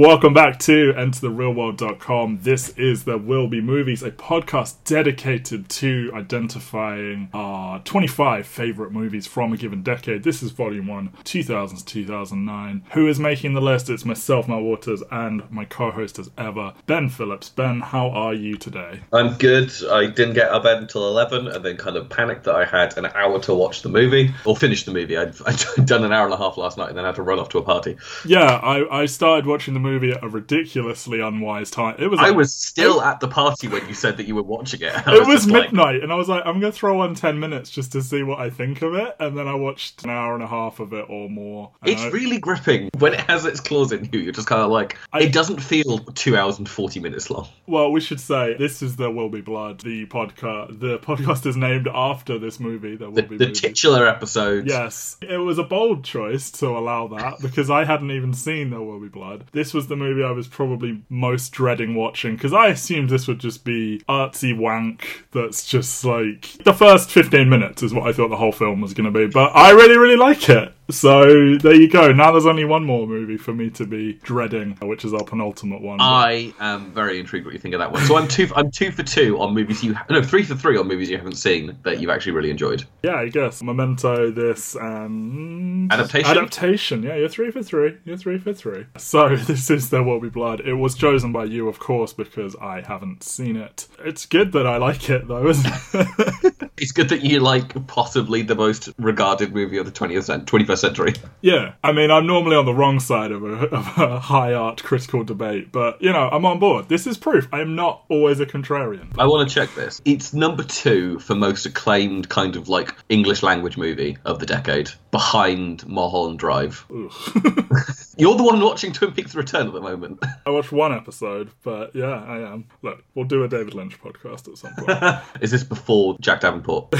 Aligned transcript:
Welcome 0.00 0.32
back 0.32 0.58
to 0.60 0.94
EnterTheRealWorld.com. 0.94 2.38
This 2.40 2.70
is 2.70 3.04
the 3.04 3.18
Will 3.18 3.48
Be 3.48 3.60
Movies, 3.60 4.02
a 4.02 4.10
podcast 4.10 4.76
dedicated 4.86 5.68
to 5.68 6.10
identifying 6.14 7.28
our 7.34 7.80
25 7.80 8.46
favourite 8.46 8.92
movies 8.92 9.26
from 9.26 9.52
a 9.52 9.58
given 9.58 9.82
decade. 9.82 10.22
This 10.22 10.42
is 10.42 10.52
Volume 10.52 10.86
1, 10.86 11.12
2000 11.24 11.76
to 11.76 11.84
2009. 11.84 12.82
Who 12.92 13.08
is 13.08 13.20
making 13.20 13.52
the 13.52 13.60
list? 13.60 13.90
It's 13.90 14.06
myself, 14.06 14.48
Matt 14.48 14.62
Waters, 14.62 15.02
and 15.10 15.42
my 15.50 15.66
co-host 15.66 16.18
as 16.18 16.30
ever, 16.38 16.72
Ben 16.86 17.10
Phillips. 17.10 17.50
Ben, 17.50 17.80
how 17.82 18.08
are 18.08 18.32
you 18.32 18.56
today? 18.56 19.00
I'm 19.12 19.34
good. 19.34 19.70
I 19.90 20.06
didn't 20.06 20.32
get 20.32 20.48
out 20.48 20.54
of 20.54 20.62
bed 20.62 20.78
until 20.78 21.08
11 21.08 21.46
and 21.46 21.62
then 21.62 21.76
kind 21.76 21.98
of 21.98 22.08
panicked 22.08 22.44
that 22.44 22.54
I 22.54 22.64
had 22.64 22.96
an 22.96 23.04
hour 23.04 23.38
to 23.40 23.54
watch 23.54 23.82
the 23.82 23.90
movie, 23.90 24.32
or 24.46 24.56
finish 24.56 24.84
the 24.84 24.94
movie. 24.94 25.18
I'd, 25.18 25.34
I'd 25.46 25.84
done 25.84 26.04
an 26.04 26.12
hour 26.14 26.24
and 26.24 26.32
a 26.32 26.38
half 26.38 26.56
last 26.56 26.78
night 26.78 26.88
and 26.88 26.96
then 26.96 27.04
had 27.04 27.16
to 27.16 27.22
run 27.22 27.38
off 27.38 27.50
to 27.50 27.58
a 27.58 27.62
party. 27.62 27.98
Yeah, 28.24 28.46
I, 28.46 29.02
I 29.02 29.04
started 29.04 29.44
watching 29.44 29.74
the 29.74 29.80
movie 29.80 29.89
at 29.96 30.22
a 30.22 30.28
ridiculously 30.28 31.20
unwise 31.20 31.70
time. 31.70 31.96
It 31.98 32.08
was 32.08 32.20
I 32.20 32.30
was 32.30 32.54
still 32.54 33.02
at 33.02 33.20
the 33.20 33.28
party 33.28 33.68
when 33.68 33.86
you 33.88 33.94
said 33.94 34.16
that 34.18 34.26
you 34.26 34.34
were 34.34 34.42
watching 34.42 34.80
it. 34.82 34.92
I 35.06 35.16
it 35.16 35.26
was 35.26 35.46
like, 35.48 35.72
midnight, 35.72 36.02
and 36.02 36.12
I 36.12 36.14
was 36.16 36.28
like, 36.28 36.42
I'm 36.46 36.60
gonna 36.60 36.72
throw 36.72 37.00
on 37.00 37.14
ten 37.14 37.40
minutes 37.40 37.70
just 37.70 37.92
to 37.92 38.02
see 38.02 38.22
what 38.22 38.38
I 38.38 38.50
think 38.50 38.82
of 38.82 38.94
it, 38.94 39.16
and 39.18 39.36
then 39.36 39.48
I 39.48 39.54
watched 39.54 40.04
an 40.04 40.10
hour 40.10 40.34
and 40.34 40.42
a 40.42 40.46
half 40.46 40.80
of 40.80 40.92
it 40.92 41.06
or 41.08 41.28
more. 41.28 41.72
It's 41.84 42.02
I- 42.02 42.08
really 42.10 42.38
gripping 42.38 42.90
when 42.98 43.14
it 43.14 43.20
has 43.22 43.44
its 43.44 43.60
claws 43.60 43.92
in 43.92 44.08
you. 44.12 44.20
You're 44.20 44.32
just 44.32 44.46
kind 44.46 44.62
of 44.62 44.70
like, 44.70 44.96
I- 45.12 45.20
it 45.22 45.32
doesn't 45.32 45.60
feel 45.60 45.98
two 45.98 46.36
hours 46.36 46.58
and 46.58 46.68
forty 46.68 47.00
minutes 47.00 47.30
long. 47.30 47.48
well, 47.66 47.90
we 47.92 48.00
should 48.00 48.20
say 48.20 48.54
this 48.58 48.82
is 48.82 48.96
There 48.96 49.10
Will 49.10 49.28
Be 49.28 49.40
Blood. 49.40 49.80
The 49.80 50.06
podcast, 50.06 50.78
the 50.80 50.98
podcast 50.98 51.46
is 51.46 51.56
named 51.56 51.88
after 51.88 52.38
this 52.38 52.60
movie. 52.60 52.96
There 52.96 53.08
will 53.08 53.16
The, 53.16 53.22
be 53.22 53.36
the 53.36 53.46
movies. 53.46 53.60
titular 53.60 54.06
episode. 54.06 54.66
Yes, 54.66 55.16
it 55.22 55.38
was 55.38 55.58
a 55.58 55.62
bold 55.64 56.04
choice 56.04 56.50
to 56.52 56.66
allow 56.68 57.08
that 57.08 57.40
because 57.40 57.70
I 57.70 57.84
hadn't 57.84 58.10
even 58.10 58.32
seen 58.34 58.70
There 58.70 58.80
Will 58.80 59.00
Be 59.00 59.08
Blood. 59.08 59.44
This 59.52 59.72
was 59.74 59.79
the 59.88 59.96
movie 59.96 60.22
I 60.22 60.30
was 60.30 60.48
probably 60.48 61.02
most 61.08 61.50
dreading 61.50 61.94
watching 61.94 62.34
because 62.34 62.52
I 62.52 62.68
assumed 62.68 63.10
this 63.10 63.26
would 63.28 63.38
just 63.38 63.64
be 63.64 64.02
artsy 64.08 64.56
wank 64.56 65.24
that's 65.32 65.66
just 65.66 66.04
like 66.04 66.52
the 66.64 66.74
first 66.74 67.10
15 67.10 67.48
minutes 67.48 67.82
is 67.82 67.94
what 67.94 68.08
I 68.08 68.12
thought 68.12 68.28
the 68.28 68.36
whole 68.36 68.52
film 68.52 68.80
was 68.80 68.94
going 68.94 69.12
to 69.12 69.18
be. 69.18 69.26
But 69.26 69.54
I 69.54 69.70
really, 69.70 69.98
really 69.98 70.16
like 70.16 70.48
it. 70.48 70.74
So 70.90 71.56
there 71.56 71.74
you 71.74 71.88
go. 71.88 72.12
Now 72.12 72.32
there's 72.32 72.46
only 72.46 72.64
one 72.64 72.84
more 72.84 73.06
movie 73.06 73.36
for 73.36 73.52
me 73.52 73.70
to 73.70 73.86
be 73.86 74.14
dreading, 74.22 74.76
which 74.82 75.04
is 75.04 75.14
our 75.14 75.24
penultimate 75.24 75.80
one. 75.80 76.00
I 76.00 76.52
am 76.60 76.92
very 76.92 77.18
intrigued 77.18 77.46
what 77.46 77.52
you 77.54 77.60
think 77.60 77.74
of 77.74 77.78
that 77.80 77.92
one. 77.92 78.04
So 78.04 78.16
I'm 78.16 78.28
two. 78.28 78.48
I'm 78.54 78.70
two 78.70 78.90
for 78.90 79.02
two 79.02 79.40
on 79.40 79.54
movies 79.54 79.82
you. 79.82 79.96
No, 80.08 80.22
three 80.22 80.42
for 80.42 80.54
three 80.54 80.76
on 80.76 80.88
movies 80.88 81.10
you 81.10 81.16
haven't 81.16 81.36
seen 81.36 81.76
that 81.84 82.00
you've 82.00 82.10
actually 82.10 82.32
really 82.32 82.50
enjoyed. 82.50 82.84
yeah, 83.02 83.16
I 83.16 83.28
guess 83.28 83.62
Memento, 83.62 84.30
this, 84.30 84.74
and 84.74 85.92
Adaptation? 85.92 86.30
Adaptation. 86.30 87.02
Yeah, 87.02 87.16
you're 87.16 87.28
three 87.28 87.50
for 87.50 87.62
three. 87.62 87.96
You're 88.04 88.16
three 88.16 88.38
for 88.38 88.52
three. 88.52 88.86
So 88.96 89.36
this 89.36 89.70
is 89.70 89.90
There 89.90 90.02
Will 90.02 90.20
Be 90.20 90.28
Blood. 90.28 90.60
It 90.60 90.74
was 90.74 90.94
chosen 90.94 91.32
by 91.32 91.44
you, 91.44 91.68
of 91.68 91.78
course, 91.78 92.12
because 92.12 92.56
I 92.56 92.82
haven't 92.86 93.22
seen 93.22 93.56
it. 93.56 93.88
It's 94.00 94.26
good 94.26 94.52
that 94.52 94.66
I 94.66 94.76
like 94.76 95.08
it, 95.10 95.28
though, 95.28 95.48
isn't 95.48 95.72
it? 95.94 96.54
It's 96.80 96.92
good 96.92 97.10
that 97.10 97.20
you 97.20 97.40
like 97.40 97.86
possibly 97.88 98.40
the 98.40 98.54
most 98.54 98.88
regarded 98.96 99.54
movie 99.54 99.76
of 99.76 99.84
the 99.84 99.92
20th 99.92 100.22
cent- 100.24 100.46
21st 100.46 100.78
century. 100.80 101.14
yeah. 101.40 101.74
I 101.84 101.92
mean, 101.92 102.10
I'm 102.10 102.26
normally 102.26 102.56
on 102.56 102.64
the 102.64 102.74
wrong 102.74 103.00
side 103.00 103.32
of 103.32 103.42
a, 103.44 103.46
of 103.74 103.98
a 103.98 104.20
high 104.20 104.54
art 104.54 104.82
critical 104.82 105.24
debate, 105.24 105.72
but 105.72 106.00
you 106.02 106.12
know, 106.12 106.28
I'm 106.30 106.44
on 106.44 106.58
board. 106.58 106.88
This 106.88 107.06
is 107.06 107.16
proof. 107.18 107.48
I 107.52 107.60
am 107.60 107.74
not 107.74 108.04
always 108.08 108.40
a 108.40 108.46
contrarian. 108.46 109.14
I 109.18 109.26
want 109.26 109.48
to 109.48 109.54
check 109.54 109.74
this. 109.74 110.00
It's 110.04 110.32
number 110.32 110.62
two 110.62 111.18
for 111.20 111.34
most 111.34 111.66
acclaimed 111.66 112.28
kind 112.28 112.56
of 112.56 112.68
like 112.68 112.94
English 113.08 113.42
language 113.42 113.76
movie 113.76 114.16
of 114.24 114.38
the 114.38 114.46
decade, 114.46 114.90
behind 115.10 115.86
Mulholland 115.86 116.38
Drive. 116.38 116.84
You're 118.16 118.36
the 118.36 118.42
one 118.42 118.60
watching 118.60 118.92
Twin 118.92 119.12
Peaks 119.12 119.34
Return 119.34 119.66
at 119.66 119.72
the 119.72 119.80
moment. 119.80 120.22
I 120.46 120.50
watched 120.50 120.72
one 120.72 120.92
episode, 120.92 121.50
but 121.62 121.94
yeah, 121.94 122.22
I 122.22 122.52
am. 122.52 122.66
Look, 122.82 123.02
we'll 123.14 123.24
do 123.24 123.44
a 123.44 123.48
David 123.48 123.74
Lynch 123.74 124.00
podcast 124.00 124.48
at 124.48 124.58
some 124.58 124.74
point. 124.74 125.22
Is 125.40 125.50
this 125.50 125.64
before 125.64 126.16
Jack 126.20 126.40
Davenport? 126.40 126.94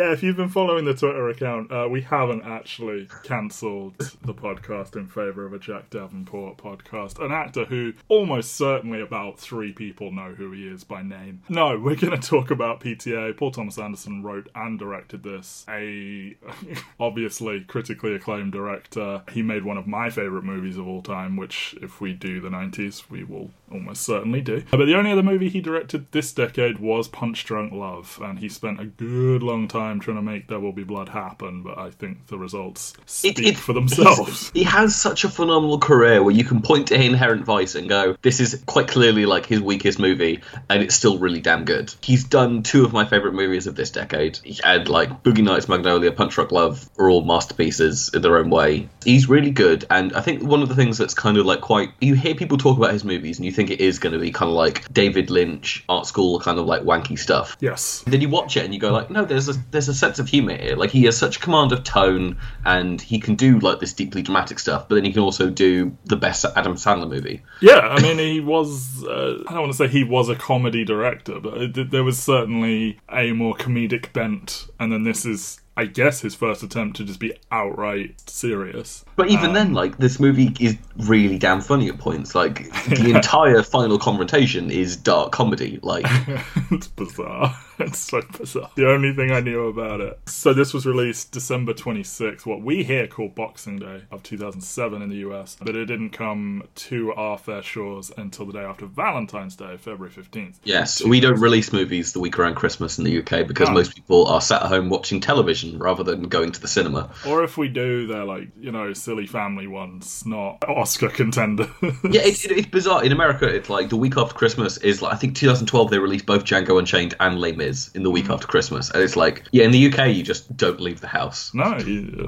Yeah, 0.00 0.12
if 0.12 0.22
you've 0.22 0.38
been 0.38 0.48
following 0.48 0.86
the 0.86 0.94
Twitter 0.94 1.28
account, 1.28 1.70
uh, 1.70 1.86
we 1.86 2.00
haven't 2.00 2.42
actually 2.42 3.06
cancelled 3.22 3.98
the 3.98 4.32
podcast 4.32 4.96
in 4.96 5.06
favour 5.06 5.44
of 5.44 5.52
a 5.52 5.58
Jack 5.58 5.90
Davenport 5.90 6.56
podcast, 6.56 7.22
an 7.22 7.32
actor 7.32 7.66
who 7.66 7.92
almost 8.08 8.54
certainly 8.54 9.02
about 9.02 9.38
three 9.38 9.74
people 9.74 10.10
know 10.10 10.32
who 10.32 10.52
he 10.52 10.66
is 10.66 10.84
by 10.84 11.02
name. 11.02 11.42
No, 11.50 11.78
we're 11.78 11.96
going 11.96 12.18
to 12.18 12.28
talk 12.28 12.50
about 12.50 12.80
PTA. 12.80 13.36
Paul 13.36 13.50
Thomas 13.50 13.78
Anderson 13.78 14.22
wrote 14.22 14.48
and 14.54 14.78
directed 14.78 15.22
this. 15.22 15.66
A 15.68 16.34
obviously 16.98 17.60
critically 17.60 18.14
acclaimed 18.14 18.52
director. 18.52 19.20
He 19.30 19.42
made 19.42 19.66
one 19.66 19.76
of 19.76 19.86
my 19.86 20.08
favourite 20.08 20.44
movies 20.44 20.78
of 20.78 20.88
all 20.88 21.02
time, 21.02 21.36
which 21.36 21.76
if 21.82 22.00
we 22.00 22.14
do 22.14 22.40
the 22.40 22.48
90s, 22.48 23.10
we 23.10 23.22
will 23.22 23.50
almost 23.70 24.02
certainly 24.02 24.40
do. 24.40 24.64
But 24.70 24.86
the 24.86 24.94
only 24.96 25.12
other 25.12 25.22
movie 25.22 25.50
he 25.50 25.60
directed 25.60 26.10
this 26.12 26.32
decade 26.32 26.78
was 26.78 27.06
Punch 27.06 27.44
Drunk 27.44 27.74
Love, 27.74 28.18
and 28.22 28.38
he 28.38 28.48
spent 28.48 28.80
a 28.80 28.86
good 28.86 29.42
long 29.42 29.68
time 29.68 29.89
trying 29.98 30.18
to 30.18 30.22
make 30.22 30.46
There 30.46 30.60
Will 30.60 30.72
Be 30.72 30.84
Blood 30.84 31.08
happen, 31.08 31.62
but 31.64 31.78
I 31.78 31.90
think 31.90 32.28
the 32.28 32.38
results 32.38 32.92
speak 33.06 33.38
It- 33.40 33.44
it- 33.46 33.56
for 33.56 33.72
themselves. 33.72 34.52
He 34.54 34.62
has 34.62 34.94
such 34.94 35.24
a 35.24 35.28
phenomenal 35.28 35.78
career 35.80 36.22
where 36.22 36.34
you 36.34 36.44
can 36.44 36.62
point 36.62 36.86
to 36.88 37.02
Inherent 37.02 37.44
Vice 37.44 37.74
and 37.74 37.88
go, 37.88 38.14
this 38.22 38.38
is 38.40 38.62
quite 38.66 38.86
clearly 38.86 39.26
like 39.26 39.46
his 39.46 39.60
weakest 39.60 39.98
movie, 39.98 40.40
and 40.68 40.82
it's 40.82 40.94
still 40.94 41.18
really 41.18 41.40
damn 41.40 41.64
good. 41.64 41.92
He's 42.02 42.22
done 42.24 42.62
two 42.62 42.84
of 42.84 42.92
my 42.92 43.04
favourite 43.06 43.34
movies 43.34 43.66
of 43.66 43.74
this 43.74 43.90
decade, 43.90 44.38
and 44.62 44.88
like 44.88 45.22
Boogie 45.24 45.42
Nights, 45.42 45.68
Magnolia, 45.68 46.12
Punch 46.12 46.34
Drunk 46.34 46.52
Love 46.52 46.88
are 46.98 47.08
all 47.10 47.24
masterpieces 47.24 48.10
in 48.14 48.22
their 48.22 48.36
own 48.38 48.50
way. 48.50 48.88
He's 49.04 49.28
really 49.28 49.50
good, 49.50 49.86
and 49.90 50.12
I 50.14 50.20
think 50.20 50.42
one 50.42 50.62
of 50.62 50.68
the 50.68 50.74
things 50.74 50.98
that's 50.98 51.14
kind 51.14 51.36
of 51.38 51.46
like 51.46 51.60
quite. 51.62 51.90
You 52.00 52.14
hear 52.14 52.34
people 52.34 52.58
talk 52.58 52.76
about 52.76 52.92
his 52.92 53.04
movies, 53.04 53.38
and 53.38 53.46
you 53.46 53.52
think 53.52 53.70
it 53.70 53.80
is 53.80 53.98
going 53.98 54.12
to 54.12 54.18
be 54.18 54.30
kind 54.30 54.48
of 54.50 54.54
like 54.54 54.92
David 54.92 55.30
Lynch, 55.30 55.84
art 55.88 56.06
school, 56.06 56.38
kind 56.40 56.58
of 56.58 56.66
like 56.66 56.82
wanky 56.82 57.18
stuff. 57.18 57.56
yes. 57.60 58.04
Then 58.06 58.20
you 58.20 58.28
watch 58.28 58.56
it 58.56 58.64
and 58.64 58.74
you 58.74 58.80
go 58.80 58.92
like, 58.92 59.10
no, 59.10 59.24
there's 59.24 59.48
a 59.48 59.54
there's 59.70 59.79
a 59.88 59.94
sense 59.94 60.18
of 60.18 60.28
humour 60.28 60.56
here. 60.56 60.76
Like 60.76 60.90
he 60.90 61.04
has 61.04 61.16
such 61.16 61.40
command 61.40 61.72
of 61.72 61.84
tone, 61.84 62.38
and 62.64 63.00
he 63.00 63.20
can 63.20 63.34
do 63.34 63.58
like 63.58 63.80
this 63.80 63.92
deeply 63.92 64.22
dramatic 64.22 64.58
stuff, 64.58 64.88
but 64.88 64.94
then 64.96 65.04
he 65.04 65.12
can 65.12 65.22
also 65.22 65.50
do 65.50 65.96
the 66.04 66.16
best 66.16 66.44
Adam 66.56 66.74
Sandler 66.74 67.08
movie. 67.08 67.42
Yeah, 67.60 67.78
I 67.78 68.00
mean, 68.00 68.18
he 68.18 68.40
was. 68.40 69.04
Uh, 69.04 69.42
I 69.46 69.52
don't 69.52 69.62
want 69.62 69.72
to 69.72 69.78
say 69.78 69.88
he 69.88 70.04
was 70.04 70.28
a 70.28 70.36
comedy 70.36 70.84
director, 70.84 71.40
but 71.40 71.58
it, 71.58 71.90
there 71.90 72.04
was 72.04 72.18
certainly 72.18 72.98
a 73.10 73.32
more 73.32 73.54
comedic 73.54 74.12
bent, 74.12 74.68
and 74.78 74.92
then 74.92 75.04
this 75.04 75.24
is. 75.24 75.60
I 75.76 75.86
guess 75.86 76.20
his 76.20 76.34
first 76.34 76.62
attempt 76.62 76.96
to 76.98 77.04
just 77.04 77.20
be 77.20 77.32
outright 77.50 78.28
serious. 78.28 79.02
But 79.20 79.30
even 79.30 79.48
um, 79.48 79.52
then, 79.54 79.72
like 79.74 79.98
this 79.98 80.18
movie 80.18 80.54
is 80.58 80.76
really 80.96 81.38
damn 81.38 81.60
funny 81.60 81.88
at 81.88 81.98
points. 81.98 82.34
Like 82.34 82.72
the 82.86 83.12
entire 83.14 83.62
final 83.62 83.98
confrontation 83.98 84.70
is 84.70 84.96
dark 84.96 85.30
comedy. 85.32 85.78
Like 85.82 86.06
it's 86.70 86.88
bizarre. 86.88 87.54
It's 87.80 87.98
so 87.98 88.20
bizarre. 88.36 88.70
The 88.74 88.90
only 88.90 89.14
thing 89.14 89.30
I 89.32 89.40
knew 89.40 89.66
about 89.68 90.02
it. 90.02 90.20
So 90.26 90.52
this 90.52 90.74
was 90.74 90.84
released 90.84 91.32
December 91.32 91.72
26th, 91.72 92.44
what 92.44 92.60
we 92.60 92.84
here 92.84 93.06
call 93.06 93.28
Boxing 93.30 93.78
Day 93.78 94.02
of 94.10 94.22
2007 94.22 95.00
in 95.00 95.08
the 95.08 95.16
US, 95.30 95.56
but 95.62 95.74
it 95.74 95.86
didn't 95.86 96.10
come 96.10 96.64
to 96.74 97.14
our 97.14 97.38
fair 97.38 97.62
shores 97.62 98.12
until 98.18 98.44
the 98.44 98.52
day 98.52 98.64
after 98.64 98.84
Valentine's 98.84 99.56
Day, 99.56 99.78
February 99.78 100.12
15th. 100.12 100.56
yes, 100.62 101.02
we 101.02 101.20
don't 101.20 101.40
release 101.40 101.72
movies 101.72 102.12
the 102.12 102.20
week 102.20 102.38
around 102.38 102.56
Christmas 102.56 102.98
in 102.98 103.04
the 103.04 103.18
UK 103.18 103.46
because 103.48 103.68
No. 103.68 103.74
most 103.76 103.94
people 103.94 104.26
are 104.26 104.42
sat 104.42 104.60
at 104.60 104.68
home 104.68 104.90
watching 104.90 105.18
television 105.18 105.78
rather 105.78 106.04
than 106.04 106.24
going 106.24 106.52
to 106.52 106.60
the 106.60 106.68
cinema. 106.68 107.08
Or 107.26 107.42
if 107.44 107.56
we 107.56 107.68
do, 107.68 108.06
they're 108.06 108.24
like, 108.26 108.48
you 108.60 108.72
know, 108.72 108.92
silly 109.10 109.26
family 109.26 109.66
ones, 109.66 110.24
not 110.24 110.62
Oscar 110.68 111.08
contenders. 111.08 111.66
Yeah, 112.10 112.22
it, 112.22 112.44
it, 112.44 112.52
it's 112.52 112.66
bizarre. 112.68 113.04
In 113.04 113.12
America, 113.12 113.46
it's 113.46 113.68
like 113.68 113.88
the 113.88 113.96
week 113.96 114.16
after 114.16 114.34
Christmas 114.34 114.78
is 114.78 115.02
like 115.02 115.12
I 115.12 115.16
think 115.16 115.34
2012 115.34 115.90
they 115.90 115.98
released 115.98 116.26
both 116.26 116.44
Django 116.44 116.78
Unchained 116.78 117.14
and 117.20 117.40
Les 117.40 117.52
Mis 117.52 117.88
in 117.94 118.04
the 118.04 118.10
week 118.10 118.30
after 118.30 118.46
Christmas, 118.46 118.90
and 118.90 119.02
it's 119.02 119.16
like 119.16 119.44
yeah, 119.50 119.64
in 119.64 119.72
the 119.72 119.92
UK 119.92 120.14
you 120.14 120.22
just 120.22 120.56
don't 120.56 120.80
leave 120.80 121.00
the 121.00 121.08
house. 121.08 121.52
No, 121.54 121.78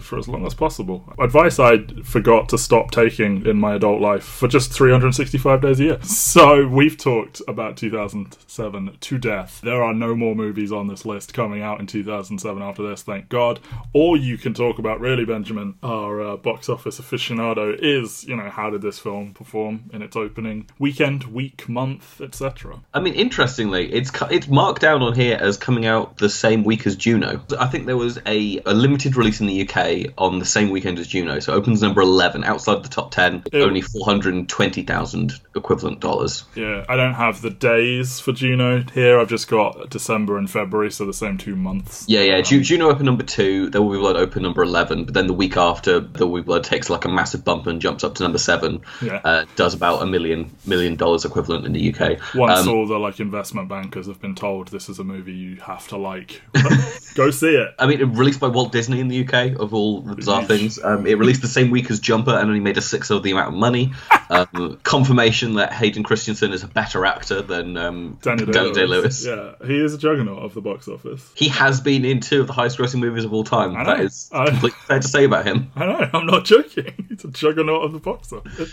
for 0.00 0.18
as 0.18 0.28
long 0.28 0.44
as 0.44 0.54
possible. 0.54 1.12
Advice 1.20 1.58
I 1.60 1.84
forgot 2.04 2.48
to 2.48 2.58
stop 2.58 2.90
taking 2.90 3.46
in 3.46 3.56
my 3.56 3.74
adult 3.74 4.00
life 4.00 4.24
for 4.24 4.48
just 4.48 4.72
365 4.72 5.60
days 5.60 5.80
a 5.80 5.84
year. 5.84 5.98
So 6.32 6.66
we've 6.66 6.96
talked 6.96 7.42
about 7.46 7.76
2007 7.76 8.96
to 9.00 9.18
death. 9.18 9.60
There 9.62 9.82
are 9.82 9.92
no 9.92 10.14
more 10.14 10.34
movies 10.34 10.72
on 10.72 10.86
this 10.86 11.04
list 11.04 11.34
coming 11.34 11.62
out 11.62 11.78
in 11.78 11.86
2007 11.86 12.62
after 12.62 12.88
this, 12.88 13.02
thank 13.02 13.28
God. 13.28 13.60
All 13.92 14.16
you 14.16 14.38
can 14.38 14.54
talk 14.54 14.78
about, 14.78 15.00
really, 15.00 15.24
Benjamin, 15.24 15.74
our 15.82 16.22
uh, 16.22 16.36
box 16.36 16.68
office 16.72 17.00
aficionado, 17.00 17.76
is, 17.78 18.24
you 18.24 18.36
know, 18.36 18.50
how 18.50 18.70
did 18.70 18.82
this 18.82 18.98
film 18.98 19.32
perform 19.34 19.90
in 19.92 20.02
its 20.02 20.16
opening 20.16 20.68
weekend, 20.78 21.24
week, 21.24 21.68
month, 21.68 22.20
etc. 22.20 22.80
I 22.94 23.00
mean, 23.00 23.14
interestingly, 23.14 23.92
it's 23.92 24.10
it's 24.30 24.48
marked 24.48 24.80
down 24.82 25.02
on 25.02 25.14
here 25.14 25.36
as 25.40 25.56
coming 25.56 25.86
out 25.86 26.16
the 26.18 26.28
same 26.28 26.64
week 26.64 26.86
as 26.86 26.96
Juno. 26.96 27.42
I 27.58 27.66
think 27.66 27.86
there 27.86 27.96
was 27.96 28.18
a, 28.26 28.60
a 28.66 28.74
limited 28.74 29.16
release 29.16 29.40
in 29.40 29.46
the 29.46 29.68
UK 29.68 30.12
on 30.18 30.38
the 30.38 30.44
same 30.44 30.70
weekend 30.70 30.98
as 30.98 31.06
Juno, 31.08 31.38
so 31.40 31.52
it 31.52 31.56
opens 31.56 31.82
number 31.82 32.00
11 32.00 32.44
outside 32.44 32.82
the 32.82 32.88
top 32.88 33.10
10, 33.12 33.44
Ew. 33.52 33.62
only 33.62 33.80
420,000 33.80 35.32
equivalent 35.54 36.00
dollars. 36.00 36.44
Yeah, 36.54 36.84
I 36.88 36.96
don't 36.96 37.14
have 37.14 37.42
the 37.42 37.50
days 37.50 38.20
for 38.20 38.32
Juno 38.32 38.84
here. 38.94 39.18
I've 39.18 39.28
just 39.28 39.48
got 39.48 39.90
December 39.90 40.36
and 40.38 40.50
February, 40.50 40.90
so 40.90 41.06
the 41.06 41.12
same 41.12 41.38
two 41.38 41.56
months. 41.56 42.04
Yeah, 42.08 42.20
yeah. 42.22 42.40
Ju- 42.40 42.58
um, 42.58 42.62
Juno 42.62 42.88
open 42.90 43.06
number 43.06 43.22
two, 43.24 43.70
There 43.70 43.82
Will 43.82 43.92
Be 43.92 43.98
Blood 43.98 44.16
open 44.16 44.42
number 44.42 44.62
11, 44.62 45.04
but 45.04 45.14
then 45.14 45.26
the 45.26 45.32
week 45.32 45.56
after, 45.56 46.00
There 46.00 46.26
Will 46.26 46.42
Be 46.42 46.46
Blood 46.46 46.51
takes 46.60 46.90
like 46.90 47.04
a 47.04 47.08
massive 47.08 47.44
bump 47.44 47.66
and 47.66 47.80
jumps 47.80 48.04
up 48.04 48.14
to 48.16 48.22
number 48.22 48.38
seven. 48.38 48.82
Yeah. 49.00 49.20
Uh, 49.24 49.44
does 49.56 49.74
about 49.74 50.02
a 50.02 50.06
million 50.06 50.50
million 50.66 50.96
dollars 50.96 51.24
equivalent 51.24 51.66
in 51.66 51.72
the 51.72 51.94
UK. 51.94 52.18
Once 52.34 52.60
Um, 52.60 52.68
all 52.68 52.86
the 52.86 52.98
like 52.98 53.20
investment 53.20 53.68
bankers 53.68 54.06
have 54.06 54.20
been 54.20 54.34
told 54.34 54.68
this 54.68 54.88
is 54.88 54.98
a 54.98 55.04
movie 55.04 55.32
you 55.32 55.56
have 55.56 55.86
to 55.88 55.96
like, 55.96 56.42
go 57.14 57.30
see 57.30 57.54
it. 57.54 57.74
I 57.78 57.86
mean, 57.86 58.00
it 58.00 58.04
released 58.04 58.40
by 58.40 58.48
Walt 58.48 58.72
Disney 58.72 59.00
in 59.00 59.08
the 59.08 59.26
UK, 59.26 59.58
of 59.60 59.74
all 59.74 60.00
the 60.02 60.14
bizarre 60.14 60.44
things. 60.44 60.82
Um, 60.82 61.06
it 61.06 61.18
released 61.18 61.42
the 61.42 61.48
same 61.48 61.70
week 61.70 61.90
as 61.90 62.00
Jumper 62.00 62.32
and 62.32 62.48
only 62.48 62.60
made 62.60 62.78
a 62.78 62.82
sixth 62.82 63.10
of 63.10 63.22
the 63.22 63.30
amount 63.30 63.48
of 63.48 63.54
money. 63.54 63.92
Um, 64.32 64.80
confirmation 64.82 65.54
that 65.56 65.74
Hayden 65.74 66.04
Christensen 66.04 66.52
is 66.52 66.62
a 66.62 66.66
better 66.66 67.04
actor 67.04 67.42
than 67.42 67.76
um, 67.76 68.18
Daniel 68.22 68.46
Daniel 68.50 68.72
Day 68.72 68.80
Day-Lewis. 68.80 69.26
Yeah, 69.26 69.52
he 69.66 69.78
is 69.78 69.92
a 69.92 69.98
juggernaut 69.98 70.42
of 70.42 70.54
the 70.54 70.62
box 70.62 70.88
office. 70.88 71.30
He 71.34 71.48
has 71.48 71.82
been 71.82 72.06
in 72.06 72.20
two 72.20 72.40
of 72.40 72.46
the 72.46 72.54
highest 72.54 72.78
grossing 72.78 73.00
movies 73.00 73.24
of 73.26 73.34
all 73.34 73.44
time. 73.44 73.74
Know. 73.74 73.92
is 73.96 74.30
I- 74.32 74.46
completely 74.46 74.78
fair 74.86 75.00
to 75.00 75.06
say 75.08 75.24
about 75.24 75.46
him. 75.46 75.70
I 75.76 75.84
know, 75.84 76.10
I'm 76.14 76.24
not 76.24 76.41
joking. 76.44 77.06
He's 77.08 77.24
a 77.24 77.28
juggernaut 77.28 77.84
of 77.84 77.92
the 77.92 77.98
box 77.98 78.32
office. 78.32 78.72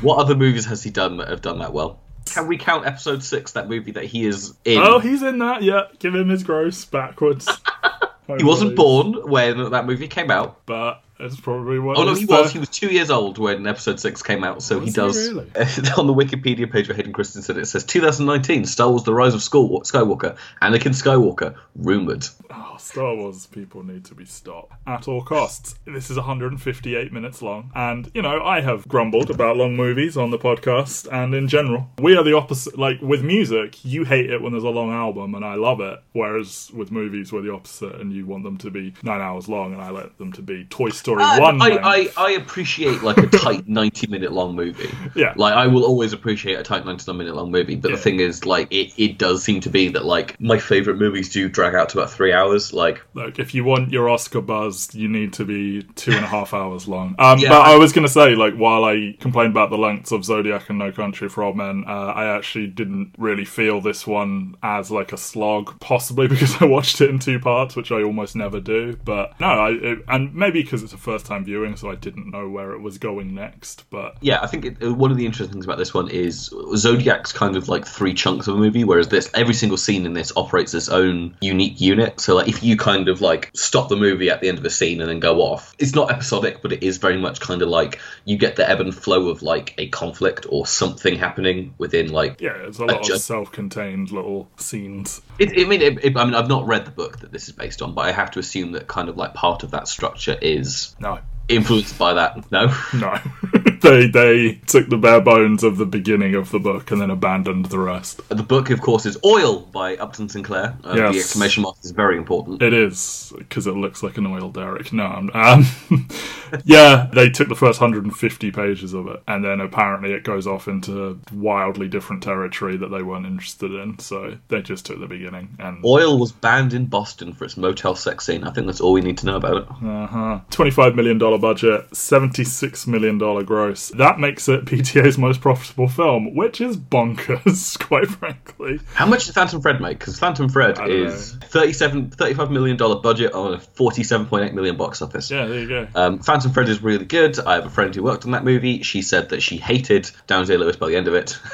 What 0.00 0.18
other 0.18 0.34
movies 0.34 0.66
has 0.66 0.82
he 0.82 0.90
done 0.90 1.18
that 1.18 1.28
have 1.28 1.42
done 1.42 1.58
that 1.58 1.72
well? 1.72 2.00
Can 2.26 2.46
we 2.46 2.58
count 2.58 2.86
episode 2.86 3.22
six, 3.22 3.52
that 3.52 3.68
movie 3.68 3.92
that 3.92 4.04
he 4.04 4.26
is 4.26 4.54
in? 4.64 4.78
Oh, 4.78 4.98
he's 4.98 5.22
in 5.22 5.38
that. 5.38 5.62
Yeah, 5.62 5.84
give 5.98 6.14
him 6.14 6.28
his 6.28 6.42
gross 6.42 6.84
backwards. 6.84 7.48
he 8.38 8.44
wasn't 8.44 8.76
born 8.76 9.14
when 9.28 9.70
that 9.70 9.86
movie 9.86 10.08
came 10.08 10.30
out. 10.30 10.64
but 10.66 11.02
it's 11.20 11.40
probably 11.40 11.78
one. 11.78 11.96
Oh 11.98 12.04
no, 12.04 12.14
he 12.14 12.24
was. 12.24 12.52
He 12.52 12.58
was 12.58 12.68
two 12.68 12.88
years 12.88 13.10
old 13.10 13.38
when 13.38 13.66
episode 13.66 13.98
six 13.98 14.22
came 14.22 14.44
out, 14.44 14.62
so 14.62 14.76
he 14.76 14.86
Was 14.86 14.94
he 14.94 14.94
does. 14.94 15.28
really? 15.28 15.46
on 15.96 16.06
the 16.06 16.14
Wikipedia 16.14 16.70
page 16.70 16.86
for 16.86 16.94
Hayden 16.94 17.12
Christensen, 17.12 17.58
it 17.58 17.66
says 17.66 17.84
2019 17.84 18.64
Star 18.64 18.88
Wars: 18.88 19.02
The 19.02 19.12
Rise 19.12 19.34
of 19.34 19.40
Skywalker, 19.40 20.36
Anakin 20.62 20.94
Skywalker, 20.94 21.56
rumored. 21.74 22.26
Oh, 22.50 22.76
Star 22.78 23.14
Wars 23.16 23.46
people 23.46 23.82
need 23.82 24.04
to 24.06 24.14
be 24.14 24.24
stopped 24.24 24.72
at 24.86 25.08
all 25.08 25.22
costs. 25.22 25.74
This 25.84 26.10
is 26.10 26.16
158 26.16 27.12
minutes 27.12 27.42
long, 27.42 27.72
and 27.74 28.10
you 28.14 28.22
know 28.22 28.42
I 28.42 28.60
have 28.60 28.86
grumbled 28.86 29.30
about 29.30 29.56
long 29.56 29.76
movies 29.76 30.16
on 30.16 30.30
the 30.30 30.38
podcast 30.38 31.12
and 31.12 31.34
in 31.34 31.48
general. 31.48 31.90
We 31.98 32.16
are 32.16 32.22
the 32.22 32.36
opposite. 32.36 32.78
Like 32.78 33.00
with 33.02 33.22
music, 33.22 33.84
you 33.84 34.04
hate 34.04 34.30
it 34.30 34.40
when 34.40 34.52
there's 34.52 34.64
a 34.64 34.68
long 34.68 34.92
album, 34.92 35.34
and 35.34 35.44
I 35.44 35.54
love 35.54 35.80
it. 35.80 35.98
Whereas 36.12 36.70
with 36.72 36.92
movies, 36.92 37.32
we're 37.32 37.42
the 37.42 37.52
opposite, 37.52 37.96
and 37.96 38.12
you 38.12 38.24
want 38.24 38.44
them 38.44 38.56
to 38.58 38.70
be 38.70 38.94
nine 39.02 39.20
hours 39.20 39.48
long, 39.48 39.72
and 39.72 39.82
I 39.82 39.90
let 39.90 40.16
them 40.18 40.32
to 40.34 40.42
be 40.42 40.64
Toy 40.64 40.90
Story 40.90 41.07
Uh, 41.14 41.38
one. 41.40 41.62
I. 41.62 41.78
I, 41.78 42.08
I 42.16 42.30
appreciate 42.32 43.02
like 43.02 43.18
a 43.18 43.26
tight 43.44 43.68
90 43.68 44.06
minute 44.08 44.32
long 44.32 44.54
movie. 44.54 44.90
Yeah. 45.14 45.32
Like 45.36 45.54
I 45.54 45.66
will 45.66 45.84
always 45.84 46.12
appreciate 46.12 46.58
a 46.58 46.62
tight 46.62 46.84
99 46.84 47.16
minute 47.16 47.34
long 47.34 47.50
movie, 47.50 47.76
but 47.76 47.90
Yeah. 47.90 47.96
the 47.96 48.02
thing 48.02 48.20
is, 48.20 48.44
like 48.44 48.68
it, 48.72 48.92
it 48.96 49.18
does 49.18 49.42
seem 49.42 49.60
to 49.60 49.70
be 49.70 49.88
that 49.88 50.04
like 50.04 50.38
my 50.40 50.58
favorite 50.58 50.96
movies 50.98 51.28
do 51.32 51.48
drag 51.48 51.74
out 51.74 51.88
to 51.90 51.98
about 51.98 52.10
three 52.10 52.32
hours. 52.32 52.72
Like 52.72 53.00
Like, 53.14 53.38
if 53.38 53.54
you 53.54 53.64
want 53.64 53.90
your 53.90 54.08
Oscar 54.08 54.40
buzz, 54.40 54.94
you 54.94 55.08
need 55.08 55.32
to 55.34 55.44
be 55.44 55.82
two 55.94 56.12
and 56.12 56.24
a 56.24 56.28
half 56.28 56.52
hours 56.54 56.88
long. 56.88 57.14
Um, 57.18 57.38
Yeah. 57.38 57.50
but 57.50 57.62
I 57.62 57.76
was 57.76 57.92
going 57.92 58.06
to 58.06 58.12
say, 58.12 58.34
like, 58.34 58.54
while 58.54 58.84
I 58.84 59.16
complained 59.20 59.50
about 59.52 59.70
the 59.70 59.78
lengths 59.78 60.12
of 60.12 60.24
Zodiac 60.24 60.68
and 60.68 60.78
No 60.78 60.92
Country 60.92 61.28
for 61.28 61.42
Old 61.42 61.56
Men, 61.56 61.84
uh, 61.86 61.90
I 61.90 62.26
actually 62.36 62.66
didn't 62.66 63.14
really 63.18 63.44
feel 63.44 63.80
this 63.80 64.06
one 64.06 64.54
as 64.62 64.90
like 64.90 65.12
a 65.12 65.16
slog. 65.16 65.78
Possibly 65.80 66.28
because 66.34 66.60
I 66.60 66.64
watched 66.66 67.00
it 67.00 67.10
in 67.10 67.18
two 67.18 67.38
parts, 67.38 67.76
which 67.76 67.90
I 67.92 68.02
almost 68.02 68.36
never 68.36 68.60
do. 68.60 68.96
But 69.04 69.38
no, 69.40 69.46
I 69.46 69.70
it, 69.70 69.98
and 70.08 70.34
maybe 70.34 70.62
because 70.62 70.82
it's 70.82 70.92
a 70.92 70.97
first 70.98 71.26
time 71.26 71.44
viewing, 71.44 71.76
so 71.76 71.90
I 71.90 71.94
didn't 71.94 72.30
know 72.30 72.48
where 72.48 72.72
it 72.72 72.80
was 72.80 72.98
going 72.98 73.34
next. 73.34 73.84
But 73.90 74.16
yeah, 74.20 74.40
I 74.42 74.46
think 74.46 74.64
it, 74.64 74.82
one 74.82 75.10
of 75.10 75.16
the 75.16 75.26
interesting 75.26 75.52
things 75.52 75.64
about 75.64 75.78
this 75.78 75.94
one 75.94 76.10
is 76.10 76.52
Zodiac's 76.76 77.32
kind 77.32 77.56
of 77.56 77.68
like 77.68 77.86
three 77.86 78.14
chunks 78.14 78.48
of 78.48 78.54
a 78.54 78.58
movie, 78.58 78.84
whereas 78.84 79.08
this 79.08 79.30
every 79.34 79.54
single 79.54 79.78
scene 79.78 80.06
in 80.06 80.12
this 80.12 80.32
operates 80.36 80.74
its 80.74 80.88
own 80.88 81.36
unique 81.40 81.80
unit. 81.80 82.20
So 82.20 82.36
like 82.36 82.48
if 82.48 82.62
you 82.62 82.76
kind 82.76 83.08
of 83.08 83.20
like 83.20 83.50
stop 83.54 83.88
the 83.88 83.96
movie 83.96 84.30
at 84.30 84.40
the 84.40 84.48
end 84.48 84.58
of 84.58 84.64
a 84.64 84.70
scene 84.70 85.00
and 85.00 85.08
then 85.08 85.20
go 85.20 85.40
off, 85.40 85.74
it's 85.78 85.94
not 85.94 86.10
episodic, 86.10 86.62
but 86.62 86.72
it 86.72 86.82
is 86.82 86.98
very 86.98 87.18
much 87.18 87.40
kind 87.40 87.62
of 87.62 87.68
like 87.68 88.00
you 88.24 88.36
get 88.36 88.56
the 88.56 88.68
ebb 88.68 88.80
and 88.80 88.94
flow 88.94 89.28
of 89.28 89.42
like 89.42 89.74
a 89.78 89.88
conflict 89.88 90.46
or 90.48 90.66
something 90.66 91.16
happening 91.16 91.74
within 91.78 92.10
like 92.12 92.40
yeah, 92.40 92.56
it's 92.66 92.78
a 92.78 92.84
lot 92.84 93.02
ju- 93.02 93.14
of 93.14 93.20
self 93.20 93.52
contained 93.52 94.10
little 94.10 94.48
scenes. 94.56 95.22
It, 95.38 95.52
I 95.60 95.68
mean, 95.68 95.80
it, 95.82 96.04
it, 96.04 96.16
I 96.16 96.24
mean, 96.24 96.34
I've 96.34 96.48
not 96.48 96.66
read 96.66 96.84
the 96.84 96.90
book 96.90 97.20
that 97.20 97.30
this 97.32 97.48
is 97.48 97.54
based 97.54 97.80
on, 97.82 97.94
but 97.94 98.02
I 98.06 98.12
have 98.12 98.30
to 98.32 98.38
assume 98.40 98.72
that 98.72 98.88
kind 98.88 99.08
of 99.08 99.16
like 99.16 99.34
part 99.34 99.62
of 99.62 99.70
that 99.70 99.86
structure 99.88 100.36
is 100.40 100.96
No. 101.00 101.20
influenced 101.48 101.98
by 101.98 102.14
that. 102.14 102.50
No, 102.50 102.66
No. 102.94 103.16
they 103.80 104.06
they 104.06 104.54
took 104.66 104.88
the 104.88 104.96
bare 104.96 105.20
bones 105.20 105.62
of 105.64 105.76
the 105.78 105.86
beginning 105.86 106.34
of 106.34 106.50
the 106.50 106.58
book 106.58 106.90
and 106.90 107.00
then 107.00 107.10
abandoned 107.10 107.66
the 107.66 107.78
rest. 107.78 108.20
the 108.28 108.42
book, 108.42 108.70
of 108.70 108.80
course, 108.80 109.06
is 109.06 109.16
Oil 109.24 109.60
by 109.60 109.96
Upton 109.96 110.28
Sinclair. 110.28 110.76
Uh, 110.84 110.94
Yes. 110.96 111.12
The 111.12 111.18
exclamation 111.20 111.62
mark 111.62 111.76
is 111.82 111.90
very 111.92 112.16
important. 112.16 112.62
It 112.62 112.72
is 112.72 113.32
because 113.38 113.66
it 113.66 113.72
looks 113.76 114.02
like 114.02 114.16
an 114.18 114.26
oil 114.26 114.50
derrick. 114.50 114.92
No, 114.92 115.04
I'm- 115.04 115.30
um, 115.34 115.64
yeah, 116.64 117.08
they 117.12 117.28
took 117.30 117.48
the 117.48 117.54
first 117.54 117.80
150 117.80 118.50
pages 118.50 118.94
of 118.94 119.06
it, 119.08 119.22
and 119.28 119.44
then 119.44 119.60
apparently 119.60 120.12
it 120.12 120.24
goes 120.24 120.46
off 120.46 120.66
into 120.68 121.18
wildly 121.32 121.88
different 121.88 122.22
territory 122.22 122.76
that 122.76 122.88
they 122.88 123.02
weren't 123.02 123.26
interested 123.26 123.72
in. 123.72 123.98
So 123.98 124.36
they 124.48 124.62
just 124.62 124.86
took 124.86 124.98
the 125.00 125.06
beginning 125.06 125.56
and 125.58 125.84
Oil 125.84 126.18
was 126.18 126.32
banned 126.32 126.72
in 126.74 126.86
Boston 126.86 127.32
for 127.32 127.44
its 127.44 127.56
motel 127.56 127.94
sex 127.94 128.26
scene. 128.26 128.44
I 128.44 128.50
think 128.50 128.66
that's 128.66 128.80
all 128.80 128.92
we 128.92 129.00
need 129.00 129.18
to 129.18 129.26
know 129.26 129.36
about 129.36 129.56
it. 129.58 129.68
Uh-huh. 129.70 130.40
$25 130.50 130.94
million 130.94 131.18
budget, 131.18 131.90
$76 131.90 132.86
million 132.86 133.18
gross. 133.44 133.67
That 133.74 134.18
makes 134.18 134.48
it 134.48 134.64
PTA's 134.64 135.18
most 135.18 135.40
profitable 135.40 135.88
film, 135.88 136.34
which 136.34 136.60
is 136.60 136.76
bonkers, 136.76 137.78
quite 137.86 138.08
frankly. 138.08 138.80
How 138.94 139.06
much 139.06 139.26
did 139.26 139.34
Phantom 139.34 139.60
Thread 139.60 139.80
make? 139.80 139.98
Because 139.98 140.18
Phantom 140.18 140.48
Thread 140.48 140.78
is 140.88 141.34
37, 141.34 142.10
35 142.10 142.50
million 142.50 142.76
dollar 142.76 143.00
budget 143.00 143.32
on 143.32 143.54
a 143.54 143.58
47.8 143.58 144.52
million 144.54 144.76
box 144.76 145.02
office. 145.02 145.30
Yeah, 145.30 145.46
there 145.46 145.60
you 145.60 145.68
go. 145.68 145.88
Um, 145.94 146.18
Phantom 146.20 146.52
Thread 146.52 146.68
is 146.68 146.82
really 146.82 147.04
good. 147.04 147.38
I 147.38 147.54
have 147.54 147.66
a 147.66 147.70
friend 147.70 147.94
who 147.94 148.02
worked 148.02 148.24
on 148.24 148.32
that 148.32 148.44
movie. 148.44 148.82
She 148.82 149.02
said 149.02 149.30
that 149.30 149.42
she 149.42 149.56
hated 149.56 150.10
Daniel 150.26 150.46
Day 150.46 150.56
Lewis 150.56 150.76
by 150.76 150.88
the 150.88 150.96
end 150.96 151.08
of 151.08 151.14
it. 151.14 151.38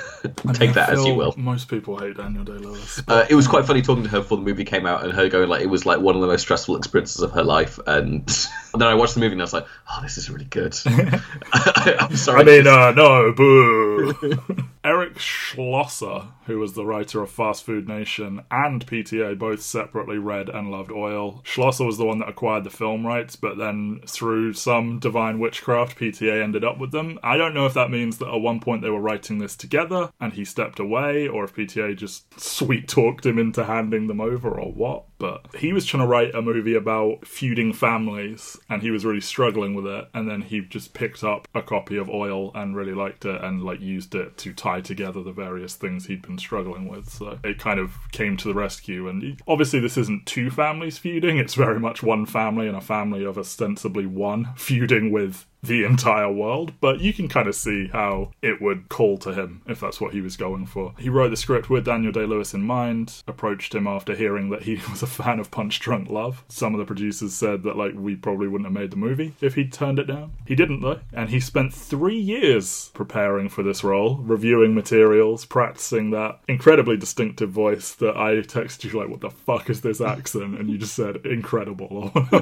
Take 0.54 0.72
that 0.74 0.90
as 0.90 1.04
you 1.04 1.14
will. 1.14 1.34
Most 1.36 1.68
people 1.68 1.98
hate 1.98 2.16
Daniel 2.16 2.44
Day 2.44 2.52
Lewis. 2.52 3.02
Uh, 3.06 3.26
it 3.28 3.34
was 3.34 3.46
quite 3.46 3.66
funny 3.66 3.82
talking 3.82 4.04
to 4.04 4.08
her 4.08 4.20
before 4.20 4.38
the 4.38 4.44
movie 4.44 4.64
came 4.64 4.86
out 4.86 5.04
and 5.04 5.12
her 5.12 5.28
going 5.28 5.48
like 5.48 5.62
it 5.62 5.66
was 5.66 5.84
like 5.84 6.00
one 6.00 6.14
of 6.14 6.22
the 6.22 6.26
most 6.26 6.42
stressful 6.42 6.76
experiences 6.76 7.22
of 7.22 7.32
her 7.32 7.44
life. 7.44 7.78
And 7.86 8.26
then 8.74 8.88
I 8.88 8.94
watched 8.94 9.14
the 9.14 9.20
movie 9.20 9.32
and 9.32 9.42
I 9.42 9.44
was 9.44 9.52
like, 9.52 9.66
oh, 9.90 10.00
this 10.02 10.16
is 10.16 10.30
really 10.30 10.46
good. 10.46 10.74
I'm 11.52 12.16
sorry. 12.16 12.40
I 12.40 12.44
mean, 12.44 12.66
uh, 12.66 12.92
no, 12.92 13.32
boo. 13.32 14.14
Eric 14.82 15.18
Schlosser, 15.18 16.28
who 16.46 16.58
was 16.58 16.74
the 16.74 16.84
writer 16.84 17.22
of 17.22 17.30
Fast 17.30 17.64
Food 17.64 17.88
Nation 17.88 18.42
and 18.50 18.86
PTA, 18.86 19.38
both 19.38 19.62
separately 19.62 20.18
read 20.18 20.48
and 20.48 20.70
loved 20.70 20.92
Oil. 20.92 21.40
Schlosser 21.42 21.84
was 21.84 21.98
the 21.98 22.04
one 22.04 22.18
that 22.18 22.28
acquired 22.28 22.64
the 22.64 22.70
film 22.70 23.06
rights, 23.06 23.36
but 23.36 23.56
then 23.56 24.00
through 24.06 24.52
some 24.52 24.98
divine 24.98 25.38
witchcraft, 25.38 25.98
PTA 25.98 26.42
ended 26.42 26.64
up 26.64 26.78
with 26.78 26.92
them. 26.92 27.18
I 27.22 27.36
don't 27.36 27.54
know 27.54 27.66
if 27.66 27.74
that 27.74 27.90
means 27.90 28.18
that 28.18 28.28
at 28.28 28.40
one 28.40 28.60
point 28.60 28.82
they 28.82 28.90
were 28.90 29.00
writing 29.00 29.38
this 29.38 29.56
together 29.56 30.10
and 30.20 30.32
he 30.32 30.44
stepped 30.44 30.78
away, 30.78 31.28
or 31.28 31.44
if 31.44 31.54
PTA 31.54 31.96
just 31.96 32.40
sweet 32.40 32.88
talked 32.88 33.26
him 33.26 33.38
into 33.38 33.64
handing 33.64 34.06
them 34.06 34.20
over, 34.20 34.50
or 34.50 34.72
what. 34.72 35.04
But 35.18 35.46
he 35.56 35.72
was 35.72 35.86
trying 35.86 36.02
to 36.02 36.06
write 36.06 36.34
a 36.34 36.42
movie 36.42 36.74
about 36.74 37.26
feuding 37.26 37.72
families, 37.72 38.58
and 38.68 38.82
he 38.82 38.90
was 38.90 39.04
really 39.04 39.20
struggling 39.20 39.74
with 39.74 39.86
it. 39.86 40.08
And 40.12 40.28
then 40.28 40.42
he 40.42 40.60
just 40.60 40.94
picked 40.94 41.22
up 41.22 41.48
a 41.54 41.62
copy 41.62 41.96
of 41.96 42.10
Oil 42.10 42.50
and 42.54 42.76
really 42.76 42.94
liked 42.94 43.24
it, 43.24 43.42
and 43.42 43.62
like 43.62 43.80
used 43.80 44.14
it 44.14 44.36
to 44.38 44.52
tie 44.52 44.80
together 44.80 45.22
the 45.22 45.32
various 45.32 45.74
things 45.74 46.06
he'd 46.06 46.22
been 46.22 46.38
struggling 46.38 46.88
with. 46.88 47.08
So 47.10 47.38
it 47.44 47.58
kind 47.58 47.80
of 47.80 47.96
came 48.12 48.36
to 48.38 48.48
the 48.48 48.54
rescue. 48.54 49.08
And 49.08 49.40
obviously, 49.46 49.80
this 49.80 49.96
isn't 49.96 50.26
two 50.26 50.50
families 50.50 50.98
feuding; 50.98 51.38
it's 51.38 51.54
very 51.54 51.80
much 51.80 52.02
one 52.02 52.26
family 52.26 52.66
and 52.66 52.76
a 52.76 52.80
family 52.80 53.24
of 53.24 53.38
ostensibly 53.38 54.06
one 54.06 54.50
feuding 54.56 55.10
with 55.10 55.46
the 55.66 55.84
entire 55.84 56.30
world, 56.30 56.72
but 56.80 57.00
you 57.00 57.12
can 57.12 57.28
kind 57.28 57.48
of 57.48 57.54
see 57.54 57.88
how 57.88 58.30
it 58.42 58.60
would 58.60 58.88
call 58.88 59.16
to 59.18 59.32
him 59.32 59.62
if 59.66 59.80
that's 59.80 60.00
what 60.00 60.12
he 60.12 60.20
was 60.20 60.36
going 60.36 60.66
for. 60.66 60.94
He 60.98 61.08
wrote 61.08 61.30
the 61.30 61.36
script 61.36 61.70
with 61.70 61.86
Daniel 61.86 62.12
Day 62.12 62.26
Lewis 62.26 62.54
in 62.54 62.62
mind, 62.62 63.22
approached 63.26 63.74
him 63.74 63.86
after 63.86 64.14
hearing 64.14 64.50
that 64.50 64.62
he 64.62 64.74
was 64.90 65.02
a 65.02 65.06
fan 65.14 65.38
of 65.38 65.50
Punch 65.50 65.80
Drunk 65.80 66.08
Love. 66.10 66.44
Some 66.48 66.74
of 66.74 66.78
the 66.78 66.84
producers 66.84 67.34
said 67.34 67.62
that 67.62 67.76
like 67.76 67.94
we 67.94 68.16
probably 68.16 68.48
wouldn't 68.48 68.66
have 68.66 68.72
made 68.72 68.90
the 68.90 68.96
movie 68.96 69.34
if 69.40 69.54
he'd 69.54 69.72
turned 69.72 69.98
it 69.98 70.06
down. 70.06 70.32
He 70.46 70.54
didn't 70.54 70.80
though, 70.80 71.00
and 71.12 71.30
he 71.30 71.40
spent 71.40 71.72
three 71.72 72.18
years 72.18 72.90
preparing 72.94 73.48
for 73.48 73.62
this 73.62 73.84
role, 73.84 74.16
reviewing 74.16 74.74
materials, 74.74 75.44
practicing 75.44 76.10
that 76.10 76.40
incredibly 76.48 76.96
distinctive 76.96 77.50
voice 77.50 77.94
that 77.94 78.16
I 78.16 78.34
texted 78.36 78.84
you 78.84 78.98
like, 78.98 79.08
"What 79.08 79.20
the 79.20 79.30
fuck 79.30 79.70
is 79.70 79.80
this 79.80 80.00
accent?" 80.00 80.58
and 80.58 80.68
you 80.68 80.78
just 80.78 80.94
said, 80.94 81.24
"Incredible." 81.24 82.12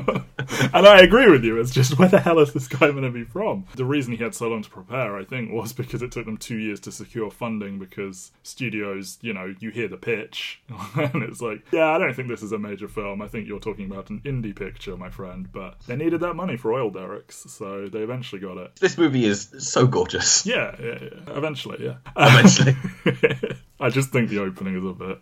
and 0.72 0.86
I 0.86 1.00
agree 1.00 1.30
with 1.30 1.44
you. 1.44 1.60
It's 1.60 1.70
just 1.70 1.98
where 1.98 2.08
the 2.08 2.20
hell 2.20 2.38
is 2.38 2.52
this 2.52 2.68
guy 2.68 2.90
going 2.90 3.02
to 3.02 3.10
be 3.10 3.24
from? 3.24 3.66
The 3.74 3.84
reason 3.84 4.12
he 4.12 4.22
had 4.22 4.34
so 4.34 4.48
long 4.48 4.62
to 4.62 4.70
prepare, 4.70 5.16
I 5.16 5.24
think, 5.24 5.52
was 5.52 5.72
because 5.72 6.02
it 6.02 6.12
took 6.12 6.26
them 6.26 6.36
two 6.36 6.56
years 6.56 6.80
to 6.80 6.92
secure 6.92 7.30
funding 7.30 7.78
because 7.78 8.32
studios, 8.42 9.18
you 9.22 9.32
know, 9.32 9.54
you 9.60 9.70
hear 9.70 9.88
the 9.88 9.96
pitch 9.96 10.62
and 10.94 11.22
it's 11.22 11.40
like, 11.40 11.62
yeah, 11.72 11.88
I 11.88 11.98
don't 11.98 12.14
think 12.14 12.28
this 12.28 12.42
is 12.42 12.51
a 12.52 12.58
major 12.58 12.88
film. 12.88 13.22
I 13.22 13.28
think 13.28 13.48
you're 13.48 13.60
talking 13.60 13.90
about 13.90 14.10
an 14.10 14.20
indie 14.24 14.54
picture, 14.54 14.96
my 14.96 15.10
friend. 15.10 15.50
But 15.52 15.80
they 15.86 15.96
needed 15.96 16.20
that 16.20 16.34
money 16.34 16.56
for 16.56 16.72
oil 16.72 16.90
derricks, 16.90 17.44
so 17.48 17.88
they 17.88 18.00
eventually 18.00 18.40
got 18.40 18.56
it. 18.56 18.76
This 18.76 18.98
movie 18.98 19.24
is 19.24 19.54
so 19.58 19.86
gorgeous. 19.86 20.46
Yeah, 20.46 20.74
yeah, 20.80 20.98
yeah. 21.00 21.36
Eventually, 21.36 21.84
yeah. 21.84 21.96
Eventually. 22.16 22.76
I 23.82 23.90
just 23.90 24.10
think 24.10 24.30
the 24.30 24.38
opening 24.38 24.76
is 24.76 24.84
a 24.84 24.92
bit. 24.92 25.20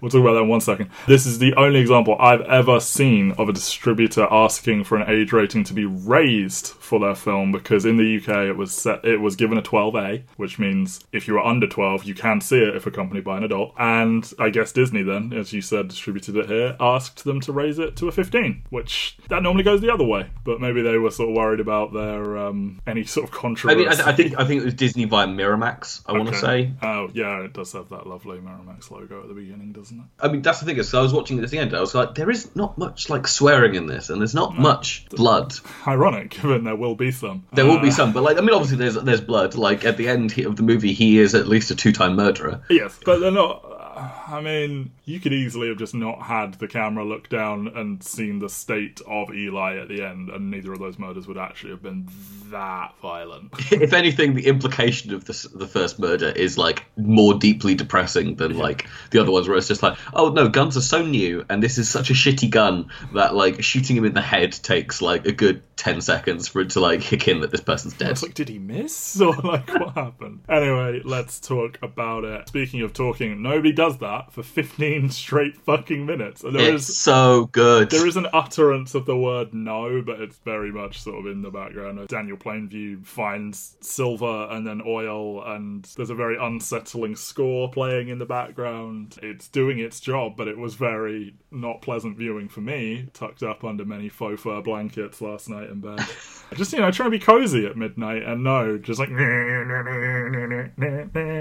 We'll 0.00 0.10
talk 0.10 0.20
about 0.20 0.34
that 0.34 0.42
in 0.42 0.48
one 0.48 0.60
second. 0.60 0.90
This 1.06 1.24
is 1.24 1.38
the 1.38 1.54
only 1.54 1.78
example 1.78 2.16
I've 2.18 2.40
ever 2.42 2.80
seen 2.80 3.30
of 3.32 3.48
a 3.48 3.52
distributor 3.52 4.26
asking 4.28 4.84
for 4.84 4.98
an 4.98 5.08
age 5.08 5.32
rating 5.32 5.62
to 5.64 5.74
be 5.74 5.84
raised 5.84 6.66
for 6.66 6.98
their 6.98 7.14
film 7.14 7.52
because 7.52 7.84
in 7.84 7.96
the 7.96 8.16
UK 8.16 8.48
it 8.48 8.56
was 8.56 8.72
set, 8.72 9.04
it 9.04 9.20
was 9.20 9.36
given 9.36 9.56
a 9.56 9.62
12A, 9.62 10.24
which 10.36 10.58
means 10.58 11.00
if 11.12 11.28
you 11.28 11.36
are 11.36 11.46
under 11.46 11.68
12, 11.68 12.04
you 12.04 12.14
can 12.14 12.40
see 12.40 12.58
it 12.58 12.74
if 12.74 12.86
accompanied 12.86 13.22
by 13.22 13.36
an 13.36 13.44
adult. 13.44 13.72
And 13.78 14.30
I 14.38 14.50
guess 14.50 14.72
Disney 14.72 15.02
then, 15.02 15.32
as 15.32 15.52
you 15.52 15.60
said, 15.60 15.86
distributed 15.86 16.36
it 16.36 16.46
here, 16.46 16.76
asked 16.80 17.22
them 17.22 17.40
to 17.42 17.52
raise 17.52 17.78
it 17.78 17.94
to 17.96 18.08
a 18.08 18.12
15, 18.12 18.64
which 18.70 19.16
that 19.28 19.44
normally 19.44 19.62
goes 19.62 19.80
the 19.80 19.92
other 19.92 20.04
way. 20.04 20.28
But 20.42 20.60
maybe 20.60 20.82
they 20.82 20.98
were 20.98 21.12
sort 21.12 21.30
of 21.30 21.36
worried 21.36 21.60
about 21.60 21.92
their 21.92 22.36
um, 22.36 22.80
any 22.84 23.04
sort 23.04 23.28
of 23.28 23.32
controversy. 23.32 23.86
I 23.86 23.90
mean, 23.90 24.00
I, 24.00 24.10
I 24.10 24.12
think 24.12 24.38
I 24.40 24.44
think 24.44 24.62
it 24.62 24.64
was 24.64 24.74
Disney 24.74 25.04
via 25.04 25.28
Miramax. 25.28 26.02
I 26.06 26.12
want 26.12 26.28
to 26.30 26.36
say. 26.36 26.72
Oh 26.82 27.10
yeah, 27.14 27.42
it 27.42 27.52
does 27.52 27.75
have 27.76 27.88
that 27.90 28.06
lovely 28.06 28.38
Miramax 28.38 28.90
logo 28.90 29.22
at 29.22 29.28
the 29.28 29.34
beginning, 29.34 29.72
doesn't 29.72 29.98
it? 29.98 30.04
I 30.20 30.28
mean, 30.28 30.42
that's 30.42 30.60
the 30.60 30.66
thing. 30.66 30.76
Is, 30.76 30.88
so 30.88 30.98
I 30.98 31.02
was 31.02 31.12
watching 31.12 31.38
it 31.38 31.44
at 31.44 31.50
the 31.50 31.58
end. 31.58 31.74
I 31.74 31.80
was 31.80 31.94
like, 31.94 32.14
there 32.14 32.30
is 32.30 32.54
not 32.56 32.76
much 32.78 33.08
like 33.08 33.26
swearing 33.26 33.74
in 33.74 33.86
this, 33.86 34.10
and 34.10 34.20
there's 34.20 34.34
not 34.34 34.58
much 34.58 35.06
blood. 35.10 35.54
Ironic, 35.86 36.30
given 36.42 36.64
there 36.64 36.76
will 36.76 36.94
be 36.94 37.10
some. 37.10 37.46
There 37.52 37.66
will 37.66 37.80
be 37.80 37.88
uh, 37.88 37.92
some, 37.92 38.12
but 38.12 38.22
like, 38.22 38.38
I 38.38 38.40
mean, 38.40 38.50
obviously 38.50 38.78
there's 38.78 38.94
there's 38.94 39.20
blood. 39.20 39.54
Like 39.54 39.84
at 39.84 39.96
the 39.96 40.08
end 40.08 40.38
of 40.38 40.56
the 40.56 40.62
movie, 40.62 40.92
he 40.92 41.18
is 41.18 41.34
at 41.34 41.46
least 41.46 41.70
a 41.70 41.76
two-time 41.76 42.16
murderer. 42.16 42.62
Yes, 42.68 42.98
but 43.04 43.20
they're 43.20 43.30
not. 43.30 43.64
Uh, 43.64 44.08
I 44.28 44.40
mean, 44.40 44.90
you 45.04 45.20
could 45.20 45.32
easily 45.32 45.68
have 45.68 45.78
just 45.78 45.94
not 45.94 46.22
had 46.22 46.54
the 46.54 46.66
camera 46.66 47.04
look 47.04 47.28
down 47.28 47.68
and 47.68 48.02
seen 48.02 48.40
the 48.40 48.48
state 48.48 49.00
of 49.06 49.32
Eli 49.32 49.76
at 49.76 49.88
the 49.88 50.02
end, 50.02 50.30
and 50.30 50.50
neither 50.50 50.72
of 50.72 50.80
those 50.80 50.98
murders 50.98 51.28
would 51.28 51.38
actually 51.38 51.70
have 51.70 51.82
been 51.82 52.08
that 52.50 52.94
violent. 53.00 53.52
if 53.72 53.92
anything, 53.92 54.34
the 54.34 54.46
implication 54.46 55.14
of 55.14 55.24
the 55.24 55.48
the 55.54 55.68
first 55.68 56.00
murder 56.00 56.28
is 56.28 56.58
like 56.58 56.84
more 56.96 57.34
deeply 57.34 57.74
depressing 57.74 58.34
than 58.34 58.58
like 58.58 58.88
the 59.10 59.20
other 59.20 59.30
ones, 59.30 59.48
where 59.48 59.56
it's 59.56 59.68
just 59.68 59.82
like, 59.82 59.96
oh 60.12 60.30
no, 60.30 60.48
guns 60.48 60.76
are 60.76 60.82
so 60.82 61.04
new, 61.04 61.44
and 61.48 61.62
this 61.62 61.78
is 61.78 61.88
such 61.88 62.10
a 62.10 62.14
shitty 62.14 62.50
gun 62.50 62.90
that 63.14 63.34
like 63.34 63.62
shooting 63.62 63.96
him 63.96 64.04
in 64.04 64.14
the 64.14 64.22
head 64.22 64.52
takes 64.52 65.00
like 65.00 65.26
a 65.26 65.32
good 65.32 65.62
ten 65.76 66.00
seconds 66.00 66.48
for 66.48 66.62
it 66.62 66.70
to 66.70 66.80
like 66.80 67.00
kick 67.00 67.28
in 67.28 67.42
that 67.42 67.52
this 67.52 67.60
person's 67.60 67.94
dead. 67.94 68.10
It's 68.10 68.22
like, 68.22 68.34
did 68.34 68.48
he 68.48 68.58
miss 68.58 69.20
or 69.20 69.34
like 69.34 69.68
what 69.72 69.94
happened? 69.94 70.40
Anyway, 70.48 71.02
let's 71.04 71.38
talk 71.38 71.78
about 71.80 72.24
it. 72.24 72.48
Speaking 72.48 72.82
of 72.82 72.92
talking, 72.92 73.40
nobody 73.40 73.72
does 73.72 73.98
that 73.98 74.15
for 74.32 74.42
fifteen 74.42 75.10
straight 75.10 75.56
fucking 75.56 76.06
minutes. 76.06 76.44
And 76.44 76.54
there 76.54 76.74
it's 76.74 76.88
is 76.88 76.96
so 76.96 77.46
good. 77.46 77.90
there 77.90 78.06
is 78.06 78.16
an 78.16 78.26
utterance 78.32 78.94
of 78.94 79.06
the 79.06 79.16
word 79.16 79.54
no, 79.54 80.02
but 80.02 80.20
it's 80.20 80.38
very 80.38 80.72
much 80.72 81.00
sort 81.00 81.18
of 81.18 81.26
in 81.26 81.42
the 81.42 81.50
background. 81.50 82.08
Daniel 82.08 82.36
Plainview 82.36 83.04
finds 83.04 83.76
silver 83.80 84.48
and 84.50 84.66
then 84.66 84.82
oil, 84.86 85.42
and 85.44 85.84
there's 85.96 86.10
a 86.10 86.14
very 86.14 86.36
unsettling 86.38 87.16
score 87.16 87.70
playing 87.70 88.08
in 88.08 88.18
the 88.18 88.26
background. 88.26 89.16
It's 89.22 89.48
doing 89.48 89.78
its 89.78 90.00
job, 90.00 90.36
but 90.36 90.48
it 90.48 90.58
was 90.58 90.74
very 90.74 91.34
not 91.50 91.82
pleasant 91.82 92.16
viewing 92.16 92.48
for 92.48 92.60
me, 92.60 93.08
tucked 93.12 93.42
up 93.42 93.64
under 93.64 93.84
many 93.84 94.08
faux 94.08 94.40
fur 94.42 94.60
blankets 94.62 95.20
last 95.20 95.48
night 95.48 95.70
in 95.70 95.80
bed. 95.80 96.00
just, 96.54 96.72
you 96.72 96.78
know, 96.78 96.90
trying 96.90 97.10
to 97.10 97.18
be 97.18 97.24
cozy 97.24 97.66
at 97.66 97.76
midnight, 97.76 98.22
and 98.22 98.44
no, 98.44 98.78
just 98.78 99.00
like. 99.00 99.10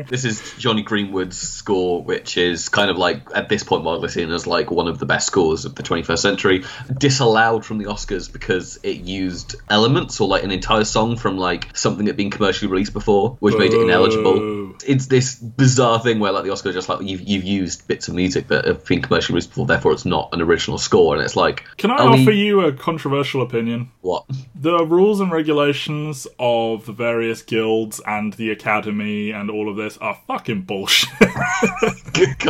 This 0.07 0.25
is 0.25 0.53
Jonny 0.57 0.81
Greenwood's 0.83 1.37
score, 1.37 2.01
which 2.03 2.37
is 2.37 2.64
kind 2.69 2.89
of 2.89 2.97
like 2.97 3.21
at 3.33 3.49
this 3.49 3.63
point 3.63 3.83
widely 3.83 4.09
seen 4.09 4.31
as 4.31 4.47
like 4.47 4.71
one 4.71 4.87
of 4.87 4.99
the 4.99 5.05
best 5.05 5.27
scores 5.27 5.65
of 5.65 5.75
the 5.75 5.83
21st 5.83 6.19
century. 6.19 6.63
Disallowed 6.97 7.65
from 7.65 7.77
the 7.77 7.85
Oscars 7.85 8.31
because 8.31 8.79
it 8.83 8.97
used 8.97 9.55
elements 9.69 10.19
or 10.19 10.27
like 10.27 10.43
an 10.43 10.51
entire 10.51 10.83
song 10.83 11.17
from 11.17 11.37
like 11.37 11.75
something 11.75 12.05
that 12.05 12.11
had 12.11 12.17
been 12.17 12.31
commercially 12.31 12.71
released 12.71 12.93
before, 12.93 13.37
which 13.39 13.55
made 13.55 13.73
it 13.73 13.81
ineligible. 13.81 14.39
Oh. 14.39 14.75
It's 14.85 15.07
this 15.07 15.35
bizarre 15.35 15.99
thing 15.99 16.19
where 16.19 16.31
like 16.31 16.43
the 16.43 16.49
Oscars 16.49 16.73
just 16.73 16.89
like 16.89 17.01
you've 17.01 17.21
you've 17.21 17.43
used 17.43 17.87
bits 17.87 18.07
of 18.07 18.15
music 18.15 18.47
that 18.49 18.65
have 18.65 18.85
been 18.85 19.01
commercially 19.01 19.35
released 19.35 19.49
before, 19.49 19.65
therefore 19.65 19.93
it's 19.93 20.05
not 20.05 20.29
an 20.33 20.41
original 20.41 20.77
score, 20.77 21.15
and 21.15 21.23
it's 21.23 21.35
like 21.35 21.63
Can 21.77 21.91
I 21.91 21.95
offer 21.95 22.31
you 22.31 22.61
a 22.61 22.71
controversial 22.71 23.41
opinion? 23.41 23.91
what? 24.01 24.25
The 24.53 24.85
rules 24.85 25.19
and 25.19 25.31
regulations 25.31 26.27
of 26.39 26.85
the 26.85 26.91
various 26.91 27.41
guilds 27.41 27.99
and 28.05 28.33
the 28.33 28.51
academy 28.51 29.31
and 29.31 29.49
all 29.49 29.69
of 29.69 29.75
this 29.77 29.97
are 29.97 30.19
fucking 30.27 30.61
bullshit. 30.61 31.09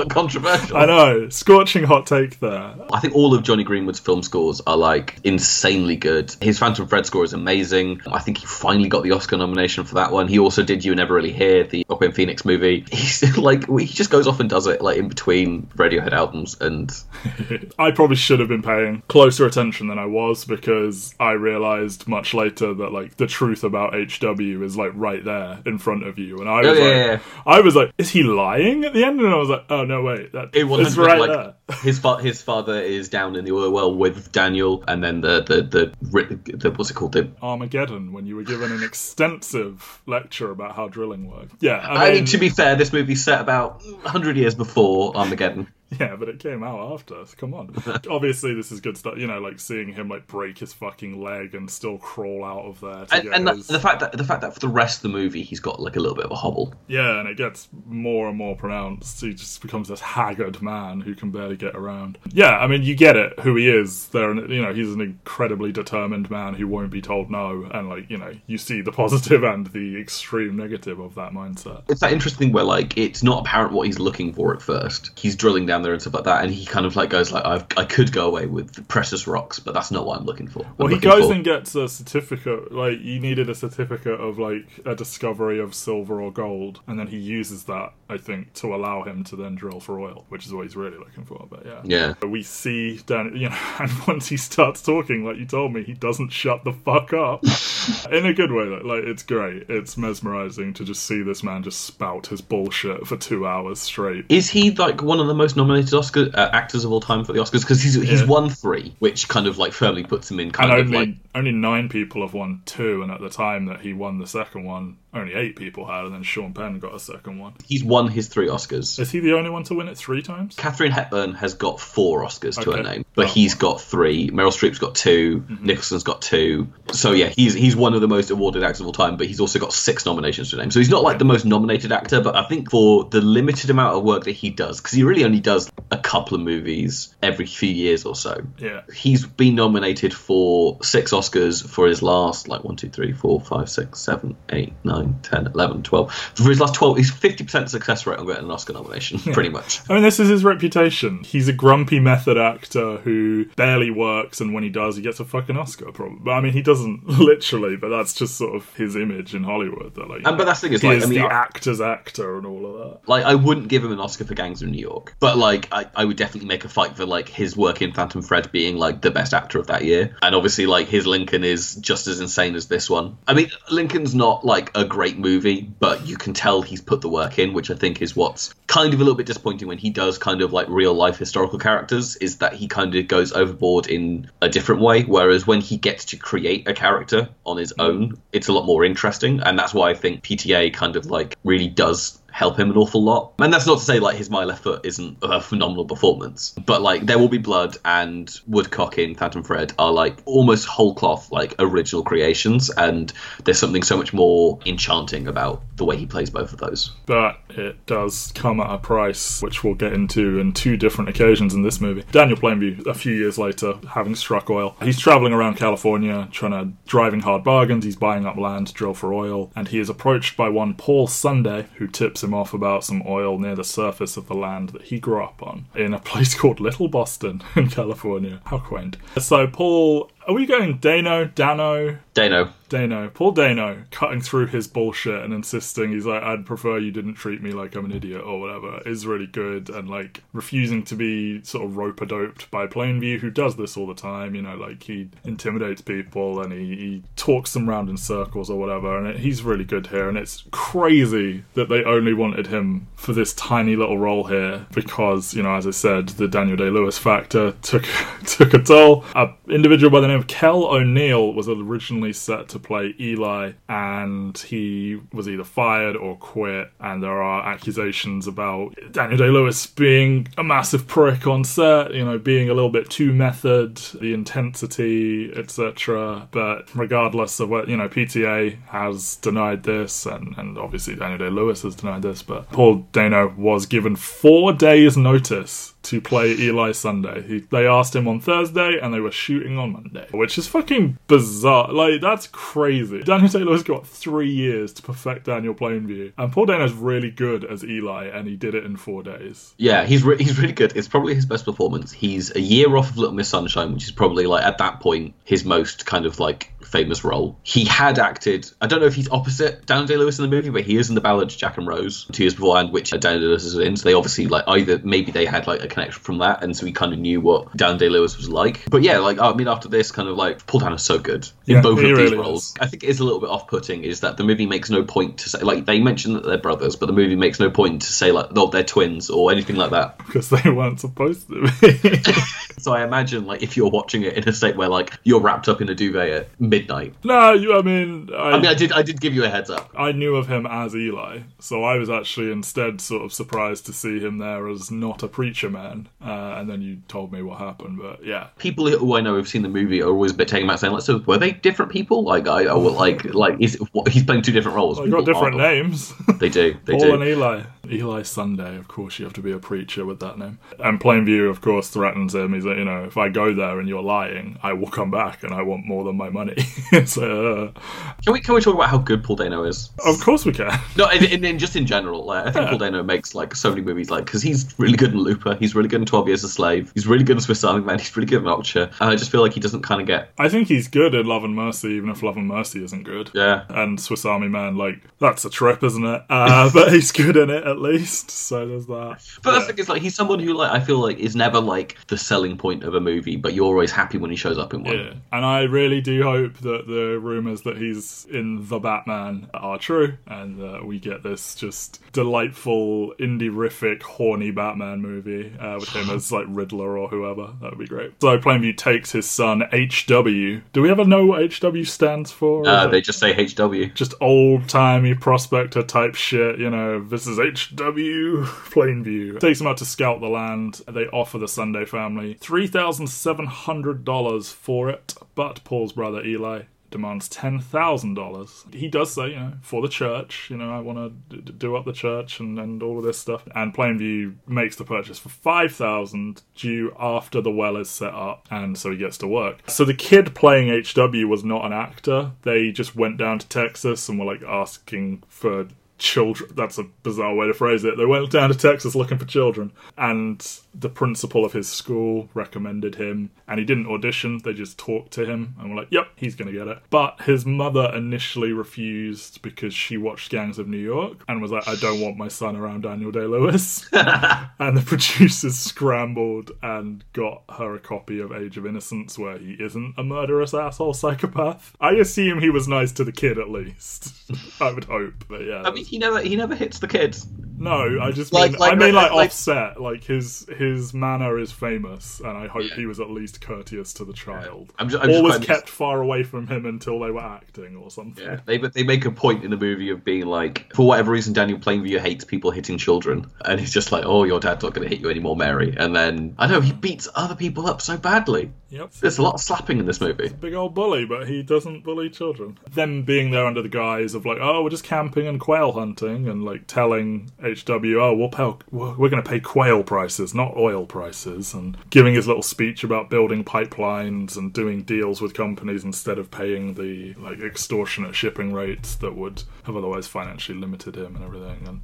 Controversial. 0.10 0.78
I 0.78 0.86
know, 0.86 1.30
scorching 1.30 1.84
hot 1.84 2.06
take 2.08 2.40
there. 2.40 2.76
I 2.92 3.00
think 3.00 3.16
all 3.16 3.34
of 3.34 3.44
Jonny 3.44 3.64
Greenwood's 3.64 4.00
film 4.00 4.24
scores 4.24 4.62
are 4.66 4.78
like 4.78 5.18
insanely 5.24 5.96
good. 5.96 6.34
His 6.42 6.60
Phantom 6.60 6.88
Thread 6.88 7.06
score 7.06 7.24
is 7.24 7.34
amazing. 7.34 8.02
I 8.12 8.20
think 8.20 8.38
he 8.38 8.46
finally 8.46 8.90
got 8.90 9.04
the 9.04 9.12
Oscar 9.12 9.38
nomination 9.38 9.84
for 9.84 9.96
that 9.96 10.12
one. 10.12 10.28
He 10.28 10.40
also 10.40 10.64
did 10.64 10.84
You 10.86 10.96
Never 10.96 11.14
Really 11.14 11.32
Here, 11.34 11.64
the 11.64 11.86
Joaquin 11.90 12.12
Phoenix 12.12 12.46
movie. 12.46 12.86
He's 12.92 13.38
like 13.38 13.68
he 13.80 13.86
just 13.88 14.10
goes 14.10 14.28
off 14.28 14.40
and 14.40 14.50
does 14.50 14.68
it 14.68 14.82
like 14.82 14.98
in 14.98 15.08
between 15.10 15.64
Radiohead 15.76 16.12
albums 16.14 16.58
and 16.62 16.92
I 17.80 17.92
probably 17.92 18.16
should 18.16 18.40
have 18.40 18.50
been 18.50 18.62
paying 18.64 19.02
closer 19.08 19.46
attention 19.46 19.88
than 19.88 20.00
I 20.00 20.06
was 20.06 20.46
because 20.46 21.14
I 21.20 21.32
realized 21.32 22.08
much 22.08 22.34
later 22.34 22.74
that 22.74 22.92
like 22.92 23.18
the 23.18 23.28
truth 23.28 23.64
about 23.64 23.94
HW 23.94 24.64
is 24.64 24.78
like 24.78 24.92
right 24.96 25.24
there 25.24 25.60
in 25.66 25.78
front 25.78 26.06
of 26.06 26.18
you, 26.20 26.40
and 26.40 26.50
I 26.50 26.60
was 26.62 26.68
Oh, 26.68 26.72
like, 26.72 26.80
yeah, 26.80 27.06
yeah. 27.06 27.20
I 27.46 27.62
was 27.62 27.76
like, 27.76 27.92
is 27.98 28.10
he 28.10 28.24
lying 28.24 28.84
at 28.86 28.94
the 28.94 29.04
end? 29.04 29.20
And 29.20 29.30
I 29.30 29.36
was 29.38 29.50
like, 29.50 29.66
oh 29.70 29.86
no, 29.86 29.95
wait, 30.04 30.32
that 30.34 30.50
it 30.54 30.64
was 30.66 30.98
right 30.98 31.20
like 31.20 31.30
there. 31.30 31.54
his 31.82 32.00
fa- 32.00 32.22
his 32.22 32.42
father 32.42 32.80
is 32.80 33.10
down 33.10 33.36
in 33.36 33.46
the 33.46 33.52
oil 33.52 33.72
well 33.72 33.94
with 33.96 34.32
Daniel, 34.32 34.84
and 34.88 35.04
then 35.04 35.22
the 35.22 35.42
the 35.44 35.62
the, 35.62 35.94
ri- 36.12 36.25
the 36.58 36.72
what's 36.72 36.90
it 36.92 36.96
called 36.96 37.14
the 37.14 37.30
Armageddon 37.42 38.14
when 38.14 38.25
you 38.25 38.36
were 38.36 38.44
given 38.44 38.72
an 38.72 38.84
extensive 38.84 40.02
lecture 40.06 40.52
about 40.52 40.75
how 40.75 40.88
drilling 40.88 41.30
works. 41.30 41.54
Yeah, 41.60 41.78
I 41.78 41.96
I 41.96 42.06
mean, 42.06 42.14
mean, 42.16 42.25
to 42.25 42.38
be 42.38 42.50
fair, 42.50 42.75
this 42.75 42.92
movie's 42.94 43.24
set 43.24 43.42
about 43.42 43.84
100 43.84 44.38
years 44.38 44.56
before 44.56 45.16
Armageddon. 45.16 45.68
yeah, 46.00 46.15
but 46.15 46.30
it 46.30 46.39
came 46.39 46.63
out 46.63 46.94
after. 46.94 47.24
Come 47.38 47.54
on. 47.54 47.75
Obviously, 48.10 48.54
this 48.54 48.72
is 48.72 48.82
good 48.82 48.98
stuff. 48.98 49.18
You 49.18 49.27
know, 49.27 49.39
like 49.39 49.60
seeing 49.60 49.94
him 49.94 50.10
like 50.10 50.27
break 50.27 50.58
his 50.58 50.74
fucking 50.74 51.22
leg 51.22 51.54
and 51.54 51.70
still 51.70 51.98
crawl 51.98 52.44
out 52.44 52.65
of 52.65 52.82
there. 52.82 53.06
And, 53.12 53.34
and 53.34 53.48
the, 53.48 53.56
his... 53.56 53.68
the 53.68 53.80
fact 53.80 54.00
that 54.00 54.13
the 54.13 54.24
fact 54.24 54.42
that 54.42 54.54
for 54.54 54.60
the 54.60 54.68
rest 54.68 54.98
of 54.98 55.01
the 55.04 55.18
movie 55.18 55.44
he's 55.44 55.60
got 55.60 55.80
like 55.80 55.96
a 55.96 56.00
little 56.00 56.15
bit 56.15 56.25
of 56.25 56.32
a 56.32 56.36
hobble. 56.36 56.74
Yeah, 56.88 57.20
and 57.20 57.30
it 57.30 57.38
gets 57.38 57.70
more 57.86 58.27
and 58.27 58.38
more 58.38 58.56
pronounced. 58.56 59.22
He 59.22 59.34
just 59.34 59.62
becomes 59.62 59.88
this 59.88 60.01
haggard 60.01 60.62
man 60.62 61.01
who 61.01 61.13
can 61.13 61.32
barely 61.32 61.56
get 61.56 61.75
around. 61.75 62.18
Yeah, 62.32 62.58
I 62.58 62.68
mean, 62.68 62.84
you 62.84 62.96
get 62.96 63.15
it 63.15 63.39
who 63.39 63.56
he 63.56 63.70
is. 63.70 64.08
There, 64.08 64.34
you 64.34 64.62
know, 64.62 64.74
he's 64.74 64.92
an 64.94 65.01
incredibly 65.01 65.72
determined 65.72 66.30
man 66.32 66.56
who 66.56 66.68
won't 66.68 66.92
be 66.92 67.01
told 67.01 67.30
no, 67.30 67.70
and 67.72 67.89
like, 67.89 68.10
you 68.10 68.18
know, 68.18 68.34
you 68.48 68.58
see 68.58 68.82
the 68.82 68.92
positive 68.96 69.44
and 69.44 69.68
the 69.68 70.00
extreme 70.00 70.56
negative 70.56 71.00
of 71.00 71.15
that 71.15 71.32
mindset. 71.32 71.84
It's 71.89 72.01
that 72.01 72.12
interesting 72.12 72.51
where 72.51 72.63
like 72.63 72.98
it's 72.98 73.24
not 73.24 73.42
apparent 73.42 73.74
what 73.74 73.86
he's 73.86 74.00
looking 74.00 74.34
for 74.34 74.54
at 74.54 74.62
first. 74.62 75.12
He's 75.18 75.36
drilling 75.36 75.65
down 75.65 75.75
there 75.84 75.94
and 75.94 76.01
stuff 76.01 76.13
like 76.13 76.24
that, 76.25 76.44
and 76.44 76.53
he 76.53 76.65
kind 76.65 76.86
of 76.86 76.96
like 76.96 77.10
goes 77.10 77.32
like, 77.32 77.46
I've, 77.46 77.65
I 77.77 77.86
could 77.86 78.12
go 78.12 78.27
away 78.27 78.46
with 78.46 78.74
the 78.74 78.82
precious 78.84 79.27
rocks, 79.27 79.60
but 79.60 79.74
that's 79.74 79.91
not 79.91 80.05
what 80.05 80.20
I'm 80.20 80.25
looking 80.25 80.48
for. 80.48 80.65
I'm 80.65 80.75
Well, 80.77 80.88
he 80.88 81.00
goes 81.00 81.25
for- 81.27 81.34
and 81.34 81.44
gets 81.44 81.75
a 81.75 81.88
certificate. 81.88 82.72
Like, 82.72 83.00
you 83.01 83.20
needed 83.20 83.50
a 83.50 83.55
certificate 83.55 84.20
of 84.20 84.38
like 84.39 84.65
a 84.86 84.96
discovery 84.96 85.60
of 85.60 85.74
silver 85.75 86.22
or 86.22 86.32
gold, 86.32 86.82
and 86.88 87.00
then 87.00 87.08
he 87.08 87.17
uses 87.17 87.65
that, 87.65 87.94
I 88.10 88.17
think, 88.17 88.53
to 88.55 88.74
allow 88.75 89.03
him 89.03 89.24
to 89.25 89.36
then 89.36 89.55
drill 89.55 89.79
for 89.79 90.00
oil, 90.00 90.25
which 90.29 90.46
is 90.46 90.53
what 90.53 90.63
he's 90.63 90.75
really 90.75 90.98
looking 90.98 91.25
for. 91.25 91.46
But 91.50 91.65
yeah, 91.65 91.82
Yeah. 91.84 92.13
But 92.20 92.29
we 92.29 92.44
see 92.44 92.98
Dan, 93.05 93.32
you 93.36 93.50
know, 93.50 93.58
and 93.79 93.91
once 94.08 94.27
he 94.27 94.38
starts 94.38 94.82
talking, 94.82 95.25
like 95.25 95.38
you 95.38 95.46
told 95.46 95.74
me, 95.74 95.84
he 95.84 95.94
doesn't 95.94 96.29
shut 96.32 96.63
the 96.63 96.74
fuck 96.74 97.13
up 97.13 97.44
in 98.12 98.25
a 98.25 98.34
good 98.34 98.51
way. 98.51 98.65
Like, 98.65 98.84
like 98.84 99.03
it's 99.03 99.24
great. 99.24 99.65
It's 99.70 99.98
mesmerizing 99.98 100.74
to 100.75 100.84
just 100.86 101.05
see 101.05 101.22
this 101.22 101.44
man 101.44 101.63
just 101.63 101.82
spout 101.82 102.27
his 102.27 102.41
bullshit 102.41 103.05
for 103.08 103.17
two 103.17 103.46
hours 103.48 103.79
straight. 103.79 104.25
Is 104.29 104.50
he 104.50 104.72
like 104.72 105.01
one 105.01 105.20
of 105.20 105.27
the 105.27 105.34
most 105.34 105.55
nominated 105.67 105.93
Oscar 105.93 106.29
uh, 106.34 106.50
actors 106.53 106.86
of 106.86 106.91
all 106.91 107.00
time 107.00 107.24
for 107.24 107.34
the 107.34 107.39
Oscars? 107.39 107.62
Because 107.62 107.81
he's 107.81 107.95
he's 107.95 108.22
Yeah. 108.22 108.27
won 108.27 108.50
three, 108.50 108.95
which 109.00 109.27
kind 109.27 109.48
of 109.48 109.57
like 109.57 109.74
firmly 109.74 110.03
puts 110.03 110.29
him 110.29 110.39
in 110.39 110.51
And 110.60 110.69
kind 110.69 110.72
of 110.72 110.88
only 110.88 110.98
like 110.98 111.10
only 111.36 111.51
nine 111.51 111.89
people 111.89 112.22
have 112.22 112.34
won 112.34 112.62
two, 112.65 113.04
and 113.04 113.12
at 113.12 113.20
the 113.22 113.30
time 113.30 113.65
that 113.65 113.82
he 113.82 113.94
won 113.94 114.18
the 114.20 114.25
second 114.27 114.63
one, 114.63 114.98
only 115.13 115.34
eight 115.34 115.56
people 115.56 115.86
had, 115.86 116.06
and 116.06 116.13
then 116.13 116.24
Sean 116.24 116.54
Penn 116.54 116.80
got 116.80 116.94
a 116.94 117.00
second 117.00 117.39
one. 117.39 117.54
He's 117.65 117.84
won 117.84 118.10
his 118.10 118.27
three 118.27 118.48
Oscars. 118.48 119.00
Is 119.00 119.12
he 119.12 119.20
the 119.22 119.34
only 119.34 119.50
one 119.50 119.63
to 119.65 119.74
win 119.74 119.88
it 119.88 119.98
three 119.98 120.22
times? 120.22 120.56
Katharine 120.56 120.92
Hepburn 120.92 121.34
has 121.36 121.54
got 121.54 121.80
four 121.80 122.24
Oscars 122.25 122.60
to 122.62 122.70
Okay. 122.72 122.77
her 122.80 122.84
name, 122.84 123.06
but 123.15 123.25
Oh. 123.27 123.30
he's 123.30 123.54
got 123.56 123.80
three. 123.80 124.30
Meryl 124.30 124.51
Streep's 124.51 124.80
got 124.80 124.96
2 124.96 125.39
mm-hmm. 125.48 125.65
Nicholson's 125.65 126.04
got 126.04 126.22
two. 126.22 126.68
So 126.92 127.12
yeah, 127.12 127.27
he's 127.30 127.54
he's 127.54 127.75
one 127.75 127.94
of 127.94 128.01
the 128.01 128.08
most 128.10 128.30
awarded 128.32 128.63
actors 128.63 128.82
of 128.82 128.88
all 128.88 128.94
time, 128.94 129.15
but 129.18 129.27
he's 129.27 129.39
also 129.39 129.58
got 129.60 129.72
six 129.74 130.06
nominations 130.06 130.50
to 130.50 130.58
his 130.58 130.63
name. 130.63 130.72
So 130.72 130.80
he's 130.80 130.89
not 130.89 131.04
like 131.04 131.18
the 131.20 131.25
most 131.25 131.46
nominated 131.46 131.92
actor, 131.94 132.20
but 132.22 132.36
I 132.36 132.44
think 132.48 132.70
for 132.72 133.06
the 133.06 133.22
limited 133.22 133.70
amount 133.70 133.96
of 133.96 134.04
work 134.04 134.25
that 134.25 134.32
he 134.32 134.50
does, 134.50 134.80
because 134.82 134.94
he 134.94 135.04
really 135.04 135.24
only 135.24 135.39
does 135.39 135.72
a 135.92 135.98
couple 135.98 136.36
of 136.36 136.42
movies 136.42 137.15
every 137.24 137.46
few 137.46 137.70
years 137.70 138.06
or 138.06 138.15
so. 138.15 138.42
Yeah. 138.60 138.82
He's 138.94 139.25
been 139.25 139.56
nominated 139.56 140.13
for 140.13 140.77
six 140.84 141.12
Oscars 141.12 141.25
for 141.34 141.88
his 141.88 142.01
last 142.01 142.48
like 142.48 142.63
one, 142.63 142.75
two, 142.75 142.89
three, 142.89 143.12
four, 143.13 143.39
five, 143.41 143.70
six, 143.70 144.00
seven, 144.00 144.36
eight, 144.50 144.74
nine, 144.84 145.20
ten, 145.22 145.48
eleven, 145.48 145.84
twelve. 145.84 146.13
For 146.13 146.44
his 146.50 146.60
last 146.60 146.74
twelve, 146.75 146.98
he's 146.98 147.12
fifty 147.12 147.44
percent 147.44 147.70
success 147.70 148.05
rate 148.05 148.20
on 148.20 148.25
getting 148.25 148.46
an 148.46 148.51
Oscar 148.51 148.74
nomination, 148.74 149.20
pretty 149.34 149.50
much. 149.50 149.82
I 149.89 149.94
mean, 149.94 150.03
this 150.03 150.20
is 150.20 150.29
his 150.29 150.44
reputation. 150.44 151.24
He's 151.24 151.48
a 151.48 151.53
grumpy 151.53 152.00
method 152.00 152.38
actor 152.38 152.98
who 152.98 153.46
barely 153.55 153.91
works, 153.91 154.41
and 154.41 154.53
when 154.53 154.63
he 154.63 154.70
does, 154.70 154.96
he 154.96 155.01
gets 155.01 155.20
a 155.20 155.25
fucking 155.25 155.58
Oscar. 155.58 155.91
Probably, 155.91 156.20
but 156.22 156.32
I 156.32 156.41
mean, 156.41 156.53
he 156.53 156.62
doesn't 156.62 157.08
literally, 157.08 157.75
but 157.75 157.89
that's 157.89 158.13
just 158.13 158.38
sort 158.38 158.55
of 158.55 158.74
his 158.75 158.96
image 158.96 159.34
in 159.36 159.44
Hollywood. 159.44 159.96
That 159.96 160.10
like, 160.10 160.22
And 160.25 160.38
but 160.38 160.46
that's 160.46 160.62
the 160.62 160.67
thing 160.67 160.74
is 160.74 160.84
like 160.84 160.98
is 160.98 161.03
I 161.05 161.08
mean 161.08 161.22
the 161.22 161.32
actor's 161.32 161.82
actor 161.82 162.38
and 162.38 162.46
all 162.46 162.65
of 162.65 162.91
that. 162.91 163.08
like 163.10 163.24
I 163.25 163.36
wouldn't 163.36 163.67
give 163.67 163.84
him 163.84 163.91
an 163.91 164.00
Oscar 164.00 164.25
for 164.25 164.34
Gangs 164.34 164.62
of 164.62 164.70
New 164.70 164.79
York, 164.82 165.15
but 165.20 165.38
like 165.38 165.67
I, 165.72 165.86
I 165.96 166.05
would 166.05 166.17
definitely 166.17 166.48
make 166.48 166.65
a 166.65 166.70
fight 166.70 166.96
for 166.96 167.05
like 167.05 167.29
his 167.29 167.55
work 167.55 167.82
in 167.82 167.94
Phantom 167.94 168.22
Thread 168.22 168.51
being 168.51 168.77
like 168.77 169.01
the 169.01 169.12
best 169.12 169.34
actor 169.34 169.60
of 169.60 169.67
that 169.67 169.84
year, 169.86 170.15
and 170.22 170.36
obviously 170.36 170.65
like 170.65 170.88
his 170.88 171.05
Lincoln 171.15 171.45
is 171.45 171.75
just 171.75 172.07
as 172.07 172.19
insane 172.19 172.55
as 172.55 172.67
this 172.67 172.89
one. 172.89 173.17
I 173.25 173.34
mean, 173.34 173.50
Lincoln's 173.72 174.13
not 174.13 174.45
like 174.45 174.75
a 174.75 174.84
great 174.84 175.17
movie, 175.17 175.62
but 175.62 176.05
you 176.05 176.17
can 176.17 176.34
tell 176.34 176.62
he's 176.62 176.81
put 176.81 177.00
the 177.00 177.07
work 177.07 177.39
in, 177.39 177.53
which 177.53 177.72
I 177.72 177.75
think 177.75 178.01
is 178.01 178.17
what's 178.17 178.53
kind 178.67 178.93
of 178.93 179.00
a 179.00 179.03
little 179.03 179.15
bit 179.15 179.25
disappointing 179.25 179.69
when 179.69 179.77
he 179.77 179.91
does 179.91 180.17
kind 180.17 180.41
of 180.41 180.51
like 180.51 180.67
real 180.67 180.93
life 180.93 181.17
historical 181.17 181.57
characters, 181.57 182.17
is 182.17 182.39
that 182.39 182.53
he 182.53 182.67
kind 182.67 182.93
of 182.95 183.07
goes 183.07 183.31
overboard 183.31 183.88
in 183.88 184.29
a 184.41 184.50
different 184.50 184.81
way, 184.81 185.03
whereas 185.03 185.48
when 185.48 185.62
he 185.62 185.77
gets 185.77 186.03
to 186.05 186.17
create 186.17 186.67
a 186.67 186.74
character 186.74 187.29
on 187.45 187.55
his 187.55 187.74
own, 187.79 188.22
it's 188.34 188.50
a 188.50 188.53
lot 188.53 188.65
more 188.65 188.84
interesting, 188.84 189.39
and 189.39 189.57
that's 189.57 189.74
why 189.74 189.91
I 189.91 189.93
think 189.93 190.22
PTA 190.22 190.74
kind 190.74 190.98
of 190.98 191.05
like 191.05 191.38
really 191.45 191.69
does 191.69 192.19
help 192.36 192.60
him 192.60 192.70
an 192.70 192.75
awful 192.75 193.01
lot. 193.01 193.32
And 193.39 193.54
that's 193.54 193.65
not 193.65 193.80
to 193.80 193.86
say 193.86 194.00
like 194.01 194.18
his 194.18 194.30
My 194.30 194.44
Left 194.44 194.62
Foot 194.62 194.86
isn't 194.86 195.20
a 195.22 195.39
phenomenal 195.39 195.86
performance, 195.86 196.54
but 196.65 196.82
like 196.82 197.06
There 197.06 197.18
Will 197.18 197.30
Be 197.30 197.38
Blood 197.38 197.77
and 197.86 198.30
Woodcock 198.46 198.98
in 198.98 199.15
Phantom 199.15 199.42
Thread 199.42 199.72
are 199.80 199.94
like 199.94 200.18
almost 200.25 200.68
whole 200.68 200.94
cloth 200.94 201.32
like 201.32 201.56
original 201.60 202.04
creations, 202.04 202.70
and 202.70 203.13
there's 203.46 203.58
something 203.58 203.84
so 203.84 203.96
much 203.96 204.13
more 204.13 204.60
enchanting 204.65 205.27
about 205.27 205.63
the 205.77 205.86
way 205.86 205.96
he 205.96 206.06
plays 206.06 206.30
both 206.30 206.51
of 206.51 206.60
those. 206.60 206.92
But 207.06 207.39
it 207.58 207.86
does 207.86 208.32
come 208.36 208.60
at 208.60 208.72
a 208.72 208.78
price, 208.78 209.42
which 209.42 209.64
we'll 209.64 209.76
get 209.76 209.94
into 209.94 210.40
in 210.40 210.54
two 210.54 210.78
different 210.78 211.10
occasions 211.10 211.54
in 211.54 211.64
this 211.64 211.82
movie. 211.82 212.04
Daniel 212.12 212.38
Plainview, 212.38 212.86
a 212.86 212.94
few 212.94 213.14
years 213.14 213.38
later, 213.38 213.76
having 213.90 214.16
struck 214.16 214.50
oil, 214.50 214.76
he's 214.82 215.00
traveling 215.00 215.34
around 215.34 215.58
California, 215.58 216.28
trying 216.32 216.52
to 216.52 216.74
driving 216.88 217.22
hard 217.22 217.44
bargains. 217.44 217.86
He's 217.86 217.96
buying 217.96 218.26
up 218.26 218.38
land 218.38 218.68
to 218.68 218.74
drill 218.74 218.94
for 218.94 219.14
oil, 219.14 219.52
and 219.56 219.68
he 219.68 219.80
is 219.80 219.90
approached 219.90 220.38
by 220.38 220.50
one 220.50 220.74
Paul 220.74 221.08
Sunday, 221.08 221.68
who 221.76 221.88
tips 221.88 222.24
him 222.24 222.34
off 222.34 222.54
about 222.54 222.84
some 222.84 223.04
oil 223.06 223.38
near 223.40 223.56
the 223.56 223.64
surface 223.64 224.18
of 224.18 224.28
the 224.28 224.36
land 224.36 224.70
that 224.70 224.84
he 224.84 225.00
grew 225.00 225.24
up 225.24 225.42
on 225.42 225.66
in 225.76 225.94
a 225.94 226.00
place 226.00 226.36
called 226.40 226.60
Little 226.60 226.88
Boston 226.88 227.42
in 227.56 227.70
California. 227.70 228.42
How 228.46 228.60
quaint! 228.60 228.98
So 229.18 229.48
Paul, 229.48 230.10
are 230.27 230.34
we 230.34 230.46
going 230.46 230.77
Dano, 230.77 231.25
Dano? 231.25 232.00
Dano, 232.13 232.53
Dano, 232.70 233.10
Paul 233.10 233.34
Dano, 233.34 233.84
cutting 233.91 234.22
through 234.22 234.48
his 234.48 234.67
bullshit 234.67 235.24
and 235.24 235.34
insisting 235.34 235.91
he's 235.91 236.05
like, 236.05 236.24
I'd 236.24 236.46
prefer 236.46 236.77
you 236.77 236.91
didn't 236.91 237.15
treat 237.15 237.41
me 237.41 237.51
like 237.51 237.75
I'm 237.75 237.86
an 237.86 237.91
idiot 237.91 238.22
or 238.24 238.39
whatever, 238.39 238.82
is 238.86 239.05
really 239.05 239.27
good 239.27 239.70
and 239.70 239.89
like 239.89 240.24
refusing 240.34 240.84
to 240.86 240.96
be 240.96 241.44
sort 241.44 241.65
of 241.65 241.77
rope 241.77 242.05
doped 242.08 242.50
by 242.51 242.67
Plainview, 242.67 243.20
who 243.20 243.29
does 243.29 243.58
this 243.58 243.75
all 243.75 243.86
the 243.86 243.94
time, 243.94 244.34
you 244.34 244.41
know, 244.41 244.55
like 244.55 244.84
he 244.84 245.10
intimidates 245.25 245.82
people 245.82 246.41
and 246.41 246.53
he, 246.53 246.75
he 246.75 247.03
talks 247.15 247.53
them 247.53 247.70
round 247.70 247.89
in 247.89 247.98
circles 247.98 248.50
or 248.50 248.58
whatever, 248.58 248.98
and 248.98 249.08
it, 249.08 249.20
he's 249.20 249.44
really 249.44 249.65
good 249.65 249.88
here. 249.88 250.08
And 250.08 250.17
it's 250.17 250.46
crazy 250.51 251.44
that 251.53 251.70
they 251.70 251.84
only 251.84 252.13
wanted 252.13 252.48
him 252.48 252.88
for 252.96 253.13
this 253.13 253.34
tiny 253.34 253.75
little 253.75 253.98
role 253.98 254.24
here 254.24 254.65
because, 254.74 255.34
you 255.34 255.44
know, 255.44 255.55
as 255.55 255.67
I 255.67 255.72
said, 255.72 256.10
the 256.10 256.27
Daniel 256.27 256.58
Day 256.58 256.70
Lewis 256.70 256.98
factor 256.98 257.51
took 257.62 257.86
took 258.25 258.53
a 258.53 258.60
toll. 258.60 259.03
A 259.15 259.29
individual 259.50 259.91
by 259.91 260.00
the 260.00 260.08
name 260.08 260.14
of 260.15 260.27
Kel 260.27 260.65
O'Neill 260.65 261.34
was 261.34 261.48
originally 261.48 262.13
set 262.13 262.50
to 262.50 262.60
play 262.60 262.95
Eli, 263.00 263.53
and 263.69 264.38
he 264.38 265.00
was 265.13 265.27
either 265.27 265.43
fired 265.43 265.95
or 265.95 266.15
quit. 266.17 266.72
And 266.79 267.03
there 267.03 267.22
are 267.22 267.45
accusations 267.45 268.27
about 268.27 268.75
Daniel 268.91 269.17
Day 269.17 269.29
Lewis 269.29 269.67
being 269.67 270.27
a 270.38 270.43
massive 270.43 270.88
prick 270.88 271.27
on 271.27 271.43
set, 271.43 271.93
you 271.93 272.03
know, 272.03 272.17
being 272.17 272.50
a 272.50 272.53
little 272.53 272.69
bit 272.69 272.89
too 272.89 273.13
method, 273.13 273.77
the 274.01 274.13
intensity, 274.13 275.31
etc. 275.36 276.27
But 276.31 276.74
regardless 276.75 277.39
of 277.39 277.50
what, 277.50 277.67
you 277.67 277.77
know, 277.77 277.88
PTA 277.88 278.63
has 278.67 279.17
denied 279.17 279.63
this, 279.63 280.05
and, 280.05 280.36
and 280.38 280.57
obviously 280.57 280.95
Daniel 280.95 281.19
Day 281.19 281.29
Lewis 281.29 281.62
has 281.62 281.75
denied 281.75 282.01
this, 282.01 282.24
but 282.24 282.50
Paul 282.51 282.88
Dano 282.91 283.34
was 283.38 283.65
given 283.65 283.95
four 283.95 284.54
days' 284.54 284.97
notice 284.97 285.75
to 285.86 286.02
play 286.02 286.32
Eli 286.34 286.71
Sunday. 286.71 287.21
He, 287.21 287.39
they 287.39 287.67
asked 287.67 287.95
him 287.95 288.08
on 288.08 288.19
Thursday 288.19 288.80
and 288.82 288.93
they 288.93 289.00
were 289.00 289.12
shooting 289.12 289.58
on 289.58 289.74
Monday, 289.74 290.08
which 290.12 290.38
is 290.38 290.48
fucking 290.48 290.98
bizarre. 291.08 291.71
Like, 291.71 292.02
that's 292.02 292.28
crazy. 292.28 293.04
Daniel 293.04 293.30
Taylor's 293.30 293.63
got 293.63 293.88
three 293.88 294.30
years 294.30 294.74
to 294.74 294.82
perfect 294.82 295.26
Daniel 295.26 295.54
Plainview, 295.54 296.13
and 296.17 296.32
Paul 296.32 296.48
Dano's 296.48 296.74
really 296.74 297.12
good 297.12 297.45
as 297.45 297.63
Eli, 297.63 298.06
and 298.06 298.28
he 298.28 298.36
did 298.36 298.56
it 298.56 298.65
in 298.65 298.78
four 298.78 299.04
days. 299.04 299.54
Yeah, 299.58 299.86
he's 299.86 300.04
re- 300.04 300.17
he's 300.17 300.38
really 300.39 300.54
good. 300.54 300.76
It's 300.76 300.88
probably 300.88 301.15
his 301.15 301.26
best 301.26 301.45
performance. 301.45 301.91
He's 301.91 302.36
a 302.36 302.41
year 302.41 302.76
off 302.76 302.89
of 302.89 302.98
Little 302.98 303.15
Miss 303.15 303.30
Sunshine, 303.30 303.74
which 303.74 303.86
is 303.86 303.91
probably 303.91 304.26
like 304.26 304.43
at 304.43 304.58
that 304.58 304.80
point 304.80 305.13
his 305.24 305.45
most 305.45 305.86
kind 305.86 306.06
of 306.06 306.19
like 306.19 306.52
famous 306.65 307.04
role. 307.04 307.39
He 307.43 307.65
had 307.65 307.99
acted. 307.99 308.49
I 308.62 308.67
don't 308.67 308.80
know 308.82 308.86
if 308.88 308.93
he's 308.95 309.10
opposite 309.10 309.65
Daniel 309.65 309.88
Day 309.88 309.97
Lewis 309.97 310.19
in 310.19 310.23
the 310.30 310.36
movie, 310.36 310.49
but 310.49 310.63
he 310.63 310.78
is 310.78 310.89
in 310.89 310.95
the 310.95 311.01
ballad 311.01 311.30
Jack 311.30 311.58
and 311.58 311.67
Rose 311.67 312.06
two 312.12 312.23
years 312.23 312.34
beforehand, 312.36 312.71
which 312.71 312.91
Daniel 312.91 313.21
Day 313.21 313.28
Lewis 313.28 313.43
is 313.45 313.56
in. 313.58 313.75
So 313.78 313.88
they 313.89 313.93
obviously 313.93 314.28
like 314.28 314.43
either 314.47 314.80
maybe 314.84 315.12
they 315.12 315.25
had 315.25 315.47
like 315.47 315.63
a 315.63 315.67
connection 315.67 316.01
from 316.01 316.17
that, 316.19 316.43
and 316.43 316.56
so 316.56 316.65
he 316.65 316.71
kind 316.71 316.93
of 316.93 316.99
knew 316.99 317.21
what 317.21 317.56
Daniel 317.56 317.78
Day 317.78 317.89
Lewis 317.89 318.17
was 318.17 318.30
like. 318.30 318.69
But 318.69 318.82
yeah, 318.84 318.99
like 318.99 319.19
I 319.19 319.34
mean, 319.34 319.47
after 319.47 319.69
this, 319.69 319.91
kind 319.91 320.08
of 320.10 320.15
like 320.17 320.45
Paul 320.47 320.60
Dano 320.62 320.75
is 320.75 320.84
so 320.84 320.99
good 320.99 321.28
in 321.47 321.56
Yeah, 321.56 321.62
both 321.62 321.80
of 321.80 321.86
he 321.86 321.93
these 321.93 322.13
roles. 322.13 322.49
is. 322.49 322.54
I 322.60 322.67
think 322.67 322.84
it 322.84 322.89
is 322.89 322.99
a 322.99 323.04
little 323.04 323.19
bit 323.19 323.30
off-putting 323.30 323.84
is 323.84 324.01
that 324.01 324.17
the 324.17 324.23
movie 324.23 324.45
makes 324.45 324.69
no 324.69 324.84
point 324.84 325.19
to 325.19 325.30
say 325.30 325.39
like 325.39 325.65
they 325.65 325.80
mention 325.80 326.13
that 326.13 326.23
they're 326.25 326.38
brothers, 326.38 326.75
but 326.75 326.88
the 326.88 326.93
movie 326.93 327.15
makes 327.15 327.39
no 327.39 327.49
point 327.49 327.82
to 327.84 327.88
say 327.91 328.12
like 328.12 328.28
oh 328.36 328.47
they're 328.49 328.63
twins 328.63 329.10
or 329.10 329.32
anything 329.32 329.56
like 329.56 329.71
that. 329.71 329.97
Because 329.97 330.30
they 330.30 330.49
weren't 330.49 330.80
supposed 330.80 331.28
to 331.30 331.41
be. 331.62 332.01
So 332.58 332.73
I 332.73 332.84
imagine 332.84 333.25
like 333.28 333.43
if 333.43 333.58
you're 333.58 333.69
watching 333.69 334.04
it 334.04 334.13
in 334.13 334.28
a 334.28 334.34
state 334.34 334.56
where 334.56 334.69
like 334.69 334.97
you're 335.04 335.19
wrapped 335.19 335.47
up 335.49 335.62
in 335.62 335.69
a 335.69 335.75
duvet 335.75 336.10
at 336.10 336.28
midnight. 336.60 336.94
no, 337.04 337.34
you, 337.34 337.58
I 337.58 337.62
mean, 337.62 338.10
I, 338.13 338.32
I 338.32 338.36
mean, 338.38 338.46
I 338.48 338.54
did 338.54 338.72
I 338.72 338.82
did 338.82 339.00
give 339.02 339.13
you 339.13 339.24
a 339.24 339.30
heads 339.30 339.50
up. 339.50 339.72
I 339.78 339.91
knew 339.91 340.15
of 340.15 340.28
him 340.28 340.46
as 340.46 340.76
Eli, 340.76 341.20
so 341.39 341.63
I 341.63 341.78
was 341.78 341.89
actually 341.89 342.32
instead 342.32 342.82
sort 342.82 343.04
of 343.04 343.13
surprised 343.13 343.65
to 343.68 343.74
see 343.74 344.00
him 344.00 344.18
there 344.18 344.48
as 344.48 344.72
not 344.72 345.04
a 345.04 345.08
preacher 345.08 345.50
man. 345.50 345.88
Uh, 346.04 346.36
and 346.38 346.50
then 346.50 346.62
you 346.62 346.78
told 346.88 347.12
me 347.12 347.22
what 347.22 347.39
happened, 347.39 347.80
but 347.82 348.04
yeah, 348.06 348.28
People 348.38 348.70
who 348.70 348.96
I 348.96 349.02
know 349.02 349.15
have 349.18 349.28
seen 349.28 349.41
the 349.41 349.50
movie 349.50 349.82
are 349.82 349.89
always 349.89 350.12
a 350.12 350.15
bit 350.15 350.28
taken 350.28 350.48
back, 350.48 350.60
saying 350.60 350.74
like, 350.74 350.84
"So 350.84 351.00
were 351.06 351.18
they 351.18 351.32
different 351.32 351.72
people?" 351.72 352.04
Like 352.04 352.28
I, 352.28 352.46
I 352.46 352.54
like 352.54 353.06
like 353.13 353.36
is 353.39 353.56
what, 353.72 353.88
he's 353.88 354.04
playing 354.04 354.22
two 354.24 354.32
different 354.32 354.56
roles. 354.58 354.78
they 354.78 354.89
got 354.89 355.06
different 355.06 355.36
aren't. 355.41 355.56
names. 355.63 355.94
They 356.20 356.30
do. 356.30 356.56
They 356.65 356.74
Paul 356.78 356.80
do. 356.82 356.94
and 356.96 357.04
Eli. 357.04 357.44
Eli 357.71 358.01
Sunday, 358.04 358.56
of 358.58 358.67
course, 358.67 358.99
you 358.99 359.06
have 359.06 359.13
to 359.13 359.21
be 359.21 359.32
a 359.32 359.39
preacher 359.39 359.86
with 359.86 359.99
that 359.99 360.17
name. 360.17 360.39
And 360.60 360.80
Plainview, 360.80 361.30
of 361.30 361.41
course, 361.41 361.69
threatens 361.69 362.13
him. 362.15 362.34
He's 362.34 362.45
like, 362.45 362.58
you 362.58 362.65
know, 362.65 362.84
if 362.84 362.97
I 362.97 363.10
go 363.10 363.34
there 363.34 363.60
and 363.60 363.67
you're 363.67 363.82
lying, 363.82 364.38
I 364.43 364.54
will 364.54 364.69
come 364.69 364.91
back 364.91 365.23
and 365.23 365.34
I 365.34 365.41
want 365.41 365.65
more 365.65 365.84
than 365.84 365.95
my 365.97 366.10
money. 366.10 366.36
so, 366.86 367.51
uh, 367.56 367.60
Can 368.04 368.13
we 368.13 368.19
can 368.21 368.36
we 368.36 368.41
talk 368.41 368.56
about 368.56 368.69
how 368.69 368.78
good 368.78 369.04
Paul 369.04 369.15
Dano 369.17 369.43
is? 369.43 369.69
of 369.86 369.99
course 370.01 370.25
we 370.25 370.32
can. 370.34 370.58
No, 370.78 370.89
in, 370.89 371.04
in, 371.06 371.23
in 371.25 371.39
just 371.39 371.56
in 371.56 371.65
general, 371.65 372.06
like, 372.06 372.28
I 372.28 372.32
think 372.32 372.43
Yeah. 372.45 372.49
Paul 372.49 372.60
Dano 372.60 372.84
makes 372.84 373.15
like 373.15 373.36
so 373.36 373.49
many 373.49 373.62
movies, 373.62 373.89
like 373.89 374.06
because 374.06 374.21
he's 374.21 374.54
really 374.60 374.78
good 374.78 374.91
in 374.91 374.99
Looper, 374.99 375.36
he's 375.36 375.56
really 375.56 375.69
good 375.69 375.80
in 375.82 375.86
Twelve 375.86 376.08
Years 376.08 376.23
a 376.23 376.30
Slave, 376.30 376.71
he's 376.75 376.88
really 376.88 377.04
good 377.04 377.17
in 377.17 377.21
Swiss 377.21 377.43
Army 377.43 377.63
Man, 377.63 377.80
he's 377.80 377.95
really 377.95 378.08
good 378.08 378.19
in 378.19 378.23
Vulture, 378.23 378.69
and 378.80 378.89
I 378.89 378.95
just 378.95 379.12
feel 379.12 379.21
like 379.21 379.34
he 379.34 379.39
doesn't 379.39 379.62
kind 379.62 379.82
of 379.82 379.88
get 379.88 380.10
I 380.17 380.30
think 380.30 380.47
he's 380.47 380.67
good 380.67 380.93
in 380.95 381.06
Love 381.06 381.23
and 381.23 381.36
Mercy, 381.36 381.69
even 381.69 381.89
if 381.89 382.04
Love 382.04 382.17
and 382.17 382.28
Mercy 382.28 382.63
isn't 382.63 382.84
good. 382.84 383.12
yeah. 383.13 383.45
And 383.49 383.80
Swiss 383.80 384.06
Army 384.06 384.28
Man, 384.28 384.56
like, 384.58 384.82
that's 384.99 385.25
a 385.25 385.30
trip, 385.30 385.63
isn't 385.63 385.86
it? 385.86 386.01
Uh, 386.10 386.49
but 386.54 386.71
he's 386.73 386.91
good 386.91 387.17
in 387.17 387.30
it 387.30 387.45
at 387.56 387.65
at 387.65 387.72
least. 387.72 388.12
So 388.26 388.48
there's 388.48 388.65
that. 388.65 388.98
But 389.24 389.34
Yeah. 389.34 389.39
the 389.39 389.46
thing 389.46 389.58
is, 389.60 389.70
like, 389.70 389.82
he's 389.82 389.94
someone 389.96 390.20
who, 390.20 390.34
like, 390.34 390.52
I 390.52 390.60
feel 390.60 390.80
like 390.80 390.98
is 391.00 391.15
never 391.15 391.39
like 391.39 391.78
the 391.88 391.98
selling 391.98 392.38
point 392.38 392.63
of 392.63 392.74
a 392.74 392.80
movie, 392.82 393.15
but 393.18 393.34
you're 393.34 393.46
always 393.46 393.72
happy 393.72 393.98
when 393.98 394.10
he 394.10 394.15
shows 394.15 394.38
up 394.38 394.54
in 394.54 394.63
one. 394.63 394.76
Yeah, 394.78 394.94
and 395.12 395.26
I 395.26 395.44
really 395.44 395.80
do 395.82 396.02
hope 396.04 396.38
that 396.39 396.65
the 396.68 397.00
rumors 397.00 397.41
that 397.44 397.58
he's 397.58 398.08
in 398.10 398.48
the 398.48 398.60
Batman 398.60 399.28
are 399.34 399.58
true, 399.60 399.94
and 400.08 400.39
that 400.41 400.65
we 400.65 400.80
get 400.80 401.04
this 401.04 401.36
just 401.36 401.80
delightful 401.94 402.94
indie-rific, 403.00 403.84
horny 403.84 404.32
Batman 404.32 404.82
movie 404.82 405.32
uh, 405.39 405.58
with 405.60 405.70
him 405.70 405.89
as 405.89 406.12
like 406.12 406.26
Riddler 406.30 406.78
or 406.78 406.88
whoever. 406.88 407.34
That 407.41 407.52
would 407.52 407.60
be 407.60 407.68
great. 407.68 407.94
So 408.02 408.18
Plainview 408.18 408.58
takes 408.58 408.91
his 408.91 409.10
son 409.10 409.41
HW. 409.52 410.41
Do 410.54 410.62
we 410.62 410.70
ever 410.72 410.86
know 410.86 411.06
what 411.06 411.22
HW 411.22 411.63
stands 411.65 412.12
for? 412.12 412.48
Uh, 412.48 412.68
they 412.68 412.82
just 412.82 413.00
say 413.00 413.13
HW. 413.13 413.74
just 413.76 413.94
old 414.02 414.48
timey 414.50 414.96
prospector 414.96 415.62
type 415.62 415.96
shit, 415.96 416.39
you 416.39 416.50
know, 416.50 416.84
this 416.84 417.06
is 417.08 417.18
HW 417.20 417.44
Plainview. 418.51 419.19
Takes 419.19 419.39
them 419.39 419.47
out 419.47 419.58
to 419.58 419.65
scout 419.65 419.99
the 420.01 420.08
land. 420.08 420.62
They 420.67 420.86
offer 420.88 421.17
the 421.17 421.27
Sunday 421.27 421.65
family 421.65 422.15
$3,700 422.15 424.34
for 424.34 424.69
it, 424.69 424.93
but 425.15 425.43
Paul's 425.43 425.73
brother 425.73 426.03
Eli 426.03 426.43
demands 426.71 427.08
$10,000. 427.08 428.53
He 428.53 428.67
does 428.67 428.93
say, 428.93 429.12
you 429.12 429.15
know, 429.15 429.34
for 429.41 429.62
the 429.62 429.69
church, 429.69 430.29
you 430.29 430.36
know, 430.36 430.51
I 430.51 430.60
want 430.60 431.10
to 431.10 431.21
d- 431.21 431.31
do 431.31 431.55
up 431.55 431.63
the 431.63 431.71
church 431.71 432.19
and, 432.19 432.38
and 432.38 432.62
all 432.62 432.77
of 432.77 432.84
this 432.84 432.99
stuff. 432.99 433.25
And 433.34 433.53
Plainview 433.53 434.15
makes 434.27 434.58
the 434.58 434.65
purchase 434.65 434.99
for 434.99 435.08
5000 435.08 436.21
due 436.36 436.75
after 436.77 437.21
the 437.21 437.31
well 437.31 437.55
is 437.55 437.69
set 437.69 437.93
up, 437.93 438.27
and 438.29 438.58
so 438.58 438.71
he 438.71 438.77
gets 438.77 438.97
to 438.99 439.08
work. 439.08 439.49
So 439.49 439.63
the 439.63 439.73
kid 439.73 440.13
playing 440.15 440.49
HW 440.49 441.08
was 441.08 441.23
not 441.23 441.45
an 441.45 441.53
actor. 441.53 442.12
They 442.23 442.51
just 442.51 442.75
went 442.75 442.97
down 442.97 443.19
to 443.19 443.27
Texas 443.29 443.88
and 443.88 443.97
were 443.97 444.05
like 444.05 444.23
asking 444.23 445.03
for 445.08 445.47
children. 445.78 446.32
That's 446.36 446.58
a 446.58 446.64
bizarre 446.84 447.16
way 447.16 447.28
to 447.28 447.34
phrase 447.34 447.64
it. 447.64 447.78
They 447.78 447.86
went 447.86 448.12
down 448.12 448.30
to 448.30 448.36
Texas 448.36 448.76
looking 448.76 448.98
for 448.98 449.06
children, 449.06 449.52
and 449.78 450.26
the 450.58 450.70
principal 450.70 451.26
of 451.26 451.34
his 451.34 451.48
school 451.48 452.10
recommended 452.13 452.76
him, 452.76 453.12
and 453.28 453.39
he 453.39 453.46
didn't 453.46 453.68
audition. 453.68 454.20
They 454.24 454.34
just 454.34 454.58
talked 454.58 454.91
to 454.94 455.06
him 455.06 455.36
and 455.39 455.50
were 455.50 455.62
like, 455.62 455.72
"Yep, 455.72 455.88
he's 455.96 456.15
going 456.15 456.32
to 456.32 456.38
get 456.38 456.48
it." 456.48 456.60
But 456.70 457.02
his 457.02 457.26
mother 457.26 457.72
initially 457.76 458.32
refused 458.32 459.22
because 459.22 459.54
she 459.54 459.78
watched 459.78 460.12
Gangs 460.12 460.39
of 460.39 460.48
New 460.48 460.58
York 460.58 461.04
and 461.08 461.22
was 461.22 461.32
like, 461.32 461.48
"I 461.48 461.56
don't 461.56 461.82
want 461.82 461.98
my 461.98 462.08
son 462.08 462.36
around 462.36 462.62
Daniel 462.62 462.91
Day 462.91 463.06
Lewis." 463.06 463.68
and 463.74 464.58
the 464.58 464.63
producers 464.65 465.38
scrambled 465.38 466.32
and 466.41 466.84
got 466.94 467.24
her 467.38 467.56
a 467.56 467.60
copy 467.60 468.00
of 468.00 468.12
Age 468.12 468.38
of 468.38 468.46
Innocence, 468.46 468.98
where 468.98 469.18
he 469.18 469.34
isn't 469.34 469.76
a 469.78 469.84
murderous 469.84 470.34
asshole 470.34 470.74
psychopath. 470.74 471.56
I 471.60 471.72
assume 471.72 472.20
he 472.20 472.30
was 472.30 472.48
nice 472.48 472.72
to 472.74 472.84
the 472.84 472.91
kid 472.91 473.18
at 473.18 473.30
least. 473.30 473.94
I 474.41 474.52
would 474.52 474.65
hope, 474.65 475.06
but 475.08 475.22
yeah. 475.26 475.44
I 475.44 475.52
mean, 475.52 475.65
he 475.65 475.78
never 475.78 476.02
he 476.02 476.15
never 476.15 476.36
hits 476.36 476.60
the 476.60 476.68
kids. 476.68 477.08
No, 477.38 477.80
I 477.82 477.91
just 477.91 478.13
Like- 478.13 478.32
mean 478.32 478.39
like- 478.39 478.52
I 478.54 478.56
mean 478.56 478.74
like, 478.76 478.91
like- 478.91 479.08
offset. 479.08 479.60
Like 479.62 479.84
his 479.84 480.26
his 480.38 480.74
manner 480.74 481.19
is 481.19 481.32
famous, 481.32 482.00
and 482.00 482.17
I 482.17 482.28
hope 482.28 482.43
he 482.56 482.65
was 482.65 482.80
at 482.80 482.89
least 482.89 483.21
courteous 483.21 483.74
to 483.74 483.86
the 483.86 483.93
child. 483.93 484.54
I'm 484.58 484.69
ju- 484.69 484.78
I'm 484.80 484.89
or 484.89 484.93
just 484.93 485.04
was 485.04 485.15
quite- 485.17 485.28
kept 485.28 485.50
far 485.50 485.82
away 485.82 486.04
from 486.04 486.28
him 486.28 486.45
until 486.45 486.80
they 486.80 486.91
were 486.91 487.02
acting 487.02 487.56
or 487.58 487.69
something. 487.69 488.04
Yeah, 488.04 488.19
they 488.26 488.38
they 488.38 488.63
make 488.63 488.86
a 488.86 488.91
point 488.91 489.24
in 489.24 489.32
the 489.32 489.38
movie 489.38 489.69
of 489.69 489.84
being 489.84 490.06
like, 490.06 490.52
for 490.54 490.65
whatever 490.67 490.91
reason, 490.91 491.13
Daniel 491.13 491.38
Plainview 491.39 491.80
hates 491.80 492.06
people 492.06 492.32
hitting 492.32 492.58
children, 492.58 493.08
and 493.24 493.39
he's 493.39 493.54
just 493.54 493.71
like, 493.71 493.84
"Oh, 493.86 494.04
your 494.06 494.19
dad's 494.19 494.43
not 494.43 494.54
going 494.54 494.67
to 494.67 494.74
hit 494.74 494.82
you 494.82 494.89
anymore, 494.89 495.15
Mary." 495.17 495.54
And 495.58 495.76
then 495.76 496.15
I 496.17 496.28
know 496.28 496.41
he 496.41 496.54
beats 496.54 496.88
other 496.95 497.15
people 497.15 497.48
up 497.48 497.62
so 497.62 497.78
badly. 497.78 498.32
Yep. 498.56 498.72
There's 498.76 498.98
a 499.00 499.02
lot 499.02 499.15
of 499.15 499.20
slapping 499.20 499.60
in 499.60 499.65
this 499.65 499.82
movie. 499.82 500.08
Big 500.08 500.34
old 500.34 500.56
bully, 500.56 500.86
but 500.86 501.10
he 501.10 501.22
doesn't 501.24 501.65
bully 501.65 501.89
children. 501.89 502.38
Them 502.50 502.84
being 502.84 503.12
there 503.12 503.26
under 503.26 503.41
the 503.41 503.50
guise 503.50 503.94
of 503.94 504.06
like, 504.06 504.18
oh, 504.22 504.44
we're 504.44 504.50
just 504.50 504.63
camping 504.63 505.08
and 505.08 505.20
quail 505.20 505.52
hunting, 505.52 506.08
and 506.08 506.24
like 506.24 506.48
telling 506.48 507.12
HW, 507.22 507.76
oh, 507.78 507.94
we'll 507.94 508.08
pay, 508.08 508.34
we're 508.52 508.89
going 508.89 509.04
to 509.04 509.10
pay 509.10 509.20
quail 509.20 509.62
prices, 509.62 510.15
not 510.15 510.38
oil 510.38 510.65
prices, 510.65 511.34
and 511.34 511.58
giving 511.70 511.96
his 511.96 512.08
little 512.08 512.24
speech 512.24 512.63
about 512.63 512.89
building 512.89 513.26
pipelines 513.26 514.15
and 514.15 514.32
doing 514.32 514.63
deals 514.63 515.02
with 515.02 515.13
companies 515.13 515.65
instead 515.65 516.00
of 516.00 516.10
paying 516.10 516.54
the 516.54 516.94
like 516.94 517.20
extortionate 517.20 517.94
shipping 517.94 518.32
rates 518.32 518.76
that 518.76 518.96
would 518.96 519.24
have 519.44 519.58
otherwise 519.58 519.88
financially 519.88 520.38
limited 520.38 520.78
him 520.78 520.96
and 520.96 521.04
everything. 521.04 521.46
And 521.46 521.62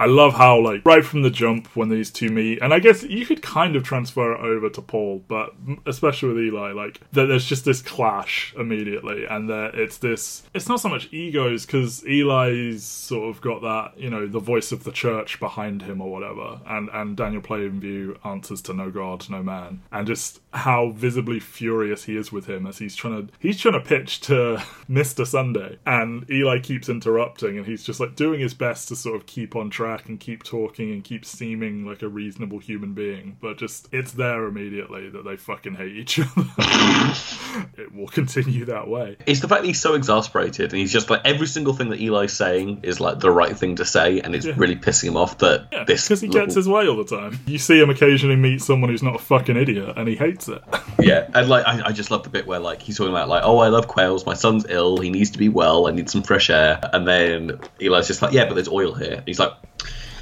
I 0.00 0.06
love 0.06 0.32
how, 0.32 0.58
like, 0.58 0.80
right 0.86 1.04
from 1.04 1.20
the 1.20 1.28
jump 1.28 1.66
when 1.76 1.90
these 1.90 2.10
two 2.10 2.30
meet, 2.30 2.62
and 2.62 2.72
I 2.72 2.78
guess 2.78 3.02
you 3.02 3.26
could 3.26 3.42
kind 3.42 3.76
of 3.76 3.84
transfer 3.84 4.32
it 4.32 4.40
over 4.40 4.70
to 4.70 4.80
Paul, 4.80 5.22
but 5.28 5.54
especially 5.84 6.30
with 6.30 6.42
Eli, 6.44 6.72
like, 6.72 7.02
that 7.12 7.26
there's 7.26 7.44
just 7.44 7.66
this 7.66 7.82
clash 7.82 8.54
immediately, 8.58 9.26
and 9.26 9.50
that 9.50 9.74
it's 9.74 9.98
this. 9.98 10.42
It's 10.54 10.70
not 10.70 10.80
so 10.80 10.88
much 10.88 11.12
egos 11.12 11.66
because 11.66 12.02
Eli's 12.04 12.82
sort 12.82 13.28
of 13.28 13.42
got 13.42 13.60
that, 13.60 14.00
you 14.00 14.08
know, 14.08 14.26
the 14.26 14.40
voice 14.40 14.72
of 14.72 14.84
the 14.84 14.90
church 14.90 15.38
behind 15.38 15.82
him 15.82 16.00
or 16.00 16.10
whatever, 16.10 16.60
and 16.66 16.88
and 16.94 17.14
Daniel 17.14 17.42
Plainview 17.42 18.16
answers 18.24 18.62
to 18.62 18.72
no 18.72 18.90
God, 18.90 19.28
no 19.28 19.42
man, 19.42 19.82
and 19.92 20.06
just 20.06 20.40
how 20.54 20.92
visibly 20.92 21.40
furious 21.40 22.04
he 22.04 22.16
is 22.16 22.32
with 22.32 22.46
him 22.46 22.66
as 22.66 22.78
he's 22.78 22.96
trying 22.96 23.26
to 23.26 23.32
he's 23.38 23.60
trying 23.60 23.74
to 23.74 23.86
pitch 23.86 24.20
to 24.22 24.62
Mister 24.88 25.26
Sunday, 25.26 25.78
and 25.84 26.24
Eli 26.30 26.60
keeps 26.60 26.88
interrupting, 26.88 27.58
and 27.58 27.66
he's 27.66 27.84
just 27.84 28.00
like 28.00 28.16
doing 28.16 28.40
his 28.40 28.54
best 28.54 28.88
to 28.88 28.96
sort 28.96 29.16
of 29.16 29.26
keep 29.26 29.54
on 29.54 29.68
track 29.68 29.89
and 30.08 30.18
keep 30.20 30.42
talking 30.42 30.90
and 30.92 31.02
keep 31.04 31.24
seeming 31.24 31.84
like 31.86 32.02
a 32.02 32.08
reasonable 32.08 32.58
human 32.58 32.92
being, 32.94 33.36
but 33.40 33.58
just 33.58 33.88
it's 33.92 34.12
there 34.12 34.44
immediately 34.46 35.08
that 35.10 35.24
they 35.24 35.36
fucking 35.36 35.74
hate 35.74 35.96
each 35.96 36.18
other. 36.20 36.46
it 37.76 37.94
will 37.94 38.08
continue 38.08 38.64
that 38.66 38.88
way. 38.88 39.16
It's 39.26 39.40
the 39.40 39.48
fact 39.48 39.62
that 39.62 39.66
he's 39.68 39.80
so 39.80 39.94
exasperated, 39.94 40.72
and 40.72 40.78
he's 40.80 40.92
just 40.92 41.10
like 41.10 41.22
every 41.24 41.46
single 41.46 41.72
thing 41.74 41.90
that 41.90 42.00
Eli's 42.00 42.32
saying 42.32 42.80
is 42.82 43.00
like 43.00 43.20
the 43.20 43.30
right 43.30 43.56
thing 43.56 43.76
to 43.76 43.84
say, 43.84 44.20
and 44.20 44.34
it's 44.34 44.46
Yeah. 44.46 44.54
really 44.56 44.76
pissing 44.76 45.08
him 45.08 45.16
off 45.16 45.38
that 45.38 45.68
Yeah, 45.72 45.84
this 45.84 46.04
because 46.04 46.20
he 46.20 46.28
little- 46.28 46.42
gets 46.46 46.54
his 46.54 46.68
way 46.68 46.86
all 46.88 46.96
the 46.96 47.04
time. 47.04 47.38
You 47.46 47.58
see 47.58 47.80
him 47.80 47.90
occasionally 47.90 48.36
meet 48.36 48.62
someone 48.62 48.90
who's 48.90 49.02
not 49.02 49.16
a 49.16 49.18
fucking 49.18 49.56
idiot, 49.56 49.94
and 49.96 50.08
he 50.08 50.16
hates 50.16 50.48
it. 50.48 50.62
Yeah, 51.00 51.28
and 51.32 51.48
like 51.48 51.66
I, 51.66 51.80
I 51.86 51.92
just 51.92 52.10
love 52.10 52.24
the 52.24 52.28
bit 52.28 52.46
where 52.46 52.58
like 52.60 52.82
he's 52.82 52.98
talking 52.98 53.10
about 53.12 53.26
like, 53.30 53.42
oh, 53.42 53.56
I 53.58 53.68
love 53.68 53.88
quails. 53.88 54.26
My 54.26 54.34
son's 54.34 54.66
ill. 54.68 54.98
He 54.98 55.08
needs 55.08 55.30
to 55.30 55.38
be 55.38 55.48
well. 55.48 55.86
I 55.88 55.92
need 55.92 56.10
some 56.10 56.22
fresh 56.22 56.50
air. 56.50 56.78
And 56.92 57.08
then 57.08 57.58
Eli's 57.80 58.06
just 58.06 58.20
like, 58.20 58.32
yeah, 58.34 58.44
but 58.44 58.52
there's 58.54 58.68
oil 58.68 58.92
here. 58.92 59.22
He's 59.24 59.38
like, 59.38 59.52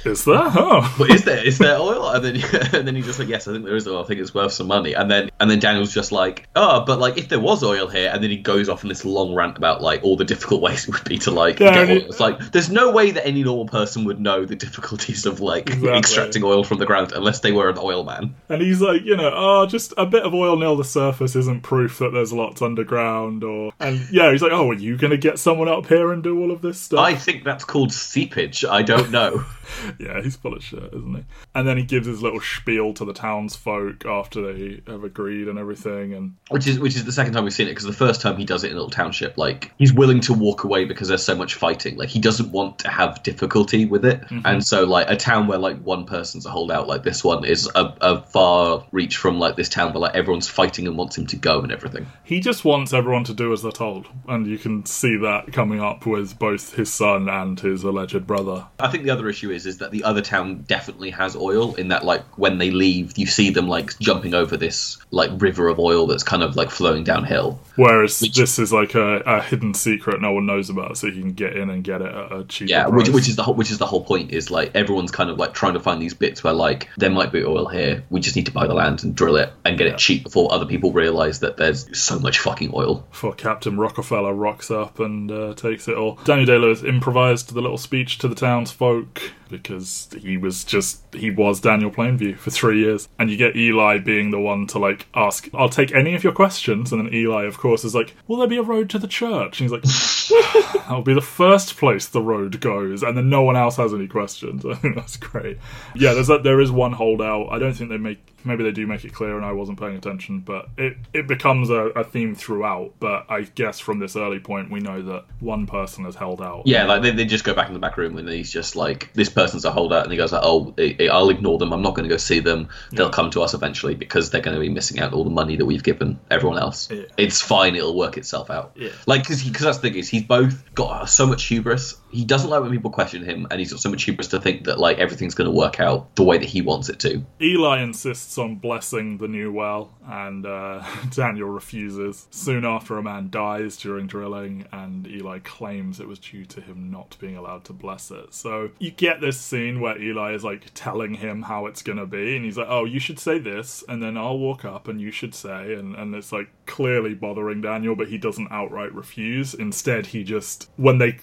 Is 0.05 0.25
there? 0.25 0.35
Oh. 0.41 0.95
but 0.97 1.09
is 1.09 1.23
there? 1.25 1.45
Is 1.45 1.57
there 1.57 1.77
oil? 1.77 2.09
And 2.09 2.23
then 2.23 2.35
and 2.73 2.87
then 2.87 2.95
he's 2.95 3.05
just 3.05 3.19
like, 3.19 3.27
yes, 3.27 3.47
I 3.47 3.53
think 3.53 3.65
there 3.65 3.75
is 3.75 3.87
oil. 3.87 4.01
I 4.03 4.05
think 4.07 4.19
it's 4.19 4.33
worth 4.33 4.51
some 4.53 4.67
money. 4.67 4.93
And 4.93 5.09
then 5.09 5.29
and 5.39 5.49
then 5.49 5.59
Daniel's 5.59 5.93
just 5.93 6.11
like, 6.11 6.47
oh, 6.55 6.83
but 6.85 6.99
like 6.99 7.17
if 7.17 7.29
there 7.29 7.39
was 7.39 7.63
oil 7.63 7.87
here, 7.87 8.09
and 8.13 8.23
then 8.23 8.29
he 8.29 8.37
goes 8.37 8.69
off 8.69 8.83
in 8.83 8.89
this 8.89 9.05
long 9.05 9.33
rant 9.33 9.57
about 9.57 9.81
like 9.81 10.03
all 10.03 10.15
the 10.15 10.25
difficult 10.25 10.61
ways 10.63 10.87
it 10.87 10.93
would 10.93 11.03
be 11.07 11.17
to 11.19 11.31
like 11.31 11.59
Yeah, 11.59 11.85
get 11.85 11.89
oil. 11.89 12.09
It's 12.09 12.19
like 12.19 12.39
there's 12.51 12.69
no 12.69 12.91
way 12.91 13.11
that 13.11 13.25
any 13.25 13.43
normal 13.43 13.67
person 13.67 14.05
would 14.05 14.19
know 14.19 14.45
the 14.45 14.55
difficulties 14.55 15.25
of 15.25 15.39
like 15.41 15.67
Exactly. 15.69 15.97
extracting 15.97 16.43
oil 16.43 16.63
from 16.63 16.77
the 16.79 16.85
ground 16.85 17.11
unless 17.13 17.39
they 17.41 17.51
were 17.51 17.69
an 17.69 17.77
oil 17.77 18.03
man. 18.03 18.35
And 18.47 18.61
he's 18.61 18.81
like, 18.81 19.03
you 19.03 19.15
know, 19.17 19.31
oh, 19.33 19.65
just 19.65 19.93
a 19.97 20.05
bit 20.05 20.23
of 20.23 20.33
oil 20.33 20.55
near 20.57 20.75
the 20.75 20.83
surface 20.83 21.35
isn't 21.35 21.61
proof 21.63 21.99
that 21.99 22.11
there's 22.11 22.33
lots 22.33 22.61
underground, 22.61 23.43
or 23.43 23.71
and 23.79 24.07
yeah, 24.11 24.31
he's 24.31 24.41
like, 24.41 24.51
oh, 24.51 24.69
are 24.71 24.73
you 24.73 24.97
gonna 24.97 25.17
get 25.17 25.39
someone 25.39 25.67
up 25.67 25.85
here 25.87 26.11
and 26.11 26.23
do 26.23 26.39
all 26.39 26.51
of 26.51 26.61
this 26.61 26.79
stuff? 26.79 26.99
I 26.99 27.15
think 27.15 27.43
that's 27.43 27.63
called 27.65 27.91
seepage. 27.93 28.65
I 28.65 28.81
don't 28.81 29.11
know. 29.11 29.45
Yeah, 29.99 30.21
he's 30.21 30.35
full 30.35 30.53
of 30.53 30.63
shit, 30.63 30.83
isn't 30.83 31.15
he? 31.15 31.23
And 31.53 31.67
then 31.67 31.77
he 31.77 31.83
gives 31.83 32.07
his 32.07 32.21
little 32.21 32.39
spiel 32.39 32.93
to 32.93 33.05
the 33.05 33.13
townsfolk 33.13 34.05
after 34.05 34.53
they 34.53 34.81
have 34.87 35.03
agreed 35.03 35.47
and 35.47 35.59
everything, 35.59 36.13
and 36.13 36.35
Which 36.49 36.67
is 36.67 36.79
which 36.79 36.95
is 36.95 37.05
the 37.05 37.11
second 37.11 37.33
time 37.33 37.43
we've 37.43 37.53
seen 37.53 37.67
it 37.67 37.71
because 37.71 37.85
the 37.85 37.93
first 37.93 38.21
time 38.21 38.37
he 38.37 38.45
does 38.45 38.63
it 38.63 38.67
in 38.67 38.73
a 38.73 38.75
little 38.75 38.89
township, 38.89 39.37
like 39.37 39.73
he's 39.77 39.93
willing 39.93 40.21
to 40.21 40.33
walk 40.33 40.63
away 40.63 40.85
because 40.85 41.07
there's 41.07 41.23
so 41.23 41.35
much 41.35 41.55
fighting. 41.55 41.97
Like 41.97 42.09
he 42.09 42.19
doesn't 42.19 42.51
want 42.51 42.79
to 42.79 42.89
have 42.89 43.21
difficulty 43.23 43.85
with 43.85 44.05
it, 44.05 44.21
mm-hmm. 44.21 44.41
and 44.45 44.65
so 44.65 44.85
like 44.85 45.09
a 45.09 45.15
town 45.15 45.47
where 45.47 45.59
like 45.59 45.81
one 45.81 46.05
person's 46.05 46.45
a 46.45 46.49
holdout 46.49 46.87
like 46.87 47.03
this 47.03 47.23
one 47.23 47.43
is 47.45 47.69
a, 47.75 47.95
a 48.01 48.21
far 48.21 48.85
reach 48.91 49.17
from 49.17 49.39
like 49.39 49.55
this 49.55 49.69
town 49.69 49.93
where 49.93 50.01
like 50.01 50.15
everyone's 50.15 50.47
fighting 50.47 50.87
and 50.87 50.97
wants 50.97 51.17
him 51.17 51.27
to 51.27 51.35
go 51.35 51.61
and 51.61 51.71
everything. 51.71 52.05
he 52.23 52.39
just 52.39 52.63
wants 52.63 52.93
everyone 52.93 53.23
to 53.25 53.33
do 53.33 53.51
as 53.51 53.61
they're 53.61 53.71
told, 53.71 54.07
and 54.27 54.47
you 54.47 54.57
can 54.57 54.85
see 54.85 55.17
that 55.17 55.51
coming 55.51 55.81
up 55.81 56.05
with 56.05 56.37
both 56.39 56.75
his 56.75 56.91
son 56.91 57.27
and 57.27 57.59
his 57.59 57.83
alleged 57.83 58.25
brother. 58.25 58.67
I 58.79 58.89
think 58.89 59.03
the 59.03 59.09
other 59.09 59.27
issue 59.29 59.51
is 59.51 59.58
is 59.65 59.77
that 59.79 59.91
the 59.91 60.03
other 60.03 60.21
town 60.21 60.63
definitely 60.67 61.09
has 61.11 61.35
oil 61.35 61.75
in 61.75 61.89
that 61.89 62.05
like 62.05 62.23
when 62.37 62.57
they 62.57 62.71
leave 62.71 63.17
you 63.17 63.25
see 63.25 63.49
them 63.49 63.67
like 63.67 63.97
jumping 63.99 64.33
over 64.33 64.57
this 64.57 64.97
like 65.11 65.29
river 65.41 65.67
of 65.67 65.79
oil 65.79 66.05
that's 66.07 66.23
kind 66.23 66.43
of 66.43 66.55
like 66.55 66.69
flowing 66.69 67.03
downhill. 67.03 67.59
Whereas 67.75 68.21
Which- 68.21 68.35
this 68.35 68.59
is 68.59 68.71
like 68.73 68.95
a, 68.95 69.17
a 69.25 69.41
hidden 69.41 69.73
secret 69.73 70.21
no 70.21 70.31
one 70.33 70.45
knows 70.45 70.69
about, 70.69 70.97
so 70.97 71.07
you 71.07 71.21
can 71.21 71.33
get 71.33 71.55
in 71.55 71.69
and 71.69 71.83
get 71.83 72.01
it 72.01 72.13
at 72.13 72.31
a 72.31 72.43
cheaper 72.45 72.69
Yeah, 72.69 72.87
which, 72.87 73.09
which 73.09 73.27
is 73.29 73.35
the 73.35 73.43
whole 73.43 73.55
which 73.55 73.71
is 73.71 73.77
the 73.77 73.85
whole 73.85 74.03
point 74.03 74.31
is 74.31 74.51
like 74.51 74.71
everyone's 74.75 75.11
kind 75.11 75.29
of 75.29 75.37
like 75.37 75.53
trying 75.53 75.73
to 75.73 75.79
find 75.79 76.01
these 76.01 76.13
bits 76.13 76.43
where 76.43 76.53
like 76.53 76.89
there 76.97 77.09
might 77.09 77.31
be 77.31 77.43
oil 77.43 77.67
here. 77.67 78.03
We 78.09 78.19
just 78.19 78.35
need 78.35 78.45
to 78.47 78.51
buy 78.51 78.67
the 78.67 78.73
land 78.73 79.03
and 79.03 79.15
drill 79.15 79.35
it 79.37 79.51
and 79.65 79.77
get 79.77 79.87
Yeah. 79.87 79.93
it 79.93 79.99
cheap 79.99 80.23
before 80.23 80.51
other 80.53 80.65
people 80.65 80.91
realize 80.91 81.39
that 81.39 81.57
there's 81.57 81.97
so 81.97 82.19
much 82.19 82.39
fucking 82.39 82.71
oil. 82.73 83.05
before 83.11 83.33
Captain 83.33 83.77
Rockefeller 83.77 84.33
rocks 84.33 84.69
up 84.71 84.99
and 84.99 85.31
uh, 85.31 85.53
takes 85.53 85.87
it 85.87 85.95
all. 85.95 86.15
Daniel 86.25 86.45
Day 86.45 86.57
Lewis 86.57 86.83
improvised 86.83 87.53
the 87.53 87.61
little 87.61 87.77
speech 87.77 88.17
to 88.19 88.27
the 88.27 88.35
townsfolk. 88.35 89.21
Because 89.49 90.09
he 90.21 90.37
was 90.37 90.63
just 90.63 91.01
he 91.13 91.31
was 91.31 91.59
Daniel 91.59 91.91
Plainview 91.91 92.37
for 92.37 92.51
three 92.51 92.79
years, 92.79 93.07
and 93.17 93.29
you 93.29 93.37
get 93.37 93.55
Eli 93.55 93.97
being 93.97 94.31
the 94.31 94.39
one 94.39 94.67
to 94.67 94.79
like 94.79 95.07
ask, 95.13 95.49
"I'll 95.53 95.69
take 95.69 95.93
any 95.93 96.15
of 96.15 96.23
your 96.23 96.33
questions," 96.33 96.91
and 96.91 97.05
then 97.05 97.13
Eli, 97.13 97.43
of 97.43 97.57
course, 97.57 97.83
is 97.83 97.95
like, 97.95 98.15
"Will 98.27 98.37
there 98.37 98.47
be 98.47 98.57
a 98.57 98.63
road 98.63 98.89
to 98.91 98.99
the 98.99 99.07
church?" 99.07 99.59
And 99.59 99.69
he's 99.69 99.71
like, 99.71 100.73
"That'll 100.87 101.01
be 101.01 101.13
the 101.13 101.21
first 101.21 101.77
place 101.77 102.07
the 102.07 102.21
road 102.21 102.59
goes," 102.61 103.03
and 103.03 103.17
then 103.17 103.29
no 103.29 103.41
one 103.41 103.55
else 103.55 103.77
has 103.77 103.93
any 103.93 104.07
questions. 104.07 104.65
I 104.65 104.75
think 104.75 104.95
that's 104.95 105.17
great. 105.17 105.57
Yeah, 105.95 106.13
there's 106.13 106.29
a, 106.29 106.37
there 106.37 106.61
is 106.61 106.71
one 106.71 106.93
holdout. 106.93 107.49
I 107.51 107.59
don't 107.59 107.73
think 107.73 107.89
they 107.89 107.97
make 107.97 108.19
maybe 108.43 108.63
they 108.63 108.71
do 108.71 108.87
make 108.87 109.05
it 109.05 109.13
clear 109.13 109.37
and 109.37 109.45
I 109.45 109.51
wasn't 109.51 109.79
paying 109.79 109.95
attention, 109.95 110.39
but 110.39 110.69
it, 110.77 110.97
it 111.13 111.27
becomes 111.27 111.69
a, 111.69 111.87
a, 111.89 112.03
theme 112.03 112.35
throughout. 112.35 112.93
But 112.99 113.25
I 113.29 113.41
guess 113.41 113.79
from 113.79 113.99
this 113.99 114.15
early 114.15 114.39
point, 114.39 114.71
we 114.71 114.79
know 114.79 115.01
that 115.01 115.25
one 115.39 115.67
person 115.67 116.05
has 116.05 116.15
held 116.15 116.41
out. 116.41 116.63
Yeah, 116.65 116.85
like 116.85 117.01
they, 117.01 117.11
they 117.11 117.25
just 117.25 117.43
go 117.43 117.53
back 117.53 117.67
in 117.67 117.73
the 117.73 117.79
back 117.79 117.97
room 117.97 118.17
and 118.17 118.27
he's 118.27 118.51
just 118.51 118.75
like, 118.75 119.11
this 119.13 119.29
person's 119.29 119.65
a 119.65 119.71
holdout, 119.71 120.03
and 120.03 120.11
he 120.11 120.17
goes 120.17 120.31
like, 120.31 120.41
oh, 120.43 120.73
I'll 121.11 121.29
ignore 121.29 121.57
them. 121.57 121.73
I'm 121.73 121.81
not 121.81 121.95
going 121.95 122.07
to 122.07 122.13
go 122.13 122.17
see 122.17 122.39
them. 122.39 122.69
They'll 122.91 123.07
yeah. 123.07 123.11
come 123.11 123.29
to 123.31 123.41
us 123.41 123.53
eventually 123.53 123.95
because 123.95 124.29
they're 124.29 124.41
going 124.41 124.55
to 124.55 124.61
be 124.61 124.69
missing 124.69 124.99
out 124.99 125.13
all 125.13 125.23
the 125.23 125.29
money 125.29 125.55
that 125.55 125.65
we've 125.65 125.83
given 125.83 126.19
everyone 126.31 126.59
else. 126.59 126.89
Yeah. 126.89 127.03
It's 127.17 127.41
fine. 127.41 127.75
It'll 127.75 127.95
work 127.95 128.17
itself 128.17 128.49
out. 128.49 128.71
Yeah. 128.75 128.89
Like 129.05 129.23
because 129.23 129.43
that's 129.43 129.77
the 129.77 129.89
thing 129.89 129.97
is 129.97 130.09
he's 130.09 130.23
both 130.23 130.73
got 130.73 131.09
so 131.09 131.25
much 131.25 131.43
hubris. 131.45 131.95
He 132.11 132.25
doesn't 132.25 132.49
like 132.49 132.61
when 132.61 132.71
people 132.71 132.91
question 132.91 133.23
him, 133.23 133.47
and 133.51 133.59
he's 133.59 133.71
got 133.71 133.79
so 133.79 133.89
much 133.89 134.03
hubris 134.03 134.29
to 134.29 134.39
think 134.39 134.65
that 134.65 134.79
like 134.79 134.97
everything's 134.97 135.35
going 135.35 135.49
to 135.49 135.55
work 135.55 135.79
out 135.79 136.15
the 136.15 136.23
way 136.23 136.37
that 136.37 136.47
he 136.47 136.61
wants 136.61 136.89
it 136.89 136.99
to. 136.99 137.23
Eli 137.41 137.81
insists 137.81 138.28
on 138.37 138.57
blessing 138.57 139.17
the 139.17 139.27
new 139.27 139.51
well, 139.51 139.93
and 140.05 140.45
uh, 140.45 140.83
Daniel 141.11 141.49
refuses. 141.49 142.27
Soon 142.31 142.65
after, 142.65 142.97
a 142.97 143.03
man 143.03 143.29
dies 143.29 143.77
during 143.77 144.07
drilling, 144.07 144.65
and 144.71 145.07
Eli 145.07 145.39
claims 145.39 145.99
it 145.99 146.07
was 146.07 146.19
due 146.19 146.45
to 146.45 146.61
him 146.61 146.91
not 146.91 147.17
being 147.19 147.37
allowed 147.37 147.65
to 147.65 147.73
bless 147.73 148.11
it. 148.11 148.33
So 148.33 148.71
you 148.79 148.91
get 148.91 149.21
this 149.21 149.39
scene 149.39 149.79
where 149.79 149.99
Eli 149.99 150.33
is 150.33 150.43
like 150.43 150.71
telling 150.73 151.15
him 151.15 151.43
how 151.43 151.65
it's 151.65 151.81
gonna 151.81 152.05
be, 152.05 152.35
and 152.35 152.45
he's 152.45 152.57
like, 152.57 152.67
"Oh, 152.69 152.85
you 152.85 152.99
should 152.99 153.19
say 153.19 153.39
this, 153.39 153.83
and 153.87 154.01
then 154.03 154.17
I'll 154.17 154.37
walk 154.37 154.65
up, 154.65 154.87
and 154.87 154.99
you 155.01 155.11
should 155.11 155.33
say," 155.33 155.73
and 155.73 155.95
and 155.95 156.13
it's 156.15 156.31
like 156.31 156.49
clearly 156.69 157.15
bothering 157.15 157.61
Daniel, 157.61 157.95
but 157.95 158.09
he 158.09 158.17
doesn't 158.17 158.47
outright 158.51 158.93
refuse. 158.93 159.55
Instead, 159.55 160.05
he 160.05 160.23
just 160.23 160.69
when 160.77 160.99
they 160.99 161.17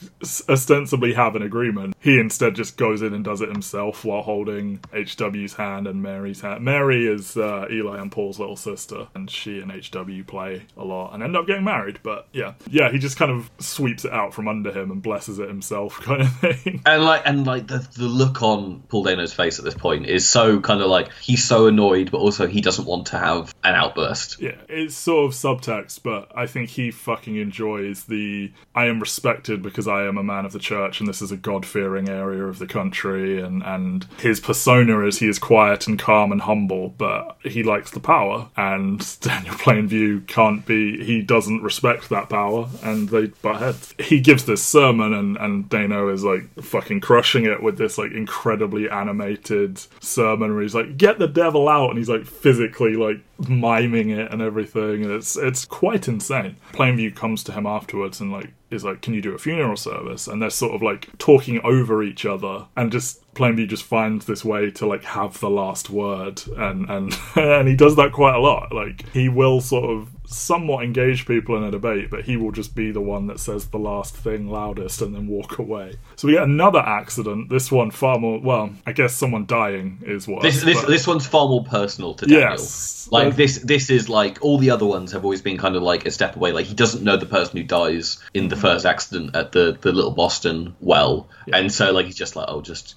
ostensibly 0.48 1.14
have 1.14 1.36
an 1.36 1.42
agreement, 1.42 1.94
he 2.00 2.18
instead 2.18 2.56
just 2.56 2.76
goes 2.76 3.00
in 3.00 3.14
and 3.14 3.24
does 3.24 3.40
it 3.40 3.48
himself 3.48 4.04
while 4.04 4.22
holding 4.22 4.80
HW's 4.92 5.54
hand 5.54 5.86
and 5.86 6.02
Mary's 6.02 6.40
hand. 6.40 6.64
Mary 6.64 7.06
is 7.06 7.36
uh, 7.36 7.66
Eli 7.70 8.00
and 8.00 8.10
Paul's 8.10 8.40
little 8.40 8.56
sister, 8.56 9.06
and 9.14 9.30
she 9.30 9.60
and 9.60 9.70
HW 9.70 10.26
play 10.26 10.64
a 10.76 10.84
lot 10.84 11.14
and 11.14 11.22
end 11.22 11.36
up 11.36 11.46
getting 11.46 11.64
married. 11.64 12.00
But 12.02 12.26
yeah, 12.32 12.54
yeah, 12.68 12.90
he 12.90 12.98
just 12.98 13.16
kind 13.16 13.30
of 13.30 13.48
sweeps 13.60 14.04
it 14.04 14.12
out 14.12 14.34
from 14.34 14.48
under 14.48 14.72
him 14.72 14.90
and 14.90 15.00
blesses 15.00 15.38
it 15.38 15.48
himself, 15.48 16.00
kind 16.02 16.22
of 16.22 16.36
thing. 16.38 16.82
And 16.84 17.04
like, 17.04 17.22
and 17.24 17.46
like 17.46 17.68
the 17.68 17.86
the 17.96 18.08
look 18.08 18.42
on 18.42 18.82
Paul 18.88 19.04
Dano's 19.04 19.32
face 19.32 19.60
at 19.60 19.64
this 19.64 19.74
point 19.74 20.06
is 20.06 20.28
so 20.28 20.60
kind 20.60 20.80
of 20.80 20.88
like 20.88 21.12
he's 21.20 21.44
so 21.44 21.68
annoyed, 21.68 22.10
but 22.10 22.18
also 22.18 22.48
he 22.48 22.60
doesn't 22.60 22.84
want 22.84 23.06
to 23.08 23.18
have 23.18 23.54
an 23.62 23.76
outburst. 23.76 24.40
Yeah, 24.40 24.56
it's 24.68 24.96
sort 24.96 25.26
of 25.28 25.35
subtext, 25.36 26.02
but 26.02 26.30
I 26.34 26.46
think 26.46 26.70
he 26.70 26.90
fucking 26.90 27.36
enjoys 27.36 28.04
the 28.04 28.52
I 28.74 28.86
am 28.86 29.00
respected 29.00 29.62
because 29.62 29.88
I 29.88 30.04
am 30.04 30.18
a 30.18 30.22
man 30.22 30.44
of 30.44 30.52
the 30.52 30.58
church 30.58 31.00
and 31.00 31.08
this 31.08 31.22
is 31.22 31.32
a 31.32 31.36
God 31.36 31.64
fearing 31.66 32.08
area 32.08 32.44
of 32.44 32.58
the 32.58 32.66
country, 32.66 33.40
and 33.40 33.62
and 33.62 34.04
his 34.20 34.40
persona 34.40 35.06
is 35.06 35.18
he 35.18 35.28
is 35.28 35.38
quiet 35.38 35.86
and 35.86 35.98
calm 35.98 36.32
and 36.32 36.40
humble, 36.42 36.90
but 36.90 37.36
he 37.42 37.62
likes 37.62 37.90
the 37.90 38.00
power, 38.00 38.48
and 38.56 38.98
Daniel 39.20 39.54
Plainview 39.54 40.26
can't 40.26 40.64
be, 40.66 41.04
he 41.04 41.22
doesn't 41.22 41.62
respect 41.62 42.08
that 42.08 42.28
power, 42.28 42.68
and 42.82 43.08
they 43.08 43.26
butt 43.26 43.60
heads. 43.60 43.94
He 43.98 44.20
gives 44.20 44.44
this 44.44 44.62
sermon, 44.62 45.12
and, 45.12 45.36
and 45.36 45.68
Dano 45.68 46.08
is 46.08 46.24
like 46.24 46.52
fucking 46.62 47.00
crushing 47.00 47.44
it 47.44 47.62
with 47.62 47.78
this 47.78 47.98
like 47.98 48.12
incredibly 48.12 48.88
animated 48.88 49.78
sermon 50.00 50.54
where 50.54 50.62
he's 50.62 50.74
like, 50.74 50.96
get 50.96 51.18
the 51.18 51.28
devil 51.28 51.68
out, 51.68 51.90
and 51.90 51.98
he's 51.98 52.08
like 52.08 52.26
physically 52.26 52.94
like 52.94 53.18
miming 53.48 54.10
it 54.10 54.32
and 54.32 54.40
everything, 54.40 55.04
and 55.04 55.12
it's 55.12 55.25
it's 55.34 55.64
quite 55.64 56.06
insane. 56.06 56.56
Plainview 56.72 57.16
comes 57.16 57.42
to 57.44 57.52
him 57.52 57.66
afterwards 57.66 58.20
and 58.20 58.30
like 58.30 58.52
is 58.70 58.84
like, 58.84 59.00
"Can 59.00 59.14
you 59.14 59.22
do 59.22 59.34
a 59.34 59.38
funeral 59.38 59.76
service?" 59.76 60.28
And 60.28 60.42
they're 60.42 60.50
sort 60.50 60.74
of 60.74 60.82
like 60.82 61.08
talking 61.18 61.60
over 61.64 62.02
each 62.02 62.26
other, 62.26 62.66
and 62.76 62.92
just 62.92 63.22
Plainview 63.34 63.66
just 63.68 63.82
finds 63.82 64.26
this 64.26 64.44
way 64.44 64.70
to 64.72 64.86
like 64.86 65.04
have 65.04 65.40
the 65.40 65.50
last 65.50 65.90
word, 65.90 66.42
and 66.56 66.88
and 66.88 67.18
and 67.34 67.66
he 67.66 67.74
does 67.74 67.96
that 67.96 68.12
quite 68.12 68.34
a 68.34 68.40
lot. 68.40 68.72
Like 68.72 69.08
he 69.10 69.28
will 69.28 69.60
sort 69.60 69.90
of 69.90 70.10
somewhat 70.26 70.84
engage 70.84 71.26
people 71.26 71.56
in 71.56 71.64
a 71.64 71.70
debate, 71.70 72.10
but 72.10 72.24
he 72.24 72.36
will 72.36 72.52
just 72.52 72.74
be 72.74 72.90
the 72.90 73.00
one 73.00 73.26
that 73.28 73.40
says 73.40 73.68
the 73.68 73.78
last 73.78 74.16
thing 74.16 74.48
loudest 74.48 75.00
and 75.02 75.14
then 75.14 75.26
walk 75.26 75.58
away. 75.58 75.94
So 76.16 76.28
we 76.28 76.34
get 76.34 76.42
another 76.42 76.80
accident. 76.80 77.48
This 77.48 77.70
one 77.70 77.90
far 77.90 78.18
more 78.18 78.40
well, 78.40 78.70
I 78.86 78.92
guess 78.92 79.14
someone 79.14 79.46
dying 79.46 80.02
is 80.04 80.26
what 80.26 80.42
this 80.42 80.62
this, 80.62 80.82
this 80.84 81.06
one's 81.06 81.26
far 81.26 81.48
more 81.48 81.64
personal 81.64 82.14
to 82.14 82.26
Daniel. 82.26 82.50
Yes, 82.50 83.08
like 83.10 83.36
this 83.36 83.58
this 83.58 83.90
is 83.90 84.08
like 84.08 84.38
all 84.42 84.58
the 84.58 84.70
other 84.70 84.86
ones 84.86 85.12
have 85.12 85.24
always 85.24 85.42
been 85.42 85.58
kind 85.58 85.76
of 85.76 85.82
like 85.82 86.06
a 86.06 86.10
step 86.10 86.36
away. 86.36 86.52
Like 86.52 86.66
he 86.66 86.74
doesn't 86.74 87.02
know 87.02 87.16
the 87.16 87.26
person 87.26 87.56
who 87.56 87.64
dies 87.64 88.18
in 88.34 88.48
the 88.48 88.56
first 88.56 88.86
accident 88.86 89.36
at 89.36 89.52
the 89.52 89.78
the 89.80 89.92
little 89.92 90.10
Boston 90.10 90.74
well, 90.80 91.28
yeah. 91.46 91.58
and 91.58 91.72
so 91.72 91.92
like 91.92 92.06
he's 92.06 92.16
just 92.16 92.36
like 92.36 92.46
oh 92.48 92.60
just 92.60 92.96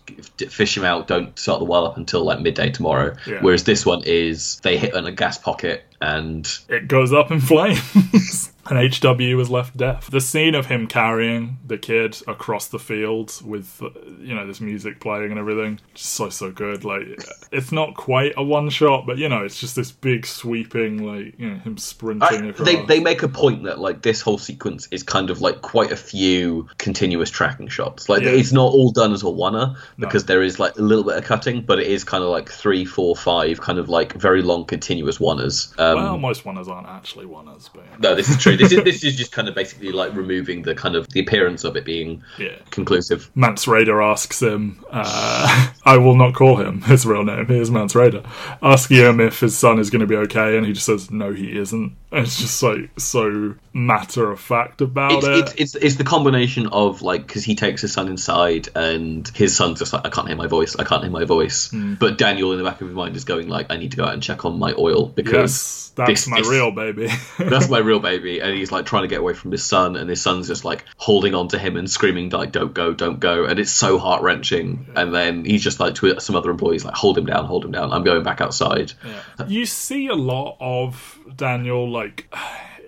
fish 0.50 0.78
him 0.78 0.84
out. 0.84 1.08
Don't 1.08 1.38
start 1.38 1.60
the 1.60 1.66
well 1.66 1.86
up 1.86 1.98
until 1.98 2.24
like 2.24 2.40
midday 2.40 2.72
tomorrow. 2.72 3.16
Yeah. 3.28 3.40
Whereas 3.42 3.64
this 3.64 3.86
one 3.86 4.04
is 4.06 4.60
they 4.64 4.78
hit 4.78 4.94
on 4.94 5.06
a 5.06 5.12
gas 5.12 5.38
pocket 5.38 5.86
and 6.02 6.48
it 6.68 6.88
goes 6.88 7.14
up 7.14 7.32
in 7.32 7.40
flames. 7.40 8.52
and 8.70 8.94
HW 8.94 9.36
was 9.36 9.50
left 9.50 9.76
deaf. 9.76 10.10
The 10.10 10.22
scene 10.22 10.56
of 10.56 10.68
him 10.68 10.88
carrying 10.88 11.58
the 11.66 11.78
kid 11.78 12.22
across 12.28 12.68
the 12.68 12.80
field 12.80 13.40
with 13.44 13.82
you 14.20 14.36
know 14.36 14.46
this 14.46 14.62
music 14.62 15.00
playing 15.00 15.32
and 15.32 15.40
everything, 15.40 15.80
just 15.94 16.14
so 16.14 16.30
so 16.30 16.52
good. 16.52 16.84
Like 16.86 17.04
it's 17.52 17.72
not 17.72 17.96
quite 17.96 18.34
a 18.38 18.44
one 18.44 18.70
shot, 18.70 19.06
but 19.06 19.18
you 19.18 19.28
know 19.28 19.44
it's 19.44 19.60
just 19.60 19.76
this 19.76 19.92
big 19.92 20.26
sweeping 20.26 21.04
like 21.04 21.40
you 21.40 21.50
know 21.50 21.58
him 21.58 21.78
sprinting 21.78 22.46
I, 22.46 22.50
across. 22.50 22.68
They 22.68 22.84
they 22.86 23.00
make 23.00 23.24
a 23.24 23.28
point 23.28 23.64
that 23.64 23.80
like 23.80 24.02
this 24.02 24.22
whole 24.22 24.38
sequence 24.38 24.88
is 24.92 25.04
kind 25.04 25.30
of 25.30 25.42
like 25.42 25.62
quite 25.62 25.92
a 25.92 25.98
few 25.98 26.68
continuous 26.78 27.30
tracking 27.30 27.68
shots. 27.68 28.08
Like 28.08 28.24
yeah. 28.24 28.30
it's 28.30 28.52
not 28.52 28.72
all 28.72 28.92
done 28.92 29.14
as 29.14 29.24
a 29.24 29.28
oneer 29.28 29.76
because 29.98 30.24
no. 30.24 30.28
there 30.28 30.44
is 30.44 30.60
like 30.60 30.78
a 30.78 30.82
little 30.82 31.04
bit 31.04 31.18
of 31.18 31.24
cutting, 31.24 31.62
but 31.64 31.80
it 31.80 31.88
is 31.88 32.04
kind 32.04 32.24
of 32.24 32.30
like 32.30 32.50
three, 32.50 32.86
four, 32.86 33.16
five, 33.16 33.62
kind 33.62 33.80
of 33.80 33.90
like 33.90 34.14
very 34.14 34.42
long 34.42 34.66
continuous 34.66 35.18
oneers. 35.18 35.78
Um, 35.80 35.96
well, 35.96 36.18
most 36.18 36.44
oneers 36.44 36.68
aren't 36.68 36.88
actually 36.88 37.26
oneers, 37.26 37.70
but 37.74 38.00
no, 38.00 38.14
this 38.16 38.30
is 38.30 38.38
true 38.38 38.58
this 38.60 38.72
is 38.72 38.84
this 38.84 39.04
is 39.04 39.16
just 39.16 39.32
kind 39.32 39.48
of 39.48 39.56
basically 39.56 39.92
like 39.92 40.14
removing 40.14 40.62
the 40.62 40.76
kind 40.76 40.96
of 40.96 41.08
the 41.10 41.20
appearance 41.22 41.64
of 41.64 41.76
it 41.76 41.86
being 41.86 42.22
yeah. 42.38 42.58
conclusive. 42.70 43.32
Mance 43.36 43.66
Rayder 43.66 44.04
asks 44.04 44.42
him, 44.42 44.84
uh, 44.92 45.72
I 45.86 45.98
will 45.98 46.16
not 46.16 46.36
call 46.36 46.58
him 46.58 46.82
his 46.84 47.06
real 47.06 47.24
name. 47.24 47.46
Here's 47.46 47.72
Mance 47.72 47.94
Rayder, 47.94 48.26
asking 48.62 48.98
him 48.98 49.20
if 49.20 49.40
his 49.40 49.58
son 49.58 49.80
is 49.80 49.90
going 49.90 50.02
to 50.02 50.08
be 50.08 50.18
okay, 50.18 50.58
and 50.58 50.66
he 50.66 50.74
just 50.74 50.86
says, 50.86 51.10
"No, 51.10 51.34
he 51.34 51.58
isn't." 51.58 51.96
And 52.12 52.26
it's 52.26 52.40
just 52.40 52.62
like 52.64 52.90
so 53.00 53.56
matter 53.72 54.32
of 54.32 54.40
fact 54.40 54.82
about 54.82 55.24
it's, 55.24 55.28
it. 55.28 55.32
It's, 55.38 55.54
it's, 55.54 55.76
it's 55.76 55.96
the 55.96 56.04
combination 56.04 56.68
of 56.68 57.02
like 57.02 57.28
because 57.28 57.44
he 57.44 57.56
takes 57.56 57.82
his 57.82 57.94
son 57.94 58.08
inside, 58.08 58.70
and 58.76 59.28
his 59.30 59.56
son's 59.56 59.80
just 59.80 59.94
like, 59.94 60.06
"I 60.06 60.10
can't 60.10 60.28
hear 60.28 60.38
my 60.38 60.48
voice. 60.48 60.76
I 60.76 60.84
can't 60.84 61.04
hear 61.04 61.12
my 61.12 61.26
voice." 61.26 61.70
Mm. 61.70 62.00
But 62.00 62.18
Daniel 62.18 62.52
in 62.52 62.58
the 62.58 62.64
back 62.64 62.82
of 62.82 62.88
his 62.88 62.96
mind 62.96 63.16
is 63.16 63.26
going 63.26 63.48
like, 63.48 63.68
"I 63.70 63.78
need 63.78 63.92
to 63.92 63.98
go 63.98 64.06
out 64.06 64.14
and 64.14 64.24
check 64.24 64.46
on 64.46 64.58
my 64.58 64.74
oil 64.78 65.06
because." 65.06 65.52
Yes 65.52 65.90
that's 66.00 66.22
this, 66.22 66.28
my 66.28 66.38
this, 66.40 66.48
real 66.48 66.72
baby. 66.72 67.10
that's 67.40 67.70
my 67.70 67.80
real 67.80 68.00
baby, 68.00 68.40
and 68.42 68.56
he's 68.56 68.72
like 68.72 68.86
trying 68.86 69.04
to 69.04 69.08
get 69.08 69.20
away 69.20 69.34
from 69.34 69.52
his 69.52 69.66
son, 69.66 69.96
and 69.96 70.10
his 70.10 70.22
son's 70.22 70.48
just 70.48 70.66
like 70.66 70.86
holding 70.98 71.36
on 71.36 71.50
to 71.50 71.60
him 71.60 71.76
and 71.76 71.90
screaming 71.90 72.30
like, 72.30 72.52
"Don't 72.52 72.74
go, 72.74 72.94
don't 72.94 73.20
go!" 73.20 73.46
And 73.46 73.60
it's 73.60 73.72
so 73.72 73.98
heart 73.98 74.22
wrenching. 74.22 74.86
Yeah. 74.88 75.02
And 75.02 75.14
then 75.14 75.46
he's 75.46 75.64
just 75.64 75.80
like 75.80 75.96
to 75.96 76.20
some 76.20 76.36
other 76.36 76.50
employees, 76.50 76.86
like, 76.86 76.96
"Hold 76.96 77.18
him 77.18 77.26
down, 77.26 77.46
hold 77.46 77.66
him 77.66 77.72
down. 77.72 77.92
I'm 77.92 78.04
going 78.04 78.24
back 78.24 78.42
outside." 78.42 78.94
Yeah. 79.06 79.48
You 79.48 79.66
see 79.66 80.08
a 80.08 80.16
lot 80.16 80.58
of 80.60 81.19
Daniel 81.36 81.90
like 81.90 82.34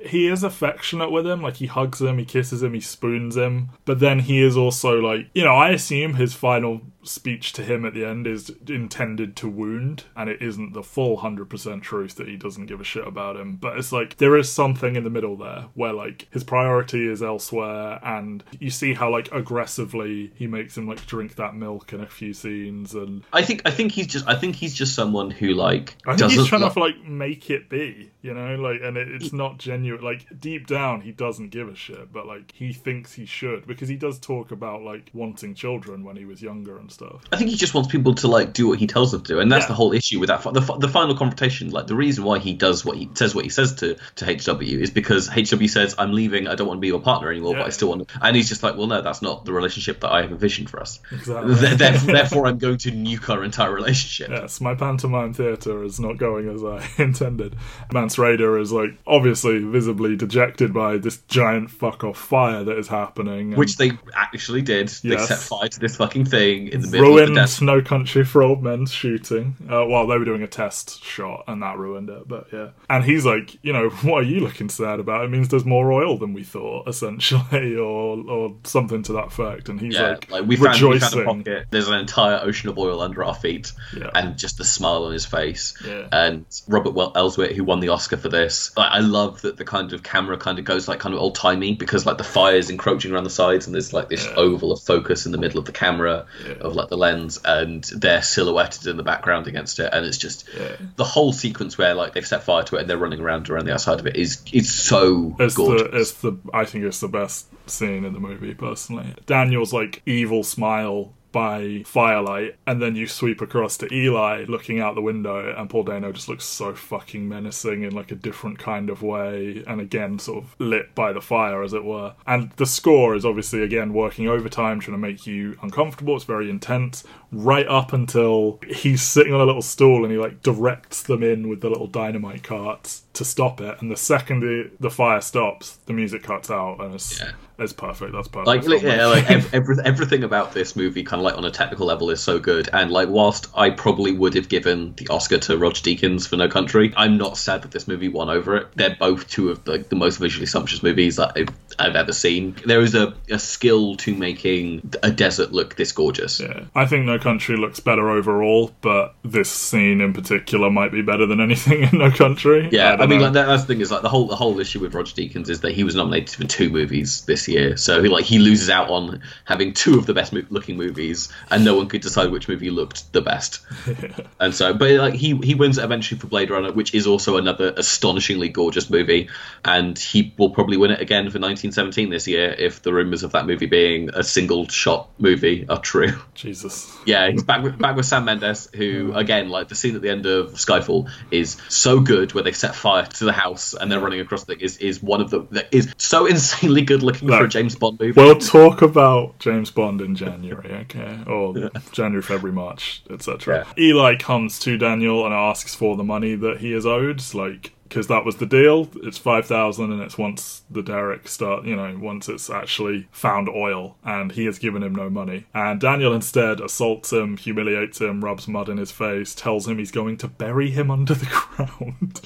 he 0.05 0.27
is 0.27 0.43
affectionate 0.43 1.11
with 1.11 1.25
him. 1.25 1.41
Like 1.41 1.57
he 1.57 1.67
hugs 1.67 2.01
him, 2.01 2.17
he 2.17 2.25
kisses 2.25 2.63
him, 2.63 2.73
he 2.73 2.79
spoons 2.79 3.37
him. 3.37 3.69
But 3.85 3.99
then 3.99 4.19
he 4.19 4.41
is 4.41 4.57
also 4.57 4.99
like, 4.99 5.27
you 5.33 5.43
know, 5.43 5.55
I 5.55 5.69
assume 5.69 6.15
his 6.15 6.33
final 6.33 6.81
speech 7.03 7.53
to 7.53 7.63
him 7.63 7.85
at 7.85 7.93
the 7.93 8.05
end 8.05 8.27
is 8.27 8.51
intended 8.67 9.35
to 9.35 9.49
wound, 9.49 10.03
and 10.15 10.29
it 10.29 10.41
isn't 10.41 10.73
the 10.73 10.83
full 10.83 11.17
100% 11.17 11.81
truth 11.81 12.15
that 12.15 12.27
he 12.27 12.35
doesn't 12.35 12.67
give 12.67 12.79
a 12.79 12.83
shit 12.83 13.07
about 13.07 13.35
him. 13.35 13.55
But 13.55 13.77
it's 13.77 13.91
like 13.91 14.17
there 14.17 14.37
is 14.37 14.51
something 14.51 14.95
in 14.95 15.03
the 15.03 15.09
middle 15.09 15.35
there 15.35 15.65
where 15.73 15.93
like 15.93 16.27
his 16.31 16.43
priority 16.43 17.07
is 17.07 17.21
elsewhere, 17.21 17.99
and 18.03 18.43
you 18.59 18.69
see 18.69 18.93
how 18.93 19.09
like 19.11 19.31
aggressively 19.31 20.31
he 20.35 20.47
makes 20.47 20.77
him 20.77 20.87
like 20.87 21.05
drink 21.05 21.35
that 21.35 21.55
milk 21.55 21.93
in 21.93 22.01
a 22.01 22.07
few 22.07 22.33
scenes. 22.33 22.93
And 22.93 23.23
I 23.33 23.43
think 23.43 23.61
I 23.65 23.71
think 23.71 23.91
he's 23.91 24.07
just 24.07 24.27
I 24.27 24.35
think 24.35 24.55
he's 24.55 24.73
just 24.73 24.95
someone 24.95 25.31
who 25.31 25.53
like 25.53 25.97
I 26.05 26.15
think 26.15 26.31
he's 26.31 26.47
trying 26.47 26.69
to 26.69 26.79
like 26.79 27.03
make 27.03 27.49
it 27.49 27.69
be, 27.69 28.11
you 28.21 28.33
know, 28.33 28.55
like, 28.55 28.81
and 28.81 28.97
it, 28.97 29.09
it's 29.09 29.33
not 29.33 29.57
genuine 29.57 29.90
genuine 29.97 30.03
like 30.03 30.39
deep 30.39 30.67
down 30.67 31.01
he 31.01 31.11
doesn't 31.11 31.49
give 31.49 31.67
a 31.69 31.75
shit 31.75 32.11
but 32.11 32.25
like 32.25 32.51
he 32.53 32.73
thinks 32.73 33.13
he 33.13 33.25
should 33.25 33.65
because 33.67 33.87
he 33.89 33.95
does 33.95 34.19
talk 34.19 34.51
about 34.51 34.81
like 34.81 35.09
wanting 35.13 35.53
children 35.53 36.03
when 36.03 36.15
he 36.15 36.25
was 36.25 36.41
younger 36.41 36.77
and 36.77 36.91
stuff 36.91 37.21
I 37.31 37.37
think 37.37 37.49
he 37.49 37.55
just 37.57 37.73
wants 37.73 37.89
people 37.91 38.15
to 38.15 38.27
like 38.27 38.53
do 38.53 38.67
what 38.67 38.79
he 38.79 38.87
tells 38.87 39.11
them 39.11 39.23
to, 39.23 39.39
and 39.39 39.51
that's 39.51 39.63
Yeah. 39.63 39.67
the 39.69 39.73
whole 39.73 39.93
issue 39.93 40.19
with 40.19 40.27
that. 40.29 40.41
The, 40.43 40.59
the 40.79 40.87
final 40.87 41.15
confrontation, 41.15 41.69
like 41.71 41.87
the 41.87 41.95
reason 41.95 42.23
why 42.23 42.39
he 42.39 42.53
does 42.53 42.83
what 42.85 42.97
he 42.97 43.09
says, 43.13 43.33
what 43.35 43.43
he 43.43 43.49
says 43.49 43.75
to 43.75 43.95
to 44.17 44.25
HW 44.25 44.61
is 44.81 44.89
because 44.91 45.27
HW 45.29 45.67
says, 45.67 45.95
"I'm 45.97 46.11
leaving. 46.13 46.47
I 46.47 46.55
don't 46.55 46.67
want 46.67 46.77
to 46.77 46.81
be 46.81 46.87
your 46.87 46.99
partner 47.01 47.29
anymore, 47.31 47.53
but 47.55 47.65
I 47.65 47.69
still 47.69 47.89
want." 47.89 48.07
To. 48.07 48.19
And 48.21 48.35
he's 48.35 48.49
just 48.49 48.63
like, 48.63 48.75
"Well, 48.77 48.87
no, 48.87 49.01
that's 49.01 49.21
not 49.21 49.45
the 49.45 49.53
relationship 49.53 50.01
that 50.01 50.11
I 50.11 50.21
have 50.21 50.31
envisioned 50.31 50.69
for 50.69 50.79
us. 50.81 50.99
Exactly. 51.11 51.55
Th- 51.55 51.77
therefore, 51.77 52.13
therefore, 52.13 52.47
I'm 52.47 52.57
going 52.57 52.77
to 52.79 52.91
nuke 52.91 53.29
our 53.29 53.43
entire 53.43 53.73
relationship." 53.73 54.29
Yes, 54.29 54.59
my 54.61 54.75
pantomime 54.75 55.33
theatre 55.33 55.83
is 55.83 55.99
not 55.99 56.17
going 56.17 56.49
as 56.49 56.63
I 56.63 56.87
intended. 57.01 57.55
Mance 57.93 58.17
Rayder 58.17 58.59
is 58.61 58.71
like 58.71 58.91
obviously 59.07 59.59
visibly 59.81 60.15
dejected 60.15 60.71
by 60.73 60.97
this 60.97 61.17
giant 61.27 61.71
fuck 61.71 62.03
off 62.03 62.17
fire 62.17 62.63
that 62.63 62.77
is 62.77 62.87
happening. 62.87 63.49
and 63.49 63.57
Which 63.57 63.77
they 63.77 63.91
actually 64.13 64.61
did. 64.61 64.89
They 64.89 65.17
set 65.17 65.39
fire 65.39 65.67
to 65.67 65.79
this 65.79 65.95
fucking 65.97 66.25
thing 66.25 66.67
in 66.67 66.81
the 66.81 66.87
middle 66.87 67.07
of 67.07 67.13
the 67.15 67.19
ruined 67.21 67.35
desert. 67.35 67.65
No 67.65 67.81
Country 67.81 68.23
for 68.23 68.43
Old 68.43 68.61
Men 68.61 68.85
shooting. 68.85 69.55
Uh, 69.63 69.85
well, 69.87 70.05
they 70.05 70.17
were 70.17 70.25
doing 70.25 70.43
a 70.43 70.47
test 70.47 71.03
shot 71.03 71.45
and 71.47 71.63
that 71.63 71.77
ruined 71.79 72.09
it, 72.09 72.27
but 72.27 72.47
yeah. 72.53 72.69
And 72.89 73.03
he's 73.03 73.25
like, 73.25 73.57
you 73.63 73.73
know, 73.73 73.89
what 74.03 74.19
are 74.19 74.27
you 74.27 74.39
looking 74.41 74.69
sad 74.69 74.99
about? 74.99 75.25
It 75.25 75.29
means 75.31 75.49
there's 75.49 75.65
more 75.65 75.91
oil 75.91 76.17
than 76.17 76.33
we 76.33 76.43
thought, 76.43 76.87
essentially, 76.87 77.75
or 77.75 78.17
or 78.29 78.55
something 78.63 79.01
to 79.03 79.13
that 79.13 79.27
effect. 79.27 79.67
And 79.69 79.79
he's 79.81 79.95
Yeah, 79.95 80.09
like, 80.09 80.29
like 80.31 80.45
we 80.45 80.55
found, 80.57 80.79
we 80.81 80.99
found 80.99 81.13
a 81.15 81.25
pocket. 81.25 81.67
There's 81.71 81.87
an 81.87 81.99
entire 81.99 82.39
ocean 82.43 82.69
of 82.69 82.77
oil 82.77 83.01
under 83.01 83.23
our 83.23 83.35
feet, 83.35 83.71
Yeah. 83.97 84.11
and 84.13 84.37
just 84.37 84.57
the 84.57 84.63
smile 84.65 85.05
on 85.05 85.11
his 85.13 85.25
face. 85.25 85.73
Yeah. 85.85 86.07
And 86.11 86.45
Robert 86.67 86.93
Elswit, 87.15 87.53
who 87.55 87.63
won 87.63 87.79
the 87.79 87.89
Oscar 87.89 88.17
for 88.17 88.29
this, 88.29 88.75
like, 88.77 88.91
I 88.91 88.99
love 88.99 89.41
that 89.41 89.57
the 89.57 89.65
kind 89.71 89.93
of 89.93 90.03
camera 90.03 90.37
kind 90.37 90.59
of 90.59 90.65
goes 90.65 90.87
like 90.89 90.99
kind 90.99 91.15
of 91.15 91.21
old 91.21 91.33
timey 91.35 91.73
because 91.73 92.05
like 92.05 92.17
the 92.17 92.23
fire 92.25 92.55
is 92.55 92.69
encroaching 92.69 93.11
around 93.13 93.23
the 93.23 93.29
sides, 93.29 93.65
and 93.65 93.73
there's 93.73 93.93
like 93.93 94.09
this 94.09 94.25
Yeah. 94.25 94.33
oval 94.35 94.71
of 94.73 94.81
focus 94.81 95.25
in 95.25 95.31
the 95.31 95.37
middle 95.37 95.59
of 95.59 95.65
the 95.65 95.71
camera 95.71 96.25
Yeah. 96.45 96.55
of 96.59 96.75
like 96.75 96.89
the 96.89 96.97
lens, 96.97 97.39
and 97.45 97.83
they're 97.95 98.21
silhouetted 98.21 98.85
in 98.87 98.97
the 98.97 99.03
background 99.03 99.47
against 99.47 99.79
it, 99.79 99.89
and 99.93 100.05
it's 100.05 100.17
just 100.17 100.43
Yeah. 100.59 100.75
the 100.97 101.05
whole 101.05 101.31
sequence 101.31 101.77
where 101.77 101.93
like 101.95 102.13
they've 102.13 102.27
set 102.27 102.43
fire 102.43 102.63
to 102.63 102.75
it 102.75 102.81
and 102.81 102.89
they're 102.89 102.97
running 102.97 103.21
around 103.21 103.49
around 103.49 103.65
the 103.65 103.73
outside 103.73 103.99
of 104.01 104.05
it 104.07 104.17
is 104.17 104.41
is 104.51 104.69
so 104.71 105.35
It's 105.39 105.55
gorgeous. 105.55 105.89
the 105.91 105.97
it's 105.97 106.11
the 106.13 106.37
I 106.53 106.65
think 106.65 106.83
it's 106.83 106.99
the 106.99 107.07
best 107.07 107.47
scene 107.67 108.03
in 108.03 108.11
the 108.13 108.19
movie 108.19 108.53
personally. 108.53 109.13
Daniel's 109.25 109.71
like 109.71 110.01
evil 110.05 110.43
smile 110.43 111.13
by 111.31 111.83
firelight, 111.85 112.55
and 112.67 112.81
then 112.81 112.95
you 112.95 113.07
sweep 113.07 113.41
across 113.41 113.77
to 113.77 113.93
Eli 113.93 114.45
looking 114.47 114.79
out 114.79 114.95
the 114.95 115.01
window, 115.01 115.53
and 115.55 115.69
Paul 115.69 115.83
Dano 115.83 116.11
just 116.11 116.29
looks 116.29 116.45
so 116.45 116.73
fucking 116.73 117.27
menacing 117.27 117.83
in 117.83 117.93
like 117.93 118.11
a 118.11 118.15
different 118.15 118.59
kind 118.59 118.89
of 118.89 119.01
way, 119.01 119.63
and 119.67 119.79
again 119.81 120.19
sort 120.19 120.43
of 120.43 120.55
lit 120.59 120.93
by 120.95 121.13
the 121.13 121.21
fire 121.21 121.63
as 121.63 121.73
it 121.73 121.83
were. 121.83 122.13
And 122.27 122.51
the 122.57 122.65
score 122.65 123.15
is 123.15 123.25
obviously 123.25 123.61
again 123.63 123.93
working 123.93 124.27
overtime, 124.27 124.79
trying 124.79 124.95
to 124.95 125.01
make 125.01 125.25
you 125.25 125.57
uncomfortable. 125.61 126.15
It's 126.15 126.25
very 126.25 126.49
intense, 126.49 127.03
right 127.31 127.67
up 127.67 127.93
until 127.93 128.59
he's 128.67 129.01
sitting 129.01 129.33
on 129.33 129.39
a 129.41 129.45
little 129.45 129.61
stool 129.61 130.03
and 130.03 130.11
he 130.11 130.17
like 130.19 130.41
directs 130.41 131.03
them 131.03 131.23
in 131.23 131.47
with 131.49 131.61
the 131.61 131.69
little 131.69 131.87
dynamite 131.87 132.43
carts 132.43 133.03
to 133.13 133.23
stop 133.25 133.61
it. 133.61 133.81
And 133.81 133.89
the 133.91 133.95
second 133.97 134.41
the, 134.41 134.69
the 134.79 134.89
fire 134.89 135.21
stops, 135.21 135.77
the 135.85 135.93
music 135.93 136.23
cuts 136.23 136.49
out, 136.51 136.79
and 136.81 136.93
it's 136.95 137.19
Yeah. 137.19 137.31
it's 137.59 137.73
perfect. 137.73 138.11
That's 138.13 138.27
perfect. 138.27 138.47
like, 138.47 138.65
like, 138.67 138.81
yeah, 138.81 139.05
like 139.05 139.29
ev- 139.29 139.49
every, 139.53 139.75
everything 139.83 140.23
about 140.23 140.53
this 140.53 140.75
movie 140.75 141.03
kind 141.03 141.19
of 141.19 141.23
like 141.23 141.37
on 141.37 141.45
a 141.45 141.51
technical 141.51 141.85
level 141.87 142.09
is 142.09 142.21
so 142.21 142.39
good 142.39 142.69
and 142.73 142.91
like 142.91 143.07
whilst 143.09 143.47
i 143.55 143.69
probably 143.69 144.11
would 144.11 144.33
have 144.33 144.49
given 144.49 144.93
the 144.97 145.07
oscar 145.09 145.37
to 145.37 145.57
roger 145.57 145.81
deakins 145.83 146.27
for 146.27 146.35
no 146.37 146.47
country 146.49 146.91
i'm 146.97 147.17
not 147.17 147.37
sad 147.37 147.61
that 147.61 147.71
this 147.71 147.87
movie 147.87 148.07
won 148.09 148.29
over 148.29 148.55
it 148.57 148.67
they're 148.75 148.95
both 148.99 149.27
two 149.29 149.49
of 149.49 149.65
like 149.67 149.89
the 149.89 149.95
most 149.95 150.17
visually 150.17 150.45
sumptuous 150.45 150.81
movies 150.83 151.17
that 151.17 151.33
i've, 151.35 151.49
I've 151.79 151.95
ever 151.95 152.13
seen 152.13 152.55
there 152.65 152.81
is 152.81 152.95
a, 152.95 153.13
a 153.29 153.37
skill 153.39 153.95
to 153.97 154.15
making 154.15 154.91
a 155.03 155.11
desert 155.11 155.51
look 155.51 155.75
this 155.75 155.91
gorgeous 155.91 156.39
Yeah. 156.39 156.65
I 156.75 156.85
think 156.85 157.05
No 157.05 157.19
Country 157.21 157.55
looks 157.55 157.79
better 157.79 158.09
overall, 158.09 158.71
but 158.81 159.15
this 159.23 159.49
scene 159.49 160.01
in 160.01 160.11
particular 160.13 160.69
might 160.69 160.91
be 160.91 161.01
better 161.01 161.25
than 161.25 161.39
anything 161.39 161.83
in 161.91 161.99
No 161.99 162.11
Country. 162.11 162.67
Yeah, 162.71 162.93
I, 162.93 162.95
don't 162.97 163.09
mean, 163.09 163.19
know. 163.19 163.25
like 163.25 163.33
that, 163.33 163.45
that's 163.45 163.63
the 163.63 163.67
thing 163.67 163.81
is 163.81 163.91
like 163.91 164.01
the 164.01 164.09
whole 164.09 164.27
the 164.27 164.35
whole 164.35 164.59
issue 164.59 164.79
with 164.79 164.93
Roger 164.93 165.15
Deakins 165.15 165.49
is 165.49 165.61
that 165.61 165.71
he 165.71 165.83
was 165.83 165.95
nominated 165.95 166.35
for 166.35 166.45
two 166.45 166.69
movies 166.69 167.23
this 167.25 167.47
year, 167.47 167.77
so 167.77 168.01
he 168.03 168.09
like 168.09 168.25
he 168.25 168.39
loses 168.39 168.69
out 168.69 168.89
on 168.89 169.21
having 169.45 169.73
two 169.73 169.97
of 169.97 170.05
the 170.05 170.13
best 170.13 170.33
mo- 170.33 170.43
looking 170.49 170.77
movies, 170.77 171.31
and 171.49 171.63
no 171.63 171.77
one 171.77 171.87
could 171.87 172.01
decide 172.01 172.31
which 172.31 172.47
movie 172.47 172.69
looked 172.69 173.11
the 173.13 173.21
best. 173.21 173.61
and 174.39 174.53
so, 174.53 174.73
but 174.73 174.91
like 174.91 175.13
he 175.13 175.37
he 175.37 175.55
wins 175.55 175.77
eventually 175.77 176.19
for 176.19 176.27
Blade 176.27 176.49
Runner, 176.49 176.71
which 176.71 176.93
is 176.93 177.07
also 177.07 177.37
another 177.37 177.73
astonishingly 177.77 178.49
gorgeous 178.49 178.89
movie, 178.89 179.29
and 179.63 179.97
he 179.97 180.33
will 180.37 180.49
probably 180.49 180.77
win 180.77 180.91
it 180.91 180.99
again 180.99 181.23
for 181.25 181.39
1917 181.39 182.09
this 182.09 182.27
year 182.27 182.55
if 182.57 182.81
the 182.81 182.91
rumors 182.93 183.23
of 183.23 183.31
that 183.33 183.45
movie 183.45 183.67
being 183.67 184.09
a 184.13 184.23
single 184.23 184.67
shot 184.67 185.09
movie 185.19 185.65
are 185.69 185.79
true. 185.79 186.13
Jesus. 186.33 186.89
Yeah, 187.03 187.10
he's 187.31 187.43
back 187.43 187.63
with 187.63 187.77
back 187.77 187.95
with 187.95 188.05
Sam 188.05 188.25
Mendes, 188.25 188.69
who 188.73 189.09
mm. 189.09 189.17
again, 189.17 189.49
like 189.49 189.67
the 189.67 189.75
scene 189.75 189.95
at 189.95 190.01
the 190.01 190.09
end 190.09 190.25
of 190.25 190.51
Skyfall 190.53 191.09
is 191.31 191.57
so 191.69 191.99
good, 191.99 192.33
where 192.33 192.43
they 192.43 192.51
set 192.51 192.75
fire 192.75 193.05
to 193.05 193.25
the 193.25 193.31
house 193.31 193.73
and 193.73 193.91
they're 193.91 193.99
running 193.99 194.19
across 194.19 194.43
the 194.45 194.57
is 194.57 194.77
is 194.77 195.01
one 195.01 195.21
of 195.21 195.29
the 195.29 195.41
that 195.51 195.67
is 195.71 195.93
so 195.97 196.25
insanely 196.31 196.81
good 196.81 197.03
looking 197.03 197.27
for 197.27 197.45
a 197.45 197.49
James 197.49 197.75
Bond 197.75 197.99
movie. 197.99 198.19
We'll 198.19 198.39
talk 198.39 198.81
about 198.81 199.39
James 199.39 199.71
Bond 199.71 200.01
in 200.01 200.15
January, 200.15 200.73
okay? 200.81 201.19
Or 201.27 201.69
January, 201.91 202.21
February, 202.21 202.55
March, 202.55 203.03
etc. 203.09 203.67
Eli 203.77 204.15
comes 204.15 204.59
to 204.59 204.77
Daniel 204.77 205.25
and 205.25 205.33
asks 205.33 205.75
for 205.75 205.95
the 205.95 206.03
money 206.03 206.35
that 206.35 206.59
he 206.59 206.73
is 206.73 206.85
owed, 206.85 207.21
like 207.33 207.73
because 207.91 208.07
that 208.07 208.23
was 208.23 208.37
the 208.37 208.45
deal. 208.45 208.89
It's 209.03 209.17
five 209.17 209.45
thousand, 209.45 209.91
and 209.91 210.01
it's 210.01 210.17
once 210.17 210.63
the 210.71 210.81
derrick 210.81 211.27
start, 211.27 211.65
you 211.65 211.75
know, 211.75 211.99
once 212.01 212.29
it's 212.29 212.49
actually 212.49 213.09
found 213.11 213.49
oil, 213.49 213.97
and 214.01 214.31
he 214.31 214.45
has 214.45 214.57
given 214.57 214.81
him 214.81 214.95
no 214.95 215.09
money. 215.09 215.45
And 215.53 215.81
Daniel 215.81 216.13
instead 216.13 216.61
assaults 216.61 217.11
him, 217.11 217.35
humiliates 217.35 217.99
him, 217.99 218.23
rubs 218.23 218.47
mud 218.47 218.69
in 218.69 218.77
his 218.77 218.93
face, 218.93 219.35
tells 219.35 219.67
him 219.67 219.77
he's 219.77 219.91
going 219.91 220.15
to 220.17 220.29
bury 220.29 220.71
him 220.71 220.89
under 220.89 221.13
the 221.13 221.25
ground. 221.55 222.21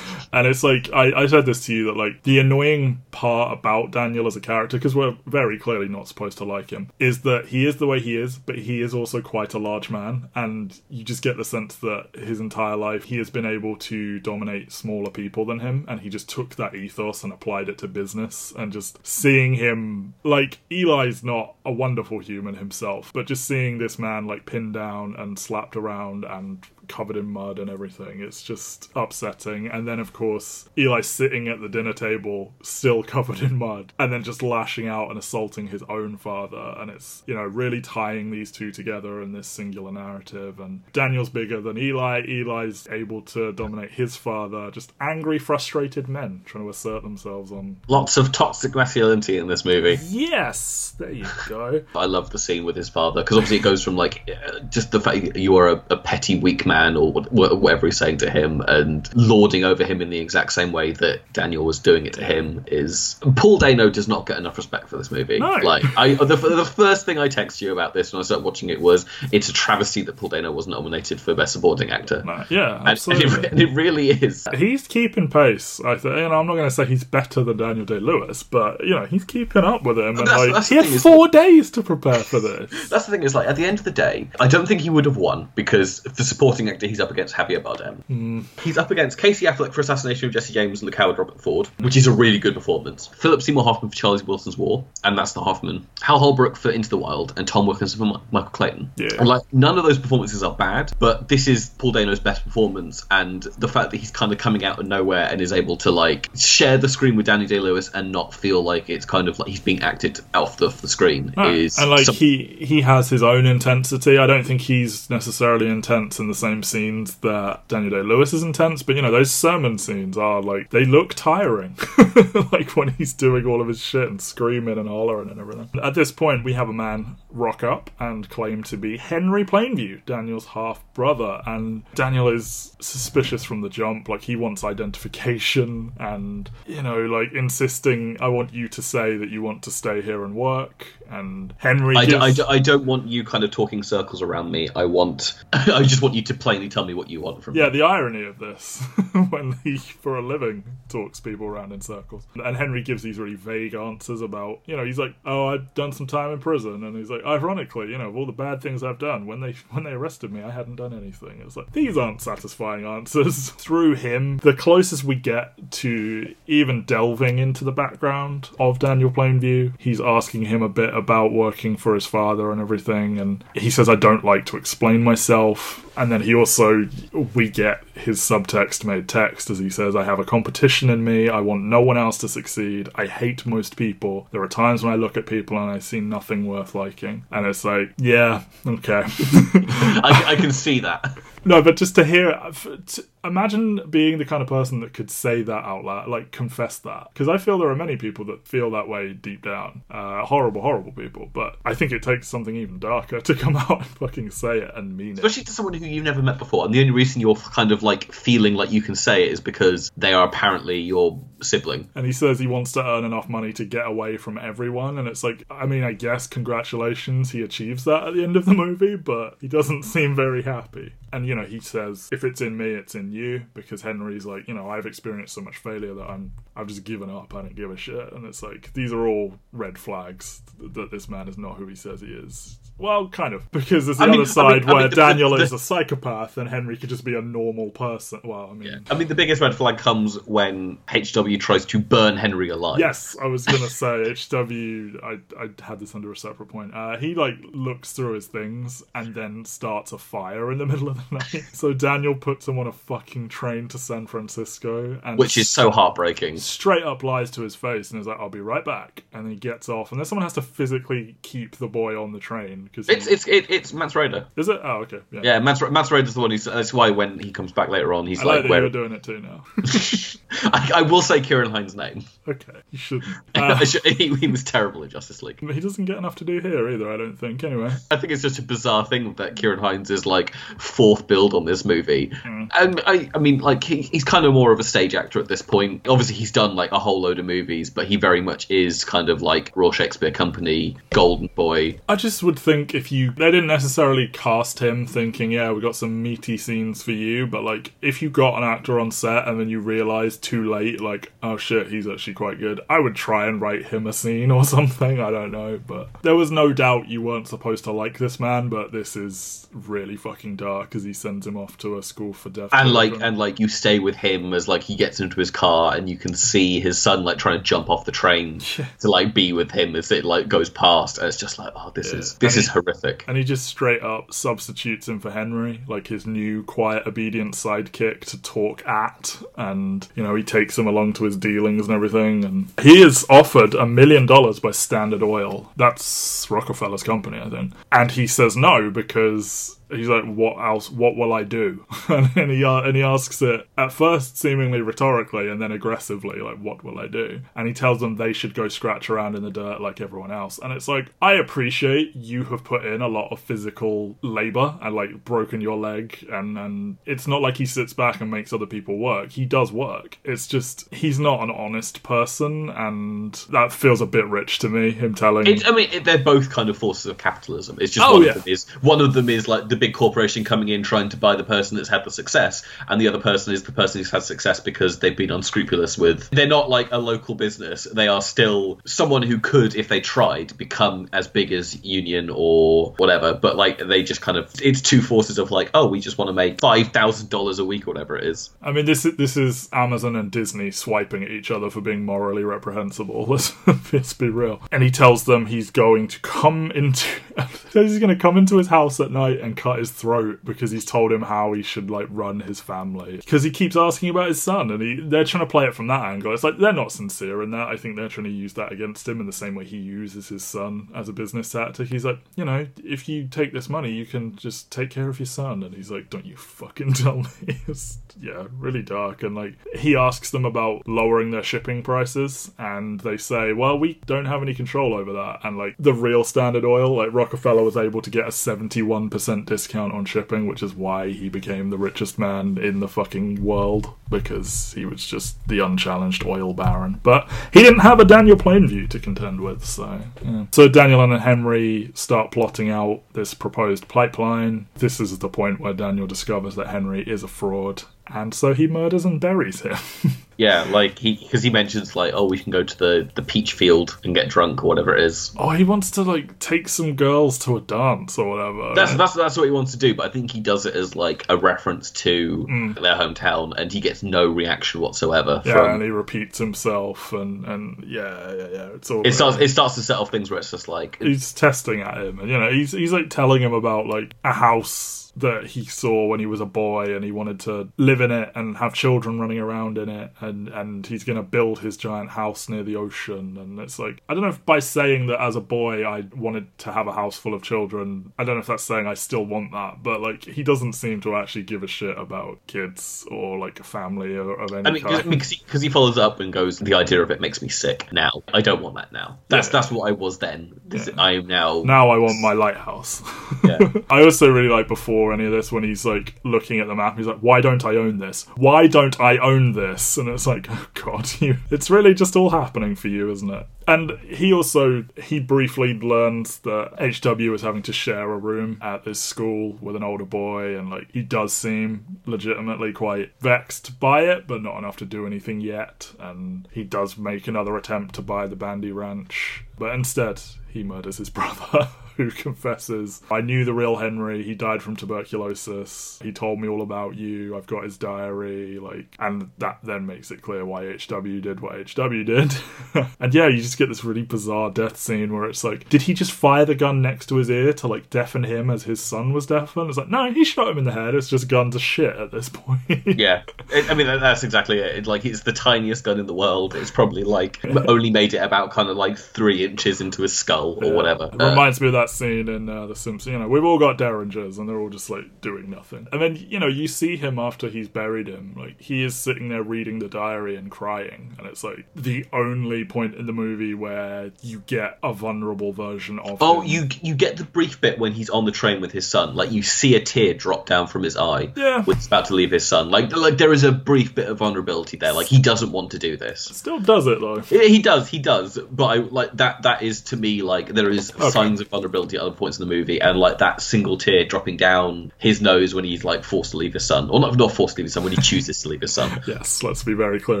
and 0.34 0.46
it's 0.46 0.62
like 0.62 0.92
I, 0.92 1.22
I 1.22 1.26
said 1.26 1.46
this 1.46 1.64
to 1.64 1.74
you 1.74 1.86
that 1.86 1.96
like 1.96 2.24
the 2.24 2.38
annoying 2.38 3.00
part 3.10 3.58
about 3.58 3.90
Daniel 3.90 4.26
as 4.26 4.36
a 4.36 4.40
character, 4.40 4.76
because 4.76 4.94
we're 4.94 5.16
very 5.24 5.58
clearly 5.58 5.88
not 5.88 6.08
supposed 6.08 6.36
to 6.38 6.44
like 6.44 6.68
him, 6.68 6.90
is 6.98 7.22
that 7.22 7.46
he 7.46 7.66
is 7.66 7.78
the 7.78 7.86
way 7.86 8.00
he 8.00 8.18
is, 8.18 8.36
but 8.36 8.58
he 8.58 8.82
is 8.82 8.92
also 8.92 9.22
quite 9.22 9.54
a 9.54 9.58
large 9.58 9.88
man, 9.88 10.28
and 10.34 10.78
you 10.90 11.04
just 11.04 11.22
get 11.22 11.38
the 11.38 11.44
sense 11.44 11.76
that 11.76 12.10
his 12.12 12.38
entire 12.38 12.76
life 12.76 13.04
he 13.04 13.16
has 13.16 13.30
been 13.30 13.46
able 13.46 13.76
to 13.76 14.20
dominate 14.20 14.72
smaller 14.72 15.10
people 15.38 15.54
than 15.54 15.60
him, 15.60 15.84
and 15.86 16.00
he 16.00 16.08
just 16.08 16.28
took 16.28 16.56
that 16.56 16.74
ethos 16.74 17.22
and 17.22 17.32
applied 17.32 17.68
it 17.68 17.78
to 17.78 17.86
business, 17.86 18.52
and 18.56 18.72
just 18.72 18.98
seeing 19.06 19.54
him 19.54 20.14
like 20.24 20.58
Eli's 20.70 21.22
not 21.22 21.54
a 21.64 21.72
wonderful 21.72 22.18
human 22.18 22.56
himself, 22.56 23.12
but 23.12 23.26
just 23.26 23.44
seeing 23.44 23.78
this 23.78 23.98
man 23.98 24.26
like 24.26 24.46
pinned 24.46 24.74
down 24.74 25.14
and 25.16 25.38
slapped 25.38 25.76
around 25.76 26.24
and 26.24 26.66
covered 26.88 27.16
in 27.16 27.26
mud 27.26 27.58
and 27.58 27.70
everything. 27.70 28.20
It's 28.20 28.42
just 28.42 28.90
upsetting. 28.94 29.66
And 29.66 29.86
then, 29.86 30.00
of 30.00 30.12
course, 30.12 30.68
Eli 30.76 31.00
sitting 31.02 31.48
at 31.48 31.60
the 31.60 31.68
dinner 31.68 31.92
table, 31.92 32.54
still 32.62 33.02
covered 33.14 33.40
in 33.40 33.56
mud, 33.56 33.92
and 33.98 34.12
then 34.12 34.22
just 34.22 34.42
lashing 34.42 34.88
out 34.88 35.10
and 35.10 35.18
assaulting 35.18 35.68
his 35.68 35.82
own 35.84 36.16
father. 36.16 36.74
And 36.78 36.90
it's, 36.90 37.22
you 37.26 37.34
know, 37.34 37.42
really 37.42 37.80
tying 37.80 38.30
these 38.30 38.50
two 38.50 38.72
together 38.72 39.22
in 39.22 39.32
this 39.32 39.46
singular 39.46 39.92
narrative. 39.92 40.60
And 40.60 40.82
Daniel's 40.92 41.30
bigger 41.30 41.60
than 41.60 41.78
Eli. 41.78 42.22
Eli's 42.26 42.88
able 42.90 43.22
to 43.22 43.52
dominate 43.52 43.90
his 43.90 44.16
father. 44.16 44.70
Just 44.70 44.92
angry, 45.00 45.38
frustrated 45.38 46.08
men 46.08 46.42
trying 46.44 46.64
to 46.64 46.70
assert 46.70 47.02
themselves 47.02 47.52
on. 47.52 47.78
Lots 47.88 48.16
of 48.16 48.32
toxic 48.32 48.74
masculinity 48.74 49.38
in 49.38 49.46
this 49.46 49.64
movie. 49.64 49.98
Yes! 50.08 50.94
There 50.98 51.12
you 51.12 51.26
go. 51.46 51.82
I 51.94 52.06
love 52.06 52.30
the 52.30 52.38
scene 52.38 52.64
with 52.64 52.76
his 52.76 52.88
father 52.88 53.22
because 53.22 53.36
obviously 53.36 53.58
it 53.58 53.62
goes 53.62 53.82
from 53.84 53.96
like 53.96 54.28
uh, 54.28 54.60
just 54.60 54.90
the 54.90 55.00
fact 55.00 55.36
you 55.36 55.56
are 55.56 55.68
a, 55.68 55.84
a 55.90 55.96
petty 55.96 56.38
weak 56.38 56.66
man 56.66 56.77
or 56.96 57.12
what, 57.12 57.32
what- 57.32 57.60
whatever 57.60 57.86
he's 57.86 57.96
saying 57.96 58.18
to 58.18 58.30
him 58.30 58.60
and 58.66 59.08
lording 59.16 59.64
over 59.64 59.84
him 59.84 60.00
in 60.02 60.10
the 60.10 60.18
exact 60.18 60.52
same 60.52 60.70
way 60.72 60.92
that 60.92 61.20
Daniel 61.32 61.64
was 61.64 61.78
doing 61.78 62.06
it 62.06 62.12
to 62.14 62.24
him 62.24 62.64
is 62.66 63.16
Paul 63.36 63.58
Dano 63.58 63.90
does 63.90 64.06
not 64.08 64.26
get 64.26 64.38
enough 64.38 64.56
respect 64.56 64.88
for 64.88 64.96
this 64.98 65.10
movie. 65.10 65.38
No. 65.38 65.52
Like 65.62 65.84
I 65.96 66.14
the, 66.14 66.36
the 66.36 66.64
first 66.64 67.04
thing 67.06 67.18
I 67.18 67.28
texted 67.28 67.62
you 67.62 67.72
about 67.72 67.94
this 67.94 68.12
when 68.12 68.20
I 68.20 68.22
started 68.22 68.44
watching 68.44 68.70
it 68.70 68.80
was 68.80 69.06
it's 69.32 69.48
a 69.48 69.52
travesty 69.52 70.02
that 70.02 70.16
Paul 70.16 70.28
Dano 70.30 70.52
wasn't 70.52 70.76
nominated 70.76 71.20
for 71.20 71.34
best 71.34 71.52
supporting 71.52 71.90
actor. 71.90 72.22
No, 72.24 72.44
yeah, 72.48 72.70
And, 72.70 72.78
and, 72.80 72.88
absolutely. 72.88 73.38
it, 73.46 73.52
and 73.52 73.60
it 73.62 73.74
really 73.74 74.10
is. 74.10 74.46
he's 74.56 74.86
keeping 74.86 75.28
pace. 75.28 75.80
I 75.80 75.96
think. 75.96 76.14
You 76.16 76.28
know, 76.28 76.34
I'm 76.40 76.46
not 76.46 76.54
going 76.54 76.68
to 76.68 76.74
say 76.74 76.84
he's 76.84 77.04
better 77.04 77.42
than 77.44 77.56
Daniel 77.56 77.84
Day 77.86 77.98
Lewis, 78.00 78.42
but 78.42 78.80
you 78.84 78.94
know, 78.94 79.06
he's 79.06 79.24
keeping 79.24 79.64
up 79.64 79.82
with 79.84 79.98
him. 79.98 80.08
And 80.08 80.18
That's- 80.18 80.38
like, 80.38 80.52
that's 80.52 80.68
he 80.68 80.76
had 80.76 80.84
thing 80.84 80.94
is- 80.94 81.02
four 81.02 81.28
days 81.28 81.70
to 81.72 81.82
prepare 81.82 82.18
for 82.22 82.40
this. 82.40 82.88
That's 82.88 83.06
the 83.06 83.12
thing 83.12 83.22
is 83.22 83.34
like 83.34 83.48
at 83.48 83.56
the 83.56 83.64
end 83.64 83.78
of 83.78 83.84
the 83.84 83.90
day, 83.90 84.28
I 84.40 84.46
don't 84.48 84.66
think 84.66 84.80
he 84.80 84.90
would 84.90 85.04
have 85.06 85.16
won 85.16 85.48
because 85.54 86.00
for 86.00 86.22
supporting 86.22 86.67
supporting 86.68 86.74
actor 86.76 86.86
he's 86.86 87.00
up 87.00 87.10
against 87.10 87.34
Javier 87.34 87.62
Bardem. 87.62 88.02
Hmm. 88.04 88.40
He's 88.62 88.78
up 88.78 88.90
against 88.90 89.18
Casey 89.18 89.46
Affleck 89.46 89.72
for 89.72 89.80
Assassination 89.80 90.26
of 90.28 90.32
Jesse 90.34 90.52
James 90.52 90.80
and 90.82 90.90
The 90.90 90.96
Coward 90.96 91.18
Robert 91.18 91.40
Ford, 91.40 91.66
which 91.80 91.96
is 91.96 92.06
a 92.06 92.12
really 92.12 92.38
good 92.38 92.54
performance. 92.54 93.06
Philip 93.06 93.42
Seymour 93.42 93.64
Hoffman 93.64 93.90
for 93.90 93.96
Charles 93.96 94.22
Wilson's 94.22 94.56
War, 94.58 94.84
and 95.04 95.16
that's 95.16 95.32
the 95.32 95.40
Hoffman. 95.40 95.86
Hal 96.00 96.18
Holbrook 96.18 96.56
for 96.56 96.70
Into 96.70 96.88
the 96.88 96.96
Wild, 96.98 97.34
and 97.36 97.46
Tom 97.46 97.66
Wilkinson 97.66 97.98
for 97.98 98.04
Mi- 98.06 98.22
Michael 98.30 98.50
Clayton. 98.50 98.90
Yeah. 98.96 99.08
And 99.18 99.28
like 99.28 99.42
none 99.52 99.78
of 99.78 99.84
those 99.84 99.98
performances 99.98 100.42
are 100.42 100.54
bad, 100.54 100.92
but 100.98 101.28
this 101.28 101.48
is 101.48 101.70
Paul 101.70 101.92
Dano's 101.92 102.20
best 102.20 102.44
performance, 102.44 103.04
and 103.10 103.42
the 103.42 103.68
fact 103.68 103.90
that 103.90 103.96
he's 103.98 104.10
kind 104.10 104.32
of 104.32 104.38
coming 104.38 104.64
out 104.64 104.78
of 104.78 104.86
nowhere 104.86 105.28
and 105.30 105.40
is 105.40 105.52
able 105.52 105.76
to 105.78 105.90
like 105.90 106.28
share 106.36 106.78
the 106.78 106.88
screen 106.88 107.16
with 107.16 107.26
Danny 107.26 107.46
Day 107.46 107.60
Lewis 107.60 107.90
and 107.92 108.12
not 108.12 108.34
feel 108.34 108.62
like 108.62 108.90
it's 108.90 109.06
kind 109.06 109.28
of 109.28 109.38
like 109.38 109.48
he's 109.48 109.60
being 109.60 109.82
acted 109.82 110.20
off 110.34 110.56
the, 110.58 110.68
the 110.68 110.88
screen 110.88 111.34
No, 111.36 111.50
is 111.50 111.78
and 111.78 111.90
like 111.90 112.04
some- 112.06 112.14
he 112.14 112.56
he 112.60 112.80
has 112.82 113.08
his 113.08 113.22
own 113.22 113.46
intensity. 113.46 114.18
I 114.18 114.26
don't 114.26 114.44
think 114.44 114.60
he's 114.60 115.08
necessarily 115.10 115.68
intense 115.68 116.18
in 116.18 116.28
the 116.28 116.34
same 116.34 116.57
scenes 116.62 117.16
that 117.16 117.66
Daniel 117.68 117.90
Day 117.90 118.06
Lewis 118.08 118.32
is 118.32 118.42
intense, 118.42 118.82
but 118.82 118.96
you 118.96 119.02
know 119.02 119.10
those 119.10 119.30
sermon 119.30 119.78
scenes 119.78 120.16
are 120.18 120.40
like 120.42 120.70
they 120.70 120.84
look 120.84 121.14
tiring, 121.14 121.76
like 122.52 122.76
when 122.76 122.88
he's 122.88 123.12
doing 123.12 123.46
all 123.46 123.60
of 123.60 123.68
his 123.68 123.80
shit 123.80 124.08
and 124.08 124.20
screaming 124.20 124.78
and 124.78 124.88
hollering 124.88 125.30
and 125.30 125.40
everything. 125.40 125.68
At 125.82 125.94
this 125.94 126.12
point, 126.12 126.44
we 126.44 126.52
have 126.54 126.68
a 126.68 126.72
man 126.72 127.16
rock 127.30 127.62
up 127.62 127.90
and 127.98 128.28
claim 128.28 128.62
to 128.64 128.76
be 128.76 128.96
Henry 128.96 129.44
Plainview, 129.44 130.04
Daniel's 130.06 130.46
half 130.46 130.82
brother, 130.94 131.40
and 131.46 131.82
Daniel 131.94 132.28
is 132.28 132.76
suspicious 132.80 133.44
from 133.44 133.60
the 133.60 133.68
jump. 133.68 134.08
Like 134.08 134.22
he 134.22 134.36
wants 134.36 134.64
identification 134.64 135.92
and 135.98 136.50
you 136.66 136.82
know 136.82 136.98
like 137.06 137.32
insisting, 137.32 138.16
"I 138.20 138.28
want 138.28 138.52
you 138.52 138.68
to 138.68 138.82
say 138.82 139.16
that 139.16 139.30
you 139.30 139.42
want 139.42 139.62
to 139.64 139.70
stay 139.70 140.02
here 140.02 140.24
and 140.24 140.34
work." 140.34 140.86
And 141.10 141.54
Henry 141.56 141.96
I, 141.96 142.04
gives- 142.04 142.22
I, 142.22 142.32
d- 142.32 142.44
I 142.48 142.58
don't 142.58 142.84
want 142.84 143.08
you 143.08 143.24
kind 143.24 143.42
of 143.42 143.50
talking 143.50 143.82
circles 143.82 144.20
around 144.20 144.50
me. 144.50 144.68
I 144.76 144.84
want, 144.84 145.42
I 145.52 145.82
just 145.82 146.02
want 146.02 146.14
you 146.14 146.22
to 146.22 146.34
plainly 146.40 146.68
tell 146.68 146.84
me 146.84 146.94
what 146.94 147.10
you 147.10 147.20
want 147.20 147.42
from 147.42 147.54
me. 147.54 147.60
Yeah, 147.60 147.68
the 147.68 147.82
irony 147.82 148.24
of 148.24 148.38
this 148.38 148.82
when 149.30 149.58
he, 149.64 149.76
for 149.76 150.16
a 150.16 150.22
living, 150.22 150.64
talks 150.88 151.20
people 151.20 151.46
around 151.46 151.72
in 151.72 151.80
circles. 151.80 152.26
And 152.34 152.56
Henry 152.56 152.82
gives 152.82 153.02
these 153.02 153.18
really 153.18 153.34
vague 153.34 153.74
answers 153.74 154.20
about, 154.20 154.60
you 154.66 154.76
know, 154.76 154.84
he's 154.84 154.98
like, 154.98 155.14
"Oh, 155.24 155.48
I've 155.48 155.74
done 155.74 155.92
some 155.92 156.06
time 156.06 156.32
in 156.32 156.38
prison," 156.38 156.84
and 156.84 156.96
he's 156.96 157.10
like, 157.10 157.24
"Ironically, 157.24 157.90
you 157.90 157.98
know, 157.98 158.08
of 158.08 158.16
all 158.16 158.26
the 158.26 158.32
bad 158.32 158.62
things 158.62 158.82
I've 158.82 158.98
done, 158.98 159.26
when 159.26 159.40
they 159.40 159.52
when 159.70 159.84
they 159.84 159.90
arrested 159.90 160.32
me, 160.32 160.42
I 160.42 160.50
hadn't 160.50 160.76
done 160.76 160.92
anything." 160.92 161.40
It's 161.44 161.56
like 161.56 161.72
these 161.72 161.96
aren't 161.96 162.20
satisfying 162.22 162.84
answers. 162.84 163.50
Through 163.68 163.96
him, 163.96 164.38
the 164.38 164.54
closest 164.54 165.04
we 165.04 165.14
get 165.14 165.70
to 165.72 166.34
even 166.46 166.84
delving 166.84 167.38
into 167.38 167.64
the 167.64 167.72
background 167.72 168.50
of 168.58 168.78
Daniel 168.78 169.10
Plainview, 169.10 169.72
he's 169.78 170.00
asking 170.00 170.42
him 170.42 170.62
a 170.62 170.68
bit 170.68 170.94
about 170.94 171.32
working 171.32 171.76
for 171.76 171.94
his 171.94 172.06
father 172.06 172.50
and 172.50 172.60
everything, 172.60 173.18
and 173.18 173.44
he 173.54 173.70
says, 173.70 173.88
"I 173.88 173.94
don't 173.96 174.24
like 174.24 174.46
to 174.46 174.56
explain 174.56 175.02
myself." 175.02 175.84
And 175.98 176.12
then 176.12 176.20
he 176.22 176.32
also, 176.32 176.88
we 177.34 177.50
get 177.50 177.82
his 177.98 178.20
subtext 178.20 178.84
made 178.84 179.08
text 179.08 179.50
as 179.50 179.58
he 179.58 179.70
says, 179.70 179.96
I 179.96 180.04
have 180.04 180.18
a 180.18 180.24
competition 180.24 180.90
in 180.90 181.04
me. 181.04 181.28
I 181.28 181.40
want 181.40 181.64
no 181.64 181.80
one 181.80 181.98
else 181.98 182.18
to 182.18 182.28
succeed. 182.28 182.88
I 182.94 183.06
hate 183.06 183.44
most 183.46 183.76
people. 183.76 184.28
There 184.30 184.42
are 184.42 184.48
times 184.48 184.82
when 184.82 184.92
I 184.92 184.96
look 184.96 185.16
at 185.16 185.26
people 185.26 185.58
and 185.58 185.70
I 185.70 185.78
see 185.78 186.00
nothing 186.00 186.46
worth 186.46 186.74
liking. 186.74 187.24
And 187.30 187.46
it's 187.46 187.64
like, 187.64 187.92
yeah, 187.98 188.42
okay. 188.66 189.02
I, 189.06 190.24
I 190.28 190.36
can 190.36 190.52
see 190.52 190.80
that. 190.80 191.18
no, 191.44 191.62
but 191.62 191.76
just 191.76 191.94
to 191.96 192.04
hear, 192.04 192.30
f- 192.30 192.66
to, 192.86 193.04
imagine 193.24 193.80
being 193.90 194.18
the 194.18 194.24
kind 194.24 194.42
of 194.42 194.48
person 194.48 194.80
that 194.80 194.92
could 194.92 195.10
say 195.10 195.42
that 195.42 195.64
out 195.64 195.84
loud, 195.84 196.08
like 196.08 196.30
confess 196.30 196.78
that. 196.80 197.08
Because 197.12 197.28
I 197.28 197.38
feel 197.38 197.58
there 197.58 197.68
are 197.68 197.76
many 197.76 197.96
people 197.96 198.24
that 198.26 198.46
feel 198.46 198.70
that 198.72 198.88
way 198.88 199.12
deep 199.12 199.42
down. 199.42 199.82
Uh, 199.90 200.24
horrible, 200.24 200.60
horrible 200.60 200.92
people. 200.92 201.28
But 201.32 201.56
I 201.64 201.74
think 201.74 201.92
it 201.92 202.02
takes 202.02 202.28
something 202.28 202.54
even 202.54 202.78
darker 202.78 203.20
to 203.20 203.34
come 203.34 203.56
out 203.56 203.78
and 203.78 203.86
fucking 203.86 204.30
say 204.30 204.58
it 204.58 204.70
and 204.74 204.96
mean 204.96 205.12
it. 205.12 205.18
Especially 205.18 205.44
to 205.44 205.52
someone 205.52 205.74
who 205.74 205.86
you've 205.86 206.04
never 206.04 206.22
met 206.22 206.38
before, 206.38 206.64
and 206.64 206.74
the 206.74 206.80
only 206.80 206.92
reason 206.92 207.20
you're 207.20 207.36
kind 207.36 207.72
of 207.72 207.82
like 207.82 207.87
feeling 207.96 208.54
like 208.54 208.70
you 208.70 208.82
can 208.82 208.94
say 208.94 209.24
it 209.24 209.32
is 209.32 209.40
because 209.40 209.90
they 209.96 210.12
are 210.12 210.26
apparently 210.26 210.78
your 210.80 211.20
sibling. 211.40 211.88
and 211.94 212.04
he 212.04 212.12
says 212.12 212.38
he 212.38 212.46
wants 212.46 212.72
to 212.72 212.84
earn 212.84 213.04
enough 213.04 213.28
money 213.28 213.52
to 213.52 213.64
get 213.64 213.86
away 213.86 214.16
from 214.16 214.36
everyone 214.38 214.98
and 214.98 215.06
it's 215.06 215.22
like 215.22 215.44
i 215.50 215.66
mean 215.66 215.84
i 215.84 215.92
guess 215.92 216.26
congratulations 216.26 217.30
he 217.30 217.42
achieves 217.42 217.84
that 217.84 218.08
at 218.08 218.14
the 218.14 218.24
end 218.24 218.36
of 218.36 218.44
the 218.44 218.54
movie 218.54 218.96
but 218.96 219.36
he 219.40 219.48
doesn't 219.48 219.82
seem 219.94 220.14
very 220.14 220.42
happy. 220.42 220.92
And 221.12 221.26
you 221.26 221.34
know 221.34 221.44
he 221.44 221.60
says 221.60 222.08
if 222.12 222.24
it's 222.24 222.40
in 222.40 222.56
me 222.56 222.70
it's 222.70 222.94
in 222.94 223.12
you 223.12 223.44
because 223.54 223.82
henry's 223.82 224.26
like 224.26 224.46
you 224.48 224.54
know 224.54 224.68
i've 224.68 224.84
experienced 224.86 225.34
so 225.34 225.40
much 225.40 225.56
failure 225.56 225.94
that 225.94 226.10
i'm 226.10 226.32
i've 226.56 226.66
just 226.66 226.84
given 226.84 227.08
up. 227.08 227.34
I 227.34 227.42
don't 227.42 227.54
give 227.54 227.70
a 227.70 227.76
shit. 227.76 228.12
And 228.12 228.26
it's 228.26 228.42
like 228.42 228.72
these 228.74 228.92
are 228.92 229.06
all 229.06 229.34
red 229.52 229.78
flags 229.78 230.42
that 230.58 230.90
this 230.90 231.08
man 231.08 231.28
is 231.28 231.38
not 231.38 231.56
who 231.56 231.66
he 231.66 231.74
says 231.76 232.00
he 232.00 232.08
is 232.08 232.58
well, 232.78 233.08
kind 233.08 233.34
of, 233.34 233.50
because 233.50 233.86
there's 233.86 233.98
the 233.98 234.04
I 234.04 234.06
mean- 234.06 234.20
other 234.20 234.22
I 234.22 234.32
side 234.32 234.60
mean- 234.62 234.70
I 234.70 234.72
where 234.72 234.82
mean, 234.82 234.90
the- 234.90 234.96
Daniel 234.96 235.30
the- 235.36 235.42
is 235.42 235.52
a 235.52 235.58
psychopath 235.58 236.36
and 236.38 236.48
Henry 236.48 236.76
could 236.76 236.88
just 236.88 237.04
be 237.04 237.14
a 237.14 237.22
normal 237.22 237.70
person. 237.70 238.20
Well, 238.24 238.48
I 238.50 238.54
mean, 238.54 238.84
I 238.90 238.94
mean, 238.94 239.08
the 239.08 239.14
biggest 239.14 239.40
red 239.40 239.54
flag 239.54 239.78
comes 239.78 240.16
when 240.26 240.78
HW 240.88 241.36
tries 241.38 241.64
to 241.66 241.78
burn 241.78 242.16
Henry 242.16 242.48
alive. 242.50 242.78
Yes, 242.78 243.16
I 243.20 243.26
was 243.26 243.44
gonna 243.46 243.68
say 243.68 244.14
HW. 244.30 244.98
I 245.02 245.18
I 245.38 245.50
had 245.62 245.80
this 245.80 245.94
under 245.94 246.12
a 246.12 246.16
separate 246.16 246.46
point. 246.48 246.74
Uh, 246.74 246.96
he 246.96 247.14
like 247.14 247.34
looks 247.52 247.92
through 247.92 248.14
his 248.14 248.26
things 248.26 248.82
and 248.94 249.14
then 249.14 249.44
starts 249.44 249.92
a 249.92 249.98
fire 249.98 250.50
in 250.52 250.58
the 250.58 250.66
middle 250.72 250.88
of 250.88 250.96
the 251.10 251.16
night. 251.16 251.44
So 251.52 251.72
Daniel 251.72 252.14
puts 252.14 252.46
him 252.48 252.58
on 252.58 252.66
a 252.66 252.72
fucking 252.72 253.28
train 253.28 253.68
to 253.68 253.78
San 253.78 254.06
Francisco, 254.06 255.00
and 255.04 255.18
Which 255.18 255.36
is 255.36 255.48
so 255.50 255.70
heartbreaking. 255.70 256.38
straight 256.38 256.82
up 256.84 257.02
lies 257.02 257.30
to 257.32 257.42
his 257.42 257.54
face 257.54 257.90
and 257.90 258.00
is 258.00 258.06
like, 258.06 258.18
"I'll 258.20 258.28
be 258.28 258.40
right 258.40 258.64
back," 258.64 259.04
and 259.12 259.24
then 259.24 259.32
he 259.32 259.38
gets 259.38 259.68
off, 259.68 259.90
and 259.90 260.00
then 260.00 260.04
someone 260.04 260.22
has 260.24 260.34
to 260.34 260.42
physically 260.42 261.16
keep 261.22 261.56
the 261.56 261.66
boy 261.68 262.00
on 262.00 262.12
the 262.12 262.18
train 262.20 262.67
because 262.70 262.88
It's 262.88 263.06
it's 263.06 263.26
it, 263.28 263.46
it's 263.50 263.72
Mance 263.72 263.94
Rayder. 263.94 264.26
is 264.36 264.48
it? 264.48 264.60
Oh, 264.62 264.82
okay, 264.82 265.00
yeah. 265.10 265.20
Yeah, 265.22 265.38
Mance, 265.40 265.60
Mance 265.62 265.90
Rayder's 265.90 266.14
the 266.14 266.20
one 266.20 266.30
who's. 266.30 266.44
That's 266.44 266.72
why 266.72 266.90
when 266.90 267.18
he 267.18 267.30
comes 267.30 267.52
back 267.52 267.68
later 267.68 267.92
on, 267.94 268.06
he's 268.06 268.20
I 268.20 268.24
like 268.24 268.34
like, 268.34 268.42
that 268.44 268.50
where. 268.50 268.60
you're 268.60 268.70
doing 268.70 268.92
it 268.92 269.02
too 269.02 269.20
now. 269.20 269.44
I, 270.42 270.70
I 270.76 270.82
will 270.82 271.02
say 271.02 271.20
Ciarán 271.20 271.50
Hinds' 271.50 271.74
name. 271.74 272.04
okay, 272.26 272.52
you 272.70 272.78
shouldn't. 272.78 273.08
Uh, 273.34 273.56
he, 273.84 274.14
he 274.16 274.26
was 274.26 274.42
terrible 274.42 274.82
in 274.82 274.90
Justice 274.90 275.22
League. 275.22 275.38
he 275.40 275.60
doesn't 275.60 275.84
get 275.84 275.96
enough 275.96 276.16
to 276.16 276.24
do 276.24 276.40
here 276.40 276.68
either. 276.70 276.90
I 276.92 276.96
don't 276.96 277.16
think. 277.16 277.44
Anyway. 277.44 277.72
I 277.90 277.96
think 277.96 278.12
it's 278.12 278.22
just 278.22 278.38
a 278.38 278.42
bizarre 278.42 278.84
thing 278.84 279.14
that 279.14 279.36
Ciarán 279.36 279.60
Hinds 279.60 279.90
is 279.90 280.06
like 280.06 280.34
fourth 280.58 281.06
billed 281.06 281.34
on 281.34 281.44
this 281.44 281.64
movie, 281.64 282.12
and 282.24 282.80
I, 282.86 283.10
I 283.14 283.18
mean, 283.18 283.38
like 283.38 283.62
he, 283.64 283.82
he's 283.82 284.04
kind 284.04 284.26
of 284.26 284.32
more 284.34 284.50
of 284.52 284.58
a 284.60 284.64
stage 284.64 284.94
actor 284.94 285.20
at 285.20 285.28
this 285.28 285.40
point. 285.42 285.86
Obviously, 285.88 286.16
he's 286.16 286.32
done 286.32 286.56
like 286.56 286.72
a 286.72 286.78
whole 286.78 287.00
load 287.00 287.18
of 287.20 287.24
movies, 287.26 287.70
but 287.70 287.86
he 287.86 287.96
very 287.96 288.20
much 288.20 288.50
is 288.50 288.84
kind 288.84 289.08
of 289.08 289.22
like 289.22 289.52
Royal 289.54 289.72
Shakespeare 289.72 290.10
Company, 290.10 290.76
Golden 290.90 291.28
Boy. 291.34 291.78
I 291.88 291.94
just 291.96 292.22
would 292.22 292.38
think 292.38 292.57
if 292.74 292.92
you 292.92 293.12
they 293.12 293.30
didn't 293.30 293.46
necessarily 293.46 294.08
cast 294.08 294.60
him 294.60 294.86
thinking, 294.86 295.30
yeah, 295.30 295.52
we 295.52 295.60
got 295.60 295.76
some 295.76 296.02
meaty 296.02 296.36
scenes 296.36 296.82
for 296.82 296.92
you, 296.92 297.26
but 297.26 297.42
like 297.42 297.72
if 297.82 298.02
you 298.02 298.10
got 298.10 298.38
an 298.38 298.44
actor 298.44 298.78
on 298.80 298.90
set 298.90 299.26
and 299.28 299.40
then 299.40 299.48
you 299.48 299.60
realize 299.60 300.16
too 300.16 300.50
late, 300.50 300.80
like, 300.80 301.12
oh 301.22 301.36
shit, 301.36 301.68
he's 301.68 301.86
actually 301.86 302.14
quite 302.14 302.38
good, 302.38 302.60
I 302.68 302.78
would 302.78 302.94
try 302.94 303.26
and 303.26 303.40
write 303.40 303.66
him 303.66 303.86
a 303.86 303.92
scene 303.92 304.30
or 304.38 304.44
something. 304.44 305.00
I 305.00 305.10
don't 305.10 305.32
know, 305.32 305.60
but 305.66 305.88
there 306.02 306.16
was 306.16 306.30
no 306.30 306.52
doubt 306.52 306.88
you 306.88 307.02
weren't 307.02 307.28
supposed 307.28 307.64
to 307.64 307.72
like 307.72 307.98
this 307.98 308.18
man, 308.20 308.48
but 308.48 308.72
this 308.72 308.96
is 308.96 309.46
really 309.52 309.96
fucking 309.96 310.36
dark 310.36 310.74
as 310.74 310.84
he 310.84 310.92
sends 310.92 311.26
him 311.26 311.36
off 311.36 311.56
to 311.58 311.78
a 311.78 311.82
school 311.82 312.12
for 312.12 312.28
deaf. 312.30 312.50
And 312.52 312.72
like 312.72 312.94
and 313.00 313.18
like 313.18 313.40
you 313.40 313.48
stay 313.48 313.78
with 313.78 313.96
him 313.96 314.32
as 314.34 314.48
like 314.48 314.62
he 314.62 314.74
gets 314.76 315.00
into 315.00 315.18
his 315.20 315.30
car 315.30 315.74
and 315.74 315.88
you 315.88 315.96
can 315.96 316.14
see 316.14 316.60
his 316.60 316.78
son 316.78 317.04
like 317.04 317.18
trying 317.18 317.38
to 317.38 317.44
jump 317.44 317.70
off 317.70 317.84
the 317.84 317.92
train 317.92 318.38
to 318.80 318.90
like 318.90 319.14
be 319.14 319.32
with 319.32 319.50
him 319.50 319.76
as 319.76 319.90
it 319.90 320.04
like 320.04 320.28
goes 320.28 320.50
past 320.50 320.98
and 320.98 321.06
it's 321.06 321.16
just 321.16 321.38
like 321.38 321.52
oh 321.56 321.70
this 321.74 321.92
is 321.92 322.14
this 322.14 322.36
And 322.36 322.44
is 322.44 322.47
horrific. 322.48 323.04
And 323.06 323.16
he 323.16 323.24
just 323.24 323.46
straight 323.46 323.82
up 323.82 324.12
substitutes 324.12 324.88
him 324.88 325.00
for 325.00 325.10
Henry, 325.10 325.62
like 325.68 325.88
his 325.88 326.06
new 326.06 326.42
quiet, 326.44 326.86
obedient 326.86 327.34
sidekick 327.34 328.00
to 328.06 328.22
talk 328.22 328.66
at. 328.66 329.20
And, 329.36 329.86
you 329.94 330.02
know, 330.02 330.14
he 330.14 330.22
takes 330.22 330.58
him 330.58 330.66
along 330.66 330.94
to 330.94 331.04
his 331.04 331.16
dealings 331.16 331.66
and 331.66 331.74
everything. 331.74 332.24
And 332.24 332.52
he 332.60 332.82
is 332.82 333.06
offered 333.08 333.54
a 333.54 333.66
million 333.66 334.06
dollars 334.06 334.40
by 334.40 334.50
Standard 334.50 335.02
Oil. 335.02 335.52
That's 335.56 336.26
Rockefeller's 336.30 336.82
company, 336.82 337.18
I 337.20 337.28
think. 337.28 337.52
And 337.72 337.90
he 337.90 338.06
says 338.06 338.36
no 338.36 338.70
because. 338.70 339.57
He's 339.70 339.88
like, 339.88 340.04
what 340.04 340.38
else? 340.38 340.70
What 340.70 340.96
will 340.96 341.12
I 341.12 341.24
do? 341.24 341.64
and 341.88 342.30
he 342.30 342.42
and 342.42 342.76
he 342.76 342.82
asks 342.82 343.20
it 343.22 343.46
at 343.56 343.72
first 343.72 344.16
seemingly 344.16 344.60
rhetorically, 344.60 345.28
and 345.28 345.40
then 345.40 345.52
aggressively, 345.52 346.20
like, 346.20 346.38
what 346.38 346.64
will 346.64 346.78
I 346.78 346.86
do? 346.86 347.20
And 347.34 347.46
he 347.46 347.54
tells 347.54 347.80
them 347.80 347.96
they 347.96 348.12
should 348.12 348.34
go 348.34 348.48
scratch 348.48 348.88
around 348.90 349.14
in 349.14 349.22
the 349.22 349.30
dirt 349.30 349.60
like 349.60 349.80
everyone 349.80 350.10
else. 350.10 350.38
And 350.38 350.52
it's 350.52 350.68
like, 350.68 350.92
I 351.02 351.12
appreciate 351.14 351.94
you 351.94 352.24
have 352.24 352.44
put 352.44 352.64
in 352.64 352.80
a 352.82 352.88
lot 352.88 353.12
of 353.12 353.20
physical 353.20 353.96
labor 354.02 354.58
and 354.62 354.74
like 354.74 355.04
broken 355.04 355.40
your 355.40 355.56
leg, 355.56 356.06
and 356.10 356.38
and 356.38 356.76
it's 356.86 357.06
not 357.06 357.20
like 357.20 357.36
he 357.36 357.46
sits 357.46 357.72
back 357.72 358.00
and 358.00 358.10
makes 358.10 358.32
other 358.32 358.46
people 358.46 358.78
work. 358.78 359.12
He 359.12 359.24
does 359.24 359.52
work. 359.52 359.98
It's 360.04 360.26
just 360.26 360.72
he's 360.72 360.98
not 360.98 361.20
an 361.22 361.30
honest 361.30 361.82
person, 361.82 362.48
and 362.50 363.12
that 363.30 363.52
feels 363.52 363.80
a 363.80 363.86
bit 363.86 364.06
rich 364.06 364.38
to 364.40 364.48
me. 364.48 364.70
Him 364.70 364.94
telling, 364.94 365.26
It's, 365.26 365.46
I 365.46 365.50
mean, 365.50 365.82
they're 365.82 365.98
both 365.98 366.30
kind 366.30 366.48
of 366.48 366.56
forces 366.56 366.86
of 366.86 366.98
capitalism. 366.98 367.58
It's 367.60 367.72
just 367.72 367.86
Oh, 367.86 367.94
one 367.94 368.02
yeah. 368.04 368.10
of 368.10 368.24
them 368.24 368.32
is 368.32 368.48
one 368.60 368.80
of 368.80 368.94
them 368.94 369.08
is 369.08 369.28
like 369.28 369.48
the 369.48 369.56
big 369.58 369.74
corporation 369.74 370.24
coming 370.24 370.48
in 370.48 370.62
trying 370.62 370.88
to 370.90 370.96
buy 370.96 371.16
the 371.16 371.24
person 371.24 371.56
that's 371.56 371.68
had 371.68 371.84
the 371.84 371.90
success, 371.90 372.44
and 372.68 372.80
the 372.80 372.88
other 372.88 373.00
person 373.00 373.32
is 373.32 373.42
the 373.42 373.52
person 373.52 373.80
who's 373.80 373.90
had 373.90 374.02
success 374.02 374.40
because 374.40 374.78
they've 374.78 374.96
been 374.96 375.10
unscrupulous 375.10 375.76
with. 375.76 376.08
They're 376.10 376.26
not 376.26 376.48
like 376.48 376.68
a 376.72 376.78
local 376.78 377.14
business. 377.14 377.64
They 377.64 377.88
are 377.88 378.02
still 378.02 378.60
someone 378.64 379.02
who 379.02 379.18
could, 379.18 379.54
if 379.54 379.68
they 379.68 379.80
tried, 379.80 380.36
become 380.36 380.88
as 380.92 381.08
big 381.08 381.32
as 381.32 381.64
Union 381.64 382.10
or 382.12 382.74
whatever. 382.76 383.14
But 383.14 383.36
like 383.36 383.58
they 383.58 383.82
just 383.82 384.00
kind 384.00 384.18
of 384.18 384.32
it's 384.42 384.60
two 384.60 384.82
forces 384.82 385.18
of 385.18 385.30
like, 385.30 385.50
oh, 385.54 385.66
we 385.66 385.80
just 385.80 385.98
want 385.98 386.08
to 386.08 386.12
make 386.12 386.40
five 386.40 386.68
thousand 386.68 387.10
dollars 387.10 387.38
a 387.38 387.44
week 387.44 387.66
or 387.66 387.72
whatever 387.72 387.96
it 387.96 388.04
is. 388.04 388.30
I 388.42 388.52
mean, 388.52 388.64
this 388.64 388.84
is 388.84 388.96
this 388.96 389.16
is 389.16 389.48
Amazon 389.52 389.96
and 389.96 390.10
Disney 390.10 390.50
swiping 390.50 391.02
at 391.02 391.10
each 391.10 391.30
other 391.30 391.50
for 391.50 391.60
being 391.60 391.84
morally 391.84 392.24
reprehensible. 392.24 393.06
Let's, 393.08 393.32
let's 393.72 393.94
be 393.94 394.08
real. 394.08 394.40
And 394.52 394.62
he 394.62 394.70
tells 394.70 395.04
them 395.04 395.26
he's 395.26 395.50
going 395.50 395.88
to 395.88 396.00
come 396.00 396.50
into 396.54 396.86
he's 397.52 397.78
going 397.78 397.88
to 397.88 397.96
come 397.96 398.16
into 398.16 398.36
his 398.36 398.48
house 398.48 398.80
at 398.80 398.90
night 398.90 399.20
and 399.20 399.36
cut 399.36 399.58
his 399.58 399.70
throat 399.70 400.20
because 400.24 400.50
he's 400.50 400.64
told 400.64 400.92
him 400.92 401.02
how 401.02 401.32
he 401.32 401.42
should 401.42 401.70
like 401.70 401.86
run 401.90 402.20
his 402.20 402.40
family. 402.40 402.96
Because 402.96 403.22
he 403.22 403.30
keeps 403.30 403.56
asking 403.56 403.90
about 403.90 404.08
his 404.08 404.22
son, 404.22 404.50
and 404.50 404.62
he 404.62 404.80
they're 404.80 405.04
trying 405.04 405.24
to 405.24 405.30
play 405.30 405.46
it 405.46 405.54
from 405.54 405.66
that 405.68 405.84
angle. 405.84 406.12
It's 406.14 406.24
like 406.24 406.38
they're 406.38 406.52
not 406.52 406.72
sincere 406.72 407.22
in 407.22 407.30
that. 407.32 407.48
I 407.48 407.56
think 407.56 407.76
they're 407.76 407.88
trying 407.88 408.04
to 408.04 408.10
use 408.10 408.34
that 408.34 408.52
against 408.52 408.88
him 408.88 409.00
in 409.00 409.06
the 409.06 409.12
same 409.12 409.34
way 409.34 409.44
he 409.44 409.58
uses 409.58 410.08
his 410.08 410.24
son 410.24 410.68
as 410.74 410.88
a 410.88 410.92
business 410.92 411.30
tactic. 411.30 411.68
He's 411.68 411.84
like, 411.84 411.98
you 412.16 412.24
know, 412.24 412.46
if 412.62 412.88
you 412.88 413.08
take 413.08 413.32
this 413.32 413.48
money, 413.48 413.72
you 413.72 413.86
can 413.86 414.16
just 414.16 414.50
take 414.50 414.70
care 414.70 414.88
of 414.88 414.98
your 414.98 415.06
son. 415.06 415.42
And 415.42 415.54
he's 415.54 415.70
like, 415.70 415.90
don't 415.90 416.06
you 416.06 416.16
fucking 416.16 416.72
tell 416.74 416.98
me. 416.98 417.40
It's, 417.46 417.78
yeah, 418.00 418.26
really 418.32 418.62
dark. 418.62 419.02
And 419.02 419.14
like 419.14 419.34
he 419.54 419.76
asks 419.76 420.10
them 420.10 420.24
about 420.24 420.66
lowering 420.66 421.10
their 421.10 421.22
shipping 421.22 421.62
prices, 421.62 422.30
and 422.38 422.80
they 422.80 422.96
say, 422.96 423.32
well, 423.32 423.58
we 423.58 423.80
don't 423.86 424.06
have 424.06 424.22
any 424.22 424.34
control 424.34 424.74
over 424.74 424.92
that. 424.92 425.20
And 425.24 425.36
like 425.36 425.56
the 425.58 425.72
real 425.72 426.04
Standard 426.04 426.44
Oil, 426.44 426.76
like 426.76 426.92
Rockefeller 427.08 427.42
was 427.42 427.56
able 427.56 427.80
to 427.80 427.88
get 427.88 428.04
a 428.04 428.10
71% 428.10 429.24
discount 429.24 429.72
on 429.72 429.86
shipping, 429.86 430.26
which 430.26 430.42
is 430.42 430.52
why 430.52 430.90
he 430.90 431.08
became 431.08 431.48
the 431.48 431.56
richest 431.56 431.98
man 431.98 432.36
in 432.36 432.60
the 432.60 432.68
fucking 432.68 433.24
world 433.24 433.72
because 433.88 434.52
he 434.52 434.66
was 434.66 434.84
just 434.84 435.26
the 435.26 435.42
unchallenged 435.42 436.04
oil 436.04 436.34
baron. 436.34 436.80
But 436.82 437.08
he 437.32 437.42
didn't 437.42 437.60
have 437.60 437.80
a 437.80 437.86
Daniel 437.86 438.18
Plainview 438.18 438.68
to 438.68 438.78
contend 438.78 439.22
with, 439.22 439.42
so 439.42 439.80
yeah. 440.04 440.26
So 440.32 440.48
Daniel 440.48 440.84
and 440.84 440.92
Henry 441.00 441.70
start 441.72 442.10
plotting 442.10 442.50
out 442.50 442.82
this 442.92 443.14
proposed 443.14 443.68
pipeline. 443.68 444.46
This 444.56 444.78
is 444.78 444.98
the 444.98 445.08
point 445.08 445.40
where 445.40 445.54
Daniel 445.54 445.86
discovers 445.86 446.34
that 446.34 446.48
Henry 446.48 446.82
is 446.82 447.02
a 447.02 447.08
fraud, 447.08 447.62
and 447.86 448.12
so 448.12 448.34
he 448.34 448.46
murders 448.46 448.84
and 448.84 449.00
buries 449.00 449.40
him. 449.40 449.56
Yeah, 450.18 450.42
like 450.50 450.80
he 450.80 450.96
because 450.96 451.22
he 451.22 451.30
mentions 451.30 451.76
like, 451.76 451.92
oh, 451.94 452.04
we 452.04 452.18
can 452.18 452.32
go 452.32 452.42
to 452.42 452.58
the 452.58 452.90
the 452.96 453.02
peach 453.02 453.34
field 453.34 453.78
and 453.84 453.94
get 453.94 454.08
drunk 454.08 454.42
or 454.42 454.48
whatever 454.48 454.76
it 454.76 454.82
is. 454.82 455.12
oh, 455.16 455.30
he 455.30 455.44
wants 455.44 455.70
to 455.72 455.82
like 455.82 456.18
take 456.18 456.48
some 456.48 456.74
girls 456.74 457.20
to 457.20 457.36
a 457.36 457.40
dance 457.40 457.96
or 457.98 458.08
whatever. 458.08 458.52
That's 458.54 458.74
that's 458.74 458.94
that's 458.94 459.16
what 459.16 459.24
he 459.24 459.30
wants 459.30 459.52
to 459.52 459.58
do, 459.58 459.76
but 459.76 459.86
I 459.86 459.90
think 459.90 460.10
he 460.10 460.18
does 460.18 460.44
it 460.44 460.56
as 460.56 460.74
like 460.74 461.06
a 461.08 461.16
reference 461.16 461.70
to 461.70 462.26
mm. 462.28 462.60
their 462.60 462.74
hometown, 462.74 463.32
and 463.38 463.52
he 463.52 463.60
gets 463.60 463.84
no 463.84 464.06
reaction 464.06 464.60
whatsoever. 464.60 465.22
yeah, 465.24 465.34
from, 465.34 465.54
and 465.54 465.62
he 465.62 465.70
repeats 465.70 466.18
himself, 466.18 466.92
and 466.92 467.24
and 467.24 467.64
yeah, 467.64 468.12
yeah, 468.12 468.28
yeah. 468.32 468.48
It's 468.56 468.72
all 468.72 468.84
it 468.84 468.92
starts 468.92 469.18
it 469.18 469.28
starts 469.28 469.54
to 469.54 469.62
set 469.62 469.78
off 469.78 469.92
things 469.92 470.10
where 470.10 470.18
it's 470.18 470.32
just 470.32 470.48
like 470.48 470.82
he's 470.82 471.12
testing 471.12 471.60
at 471.60 471.78
him 471.78 472.00
and 472.00 472.10
you 472.10 472.18
know 472.18 472.30
he's 472.30 472.50
he's 472.50 472.72
like 472.72 472.90
telling 472.90 473.22
him 473.22 473.32
about 473.32 473.66
like 473.66 473.94
a 474.04 474.12
house 474.12 474.77
that 475.00 475.26
he 475.26 475.44
saw 475.44 475.86
when 475.86 476.00
he 476.00 476.06
was 476.06 476.20
a 476.20 476.26
boy 476.26 476.74
and 476.74 476.84
he 476.84 476.92
wanted 476.92 477.20
to 477.20 477.48
live 477.56 477.80
in 477.80 477.90
it 477.90 478.10
and 478.14 478.36
have 478.38 478.54
children 478.54 478.98
running 479.00 479.18
around 479.18 479.58
in 479.58 479.68
it 479.68 479.92
and 480.00 480.28
and 480.28 480.66
he's 480.66 480.84
going 480.84 480.96
to 480.96 481.02
build 481.02 481.38
his 481.40 481.56
giant 481.56 481.90
house 481.90 482.28
near 482.28 482.42
the 482.42 482.56
ocean 482.56 483.16
and 483.18 483.38
it's 483.38 483.58
like 483.58 483.82
I 483.88 483.94
don't 483.94 484.02
know 484.02 484.08
if 484.10 484.24
by 484.26 484.38
saying 484.38 484.86
that 484.88 485.00
as 485.00 485.16
a 485.16 485.20
boy 485.20 485.64
I 485.64 485.84
wanted 485.96 486.36
to 486.38 486.52
have 486.52 486.66
a 486.66 486.72
house 486.72 486.96
full 486.98 487.14
of 487.14 487.22
children 487.22 487.92
I 487.98 488.04
don't 488.04 488.16
know 488.16 488.20
if 488.20 488.26
that's 488.26 488.42
saying 488.42 488.66
I 488.66 488.74
still 488.74 489.04
want 489.04 489.32
that 489.32 489.62
but 489.62 489.80
like 489.80 490.04
he 490.04 490.22
doesn't 490.22 490.54
seem 490.54 490.80
to 490.82 490.96
actually 490.96 491.22
give 491.24 491.42
a 491.42 491.46
shit 491.46 491.78
about 491.78 492.18
kids 492.26 492.86
or 492.90 493.18
like 493.18 493.40
a 493.40 493.44
family 493.44 493.96
or, 493.96 494.14
of 494.20 494.32
any 494.32 494.48
I 494.48 494.50
mean, 494.52 494.62
kind 494.62 494.90
because 494.90 495.10
he, 495.10 495.22
'cause 495.26 495.42
he 495.42 495.48
follows 495.48 495.78
up 495.78 496.00
and 496.00 496.12
goes, 496.12 496.38
"The 496.38 496.54
idea 496.54 496.82
of 496.82 496.90
it 496.90 497.00
makes 497.00 497.22
me 497.22 497.28
sick. 497.28 497.68
Now 497.72 497.90
I 498.12 498.20
don't 498.20 498.42
want 498.42 498.56
that. 498.56 498.72
Now 498.72 498.98
that's 499.08 499.28
Yeah. 499.28 499.32
that's 499.32 499.50
what 499.50 499.68
I 499.68 499.72
was 499.72 499.98
then. 499.98 500.40
This, 500.46 500.68
I 500.76 500.92
am 500.92 501.06
now. 501.06 501.42
Now 501.44 501.70
I 501.70 501.78
want 501.78 502.00
my 502.00 502.12
lighthouse. 502.14 502.82
Yeah. 503.24 503.38
I 503.70 503.82
also 503.84 504.10
really 504.10 504.28
like 504.28 504.48
before 504.48 504.87
any 504.92 505.04
of 505.06 505.12
this 505.12 505.30
when 505.32 505.44
he's 505.44 505.64
like 505.64 505.94
looking 506.04 506.40
at 506.40 506.46
the 506.46 506.54
map, 506.54 506.76
he's 506.76 506.86
like, 506.86 506.98
"Why 506.98 507.20
don't 507.20 507.44
I 507.44 507.56
own 507.56 507.78
this? 507.78 508.06
Why 508.16 508.46
don't 508.46 508.78
I 508.80 508.98
own 508.98 509.32
this?" 509.32 509.76
And 509.76 509.88
it's 509.88 510.06
like, 510.06 510.26
oh 510.30 510.48
God, 510.54 510.90
you. 511.00 511.16
It's 511.30 511.50
really 511.50 511.74
just 511.74 511.96
all 511.96 512.10
happening 512.10 512.54
for 512.54 512.68
you, 512.68 512.90
isn't 512.90 513.10
it? 513.10 513.26
And 513.48 513.78
he 513.78 514.12
also 514.12 514.66
he 514.76 515.00
briefly 515.00 515.54
learns 515.54 516.18
that 516.18 516.52
HW 516.58 517.14
is 517.14 517.22
having 517.22 517.40
to 517.44 517.52
share 517.52 517.90
a 517.90 517.96
room 517.96 518.38
at 518.42 518.64
this 518.64 518.78
school 518.78 519.38
with 519.40 519.56
an 519.56 519.62
older 519.62 519.86
boy, 519.86 520.38
and 520.38 520.50
like 520.50 520.70
he 520.70 520.82
does 520.82 521.14
seem 521.14 521.80
legitimately 521.86 522.52
quite 522.52 522.92
vexed 523.00 523.58
by 523.58 523.84
it, 523.84 524.06
but 524.06 524.22
not 524.22 524.36
enough 524.36 524.58
to 524.58 524.66
do 524.66 524.86
anything 524.86 525.22
yet. 525.22 525.72
And 525.80 526.28
he 526.30 526.44
does 526.44 526.76
make 526.76 527.08
another 527.08 527.38
attempt 527.38 527.74
to 527.76 527.82
buy 527.82 528.06
the 528.06 528.16
Bandy 528.16 528.52
Ranch, 528.52 529.24
but 529.38 529.54
instead 529.54 530.02
he 530.28 530.42
murders 530.42 530.76
his 530.76 530.90
brother. 530.98 531.48
Who 531.78 531.92
confesses, 531.92 532.82
I 532.90 533.02
knew 533.02 533.24
the 533.24 533.32
real 533.32 533.54
Henry, 533.54 534.02
he 534.02 534.16
died 534.16 534.42
from 534.42 534.56
tuberculosis, 534.56 535.78
he 535.80 535.92
told 535.92 536.18
me 536.18 536.26
all 536.26 536.42
about 536.42 536.74
you, 536.74 537.16
I've 537.16 537.28
got 537.28 537.44
his 537.44 537.56
diary, 537.56 538.40
like, 538.40 538.74
and 538.80 539.12
that 539.18 539.38
then 539.44 539.64
makes 539.64 539.92
it 539.92 540.02
clear 540.02 540.24
why 540.24 540.44
HW 540.54 541.00
did 541.00 541.20
what 541.20 541.36
HW 541.36 541.84
did. 541.84 542.16
and 542.80 542.92
yeah, 542.92 543.06
you 543.06 543.18
just 543.18 543.37
get 543.38 543.48
this 543.48 543.64
really 543.64 543.82
bizarre 543.82 544.30
death 544.30 544.56
scene 544.56 544.92
where 544.92 545.04
it's 545.04 545.24
like, 545.24 545.48
did 545.48 545.62
he 545.62 545.74
just 545.74 545.92
fire 545.92 546.24
the 546.24 546.34
gun 546.34 546.60
next 546.60 546.86
to 546.86 546.96
his 546.96 547.08
ear 547.10 547.32
to 547.34 547.46
like 547.46 547.70
deafen 547.70 548.04
him 548.04 548.30
as 548.30 548.42
his 548.44 548.60
son 548.60 548.92
was 548.92 549.06
deafened? 549.06 549.48
It's 549.48 549.58
like, 549.58 549.68
no, 549.68 549.90
he 549.92 550.04
shot 550.04 550.28
him 550.28 550.38
in 550.38 550.44
the 550.44 550.52
head, 550.52 550.74
it's 550.74 550.88
just 550.88 551.08
gun 551.08 551.30
to 551.30 551.38
shit 551.38 551.74
at 551.76 551.90
this 551.90 552.08
point. 552.08 552.40
Yeah, 552.66 553.02
It- 553.32 553.50
I 553.50 553.54
mean 553.54 553.66
that's 553.66 554.02
exactly 554.04 554.38
it. 554.38 554.56
It- 554.56 554.66
Like 554.66 554.84
it's 554.84 555.02
the 555.02 555.12
tiniest 555.12 555.64
gun 555.64 555.80
in 555.80 555.86
the 555.86 555.94
world. 555.94 556.34
It's 556.34 556.50
probably 556.50 556.84
like 556.84 557.18
only 557.24 557.70
made 557.70 557.94
it 557.94 557.98
about 557.98 558.30
kind 558.30 558.48
of 558.48 558.56
like 558.56 558.76
three 558.78 559.24
inches 559.24 559.60
into 559.60 559.82
his 559.82 559.96
skull 559.96 560.38
or 560.44 560.52
whatever. 560.52 560.90
It 560.92 561.00
Uh, 561.00 561.10
reminds 561.10 561.40
me 561.40 561.46
of 561.48 561.52
that 561.54 561.70
scene 561.70 562.08
in 562.08 562.28
uh, 562.28 562.46
The 562.46 562.54
Simpsons. 562.56 562.92
You 562.92 562.98
know, 562.98 563.08
we've 563.08 563.24
all 563.24 563.38
got 563.38 563.56
derringers, 563.58 564.18
and 564.18 564.28
they're 564.28 564.38
all 564.38 564.50
just 564.50 564.68
like 564.70 565.00
doing 565.00 565.30
nothing. 565.30 565.66
And 565.72 565.80
then 565.80 565.96
you 565.96 566.18
know, 566.18 566.26
you 566.26 566.48
see 566.48 566.76
him 566.76 566.98
after 566.98 567.28
he's 567.28 567.48
buried 567.48 567.88
him. 567.88 568.14
Like 568.16 568.40
he 568.40 568.62
is 568.64 568.74
sitting 568.74 569.08
there 569.08 569.22
reading 569.22 569.58
the 569.60 569.68
diary 569.68 570.16
and 570.16 570.30
crying, 570.30 570.94
and 570.98 571.06
it's 571.06 571.22
like 571.24 571.46
the 571.54 571.86
only 571.92 572.44
point 572.44 572.74
in 572.74 572.86
the 572.86 572.92
movie 572.92 573.27
where 573.34 573.90
you 574.02 574.22
get 574.26 574.58
a 574.62 574.72
vulnerable 574.72 575.32
version 575.32 575.78
of. 575.78 575.98
Oh, 576.00 576.20
him. 576.20 576.28
you 576.28 576.48
you 576.62 576.74
get 576.74 576.96
the 576.96 577.04
brief 577.04 577.40
bit 577.40 577.58
when 577.58 577.72
he's 577.72 577.90
on 577.90 578.04
the 578.04 578.12
train 578.12 578.40
with 578.40 578.52
his 578.52 578.66
son. 578.66 578.94
Like 578.94 579.12
you 579.12 579.22
see 579.22 579.54
a 579.56 579.60
tear 579.60 579.94
drop 579.94 580.26
down 580.26 580.46
from 580.46 580.62
his 580.62 580.76
eye. 580.76 581.12
Yeah. 581.16 581.42
When 581.42 581.56
he's 581.56 581.66
about 581.66 581.86
to 581.86 581.94
leave 581.94 582.10
his 582.10 582.26
son. 582.26 582.50
Like 582.50 582.74
like 582.76 582.98
there 582.98 583.12
is 583.12 583.24
a 583.24 583.32
brief 583.32 583.74
bit 583.74 583.88
of 583.88 583.98
vulnerability 583.98 584.56
there. 584.56 584.72
Like 584.72 584.86
he 584.86 585.00
doesn't 585.00 585.32
want 585.32 585.52
to 585.52 585.58
do 585.58 585.76
this. 585.76 586.02
still 586.02 586.40
does 586.40 586.66
it 586.66 586.80
though. 586.80 587.02
Yeah, 587.10 587.22
He 587.22 587.40
does, 587.40 587.68
he 587.68 587.78
does. 587.78 588.18
But 588.30 588.44
I 588.44 588.54
like 588.56 588.92
that. 588.94 589.22
That 589.22 589.42
is 589.42 589.62
to 589.62 589.76
me 589.76 590.02
like 590.02 590.28
there 590.28 590.50
is 590.50 590.72
signs 590.90 591.20
of 591.20 591.28
vulnerability 591.28 591.76
at 591.76 591.82
other 591.82 591.94
points 591.94 592.18
in 592.18 592.28
the 592.28 592.34
movie, 592.34 592.60
and 592.60 592.78
like 592.78 592.98
that 592.98 593.20
single 593.20 593.58
tear 593.58 593.84
dropping 593.84 594.16
down 594.16 594.72
his 594.78 595.00
nose 595.00 595.34
when 595.34 595.44
he's 595.44 595.64
like 595.64 595.84
forced 595.84 596.12
to 596.12 596.16
leave 596.16 596.34
his 596.34 596.44
son, 596.44 596.70
or 596.70 596.80
not 596.80 596.96
not 596.96 597.12
forced 597.12 597.36
to 597.36 597.40
leave 597.40 597.46
his 597.46 597.54
son 597.54 597.64
when 597.64 597.72
he 597.72 597.80
chooses 597.80 598.22
to 598.22 598.28
leave 598.28 598.40
his 598.40 598.52
son. 598.52 598.82
Yes, 598.88 599.22
let's 599.22 599.42
be 599.42 599.52
very 599.52 599.80
clear 599.80 600.00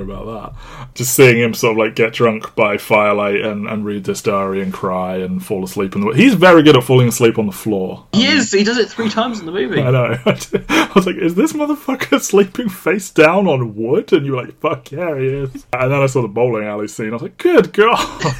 about 0.00 0.54
that. 0.54 0.94
Just 0.94 1.14
seeing 1.14 1.38
him 1.38 1.52
sort 1.52 1.72
of 1.72 1.78
like 1.78 1.94
get 1.94 2.14
drunk 2.14 2.54
by 2.54 2.78
firelight 3.18 3.44
and, 3.44 3.68
and 3.68 3.84
read 3.84 4.04
this 4.04 4.22
diary 4.22 4.62
and 4.62 4.72
cry 4.72 5.16
and 5.16 5.44
fall 5.44 5.64
asleep 5.64 5.94
in 5.94 6.02
the. 6.02 6.12
He's 6.12 6.34
very 6.34 6.62
good 6.62 6.76
at 6.76 6.84
falling 6.84 7.08
asleep 7.08 7.38
on 7.38 7.46
the 7.46 7.52
floor. 7.52 8.06
He 8.12 8.26
is. 8.26 8.52
He 8.52 8.64
does 8.64 8.78
it 8.78 8.88
three 8.88 9.10
times 9.10 9.40
in 9.40 9.46
the 9.46 9.52
movie. 9.52 9.80
I 9.80 9.90
know. 9.90 10.18
I 10.26 10.92
was 10.94 11.06
like, 11.06 11.16
is 11.16 11.34
this 11.34 11.52
motherfucker 11.52 12.20
sleeping 12.20 12.68
face 12.68 13.10
down 13.10 13.46
on 13.46 13.74
wood? 13.74 14.12
And 14.12 14.24
you 14.24 14.32
were 14.32 14.42
like, 14.44 14.58
fuck 14.60 14.90
yeah, 14.92 15.18
he 15.18 15.26
is. 15.26 15.66
And 15.72 15.92
then 15.92 16.00
I 16.00 16.06
saw 16.06 16.22
the 16.22 16.28
bowling 16.28 16.66
alley 16.66 16.88
scene. 16.88 17.08
I 17.10 17.12
was 17.12 17.22
like, 17.22 17.38
good 17.38 17.72
god. 17.72 17.98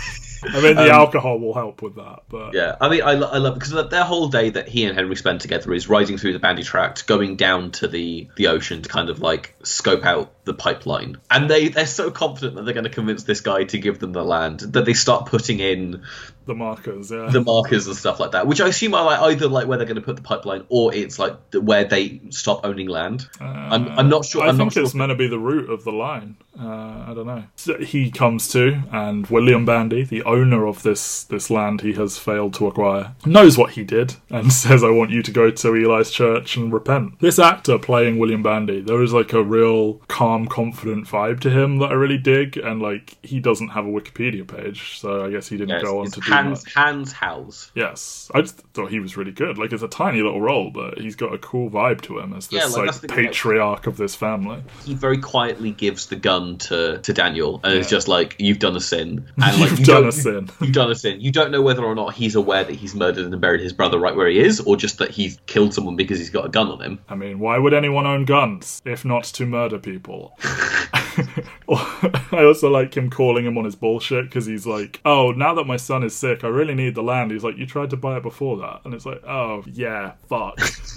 I 0.45 0.61
mean, 0.63 0.77
the 0.77 0.89
alcohol 0.89 1.41
will 1.41 1.53
help 1.55 1.83
with 1.83 1.97
that, 1.97 2.21
but 2.29 2.49
Um, 2.49 2.51
Yeah, 2.55 2.77
I 2.81 2.89
mean, 2.89 3.03
I, 3.03 3.15
lo- 3.15 3.29
I 3.33 3.39
love 3.39 3.55
because 3.55 3.91
their 3.91 4.05
whole 4.05 4.29
day 4.29 4.51
that 4.51 4.69
he 4.69 4.85
and 4.85 4.97
Henry 4.97 5.17
spend 5.17 5.41
together 5.41 5.73
is 5.75 5.89
riding 5.89 6.17
through 6.17 6.33
the 6.33 6.39
Bandy 6.39 6.63
Tract, 6.63 7.09
going 7.09 7.35
down 7.35 7.73
to 7.73 7.89
the 7.89 8.29
the 8.37 8.47
ocean 8.47 8.83
to 8.83 8.89
kind 8.89 9.11
of 9.11 9.21
like 9.21 9.57
scope 9.65 10.05
out 10.05 10.33
the 10.49 10.55
pipeline, 10.55 11.19
and 11.31 11.49
they 11.49 11.69
they're 11.69 11.87
so 11.87 12.11
confident 12.11 12.57
that 12.57 12.65
they're 12.65 12.75
going 12.75 12.85
to 12.85 12.91
convince 12.91 13.23
this 13.23 13.41
guy 13.41 13.65
to 13.65 13.79
give 13.79 14.01
them 14.01 14.13
the 14.13 14.25
land 14.25 14.61
that 14.61 14.85
they 14.85 14.95
start 14.95 15.27
putting 15.27 15.61
in 15.61 16.03
the 16.49 16.55
markers, 16.55 17.11
yeah. 17.13 17.29
the 17.31 17.43
markers 17.43 17.87
and 17.87 17.95
stuff 17.95 18.19
like 18.19 18.33
that, 18.33 18.47
which 18.47 18.61
I 18.61 18.69
assume 18.69 18.95
are 18.95 19.05
like 19.05 19.21
either 19.21 19.49
like 19.49 19.69
where 19.69 19.79
they're 19.79 19.87
going 19.87 19.97
to 19.97 20.03
put 20.03 20.17
the 20.17 20.23
pipeline 20.23 20.65
or 20.71 20.93
it's 20.93 21.19
like 21.19 21.37
where 21.55 21.85
they 21.85 22.21
stop 22.31 22.65
owning 22.65 22.89
land. 22.89 23.29
I'm, 23.39 23.87
I'm 23.89 24.09
not 24.09 24.25
sure. 24.25 24.43
Uh, 24.43 24.47
I 24.47 24.49
I'm 24.49 24.57
think 24.57 24.73
sure. 24.73 24.83
it's 24.83 24.95
meant 24.95 25.11
to 25.11 25.17
be 25.17 25.29
the 25.29 25.39
route 25.39 25.71
of 25.71 25.85
the 25.85 25.93
line. 25.93 26.37
Uh, 26.59 27.05
I 27.07 27.13
don't 27.15 27.27
know. 27.27 27.45
So 27.55 27.79
he 27.79 28.11
comes 28.11 28.49
to, 28.49 28.83
and 28.91 29.27
William 29.29 29.65
Bandy, 29.65 30.03
the 30.03 30.25
owner 30.25 30.67
of 30.67 30.83
this 30.83 31.23
this 31.25 31.51
land 31.51 31.83
he 31.83 31.93
has 31.93 32.19
failed 32.19 32.55
to 32.55 32.67
acquire, 32.67 33.15
knows 33.25 33.57
what 33.57 33.73
he 33.73 33.85
did 33.85 34.17
and 34.31 34.53
says, 34.65 34.83
"I 34.83 34.91
want 34.91 35.11
you 35.11 35.23
to 35.23 35.31
go 35.31 35.51
to 35.51 35.75
Eli's 35.75 36.11
church 36.11 36.57
and 36.57 36.73
repent." 36.73 37.21
This 37.21 37.39
actor 37.39 37.79
playing 37.79 38.19
William 38.19 38.43
Bandy, 38.43 38.81
there 38.81 39.03
is 39.03 39.13
like 39.13 39.33
a 39.35 39.43
real 39.43 39.95
calm 40.09 40.38
calm, 40.47 40.69
confident 40.69 41.07
vibe 41.07 41.41
to 41.41 41.51
him 41.51 41.79
that 41.79 41.91
I 41.91 41.95
really 41.95 42.19
dig. 42.19 42.57
And 42.57 42.81
like, 42.81 43.17
he 43.23 43.41
doesn't 43.41 43.69
have 43.69 43.87
a 43.87 43.89
Wikipedia 43.89 44.47
page, 44.47 44.99
so 44.99 45.25
I 45.25 45.31
guess 45.31 45.49
he 45.49 45.57
didn't 45.57 45.71
Yes, 45.71 45.83
go 45.83 46.01
on 46.01 46.11
to 46.11 46.21
do 46.21 46.31
Hans 46.31 46.65
much. 46.65 46.75
Hans 46.75 47.13
Howes. 47.13 47.71
Yes, 47.75 48.31
I 48.35 48.41
just 48.43 48.59
thought 48.75 48.91
he 48.91 49.01
was 49.01 49.17
really 49.17 49.33
good. 49.33 49.59
Like, 49.59 49.73
it's 49.73 49.83
a 49.83 49.89
tiny 49.89 50.23
little 50.23 50.41
role, 50.41 50.71
but 50.71 50.99
he's 50.99 51.17
got 51.17 51.33
a 51.33 51.39
cool 51.39 51.71
vibe 51.71 52.01
to 52.03 52.19
him 52.19 52.33
as 52.35 52.49
this 52.49 52.61
Yeah, 52.61 52.83
like, 52.83 53.03
like, 53.03 53.11
patriarch 53.11 53.87
of 53.87 53.97
this 53.97 54.15
family. 54.15 54.63
He 54.85 54.95
very 54.95 55.19
quietly 55.19 55.73
gives 55.73 56.07
the 56.07 56.17
gun 56.17 56.59
to, 56.59 56.99
to 56.99 57.13
Daniel, 57.13 57.61
and 57.65 57.75
it's 57.75 57.89
just 57.89 58.09
like 58.09 58.37
you've 58.39 58.59
done 58.59 58.77
a 58.77 58.81
sin, 58.81 59.27
and 59.37 59.61
like 59.61 59.71
You've 59.71 59.81
you 59.81 59.87
done 59.87 60.07
a 60.07 60.13
sin. 60.13 60.51
You've 60.61 60.73
done 60.73 60.91
a 60.91 60.95
sin. 60.95 61.21
You 61.21 61.33
don't 61.33 61.51
know 61.51 61.63
whether 61.63 61.85
or 61.85 61.95
not 61.95 62.15
he's 62.15 62.35
aware 62.35 62.65
that 62.65 62.75
he's 62.75 62.95
murdered 62.95 63.27
and 63.27 63.41
buried 63.41 63.61
his 63.61 63.73
brother 63.73 63.99
right 63.99 64.15
where 64.15 64.29
he 64.29 64.39
is, 64.39 64.61
or 64.61 64.77
just 64.77 64.99
that 64.99 65.11
he's 65.11 65.39
killed 65.47 65.75
someone 65.75 65.97
because 65.97 66.19
he's 66.19 66.31
got 66.31 66.47
a 66.47 66.49
gun 66.49 66.69
on 66.69 66.81
him. 66.81 66.99
I 67.09 67.15
mean, 67.15 67.39
why 67.39 67.59
would 67.59 67.75
anyone 67.75 68.07
own 68.07 68.25
guns 68.25 68.83
if 68.85 69.05
not 69.05 69.25
to 69.25 69.47
murder 69.47 69.79
people? 69.79 70.28
people. 70.37 71.45
I 72.33 72.45
also 72.45 72.71
like 72.71 72.97
him 72.97 73.11
calling 73.11 73.45
him 73.45 73.59
on 73.59 73.65
his 73.67 73.77
bullshit 73.77 74.25
because 74.25 74.47
he's 74.47 74.67
like, 74.67 75.01
"Oh, 75.05 75.33
now 75.33 75.55
that 75.55 75.65
my 75.65 75.77
son 75.77 76.03
is 76.03 76.17
sick, 76.17 76.43
I 76.45 76.49
really 76.49 76.75
need 76.75 76.95
the 76.95 77.03
land." 77.03 77.31
He's 77.31 77.45
like, 77.45 77.59
"You 77.59 77.67
tried 77.67 77.91
to 77.91 77.97
buy 77.97 78.17
it 78.17 78.23
before 78.23 78.57
that," 78.59 78.81
and 78.85 78.95
it's 78.95 79.05
like, 79.05 79.23
"Oh, 79.27 79.63
yeah, 79.67 80.13
fuck." 80.29 80.59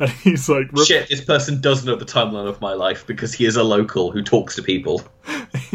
and 0.00 0.10
he's 0.22 0.48
like, 0.48 0.66
"Rep- 0.72 0.86
Shit, 0.86 1.08
this 1.08 1.20
person 1.20 1.60
does 1.60 1.84
know 1.84 1.94
the 1.94 2.04
timeline 2.04 2.48
of 2.48 2.60
my 2.60 2.72
life 2.72 3.06
because 3.06 3.32
he 3.32 3.46
is 3.46 3.54
a 3.56 3.62
local 3.62 4.10
who 4.10 4.22
talks 4.22 4.56
to 4.56 4.62
people. 4.62 5.02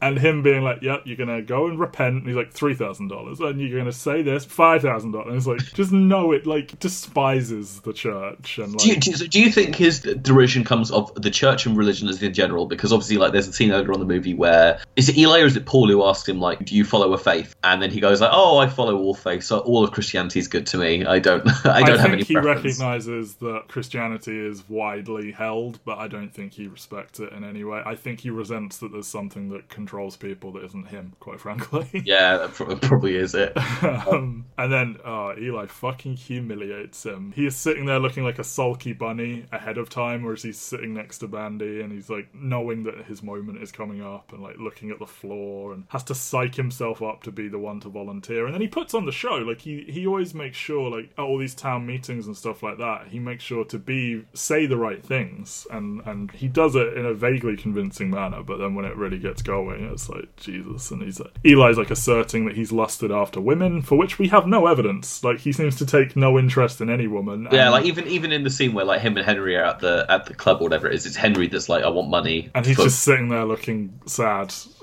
and 0.00 0.18
him 0.18 0.42
being 0.42 0.62
like, 0.62 0.82
"Yep, 0.82 1.02
you're 1.04 1.16
gonna 1.16 1.42
go 1.42 1.66
and 1.66 1.78
repent." 1.78 2.16
And 2.16 2.26
he's 2.26 2.36
like, 2.36 2.52
three 2.52 2.74
thousand 2.74 3.08
dollars, 3.08 3.40
and 3.40 3.60
you're 3.60 3.78
gonna 3.78 3.92
say 3.92 4.22
this, 4.22 4.44
five 4.44 4.82
thousand 4.82 5.12
dollars. 5.12 5.28
And 5.28 5.36
it's 5.36 5.46
like, 5.46 5.60
just 5.74 5.92
know 5.92 6.32
it, 6.32 6.46
like 6.46 6.78
despises 6.78 7.80
the 7.80 7.92
church 7.92 8.58
and 8.58 8.72
like. 8.72 8.82
Do 8.82 8.88
you, 8.88 8.96
do, 8.96 9.10
you- 9.12 9.28
do 9.28 9.40
you 9.40 9.50
think 9.50 9.76
his 9.76 10.00
derision 10.00 10.64
comes 10.64 10.90
of 10.90 11.14
the 11.14 11.30
church 11.30 11.66
and 11.66 11.76
religion 11.76 12.08
as 12.08 12.22
in 12.22 12.34
general? 12.34 12.66
Because 12.66 12.92
obviously, 12.92 13.16
like, 13.18 13.32
there's 13.32 13.48
a 13.48 13.51
scene 13.54 13.72
earlier 13.72 13.92
on 13.92 14.00
the 14.00 14.06
movie 14.06 14.34
where 14.34 14.80
is 14.96 15.08
it 15.08 15.16
Eli 15.18 15.40
or 15.40 15.46
is 15.46 15.56
it 15.56 15.66
Paul 15.66 15.88
who 15.88 16.04
asks 16.04 16.28
him 16.28 16.40
like, 16.40 16.64
"Do 16.64 16.74
you 16.74 16.84
follow 16.84 17.12
a 17.12 17.18
faith?" 17.18 17.54
And 17.64 17.80
then 17.82 17.90
he 17.90 18.00
goes 18.00 18.20
like, 18.20 18.30
"Oh, 18.32 18.58
I 18.58 18.66
follow 18.68 18.96
all 18.98 19.14
faiths. 19.14 19.46
So 19.46 19.60
all 19.60 19.84
of 19.84 19.92
Christianity 19.92 20.38
is 20.38 20.48
good 20.48 20.66
to 20.68 20.78
me. 20.78 21.04
I 21.04 21.18
don't, 21.18 21.46
I 21.66 21.80
don't 21.80 21.90
I 21.90 21.90
have 21.92 22.00
think 22.02 22.12
any 22.14 22.24
he 22.24 22.34
preference." 22.34 22.64
recognizes 22.64 23.34
that 23.36 23.64
Christianity 23.68 24.38
is 24.38 24.68
widely 24.68 25.32
held, 25.32 25.78
but 25.84 25.98
I 25.98 26.08
don't 26.08 26.32
think 26.32 26.52
he 26.52 26.66
respects 26.66 27.20
it 27.20 27.32
in 27.32 27.44
any 27.44 27.64
way. 27.64 27.82
I 27.84 27.94
think 27.94 28.20
he 28.20 28.30
resents 28.30 28.78
that 28.78 28.92
there's 28.92 29.06
something 29.06 29.48
that 29.50 29.68
controls 29.68 30.16
people 30.16 30.52
that 30.52 30.64
isn't 30.64 30.88
him, 30.88 31.12
quite 31.20 31.40
frankly. 31.40 31.88
Yeah, 32.04 32.36
that 32.38 32.54
pro- 32.54 32.76
probably 32.76 33.16
is 33.16 33.34
it. 33.34 33.56
um, 33.82 34.44
and 34.58 34.72
then 34.72 34.96
uh, 35.04 35.34
Eli 35.38 35.66
fucking 35.66 36.16
humiliates 36.16 37.04
him. 37.06 37.32
He 37.34 37.46
is 37.46 37.56
sitting 37.56 37.86
there 37.86 38.00
looking 38.00 38.24
like 38.24 38.38
a 38.38 38.44
sulky 38.44 38.92
bunny 38.92 39.46
ahead 39.52 39.78
of 39.78 39.88
time, 39.88 40.22
whereas 40.24 40.42
he's 40.42 40.58
sitting 40.58 40.94
next 40.94 41.18
to 41.18 41.28
Bandy 41.28 41.80
and 41.80 41.92
he's 41.92 42.10
like 42.10 42.34
knowing 42.34 42.84
that 42.84 43.04
his 43.04 43.22
moment 43.22 43.41
is 43.60 43.72
coming 43.72 44.02
up 44.02 44.32
and 44.32 44.42
like 44.42 44.56
looking 44.58 44.90
at 44.90 44.98
the 44.98 45.06
floor 45.06 45.72
and 45.72 45.84
has 45.88 46.04
to 46.04 46.14
psych 46.14 46.54
himself 46.54 47.02
up 47.02 47.22
to 47.24 47.32
be 47.32 47.48
the 47.48 47.58
one 47.58 47.80
to 47.80 47.88
volunteer. 47.88 48.44
And 48.46 48.54
then 48.54 48.60
he 48.60 48.68
puts 48.68 48.94
on 48.94 49.06
the 49.06 49.12
show. 49.12 49.36
Like 49.36 49.60
he 49.60 49.84
he 49.88 50.06
always 50.06 50.34
makes 50.34 50.56
sure 50.56 50.90
like 50.90 51.10
at 51.18 51.22
all 51.22 51.38
these 51.38 51.54
town 51.54 51.86
meetings 51.86 52.26
and 52.26 52.36
stuff 52.36 52.62
like 52.62 52.78
that, 52.78 53.08
he 53.08 53.18
makes 53.18 53.44
sure 53.44 53.64
to 53.66 53.78
be 53.78 54.24
say 54.34 54.66
the 54.66 54.76
right 54.76 55.04
things 55.04 55.66
and 55.70 56.00
and 56.06 56.30
he 56.32 56.48
does 56.48 56.74
it 56.76 56.96
in 56.96 57.04
a 57.06 57.14
vaguely 57.14 57.56
convincing 57.56 58.10
manner. 58.10 58.42
But 58.42 58.58
then 58.58 58.74
when 58.74 58.84
it 58.84 58.96
really 58.96 59.18
gets 59.18 59.42
going, 59.42 59.84
it's 59.92 60.08
like 60.08 60.34
Jesus. 60.36 60.90
And 60.90 61.02
he's 61.02 61.20
like 61.20 61.32
Eli's 61.44 61.78
like 61.78 61.90
asserting 61.90 62.46
that 62.46 62.56
he's 62.56 62.72
lusted 62.72 63.10
after 63.10 63.40
women, 63.40 63.82
for 63.82 63.96
which 63.96 64.18
we 64.18 64.28
have 64.28 64.46
no 64.46 64.66
evidence. 64.66 65.22
Like 65.24 65.38
he 65.38 65.52
seems 65.52 65.76
to 65.76 65.86
take 65.86 66.16
no 66.16 66.38
interest 66.38 66.80
in 66.80 66.90
any 66.90 67.06
woman. 67.06 67.48
Yeah, 67.50 67.64
and- 67.64 67.72
like 67.72 67.84
even 67.86 68.06
even 68.06 68.32
in 68.32 68.44
the 68.44 68.50
scene 68.50 68.72
where 68.74 68.84
like 68.84 69.00
him 69.00 69.16
and 69.16 69.24
Henry 69.26 69.56
are 69.56 69.64
at 69.64 69.80
the 69.80 70.06
at 70.08 70.26
the 70.26 70.34
club 70.34 70.60
or 70.60 70.64
whatever 70.64 70.86
it 70.88 70.94
is, 70.94 71.06
it's 71.06 71.16
Henry 71.16 71.46
that's 71.48 71.68
like, 71.68 71.84
"I 71.84 71.88
want 71.88 72.08
money." 72.10 72.50
And 72.54 72.64
he's 72.66 72.76
for- 72.76 72.84
just 72.84 73.02
sitting 73.02 73.28
there 73.32 73.44
looking 73.44 74.00
sad, 74.06 74.54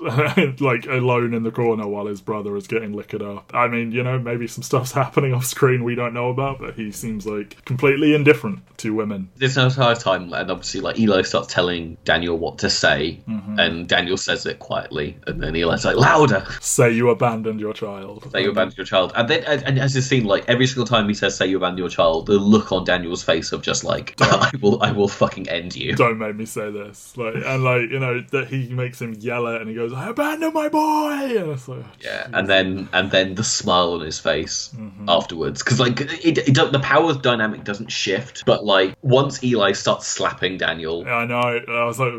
like 0.60 0.86
alone 0.86 1.34
in 1.34 1.42
the 1.42 1.50
corner 1.50 1.86
while 1.86 2.06
his 2.06 2.20
brother 2.20 2.56
is 2.56 2.66
getting 2.66 2.92
liquored 2.92 3.22
up. 3.22 3.50
I 3.54 3.68
mean, 3.68 3.92
you 3.92 4.02
know, 4.02 4.18
maybe 4.18 4.46
some 4.46 4.62
stuff's 4.62 4.92
happening 5.02 5.32
off 5.32 5.44
screen 5.44 5.84
we 5.84 5.94
don't 5.94 6.14
know 6.14 6.30
about, 6.30 6.58
but 6.58 6.74
he 6.74 6.90
seems 6.92 7.26
like 7.26 7.64
completely 7.64 8.14
indifferent 8.14 8.60
to 8.78 8.94
women. 8.94 9.28
this 9.36 9.56
entire 9.56 9.94
time, 9.94 10.32
and 10.32 10.50
obviously, 10.50 10.80
like 10.80 10.98
Eli 10.98 11.22
starts 11.22 11.52
telling 11.52 11.96
Daniel 12.04 12.36
what 12.38 12.58
to 12.58 12.70
say, 12.70 13.20
Mm-hmm. 13.28 13.58
and 13.58 13.88
Daniel 13.88 14.16
says 14.16 14.44
it 14.46 14.58
quietly, 14.58 15.16
and 15.26 15.42
then 15.42 15.54
Eli's 15.54 15.84
like, 15.84 15.96
"Louder!" 15.96 16.44
Say 16.60 16.90
you 16.92 17.10
abandoned 17.10 17.60
your 17.60 17.72
child. 17.72 18.30
Say 18.32 18.42
you 18.42 18.50
abandoned 18.50 18.76
your 18.78 18.86
child, 18.86 19.12
and 19.14 19.28
then 19.28 19.44
and, 19.44 19.62
and 19.62 19.78
as 19.78 19.94
this 19.94 20.06
scene, 20.08 20.24
like 20.24 20.44
every 20.48 20.66
single 20.66 20.86
time 20.86 21.06
he 21.08 21.14
says 21.14 21.36
"say 21.36 21.46
you 21.46 21.56
abandoned 21.58 21.78
your 21.78 21.88
child," 21.88 22.26
the 22.26 22.32
look 22.38 22.72
on 22.72 22.84
Daniel's 22.84 23.22
face 23.22 23.52
of 23.52 23.62
just 23.62 23.84
like, 23.84 24.14
"I 24.20 24.50
will, 24.60 24.82
I 24.82 24.92
will 24.92 25.08
fucking 25.08 25.48
end 25.48 25.76
you." 25.76 25.94
Don't 25.94 26.18
make 26.18 26.34
me 26.36 26.44
say 26.46 26.70
this. 26.70 27.16
Like 27.16 27.34
and 27.34 27.62
like, 27.64 27.90
you 27.90 27.98
know, 28.00 28.20
that 28.40 28.48
he 28.48 28.68
makes 28.68 29.00
him 29.00 29.14
yell 29.14 29.46
it 29.46 29.60
and 29.60 29.68
he 29.68 29.74
goes, 29.74 29.92
I 29.92 30.08
abandoned 30.08 30.54
my 30.54 30.68
boy 30.68 31.12
and 31.38 31.50
it's 31.52 31.68
like 31.68 31.84
Yeah, 32.00 32.26
and 32.32 32.48
then 32.48 32.88
and 32.92 33.10
then 33.10 33.34
the 33.34 33.44
smile 33.44 33.92
on 33.92 34.00
his 34.00 34.18
face 34.18 34.70
Mm-hmm. 34.76 35.08
afterwards, 35.08 35.62
because 35.62 35.80
like 35.80 36.00
it, 36.00 36.38
it, 36.38 36.54
the 36.54 36.80
power 36.82 37.14
dynamic 37.14 37.64
doesn't 37.64 37.90
shift, 37.90 38.44
but 38.46 38.64
like 38.64 38.94
once 39.02 39.42
Eli 39.42 39.72
starts 39.72 40.06
slapping 40.06 40.56
Daniel, 40.58 41.06
I 41.06 41.24
know. 41.26 41.40
I 41.40 41.84
was 41.84 41.98
like, 41.98 42.12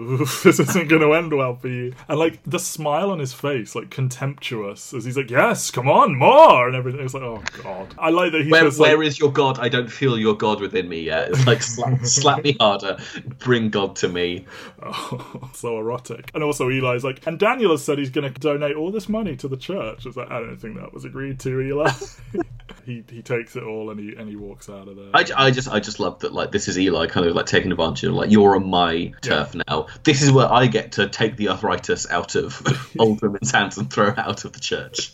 this 0.44 0.60
isn't 0.60 0.88
going 0.90 1.02
to 1.02 1.14
end 1.14 1.34
well 1.34 1.56
for 1.56 1.68
you. 1.68 1.94
And 2.08 2.20
like 2.20 2.40
the 2.46 2.60
smile 2.60 3.10
on 3.12 3.20
his 3.20 3.34
face, 3.34 3.76
like 3.76 3.90
contemptuous, 3.90 4.94
as 4.94 5.06
he's 5.06 5.18
like, 5.18 5.30
"Yes, 5.30 5.72
come 5.72 5.88
on, 5.88 6.16
more," 6.18 6.68
and 6.68 6.76
everything. 6.76 7.02
It's 7.02 7.14
like, 7.14 7.24
oh 7.24 7.42
god. 7.64 7.94
I 7.98 8.10
like 8.10 8.32
that 8.34 8.44
he 8.44 8.52
Where, 8.52 8.66
like, 8.66 8.78
where 8.80 9.04
is 9.04 9.20
your 9.20 9.32
God? 9.32 9.60
I 9.60 9.70
don't 9.70 9.92
feel 9.92 10.18
your 10.18 10.36
God 10.36 10.62
within 10.62 10.88
me 10.90 11.02
yet. 11.02 11.30
It's 11.30 11.48
like 11.48 11.62
slap, 11.62 12.06
slap 12.06 12.44
me 12.44 12.56
harder, 12.60 12.98
bring 13.40 13.70
God 13.70 13.96
to 13.98 14.10
me. 14.10 14.46
oh, 14.84 15.50
so 15.54 15.78
erotic. 15.80 16.11
And 16.34 16.44
also 16.44 16.70
Eli's 16.70 17.04
like, 17.04 17.26
and 17.26 17.40
Daniel 17.40 17.72
has 17.72 17.84
said 17.84 17.98
he's 17.98 18.10
going 18.10 18.32
to 18.32 18.40
donate 18.40 18.76
all 18.76 18.92
this 18.92 19.10
money 19.10 19.36
to 19.38 19.48
the 19.48 19.58
church. 19.58 20.06
It's 20.06 20.18
like, 20.18 20.32
I 20.32 20.40
don't 20.40 20.58
think 20.58 20.78
that 20.78 20.94
was 20.94 21.06
agreed 21.06 21.40
to, 21.42 21.62
Eli. 21.62 21.92
he 22.86 23.04
he 23.10 23.22
takes 23.22 23.56
it 23.56 23.64
all 23.64 23.90
and 23.90 24.00
he 24.00 24.16
and 24.16 24.28
he 24.28 24.36
walks 24.36 24.70
out 24.70 24.88
of 24.88 24.96
there. 24.96 25.10
I, 25.14 25.26
I 25.36 25.52
just 25.52 25.68
I 25.68 25.80
just 25.80 26.00
love 26.00 26.20
that 26.20 26.34
like 26.34 26.52
this 26.52 26.68
is 26.68 26.78
Eli 26.78 27.08
kind 27.08 27.26
of 27.26 27.36
like 27.36 27.46
taking 27.46 27.72
advantage 27.72 28.04
of 28.06 28.14
like 28.14 28.32
you're 28.32 28.56
on 28.56 28.70
my 28.70 29.14
turf 29.22 29.56
now. 29.68 29.88
This 30.04 30.22
is 30.22 30.32
where 30.32 30.52
I 30.52 30.68
get 30.68 30.94
to 30.94 31.08
take 31.08 31.38
the 31.38 31.50
arthritis 31.50 32.10
out 32.10 32.36
of 32.36 32.62
old 33.00 33.22
women's 33.22 33.52
hands 33.52 33.78
and 33.78 33.92
throw 33.92 34.10
it 34.10 34.18
out 34.18 34.46
of 34.46 34.54
the 34.54 34.60
church. 34.60 35.14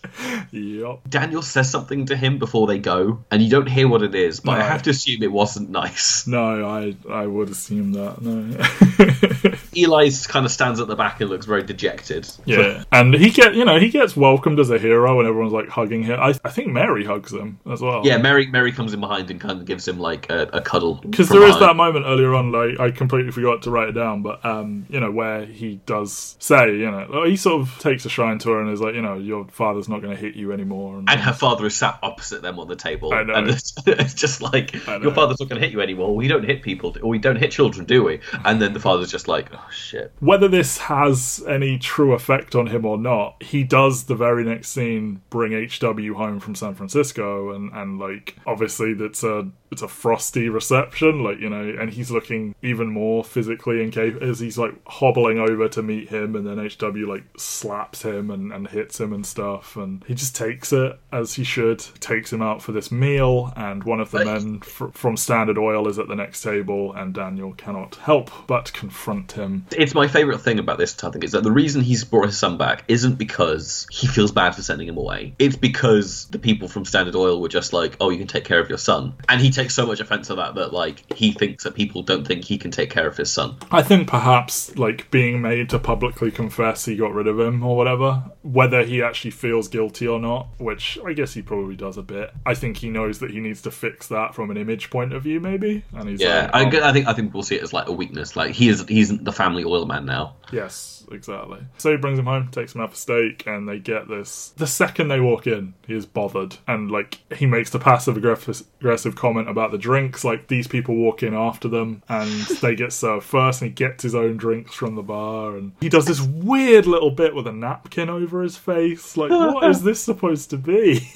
yep. 0.51 0.99
Daniel 1.09 1.41
says 1.41 1.69
something 1.69 2.07
to 2.07 2.15
him 2.15 2.37
before 2.39 2.67
they 2.67 2.79
go, 2.79 3.23
and 3.31 3.41
you 3.41 3.49
don't 3.49 3.67
hear 3.67 3.87
what 3.87 4.01
it 4.01 4.15
is, 4.15 4.39
but 4.39 4.59
I 4.59 4.63
have 4.63 4.83
to 4.83 4.91
assume 4.91 5.23
it 5.23 5.31
wasn't 5.31 5.69
nice. 5.69 6.27
No, 6.27 6.65
I 6.67 6.95
I 7.09 7.27
would 7.27 7.49
assume 7.49 7.93
that. 7.93 8.21
No. 8.21 9.57
Eli's 9.75 10.27
kind 10.27 10.45
of 10.45 10.51
stands 10.51 10.79
at 10.79 10.86
the 10.87 10.95
back 10.95 11.21
and 11.21 11.29
looks 11.29 11.45
very 11.45 11.63
dejected. 11.63 12.29
Yeah, 12.45 12.83
and 12.91 13.13
he 13.13 13.29
get 13.29 13.55
you 13.55 13.65
know 13.65 13.79
he 13.79 13.89
gets 13.89 14.15
welcomed 14.15 14.59
as 14.59 14.69
a 14.69 14.77
hero, 14.77 15.19
and 15.19 15.27
everyone's 15.27 15.53
like 15.53 15.69
hugging 15.69 16.03
him. 16.03 16.19
I, 16.19 16.33
I 16.43 16.49
think 16.49 16.69
Mary 16.69 17.05
hugs 17.05 17.33
him 17.33 17.59
as 17.69 17.81
well. 17.81 18.05
Yeah, 18.05 18.17
Mary 18.17 18.47
Mary 18.47 18.71
comes 18.71 18.93
in 18.93 18.99
behind 18.99 19.29
and 19.31 19.39
kind 19.39 19.59
of 19.59 19.65
gives 19.65 19.87
him 19.87 19.99
like 19.99 20.29
a, 20.29 20.49
a 20.53 20.61
cuddle. 20.61 20.95
because 20.95 21.29
there 21.29 21.43
is 21.43 21.55
behind. 21.55 21.69
that 21.69 21.75
moment 21.75 22.05
earlier 22.05 22.33
on. 22.33 22.51
Like 22.51 22.79
I 22.79 22.91
completely 22.91 23.31
forgot 23.31 23.63
to 23.63 23.71
write 23.71 23.89
it 23.89 23.93
down, 23.93 24.21
but 24.21 24.43
um, 24.45 24.85
you 24.89 24.99
know 24.99 25.11
where 25.11 25.45
he 25.45 25.81
does 25.85 26.35
say, 26.39 26.75
you 26.75 26.89
know, 26.89 27.23
he 27.25 27.35
sort 27.35 27.61
of 27.61 27.77
takes 27.79 28.05
a 28.05 28.09
shrine 28.09 28.39
to 28.39 28.49
her 28.51 28.61
and 28.61 28.71
is 28.71 28.81
like, 28.81 28.95
you 28.95 29.01
know, 29.01 29.17
your 29.17 29.47
father's 29.47 29.89
not 29.89 30.01
going 30.01 30.15
to 30.15 30.21
hit 30.21 30.35
you 30.35 30.51
anymore. 30.51 30.97
And 31.07 31.19
her 31.19 31.33
father 31.33 31.65
is 31.65 31.75
sat 31.75 31.99
opposite 32.01 32.41
them 32.41 32.59
on 32.59 32.67
the 32.67 32.75
table. 32.75 33.13
I 33.13 33.23
know. 33.23 33.33
And 33.33 33.49
it's, 33.49 33.73
it's 33.85 34.13
just 34.13 34.41
like, 34.41 34.73
your 34.73 35.13
father's 35.13 35.39
not 35.39 35.49
going 35.49 35.59
to 35.61 35.65
hit 35.65 35.71
you 35.71 35.81
anymore. 35.81 36.15
We 36.15 36.27
don't 36.27 36.43
hit 36.43 36.61
people, 36.61 36.95
or 37.01 37.09
we 37.09 37.19
don't 37.19 37.35
hit 37.35 37.51
children, 37.51 37.85
do 37.85 38.03
we? 38.03 38.19
And 38.45 38.61
then 38.61 38.73
the 38.73 38.79
father's 38.79 39.11
just 39.11 39.27
like, 39.27 39.49
oh 39.53 39.67
shit. 39.71 40.11
whether 40.19 40.47
this 40.47 40.66
has 40.77 41.43
any 41.47 41.77
true 41.77 42.13
effect 42.13 42.53
on 42.55 42.67
him 42.67 42.85
or 42.85 42.97
not, 42.97 43.41
he 43.41 43.63
does 43.63 44.03
the 44.03 44.15
very 44.15 44.43
next 44.43 44.69
scene 44.69 45.21
bring 45.29 45.53
HW 45.53 46.13
home 46.15 46.39
from 46.39 46.55
San 46.55 46.73
Francisco, 46.75 47.51
and 47.53 47.71
and 47.73 47.99
like 47.99 48.35
obviously 48.45 48.93
that's 48.93 49.23
a 49.23 49.49
it's 49.69 49.81
a 49.81 49.87
frosty 49.87 50.47
reception, 50.47 51.23
like 51.23 51.39
you 51.39 51.49
know, 51.49 51.75
and 51.79 51.89
he's 51.91 52.09
looking 52.11 52.55
even 52.61 52.87
more 52.87 53.23
physically 53.23 53.83
incapable 53.83 54.27
as 54.29 54.39
he's 54.39 54.57
like 54.57 54.73
hobbling 54.87 55.39
over 55.39 55.67
to 55.69 55.81
meet 55.81 56.09
him, 56.09 56.35
and 56.35 56.45
then 56.47 56.57
HW 56.69 57.05
like 57.07 57.23
slaps 57.37 58.01
him 58.03 58.29
and 58.31 58.51
and 58.51 58.67
hits 58.67 58.99
him 58.99 59.13
and 59.13 59.25
stuff, 59.25 59.75
and 59.77 60.03
he 60.05 60.13
just 60.13 60.35
takes 60.35 60.71
it 60.73 60.97
as 61.11 61.33
he 61.33 61.43
should, 61.43 61.79
takes 61.99 62.31
him 62.33 62.41
out 62.41 62.61
for 62.61 62.71
this 62.71 62.91
meal, 62.91 63.53
and 63.55 63.83
one 63.83 63.99
of 63.99 64.11
the 64.11 64.19
But- 64.19 64.27
men 64.27 64.59
fr- 64.61 64.87
from 64.87 65.15
Standard 65.17 65.57
Oil 65.57 65.87
is 65.87 65.99
at 65.99 66.07
the 66.07 66.15
next 66.15 66.41
table, 66.41 66.93
and 66.93 67.13
Daniel 67.13 67.53
cannot 67.53 67.95
help 67.95 68.31
but 68.47 68.71
confront 68.73 69.33
him. 69.33 69.65
It's 69.77 69.93
my 69.93 70.07
favourite 70.07 70.41
thing 70.41 70.56
about 70.59 70.77
this, 70.77 71.01
I 71.03 71.09
think, 71.11 71.23
is 71.23 71.31
that 71.31 71.43
the 71.43 71.51
reason 71.51 71.81
he's 71.81 72.03
brought 72.03 72.25
his 72.25 72.37
son 72.37 72.57
back 72.57 72.83
isn't 72.87 73.15
because 73.17 73.87
he 73.91 74.07
feels 74.07 74.31
bad 74.31 74.55
for 74.55 74.61
sending 74.61 74.87
him 74.87 74.97
away. 74.97 75.33
It's 75.39 75.55
because 75.55 76.25
the 76.27 76.39
people 76.39 76.67
from 76.67 76.85
Standard 76.85 77.15
Oil 77.15 77.41
were 77.41 77.49
just 77.49 77.73
like, 77.73 77.95
oh, 77.99 78.09
you 78.09 78.17
can 78.17 78.27
take 78.27 78.45
care 78.45 78.59
of 78.59 78.69
your 78.69 78.77
son, 78.77 79.13
and 79.29 79.41
he 79.41 79.49
takes 79.51 79.73
so 79.73 79.85
much 79.85 79.99
offense 79.99 80.27
to 80.27 80.35
that 80.35 80.55
that 80.55 80.73
like 80.73 81.11
he 81.13 81.31
thinks 81.31 81.63
that 81.63 81.75
people 81.75 82.03
don't 82.03 82.25
think 82.27 82.43
he 82.45 82.57
can 82.57 82.71
take 82.71 82.89
care 82.89 83.07
of 83.07 83.17
his 83.17 83.31
son. 83.31 83.55
I 83.71 83.81
think 83.83 84.07
perhaps 84.07 84.77
like 84.77 85.09
being 85.11 85.41
made 85.41 85.69
to 85.69 85.79
publicly 85.79 86.31
confess 86.31 86.85
he 86.85 86.95
got 86.95 87.13
rid 87.13 87.27
of 87.27 87.39
him 87.39 87.63
or 87.63 87.75
whatever, 87.77 88.23
whether 88.41 88.83
he 88.83 89.01
actually 89.01 89.31
feels 89.31 89.67
guilty 89.67 90.07
or 90.07 90.19
not, 90.19 90.47
which 90.57 90.97
I 91.05 91.13
guess 91.13 91.33
he 91.33 91.41
probably 91.41 91.75
does 91.75 91.97
a 91.97 92.01
bit. 92.03 92.31
I 92.45 92.53
think 92.53 92.77
he 92.77 92.89
knows 92.89 93.19
that 93.19 93.31
he 93.31 93.39
needs 93.39 93.61
to 93.63 93.71
fix 93.71 94.07
that 94.07 94.35
from 94.35 94.51
an 94.51 94.57
image 94.57 94.89
point 94.89 95.13
of 95.13 95.23
view, 95.23 95.39
maybe. 95.39 95.83
And 95.93 96.09
he's 96.09 96.21
Yeah, 96.21 96.43
like, 96.43 96.55
I, 96.55 96.65
"Oh, 96.65 96.69
g- 96.69 96.81
I 96.81 96.93
think 96.93 97.07
I 97.07 97.13
think 97.13 97.33
we'll 97.33 97.43
see 97.43 97.55
it 97.55 97.63
as 97.63 97.73
like 97.73 97.87
a 97.87 97.91
weakness. 97.91 98.35
Like 98.35 98.51
he 98.51 98.69
is 98.69 98.85
he's 98.87 99.15
the 99.17 99.31
family 99.31 99.63
oil 99.63 99.85
man 99.85 100.05
now. 100.05 100.35
Yes, 100.51 100.96
exactly. 101.11 101.59
So 101.77 101.91
he 101.91 101.97
brings 101.97 102.19
him 102.19 102.25
home, 102.25 102.49
takes 102.49 102.75
him 102.75 102.81
out 102.81 102.91
for 102.91 102.95
steak, 102.95 103.45
and 103.47 103.67
they 103.67 103.79
get 103.79 104.07
this. 104.07 104.53
The 104.57 104.67
second 104.67 105.07
they 105.07 105.19
walk 105.19 105.47
in, 105.47 105.73
he 105.85 105.95
is 105.95 106.05
bothered, 106.05 106.57
and 106.67 106.91
like 106.91 107.19
he 107.35 107.45
makes 107.45 107.69
the 107.69 107.79
passive 107.79 108.17
aggressive 108.17 109.15
comment 109.15 109.49
about 109.49 109.71
the 109.71 109.77
drinks. 109.77 110.23
Like 110.23 110.47
these 110.47 110.67
people 110.67 110.95
walk 110.95 111.23
in 111.23 111.33
after 111.33 111.67
them, 111.67 112.03
and 112.09 112.29
they 112.61 112.75
get 112.75 112.93
served 112.93 113.25
first, 113.25 113.61
and 113.61 113.69
he 113.69 113.75
gets 113.75 114.03
his 114.03 114.15
own 114.15 114.37
drinks 114.37 114.73
from 114.73 114.95
the 114.95 115.01
bar, 115.01 115.55
and 115.55 115.73
he 115.79 115.89
does 115.89 116.05
this 116.05 116.21
weird 116.21 116.85
little 116.85 117.11
bit 117.11 117.35
with 117.35 117.47
a 117.47 117.53
napkin 117.53 118.09
over 118.09 118.41
his 118.41 118.57
face. 118.57 119.17
Like, 119.17 119.31
what 119.31 119.69
is 119.69 119.83
this 119.83 120.01
supposed 120.01 120.49
to 120.51 120.57
be? 120.57 121.09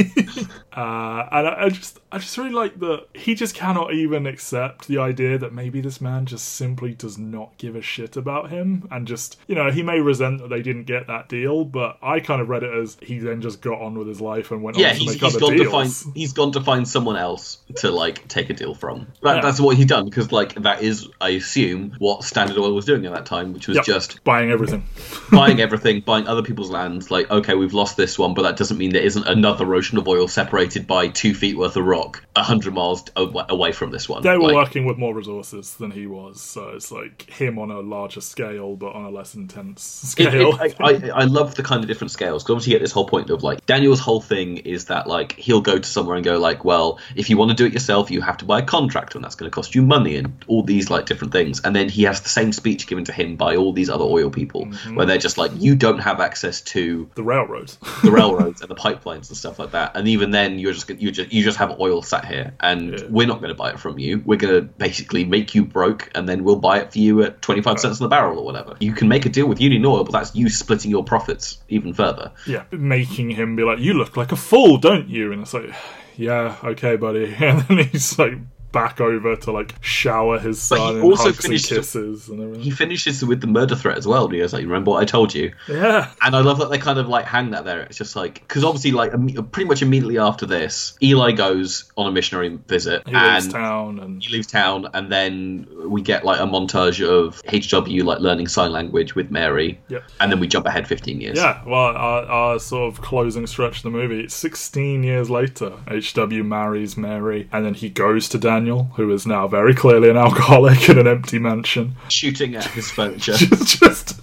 uh, 0.73 1.27
and 1.31 1.47
I, 1.47 1.55
I 1.65 1.69
just, 1.69 1.99
I 2.11 2.17
just 2.17 2.37
really 2.37 2.51
like 2.51 2.79
that 2.79 3.07
he 3.13 3.35
just 3.35 3.55
cannot 3.55 3.93
even 3.93 4.25
accept 4.25 4.87
the 4.87 4.97
idea 4.97 5.37
that 5.37 5.53
maybe 5.53 5.81
this 5.81 6.01
man 6.01 6.25
just 6.25 6.47
simply 6.47 6.93
does 6.93 7.17
not 7.17 7.57
give 7.57 7.75
a 7.75 7.81
shit 7.81 8.17
about 8.17 8.49
him, 8.49 8.87
and 8.91 9.07
just, 9.07 9.37
you 9.47 9.55
know, 9.55 9.71
he 9.71 9.80
may 9.83 9.99
resent 9.99 10.39
that 10.41 10.49
they 10.49 10.61
didn't 10.61 10.83
get 10.83 11.07
that 11.07 11.29
deal, 11.29 11.65
but 11.65 11.97
I 12.01 12.19
kind 12.19 12.41
of 12.41 12.49
read 12.49 12.63
it 12.63 12.73
as 12.73 12.97
he 13.01 13.19
then 13.19 13.41
just 13.41 13.61
got 13.61 13.81
on 13.81 13.97
with 13.97 14.07
his 14.07 14.21
life 14.21 14.51
and 14.51 14.61
went 14.63 14.77
Yeah, 14.77 14.89
on 14.89 14.95
to 14.95 15.05
make 15.05 15.19
he's 15.21 15.23
other 15.35 15.39
gone 15.39 15.51
deals. 15.57 15.65
to 15.65 15.71
find 16.05 16.15
he's 16.15 16.33
gone 16.33 16.51
to 16.53 16.61
find 16.61 16.87
someone 16.87 17.15
else 17.17 17.57
to 17.77 17.91
like 17.91 18.27
take 18.27 18.49
a 18.49 18.53
deal 18.53 18.73
from. 18.75 19.07
That, 19.21 19.35
Yeah. 19.37 19.41
That's 19.41 19.59
what 19.59 19.77
he's 19.77 19.85
done 19.87 20.05
because 20.05 20.31
like 20.31 20.55
that 20.63 20.81
is, 20.83 21.07
I 21.19 21.29
assume, 21.29 21.95
what 21.99 22.23
Standard 22.23 22.57
Oil 22.57 22.73
was 22.73 22.85
doing 22.85 23.05
at 23.05 23.13
that 23.13 23.25
time, 23.25 23.53
which 23.53 23.67
was 23.67 23.77
Yep. 23.77 23.85
just 23.85 24.23
buying 24.23 24.51
everything. 24.51 24.83
buying 25.31 25.59
everything, 25.59 26.01
buying 26.01 26.27
other 26.27 26.43
people's 26.43 26.69
lands. 26.69 27.09
Like, 27.11 27.29
okay, 27.31 27.55
we've 27.55 27.73
lost 27.73 27.97
this 27.97 28.17
one, 28.19 28.33
but 28.33 28.43
that 28.43 28.57
doesn't 28.57 28.77
mean 28.77 28.91
there 28.91 29.01
isn't 29.01 29.27
another 29.27 29.73
ocean 29.73 29.97
of 29.97 30.07
oil 30.07 30.27
separated 30.27 30.87
by 30.87 31.07
two 31.07 31.33
feet 31.33 31.57
worth 31.57 31.75
of 31.77 31.85
rock, 31.85 32.23
a 32.35 32.43
hundred 32.43 32.73
miles 32.73 33.03
away 33.15 33.71
from 33.71 33.91
this 33.91 34.07
one. 34.09 34.23
They 34.23 34.37
were 34.37 34.43
Like, 34.51 34.55
working 34.55 34.85
with 34.85 34.97
more 34.97 35.13
resources 35.13 35.75
than 35.75 35.91
he 35.91 36.07
was, 36.07 36.41
so 36.41 36.69
it's 36.69 36.91
like 36.91 37.29
him 37.29 37.57
on 37.59 37.71
a 37.71 37.79
larger 37.79 38.21
scale, 38.21 38.75
but 38.75 38.93
on 38.93 39.05
a 39.05 39.09
less 39.09 39.35
intense 39.35 39.70
It- 39.71 39.79
scale. 39.79 40.55
it- 40.61 40.75
I, 40.79 40.85
I, 40.85 41.09
I 41.21 41.23
love 41.25 41.55
the 41.55 41.63
kind 41.63 41.83
of 41.83 41.87
different 41.87 42.11
scales 42.11 42.43
because 42.43 42.53
obviously 42.53 42.73
you 42.73 42.79
get 42.79 42.83
this 42.83 42.91
whole 42.91 43.07
point 43.07 43.29
of 43.29 43.43
like 43.43 43.65
Daniel's 43.65 43.99
whole 43.99 44.21
thing 44.21 44.57
is 44.57 44.85
that 44.85 45.07
like 45.07 45.33
he'll 45.33 45.61
go 45.61 45.77
to 45.79 45.87
somewhere 45.87 46.15
and 46.15 46.25
go 46.25 46.37
like, 46.39 46.63
well, 46.65 46.99
if 47.15 47.29
you 47.29 47.37
want 47.37 47.51
to 47.51 47.55
do 47.57 47.65
it 47.65 47.73
yourself, 47.73 48.11
you 48.11 48.21
have 48.21 48.37
to 48.37 48.45
buy 48.45 48.59
a 48.59 48.65
contractor 48.65 49.17
and 49.17 49.23
that's 49.25 49.35
going 49.35 49.49
to 49.49 49.53
cost 49.53 49.75
you 49.75 49.81
money 49.81 50.15
and 50.17 50.43
all 50.47 50.63
these 50.63 50.89
like 50.89 51.05
different 51.05 51.33
things. 51.33 51.61
And 51.63 51.75
then 51.75 51.89
he 51.89 52.03
has 52.03 52.21
the 52.21 52.29
same 52.29 52.51
speech 52.51 52.87
given 52.87 53.05
to 53.05 53.13
him 53.13 53.35
by 53.35 53.55
all 53.55 53.73
these 53.73 53.89
other 53.89 54.05
oil 54.05 54.29
people 54.29 54.65
Mm-hmm. 54.65 54.95
where 54.95 55.05
they're 55.05 55.17
just 55.17 55.37
like, 55.37 55.51
you 55.55 55.75
don't 55.75 55.99
have 55.99 56.19
access 56.19 56.61
to 56.61 57.09
the 57.15 57.23
railroads, 57.23 57.77
the 58.03 58.11
railroads 58.19 58.61
and 58.61 58.69
the 58.69 58.75
pipelines 58.75 59.29
and 59.29 59.37
stuff 59.37 59.59
like 59.59 59.71
that. 59.71 59.95
And 59.95 60.07
even 60.07 60.31
then, 60.31 60.59
you're 60.59 60.73
just 60.73 60.89
you 60.89 61.11
just 61.11 61.31
you 61.31 61.43
just 61.43 61.57
have 61.57 61.79
oil 61.79 62.01
sat 62.01 62.25
here, 62.25 62.53
and 62.59 62.91
Yeah. 62.99 63.05
we're 63.09 63.27
not 63.27 63.39
going 63.39 63.49
to 63.49 63.55
buy 63.55 63.69
it 63.71 63.79
from 63.79 63.97
you. 63.99 64.21
We're 64.25 64.37
going 64.37 64.53
to 64.55 64.61
basically 64.61 65.23
make 65.25 65.55
you 65.55 65.63
broke, 65.65 66.09
and 66.15 66.27
then 66.27 66.43
we'll 66.43 66.57
buy 66.57 66.79
it 66.79 66.91
for 66.91 66.99
you 66.99 67.23
at 67.23 67.41
twenty 67.41 67.61
five 67.61 67.79
cents 67.79 68.01
on 68.01 68.05
the 68.05 68.09
barrel 68.09 68.39
or 68.39 68.45
whatever. 68.45 68.75
You 68.79 68.93
can 68.93 69.07
make 69.07 69.25
a 69.25 69.29
deal 69.29 69.47
with 69.47 69.60
Union 69.61 69.85
Oil, 69.85 70.03
but 70.03 70.11
that's 70.11 70.35
you 70.35 70.49
splitting 70.49 70.91
your 70.91 71.03
profits 71.03 71.59
even 71.69 71.93
further. 71.93 72.31
yeah, 72.47 72.63
making 72.71 73.29
him 73.29 73.55
be 73.55 73.63
like, 73.63 73.79
"You 73.79 73.93
look 73.93 74.17
like 74.17 74.31
a 74.31 74.35
fool, 74.35 74.77
don't 74.77 75.07
you?" 75.09 75.31
And 75.31 75.41
it's 75.43 75.53
like, 75.53 75.71
"Yeah, 76.17 76.55
okay, 76.63 76.95
buddy." 76.95 77.33
And 77.39 77.61
then 77.61 77.77
he's 77.89 78.17
like 78.19 78.33
back 78.71 79.01
over 79.01 79.35
to 79.35 79.51
like 79.51 79.75
shower 79.81 80.39
his 80.39 80.61
son 80.61 80.95
and 80.95 81.03
also 81.03 81.25
hugs 81.25 81.45
and 81.45 81.53
kisses 81.53 82.29
and 82.29 82.41
everything. 82.41 82.61
He 82.63 82.71
finishes 82.71 83.23
with 83.23 83.41
the 83.41 83.47
murder 83.47 83.75
threat 83.75 83.97
as 83.97 84.07
well. 84.07 84.27
He 84.29 84.39
goes 84.39 84.53
like, 84.53 84.63
"Remember 84.63 84.91
what 84.91 85.01
I 85.01 85.05
told 85.05 85.33
you?" 85.33 85.51
yeah, 85.67 86.11
And 86.21 86.35
I 86.35 86.39
love 86.41 86.59
that 86.59 86.69
they 86.69 86.77
kind 86.77 86.99
of 86.99 87.07
like 87.07 87.25
hang 87.25 87.51
that 87.51 87.65
there. 87.65 87.81
It's 87.81 87.97
just 87.97 88.15
like 88.15 88.35
because 88.35 88.63
obviously 88.63 88.91
like 88.91 89.11
pretty 89.51 89.67
much 89.67 89.81
immediately 89.81 90.17
after 90.17 90.45
this, 90.45 90.97
Eli 91.01 91.31
goes 91.31 91.91
on 91.97 92.07
a 92.07 92.11
missionary 92.11 92.57
visit 92.67 93.03
he 93.07 93.13
leaves 93.15 93.45
and 93.45 93.53
town 93.53 93.99
and 93.99 94.23
he 94.23 94.29
leaves 94.29 94.47
town 94.47 94.87
and 94.93 95.11
then 95.11 95.67
we 95.87 96.01
get 96.01 96.23
like 96.25 96.39
a 96.39 96.43
montage 96.43 97.05
of 97.05 97.41
HW 97.51 98.03
like 98.05 98.19
learning 98.19 98.47
sign 98.47 98.71
language 98.71 99.15
with 99.15 99.31
Mary 99.31 99.79
Yep. 99.89 100.03
and 100.19 100.31
then 100.31 100.39
we 100.39 100.47
jump 100.47 100.65
ahead 100.65 100.87
15 100.87 101.19
years 101.21 101.37
Yeah, 101.37 101.61
well, 101.65 101.95
our, 101.95 102.23
our 102.25 102.59
sort 102.59 102.93
of 102.93 103.01
closing 103.01 103.45
stretch 103.47 103.77
of 103.77 103.83
the 103.83 103.89
movie, 103.89 104.27
16 104.27 105.03
years 105.03 105.29
later, 105.29 105.73
HW 105.87 106.43
marries 106.43 106.97
Mary, 106.97 107.47
and 107.51 107.65
then 107.65 107.73
he 107.73 107.89
goes 107.89 108.29
to 108.29 108.37
Daniel, 108.61 108.83
who 108.95 109.11
is 109.11 109.25
now 109.25 109.47
very 109.47 109.73
clearly 109.73 110.07
an 110.07 110.17
alcoholic 110.17 110.87
in 110.87 110.99
an 110.99 111.07
empty 111.07 111.39
mansion. 111.39 111.95
shooting 112.09 112.53
at 112.53 112.65
his 112.65 112.91
furniture 112.91 113.33
just, 113.35 113.79
just, 113.79 114.20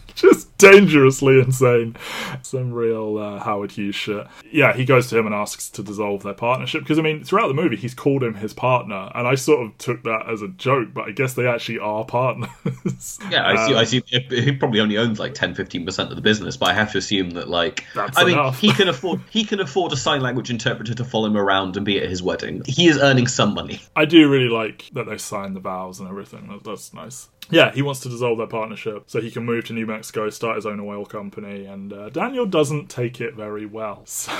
dangerously 0.58 1.40
insane. 1.40 1.96
Some 2.42 2.72
real 2.72 3.18
uh, 3.18 3.38
Howard 3.40 3.72
Hughes 3.72 3.94
shit. 3.94 4.26
Yeah, 4.52 4.74
he 4.74 4.84
goes 4.84 5.08
to 5.08 5.18
him 5.18 5.26
and 5.26 5.34
asks 5.34 5.70
to 5.70 5.82
dissolve 5.82 6.22
their 6.22 6.34
partnership 6.34 6.82
because 6.82 6.98
I 6.98 7.02
mean, 7.02 7.24
throughout 7.24 7.48
the 7.48 7.54
movie, 7.54 7.76
he's 7.76 7.94
called 7.94 8.22
him 8.22 8.34
his 8.34 8.52
partner, 8.52 9.10
and 9.14 9.26
I 9.26 9.34
sort 9.34 9.64
of 9.64 9.78
took 9.78 10.02
that 10.04 10.24
as 10.28 10.42
a 10.42 10.48
joke, 10.48 10.88
but 10.92 11.04
I 11.04 11.12
guess 11.12 11.34
they 11.34 11.46
actually 11.46 11.78
are 11.78 12.04
partners. 12.04 12.48
yeah 13.30 13.46
I 13.46 13.66
see 13.66 13.74
Um, 13.74 13.78
I 13.78 13.84
see 13.84 14.02
he 14.08 14.52
probably 14.52 14.80
only 14.80 14.98
owns 14.98 15.18
like 15.18 15.34
10-15% 15.34 16.10
of 16.10 16.16
the 16.16 16.22
business 16.22 16.56
but 16.56 16.70
I 16.70 16.74
have 16.74 16.92
to 16.92 16.98
assume 16.98 17.30
that 17.30 17.48
like 17.48 17.84
I 17.96 18.24
mean 18.24 18.52
he 18.54 18.72
can 18.72 18.88
afford 18.88 19.20
he 19.30 19.44
can 19.44 19.60
afford 19.60 19.92
a 19.92 19.96
sign 19.96 20.20
language 20.20 20.50
interpreter 20.50 20.94
to 20.94 21.04
follow 21.04 21.26
him 21.26 21.36
around 21.36 21.76
and 21.76 21.84
be 21.84 21.98
at 21.98 22.08
his 22.08 22.22
wedding 22.22 22.62
he 22.66 22.88
is 22.88 22.98
earning 22.98 23.26
some 23.26 23.54
money 23.54 23.80
I 23.94 24.04
do 24.04 24.28
really 24.28 24.48
like 24.48 24.88
that 24.92 25.06
they 25.06 25.18
signed 25.18 25.56
the 25.56 25.60
vows 25.60 26.00
and 26.00 26.08
everything. 26.08 26.48
That, 26.48 26.64
that's 26.64 26.92
nice. 26.94 27.28
Yeah, 27.50 27.72
he 27.72 27.82
wants 27.82 28.00
to 28.00 28.08
dissolve 28.08 28.38
their 28.38 28.46
partnership 28.46 29.04
so 29.06 29.20
he 29.20 29.30
can 29.30 29.44
move 29.44 29.66
to 29.66 29.72
New 29.72 29.86
Mexico, 29.86 30.28
start 30.30 30.47
his 30.56 30.66
own 30.66 30.80
oil 30.80 31.04
company, 31.04 31.64
and 31.64 31.92
uh, 31.92 32.08
Daniel 32.10 32.46
doesn't 32.46 32.88
take 32.88 33.20
it 33.20 33.34
very 33.34 33.66
well. 33.66 34.04
So, 34.28 34.32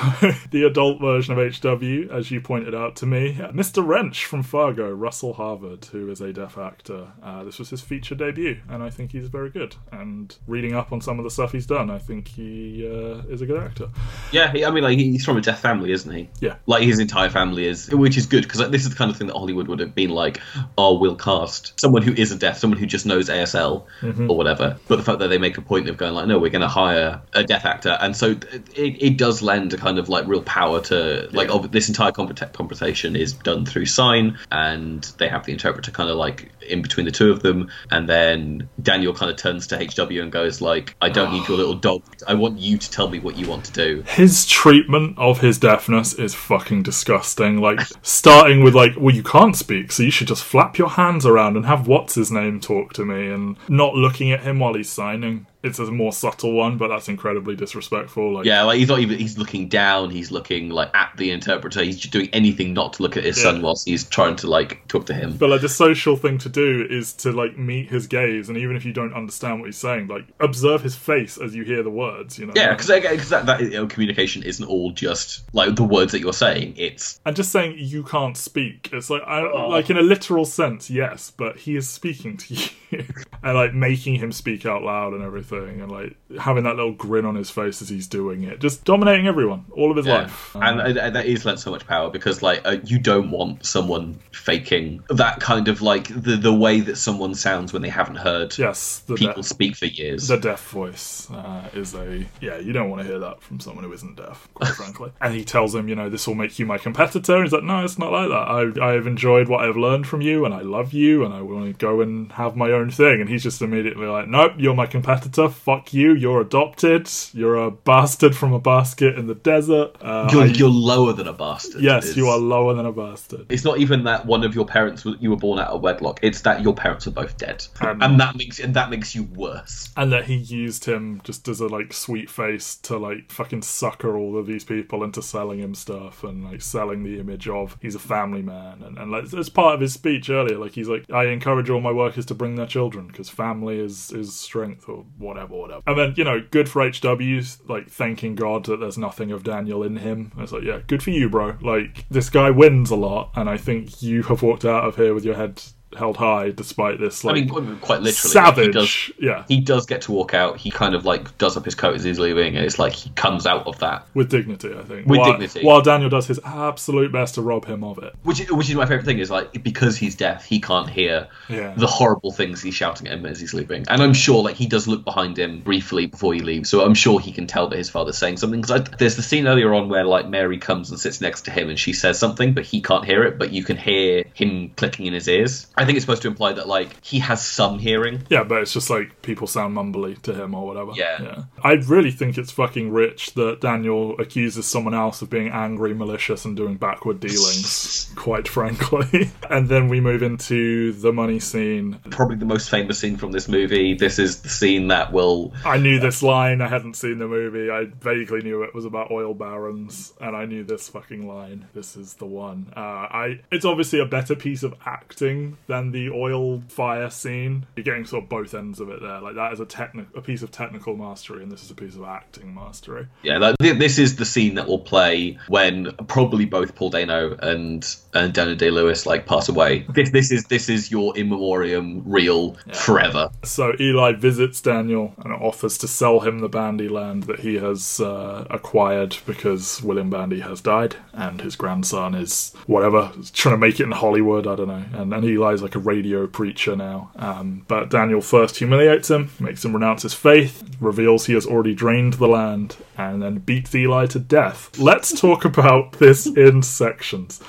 the 0.50 0.64
adult 0.64 1.00
version 1.00 1.38
of 1.38 1.54
HW, 1.54 2.12
as 2.12 2.30
you 2.30 2.40
pointed 2.40 2.74
out 2.74 2.96
to 2.96 3.06
me, 3.06 3.34
Mr. 3.52 3.86
Wrench 3.86 4.26
from 4.26 4.42
Fargo, 4.42 4.90
Russell 4.90 5.34
Harvard, 5.34 5.84
who 5.86 6.11
is 6.11 6.20
a 6.20 6.32
deaf 6.32 6.59
actor. 6.59 7.09
Uh, 7.22 7.44
this 7.44 7.59
was 7.59 7.70
his 7.70 7.80
feature 7.80 8.14
debut, 8.14 8.61
and 8.68 8.82
I 8.82 8.90
think 8.90 9.12
he's 9.12 9.28
very 9.28 9.50
good. 9.50 9.76
And 9.92 10.34
reading 10.46 10.74
up 10.74 10.92
on 10.92 11.00
some 11.00 11.18
of 11.18 11.24
the 11.24 11.30
stuff 11.30 11.52
he's 11.52 11.66
done, 11.66 11.90
I 11.90 11.98
think 11.98 12.28
he 12.28 12.86
uh, 12.86 13.22
is 13.28 13.40
a 13.40 13.46
good 13.46 13.62
actor. 13.62 13.88
Yeah, 14.32 14.52
I 14.52 14.70
mean, 14.70 14.82
like 14.82 14.98
he's 14.98 15.24
from 15.24 15.36
a 15.36 15.40
deaf 15.40 15.61
family, 15.61 15.92
isn't 15.92 16.12
he? 16.12 16.28
Yeah. 16.40 16.56
Like 16.66 16.82
his 16.82 16.98
entire 16.98 17.30
family 17.30 17.66
is, 17.66 17.88
which 17.90 18.16
is 18.16 18.26
good 18.26 18.42
because 18.42 18.61
like, 18.61 18.70
this 18.70 18.82
is 18.82 18.90
the 18.90 18.96
kind 18.96 19.11
of 19.11 19.16
thing 19.16 19.28
that 19.28 19.36
Hollywood 19.36 19.68
would 19.68 19.80
have 19.80 19.94
been 19.94 20.11
like, 20.11 20.40
oh, 20.76 20.98
we'll 20.98 21.16
cast 21.16 21.78
someone 21.80 22.02
who 22.02 22.12
isn't 22.12 22.38
deaf, 22.38 22.59
someone 22.59 22.78
who 22.78 22.86
just 22.86 23.06
knows 23.06 23.28
ASL 23.28 23.84
or 24.02 24.36
whatever. 24.36 24.78
But 24.88 24.96
the 24.96 25.02
fact 25.02 25.18
that 25.20 25.28
they 25.28 25.38
make 25.38 25.59
a 25.59 25.62
point 25.62 25.88
of 25.88 25.96
going 25.99 26.14
like, 26.14 26.26
no, 26.26 26.38
we're 26.38 26.51
going 26.51 26.62
to 26.62 26.68
hire 26.68 27.20
a 27.34 27.44
deaf 27.44 27.64
actor, 27.64 27.96
and 28.01 28.16
so 28.16 28.30
it, 28.74 29.03
it 29.03 29.18
does 29.18 29.42
lend 29.42 29.74
a 29.74 29.76
kind 29.76 29.99
of 29.99 30.09
like 30.09 30.26
real 30.26 30.42
power 30.42 30.80
to 30.82 31.28
like 31.32 31.51
oh, 31.51 31.66
this 31.66 31.88
entire 31.88 32.12
conversation 32.12 33.16
is 33.16 33.32
done 33.32 33.66
through 33.66 33.86
sign, 33.86 34.38
and 34.51 35.03
they 35.18 35.28
have 35.28 35.44
the 35.44 35.53
interpreter 35.53 35.90
kind 35.90 36.11
of 36.11 36.16
like 36.16 36.51
in 36.68 36.82
between 36.82 37.07
the 37.07 37.12
two 37.12 37.30
of 37.30 37.42
them, 37.42 37.70
and 37.90 38.09
then 38.09 38.68
Daniel 38.82 39.14
kind 39.14 39.30
of 39.30 39.36
turns 39.36 39.66
to 39.68 39.76
HW 39.76 40.20
and 40.20 40.30
goes 40.30 40.61
like, 40.61 40.96
I 41.01 41.09
don't 41.09 41.32
need 41.32 41.49
your 41.49 41.57
little 41.57 41.74
dog, 41.88 42.03
I 42.26 42.34
want 42.34 42.59
you 42.59 42.78
to 42.78 42.90
tell 42.90 43.09
me 43.09 43.18
what 43.18 43.36
you 43.36 43.49
want 43.49 43.64
to 43.66 43.72
do. 43.72 44.03
his 44.07 44.46
treatment 44.46 45.18
of 45.18 45.40
his 45.40 45.59
deafness 45.59 46.14
is 46.14 46.34
fucking 46.34 46.82
disgusting. 46.82 47.61
Like 47.61 47.80
starting 48.03 48.62
with 48.62 48.74
like, 48.74 48.92
well, 48.96 49.14
you 49.14 49.22
can't 49.22 49.57
speak, 49.57 49.92
so 49.92 50.03
you 50.03 50.11
should 50.11 50.28
just 50.28 50.44
flap 50.44 50.78
your 50.78 50.90
hands 50.90 51.26
around 51.26 51.57
and 51.57 51.66
have 51.66 51.86
what's 51.86 52.14
his 52.14 52.30
name 52.30 52.61
talk 52.61 52.92
to 52.94 53.05
me, 53.05 53.28
and 53.28 53.57
not 53.68 53.94
looking 53.94 54.32
at 54.32 54.40
him 54.40 54.59
while 54.59 54.74
he's 54.74 54.90
signing. 54.90 55.46
It's 55.62 55.78
a 55.78 55.90
more 55.90 56.12
subtle 56.12 56.52
one, 56.52 56.78
but 56.78 56.88
that's 56.88 57.09
incredibly 57.09 57.56
disrespectful. 57.56 58.34
Like, 58.34 58.46
Yeah, 58.46 58.62
like 58.62 58.78
he's 58.78 58.88
not 58.88 59.00
even 59.00 59.18
he's 59.18 59.38
looking 59.38 59.68
down, 59.68 60.11
he's 60.11 60.30
looking 60.30 60.70
like 60.70 60.94
at 60.94 61.12
the 61.16 61.30
interpreter, 61.30 61.82
he's 61.82 61.98
just 61.98 62.12
doing 62.12 62.28
anything 62.32 62.72
not 62.74 62.94
to 62.94 63.02
look 63.02 63.16
at 63.16 63.24
his 63.24 63.36
Yeah. 63.38 63.44
son 63.44 63.62
whilst 63.62 63.88
he's 63.88 64.04
trying 64.04 64.36
to 64.36 64.46
like 64.48 64.86
talk 64.88 65.06
to 65.06 65.14
him. 65.14 65.36
But 65.36 65.50
like 65.50 65.61
the 65.61 65.68
social 65.68 66.16
thing 66.16 66.38
to 66.38 66.48
do 66.48 66.86
is 66.88 67.12
to 67.14 67.32
like 67.32 67.59
meet 67.59 67.88
his 67.88 68.06
gaze, 68.06 68.48
and 68.48 68.56
even 68.56 68.76
if 68.76 68.84
you 68.84 68.92
don't 68.92 69.12
understand 69.14 69.61
what 69.61 69.66
he's 69.66 69.78
saying, 69.78 70.09
like 70.09 70.26
observe 70.40 70.82
his 70.82 70.94
face 70.94 71.38
as 71.38 71.54
you 71.54 71.64
hear 71.64 71.82
the 71.82 71.90
words. 71.90 72.38
You 72.38 72.46
know. 72.46 72.52
Yeah, 72.54 72.74
because 72.74 72.86
that, 73.30 73.46
that 73.46 73.61
you 73.61 73.70
know, 73.70 73.86
communication 73.86 74.42
isn't 74.42 74.64
all 74.64 74.92
just 74.92 75.42
like 75.52 75.74
the 75.74 75.84
words 75.84 76.12
that 76.12 76.20
you're 76.20 76.32
saying. 76.32 76.74
It's 76.76 77.20
and 77.24 77.34
just 77.34 77.50
saying 77.52 77.74
you 77.78 78.02
can't 78.02 78.36
speak 78.36 78.90
it's 78.92 79.11
like 79.11 79.22
I, 79.26 79.42
oh. 79.42 79.68
like 79.68 79.90
in 79.90 79.96
a 79.96 80.02
literal 80.02 80.44
sense 80.44 80.90
yes 80.90 81.32
but 81.36 81.59
he 81.59 81.76
is 81.76 81.88
speaking 81.88 82.36
to 82.36 82.54
you 82.90 83.04
and 83.42 83.54
like 83.54 83.74
making 83.74 84.16
him 84.16 84.32
speak 84.32 84.66
out 84.66 84.82
loud 84.82 85.12
and 85.12 85.22
everything 85.22 85.47
everything, 85.53 85.80
and 85.80 85.90
like 85.90 86.16
having 86.40 86.64
that 86.64 86.76
little 86.76 86.92
grin 86.92 87.24
on 87.24 87.34
his 87.34 87.51
face 87.51 87.80
as 87.82 87.88
he's 87.88 88.07
doing 88.07 88.42
it, 88.44 88.61
just 88.61 88.84
dominating 88.84 89.26
everyone 89.26 89.64
all 89.72 89.90
of 89.90 89.96
his 89.96 90.07
Yeah. 90.07 90.22
life. 90.22 90.55
and, 90.57 90.80
and, 90.80 90.99
and 90.99 91.16
that 91.16 91.26
is 91.26 91.44
lent 91.44 91.59
so 91.61 91.70
much 91.70 91.86
power 91.86 92.11
because 92.11 92.42
like 92.42 92.61
uh, 92.64 92.76
you 92.84 92.99
don't 92.99 93.30
want 93.30 93.64
someone 93.64 94.18
faking 94.32 95.03
that 95.11 95.40
kind 95.40 95.68
of 95.68 95.82
like 95.82 96.09
the 96.09 96.36
the 96.36 96.53
way 96.53 96.80
that 96.80 96.96
someone 96.96 97.34
sounds 97.34 97.72
when 97.72 97.82
they 97.82 97.88
haven't 97.88 98.16
heard 98.16 98.57
yes, 98.59 99.01
the 99.07 99.14
people 99.14 99.34
deaf, 99.42 99.44
speak 99.44 99.76
for 99.76 99.86
years. 99.86 100.28
the 100.28 100.36
deaf 100.36 100.68
voice 100.70 101.30
uh, 101.30 101.68
is 101.74 101.94
a 101.94 102.24
yeah. 102.40 102.59
You 102.59 102.72
don't 102.72 102.90
want 102.90 103.03
to 103.03 103.09
hear 103.09 103.18
that 103.18 103.42
from 103.42 103.61
someone 103.61 103.84
who 103.84 103.92
isn't 103.92 104.16
deaf, 104.16 104.49
quite 104.55 104.68
frankly. 104.74 105.12
And 105.20 105.34
he 105.34 105.44
tells 105.44 105.74
him, 105.74 105.88
you 105.88 105.94
know, 105.94 106.09
this 106.09 106.26
will 106.26 106.34
make 106.34 106.59
you 106.59 106.66
my 106.66 106.78
competitor. 106.78 107.34
And 107.36 107.44
he's 107.44 107.53
like, 107.53 107.62
no, 107.64 107.84
it's 107.84 107.99
not 107.99 108.12
like 108.12 108.28
that. 108.28 108.80
I 108.82 108.90
I 108.90 108.92
have 108.92 109.07
enjoyed 109.07 109.49
what 109.49 109.64
I've 109.64 109.76
learned 109.76 110.07
from 110.07 110.20
you, 110.20 110.44
and 110.44 110.55
I 110.55 110.61
love 110.61 110.92
you, 110.92 111.24
and 111.24 111.32
I 111.34 111.40
want 111.42 111.66
to 111.66 111.72
go 111.74 112.01
and 112.01 112.30
have 112.32 112.57
my 112.57 112.70
own 112.70 112.90
thing. 112.90 113.20
And 113.20 113.28
he's 113.28 113.42
just 113.42 113.62
immediately 113.62 114.07
like, 114.07 114.28
nope, 114.28 114.53
you're 114.59 114.74
my 114.74 114.86
competitor. 114.86 115.38
Fuck 115.47 115.95
you. 115.95 116.14
You're 116.14 116.41
adopted. 116.41 117.09
You're 117.32 117.57
a 117.57 117.70
bastard 117.70 118.34
from 118.34 118.53
a 118.53 118.59
basket 118.59 119.16
in 119.16 119.28
the 119.28 119.36
desert. 119.36 119.95
Uh, 120.01 120.28
you're, 120.32 120.43
I- 120.43 120.47
you're 120.47 120.68
lower 120.68 121.12
than 121.12 121.28
a 121.28 121.32
bastard. 121.32 121.80
yes, 121.82 122.05
It's- 122.05 122.16
you 122.16 122.26
are 122.28 122.39
lower 122.39 122.74
than 122.74 122.86
a 122.86 122.93
bastard. 122.93 123.47
It's 123.51 123.64
not 123.64 123.78
even 123.78 124.03
that 124.05 124.26
one 124.26 124.43
of 124.43 124.55
your 124.57 124.66
parents 124.66 125.05
you 125.20 125.30
were 125.30 125.36
born 125.36 125.61
out 125.61 125.68
of 125.68 125.82
wedlock. 125.82 126.18
It's 126.22 126.41
that 126.41 126.62
your 126.62 126.74
parents 126.74 127.07
are 127.07 127.12
both 127.12 127.36
dead, 127.36 127.64
Um, 127.80 128.03
and 128.03 128.18
that 128.18 128.34
makes 128.34 128.59
and 128.59 128.74
that 128.74 128.91
makes 128.91 129.14
you 129.14 129.24
worse. 129.34 129.91
and 129.97 130.11
that 130.11 130.24
he 130.24 130.34
used 130.34 130.86
him 130.86 131.20
just 131.22 131.47
as 131.47 131.61
a 131.61 131.66
like 131.68 131.93
sweet 131.93 132.30
face 132.30 132.76
to 132.76 132.97
like 132.97 133.30
fucking 133.30 133.62
sucker 133.62 134.16
all 134.16 134.39
of 134.39 134.47
these 134.47 134.64
people 134.64 135.05
into 135.05 135.20
selling 135.20 135.59
him 135.59 135.74
stuff 135.74 136.24
and 136.24 136.45
like 136.45 136.62
selling 136.62 137.03
the 137.05 137.20
image 137.20 137.47
of 137.49 137.76
he's 137.82 137.95
a 137.95 137.99
family 137.99 138.41
man 138.43 138.82
and, 138.82 138.97
and 138.99 139.11
like 139.11 139.32
as 139.34 139.49
part 139.51 139.74
of 139.74 139.80
his 139.80 139.93
speech 139.93 140.30
earlier 140.30 140.57
like 140.57 140.72
he's 140.72 140.89
like 140.89 141.05
i 141.12 141.24
encourage 141.26 141.68
all 141.68 141.80
my 141.80 141.93
workers 141.93 142.24
to 142.24 142.34
bring 142.34 142.55
their 142.55 142.66
children 142.66 143.07
because 143.07 143.28
family 143.28 143.78
is 143.78 144.11
is 144.12 144.34
strength 144.34 144.89
or 144.89 145.05
whatever 145.29 145.55
whatever. 145.55 145.83
And 145.87 145.99
then 145.99 146.14
you 146.16 146.24
know 146.24 146.41
good 146.51 146.68
for 146.68 146.83
hw's 146.83 147.59
like 147.68 147.89
thanking 147.91 148.35
god 148.35 148.64
that 148.66 148.81
there's 148.81 148.99
nothing 148.99 149.31
of 149.31 149.45
daniel 149.45 149.83
in 149.83 149.97
him. 149.97 150.33
It's 150.39 150.53
like 150.53 150.64
yeah 150.64 150.81
good 150.87 151.03
for 151.03 151.11
you 151.11 151.29
bro. 151.29 151.57
Like 151.61 152.07
this 152.11 152.31
guy 152.31 152.51
wins 152.51 152.91
a 152.91 152.97
lot 152.97 153.31
and 153.35 153.49
i 153.49 153.57
think 153.57 154.03
you 154.03 154.22
have 154.24 154.43
walked 154.43 154.64
out 154.64 154.85
of 154.85 154.97
here 154.97 155.14
with 155.14 155.24
your 155.24 155.35
head 155.35 155.62
held 155.97 156.16
high 156.18 156.51
despite 156.51 157.01
this 157.01 157.24
Like, 157.24 157.36
I 157.36 157.61
mean, 157.61 157.78
quite 157.78 158.03
literally, 158.03 158.12
savage 158.32 158.66
He 158.66 158.72
does, 158.72 159.11
yeah 159.18 159.45
he 159.49 159.61
does 159.61 159.86
get 159.86 160.03
to 160.03 160.12
walk 160.12 160.34
out. 160.34 160.59
He 160.59 160.70
kind 160.70 160.95
of 160.95 161.05
like 161.05 161.36
does 161.39 161.57
up 161.57 161.64
his 161.64 161.74
coat 161.74 161.95
as 161.95 162.05
he's 162.05 162.18
leaving, 162.18 162.57
and 162.57 162.64
it's 162.64 162.78
like 162.78 162.93
he 162.93 163.11
comes 163.11 163.47
out 163.47 163.66
of 163.66 163.78
that, 163.78 164.07
with 164.14 164.30
dignity, 164.30 164.70
I 164.76 164.82
think. 164.82 165.07
With 165.07 165.20
while, 165.20 165.32
dignity. 165.32 165.64
While 165.64 165.80
Daniel 165.80 166.11
does 166.11 166.26
his 166.26 166.39
absolute 166.45 167.11
best 167.12 167.36
to 167.36 167.43
rob 167.43 167.64
him 167.64 167.82
of 167.84 167.99
it. 167.99 168.14
which 168.22 168.47
which 168.51 168.68
is 168.68 168.74
my 168.74 168.84
favorite 168.86 169.05
thing. 169.05 169.18
Is 169.18 169.30
like 169.30 169.62
because 169.64 169.97
he's 169.97 170.14
deaf, 170.14 170.45
he 170.45 170.61
can't 170.61 170.91
hear 170.91 171.28
Yeah. 171.49 171.72
the 171.76 171.86
horrible 171.86 172.32
things 172.32 172.61
he's 172.62 172.74
shouting 172.74 173.07
at 173.09 173.14
him 173.14 173.26
as 173.26 173.41
he's 173.41 173.55
leaving. 173.55 173.84
And 173.89 174.03
I'm 174.03 174.14
sure 174.14 174.43
like 174.43 174.57
he 174.57 174.66
does 174.66 174.86
look 174.86 175.05
behind 175.05 175.39
him 175.39 175.61
briefly 175.61 176.07
before 176.07 176.34
he 176.34 176.41
leaves, 176.41 176.68
so 176.68 176.84
I'm 176.84 176.95
sure 176.95 177.18
he 177.20 177.32
can 177.32 177.47
tell 177.47 177.68
that 177.68 177.76
his 177.76 177.89
father's 177.89 178.18
saying 178.18 178.36
something. 178.36 178.61
Because 178.61 178.82
there's 178.99 179.16
the 179.16 179.22
scene 179.22 179.47
earlier 179.47 179.72
on 179.74 179.89
where 179.89 180.05
like 180.05 180.28
Mary 180.28 180.59
comes 180.59 180.91
and 180.91 181.01
sits 181.01 181.20
next 181.20 181.43
to 181.43 181.51
him 181.51 181.70
and 181.70 181.78
she 181.78 181.93
says 181.93 182.18
something, 182.18 182.53
but 182.53 182.64
he 182.64 182.82
can't 182.82 183.05
hear 183.05 183.24
it, 183.24 183.39
but 183.39 183.53
you 183.53 183.64
can 183.64 183.76
hear 183.76 184.24
him 184.34 184.70
clicking 184.76 185.07
in 185.07 185.14
his 185.14 185.28
ears. 185.28 185.66
I 185.79 185.85
think 185.85 185.97
it's 185.97 186.05
supposed 186.05 186.22
to 186.22 186.29
imply 186.29 186.53
that 186.53 186.68
like 186.68 187.05
he 187.05 187.18
has 187.20 187.45
some 187.45 187.79
hearing. 187.79 188.24
Yeah, 188.29 188.45
but 188.45 188.62
it's 188.62 188.72
just 188.72 188.91
like 188.91 189.22
people 189.22 189.47
sound 189.47 189.76
mumbly 189.76 190.20
to 190.22 190.35
him 190.35 190.55
or 190.55 190.66
whatever. 190.66 190.93
Yeah. 190.95 191.22
yeah. 191.22 191.43
I 191.62 191.72
really 191.72 192.11
think 192.11 192.39
it's 192.39 192.51
fucking 192.51 192.91
rich 192.91 193.35
that 193.35 193.61
Daniel 193.61 194.18
accuses 194.18 194.66
someone 194.66 194.95
else 194.95 195.22
of 195.22 195.31
being 195.31 195.49
angry, 195.49 195.95
malicious, 195.95 196.45
and 196.45 196.57
doing 196.57 196.76
backward 196.76 197.20
dealings, 197.20 198.12
quite 198.16 198.49
frankly. 198.49 199.31
and 199.51 199.68
then 199.68 199.89
we 199.89 200.01
move 200.01 200.22
into 200.22 200.93
the 200.93 201.12
money 201.12 201.41
scene. 201.41 201.99
Probably 202.11 202.37
the 202.37 202.45
most 202.45 202.70
famous 202.70 202.99
scene 202.99 203.16
from 203.16 203.33
this 203.33 203.49
movie. 203.49 203.95
This 203.95 204.18
is 204.18 204.43
the 204.43 204.49
scene 204.49 204.89
that 204.89 205.12
will 205.12 205.53
I 205.64 205.79
knew 205.79 205.99
this 205.99 206.22
line, 206.22 206.61
I 206.61 206.68
hadn't 206.68 206.95
seen 206.95 207.18
the 207.18 207.29
movie. 207.29 207.70
I 207.70 207.85
vaguely 207.85 208.43
knew 208.43 208.62
it 208.62 208.74
was 208.74 208.85
about 208.85 209.11
oil 209.11 209.35
barons, 209.35 210.12
and 210.20 210.37
I 210.37 210.45
knew 210.47 210.64
this 210.64 210.89
fucking 210.89 211.26
line. 211.26 211.66
This 211.74 211.97
is 211.97 212.14
the 212.14 212.26
one. 212.26 212.72
Uh, 212.76 212.81
I. 212.81 213.41
It's 213.51 213.64
obviously 213.64 214.01
a 214.01 214.07
better 214.07 214.35
piece 214.35 214.62
of 214.62 214.74
acting 214.85 215.57
than 215.69 215.93
the 215.93 216.11
oil 216.11 216.62
fire 216.69 217.11
scene. 217.11 217.66
You're 217.77 217.85
getting 217.85 218.05
sort 218.05 218.25
of 218.25 218.29
both 218.29 218.55
ends 218.55 218.81
of 218.81 218.89
it 218.89 219.01
there. 219.01 219.21
Like 219.21 219.37
that 219.37 219.53
is 219.53 219.61
a 219.61 219.66
techni- 219.66 220.07
a 220.16 220.21
piece 220.21 220.43
of 220.43 220.51
technical 220.51 220.97
mastery, 220.97 221.43
and 221.43 221.53
this 221.53 221.62
is 221.62 221.71
a 221.71 221.75
piece 221.75 221.95
of 221.95 222.03
acting 222.03 222.55
mastery. 222.55 223.07
Yeah, 223.23 223.53
th- 223.61 223.79
this 223.79 223.99
is 223.99 224.16
the 224.16 224.25
scene 224.25 224.57
that 224.57 224.66
will 224.66 224.81
play 224.81 225.39
when 225.49 225.93
probably 226.09 226.47
both 226.47 226.75
Paul 226.75 226.91
Dano 226.91 227.37
and 227.37 227.87
and 228.14 228.33
Daniel 228.33 228.57
Day 228.57 228.71
Lewis 228.71 229.07
like 229.07 229.27
pass 229.27 229.49
away. 229.49 229.87
This 229.91 230.11
this 230.11 230.33
is 230.33 230.45
this 230.45 230.69
is 230.69 230.91
your 230.91 231.16
in 231.16 231.29
memoriam 231.29 232.03
reel 232.11 232.55
forever. 232.73 233.31
So 233.45 233.75
Eli 233.79 234.12
visits 234.12 234.61
Daniel 234.61 235.14
and 235.19 235.33
offers 235.35 235.77
to 235.79 235.89
sell 235.89 236.21
him 236.21 236.39
the 236.39 236.49
Bandy 236.49 236.89
land 236.89 237.25
that 237.25 237.41
he 237.41 237.57
has 237.57 238.01
uh, 238.01 238.47
acquired 238.49 239.16
because 239.27 239.83
William 239.83 240.09
Bandy 240.09 240.41
has 240.41 240.61
died 240.62 240.97
and 241.12 241.41
his 241.41 241.57
grandson 241.57 242.14
is 242.14 242.55
whatever 242.66 243.12
trying 243.33 243.55
to 243.55 243.59
make 243.59 243.81
it 243.81 243.85
in 243.85 243.93
Hollywood. 243.93 244.47
I 244.47 244.57
don't 244.57 244.69
know. 244.69 244.85
And, 244.95 245.12
and 245.12 245.25
Eli's 245.25 245.57
like 245.62 245.74
a 245.74 245.80
radio 245.80 246.26
preacher 246.26 246.76
now. 246.76 247.11
Um, 247.16 247.64
but 247.68 247.90
Daniel 247.90 248.20
first 248.20 248.56
humiliates 248.56 249.11
him, 249.11 249.30
makes 249.38 249.64
him 249.64 249.74
renounce 249.74 250.02
his 250.02 250.14
faith, 250.14 250.62
reveals 250.80 251.26
he 251.26 251.34
has 251.34 251.46
already 251.46 251.74
drained 251.74 252.14
the 252.14 252.28
land, 252.28 252.76
and 252.96 253.22
then 253.22 253.38
beats 253.38 253.74
Eli 253.74 254.06
to 254.06 254.18
death. 254.18 254.78
Let's 254.78 255.18
talk 255.18 255.44
about 255.44 255.92
this 255.92 256.26
in 256.26 256.62
sections 256.62 257.40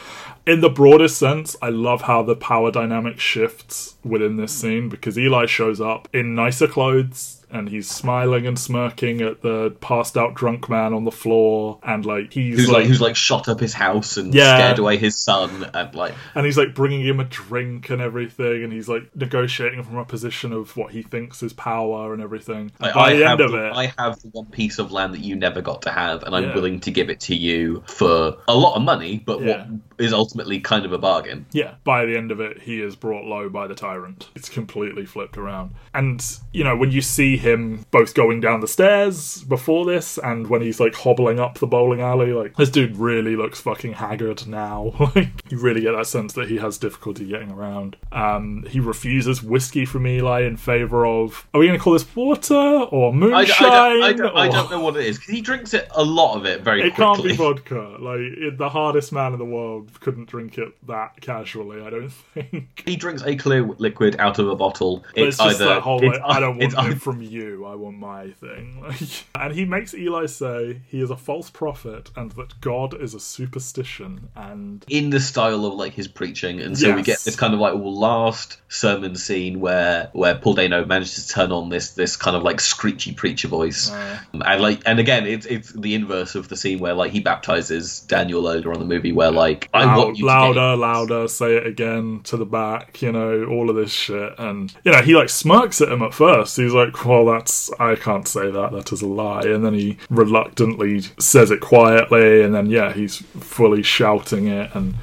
in 0.49 0.61
the 0.61 0.69
broadest 0.69 1.17
sense, 1.19 1.55
I 1.61 1.69
love 1.69 2.01
how 2.01 2.23
the 2.23 2.35
power 2.35 2.71
dynamic 2.71 3.19
shifts 3.19 3.95
within 4.03 4.37
this 4.37 4.51
scene 4.51 4.89
because 4.89 5.17
Eli 5.17 5.45
shows 5.45 5.79
up 5.79 6.09
in 6.11 6.33
nicer 6.33 6.67
clothes 6.67 7.38
and 7.51 7.69
he's 7.69 7.89
smiling 7.89 8.45
and 8.47 8.57
smirking 8.59 9.21
at 9.21 9.41
the 9.41 9.75
passed 9.81 10.17
out 10.17 10.35
drunk 10.35 10.69
man 10.69 10.93
on 10.93 11.03
the 11.05 11.11
floor 11.11 11.79
and 11.83 12.05
like 12.05 12.33
he's 12.33 12.57
Who's 12.57 12.67
like, 12.67 12.77
like, 12.79 12.87
who's 12.87 13.01
like 13.01 13.15
shot 13.15 13.47
up 13.49 13.59
his 13.59 13.73
house 13.73 14.17
and 14.17 14.33
Yeah. 14.33 14.57
scared 14.57 14.79
away 14.79 14.97
his 14.97 15.17
son 15.17 15.69
and 15.73 15.95
like 15.95 16.13
and 16.35 16.45
he's 16.45 16.57
like 16.57 16.73
bringing 16.75 17.01
him 17.01 17.19
a 17.19 17.23
drink 17.23 17.89
and 17.89 18.01
everything 18.01 18.63
and 18.63 18.71
he's 18.73 18.87
like 18.87 19.15
negotiating 19.15 19.83
from 19.83 19.97
a 19.97 20.05
position 20.05 20.53
of 20.53 20.75
what 20.77 20.91
he 20.91 21.01
thinks 21.01 21.41
is 21.43 21.53
power 21.53 22.13
and 22.13 22.21
everything. 22.21 22.71
And 22.79 22.81
like, 22.81 22.93
by 22.93 23.01
I 23.11 23.13
the 23.15 23.27
have 23.27 23.39
end 23.39 23.41
of 23.41 23.51
the, 23.51 23.67
it, 23.67 23.73
I 23.73 23.93
have 23.97 24.19
the 24.21 24.29
one 24.29 24.45
piece 24.47 24.79
of 24.79 24.91
land 24.91 25.13
that 25.13 25.21
you 25.21 25.35
never 25.35 25.61
got 25.61 25.81
to 25.83 25.91
have 25.91 26.23
and 26.23 26.35
I'm 26.35 26.43
Yeah. 26.45 26.55
willing 26.55 26.79
to 26.81 26.91
give 26.91 27.09
it 27.09 27.19
to 27.21 27.35
you 27.35 27.83
for 27.87 28.37
a 28.47 28.55
lot 28.55 28.75
of 28.75 28.83
money, 28.83 29.21
but 29.25 29.41
Yeah. 29.41 29.65
what 29.67 29.67
is 29.97 30.13
ultimately 30.13 30.59
kind 30.61 30.85
of 30.85 30.93
a 30.93 30.97
bargain. 30.97 31.45
Yeah, 31.51 31.73
by 31.83 32.05
the 32.05 32.15
end 32.17 32.31
of 32.31 32.39
it, 32.39 32.61
he 32.61 32.81
is 32.81 32.95
brought 32.95 33.25
low 33.25 33.49
by 33.49 33.67
the 33.67 33.75
tyrant. 33.75 34.29
It's 34.35 34.47
completely 34.47 35.05
flipped 35.05 35.37
around. 35.37 35.71
And, 35.93 36.23
you 36.53 36.63
know, 36.63 36.77
when 36.77 36.91
you 36.91 37.01
see 37.01 37.35
him 37.39 37.85
both 37.91 38.13
going 38.13 38.39
down 38.39 38.59
the 38.61 38.67
stairs 38.67 39.43
before 39.43 39.85
this 39.85 40.17
and 40.17 40.47
when 40.47 40.61
he's 40.61 40.79
like 40.79 40.93
hobbling 40.95 41.39
up 41.39 41.57
the 41.59 41.67
bowling 41.67 42.01
alley, 42.01 42.33
like, 42.33 42.55
this 42.55 42.69
dude 42.69 42.97
really 42.97 43.35
looks 43.35 43.59
fucking 43.59 43.93
haggard 43.93 44.47
now. 44.47 44.93
like, 45.15 45.29
you 45.51 45.57
really 45.57 45.81
get 45.81 45.93
that 45.93 46.07
sense 46.07 46.33
that 46.33 46.47
he 46.49 46.57
has 46.57 46.77
difficulty 46.77 47.25
getting 47.27 47.51
around. 47.51 47.95
Um, 48.11 48.65
he 48.69 48.79
refuses 48.79 49.41
whiskey 49.41 49.85
from 49.85 50.05
Eli 50.05 50.41
in 50.41 50.57
favor 50.57 51.05
of, 51.05 51.47
are 51.53 51.59
we 51.59 51.67
going 51.67 51.77
to 51.77 51.83
call 51.83 51.93
this 51.93 52.15
water 52.15 52.53
or 52.55 53.11
I, 53.11 53.15
moonshine? 53.15 53.67
I 53.67 53.89
don't, 53.89 54.03
I, 54.03 54.13
don't, 54.13 54.37
I 54.37 54.47
or- 54.47 54.51
don't 54.51 54.71
know 54.71 54.79
what 54.81 54.97
it 54.97 55.05
is 55.05 55.17
because 55.17 55.33
he 55.33 55.41
drinks 55.41 55.73
it 55.73 55.87
a 55.91 56.03
lot 56.03 56.35
of 56.35 56.45
it 56.45 56.61
very 56.61 56.81
quickly. 56.91 57.03
It 57.03 57.15
can't 57.15 57.23
be 57.23 57.35
vodka. 57.35 57.97
Like, 57.99 58.19
it, 58.19 58.57
the 58.57 58.69
hardest 58.69 59.11
man 59.11 59.33
in 59.33 59.39
the 59.39 59.45
world 59.45 59.99
couldn't 60.01 60.29
drink 60.29 60.57
it 60.57 60.69
that 60.87 61.19
casually, 61.21 61.81
I 61.81 61.89
don't 61.89 62.09
think. 62.33 62.83
he 62.85 62.95
drinks 62.95 63.23
a 63.23 63.35
clear 63.35 63.63
liquid 63.65 64.17
out 64.19 64.39
of 64.39 64.47
a 64.49 64.55
bottle. 64.55 65.03
It's, 65.15 65.27
it's 65.29 65.37
just 65.37 65.61
either 65.61 65.65
that 65.65 65.81
whole 65.81 66.05
like, 66.05 66.21
I 66.23 66.39
don't 66.39 66.57
want 66.57 66.73
it 66.91 67.01
from 67.01 67.21
you, 67.21 67.28
I 67.37 67.75
want 67.75 67.97
my 67.97 68.31
thing. 68.31 68.81
Like, 68.89 69.25
and 69.35 69.53
he 69.53 69.65
makes 69.65 69.93
Eli 69.93 70.25
say 70.25 70.81
he 70.87 71.01
is 71.01 71.09
a 71.09 71.17
false 71.17 71.49
prophet 71.49 72.09
and 72.15 72.31
that 72.33 72.59
God 72.61 72.99
is 72.99 73.13
a 73.13 73.19
superstition 73.19 74.29
and 74.35 74.83
in 74.89 75.09
the 75.09 75.19
style 75.19 75.65
of 75.65 75.73
like 75.75 75.93
his 75.93 76.07
preaching, 76.07 76.59
and 76.61 76.77
so 76.77 76.95
we 76.95 77.01
get 77.03 77.19
this 77.19 77.35
kind 77.35 77.53
of 77.53 77.59
like 77.59 77.73
last 77.75 78.57
sermon 78.69 79.15
scene 79.15 79.59
where 79.59 80.09
where 80.13 80.35
Paul 80.35 80.53
Dano 80.55 80.85
manages 80.85 81.27
to 81.27 81.33
turn 81.33 81.51
on 81.51 81.69
this 81.69 81.91
this 81.91 82.15
kind 82.15 82.35
of 82.35 82.43
like 82.43 82.59
screechy 82.59 83.13
preacher 83.13 83.47
voice, 83.47 83.91
Uh. 83.91 84.19
and 84.33 84.61
like 84.61 84.81
and 84.85 84.99
again 84.99 85.27
it's 85.27 85.45
it's 85.45 85.71
the 85.73 85.93
inverse 85.95 86.35
of 86.35 86.47
the 86.47 86.55
scene 86.55 86.79
where 86.79 86.93
like 86.93 87.11
he 87.11 87.19
baptizes 87.19 87.99
Daniel 88.01 88.47
earlier 88.47 88.71
on 88.71 88.79
the 88.79 88.85
movie 88.85 89.11
where 89.11 89.31
like 89.31 89.69
I 89.73 89.85
loud, 89.85 89.97
want 89.97 90.17
you 90.17 90.25
louder, 90.25 90.75
louder, 90.75 91.27
say 91.27 91.57
it 91.57 91.67
again 91.67 92.21
to 92.25 92.37
the 92.37 92.45
back, 92.45 93.01
you 93.01 93.11
know, 93.11 93.45
all 93.45 93.69
of 93.69 93.75
this 93.75 93.91
shit. 93.91 94.33
And, 94.37 94.73
you 94.83 94.91
know, 94.91 95.01
he 95.01 95.15
like 95.15 95.29
smirks 95.29 95.81
at 95.81 95.89
him 95.91 96.01
at 96.01 96.13
first. 96.13 96.57
He's 96.57 96.73
like, 96.73 97.05
well, 97.05 97.18
Oh, 97.19 97.29
that's, 97.29 97.69
I 97.79 97.95
can't 97.95 98.27
say 98.27 98.49
that, 98.49 98.71
that 98.71 98.93
is 98.93 99.01
a 99.01 99.07
lie. 99.07 99.41
And 99.41 99.65
then 99.65 99.73
he 99.73 99.97
reluctantly 100.09 101.01
says 101.17 101.51
it 101.51 101.59
quietly. 101.59 102.41
And 102.41 102.55
then, 102.55 102.67
yeah, 102.67 102.93
he's 102.93 103.17
fully 103.17 103.83
shouting 103.83 104.47
it. 104.47 104.73
And 104.73 104.95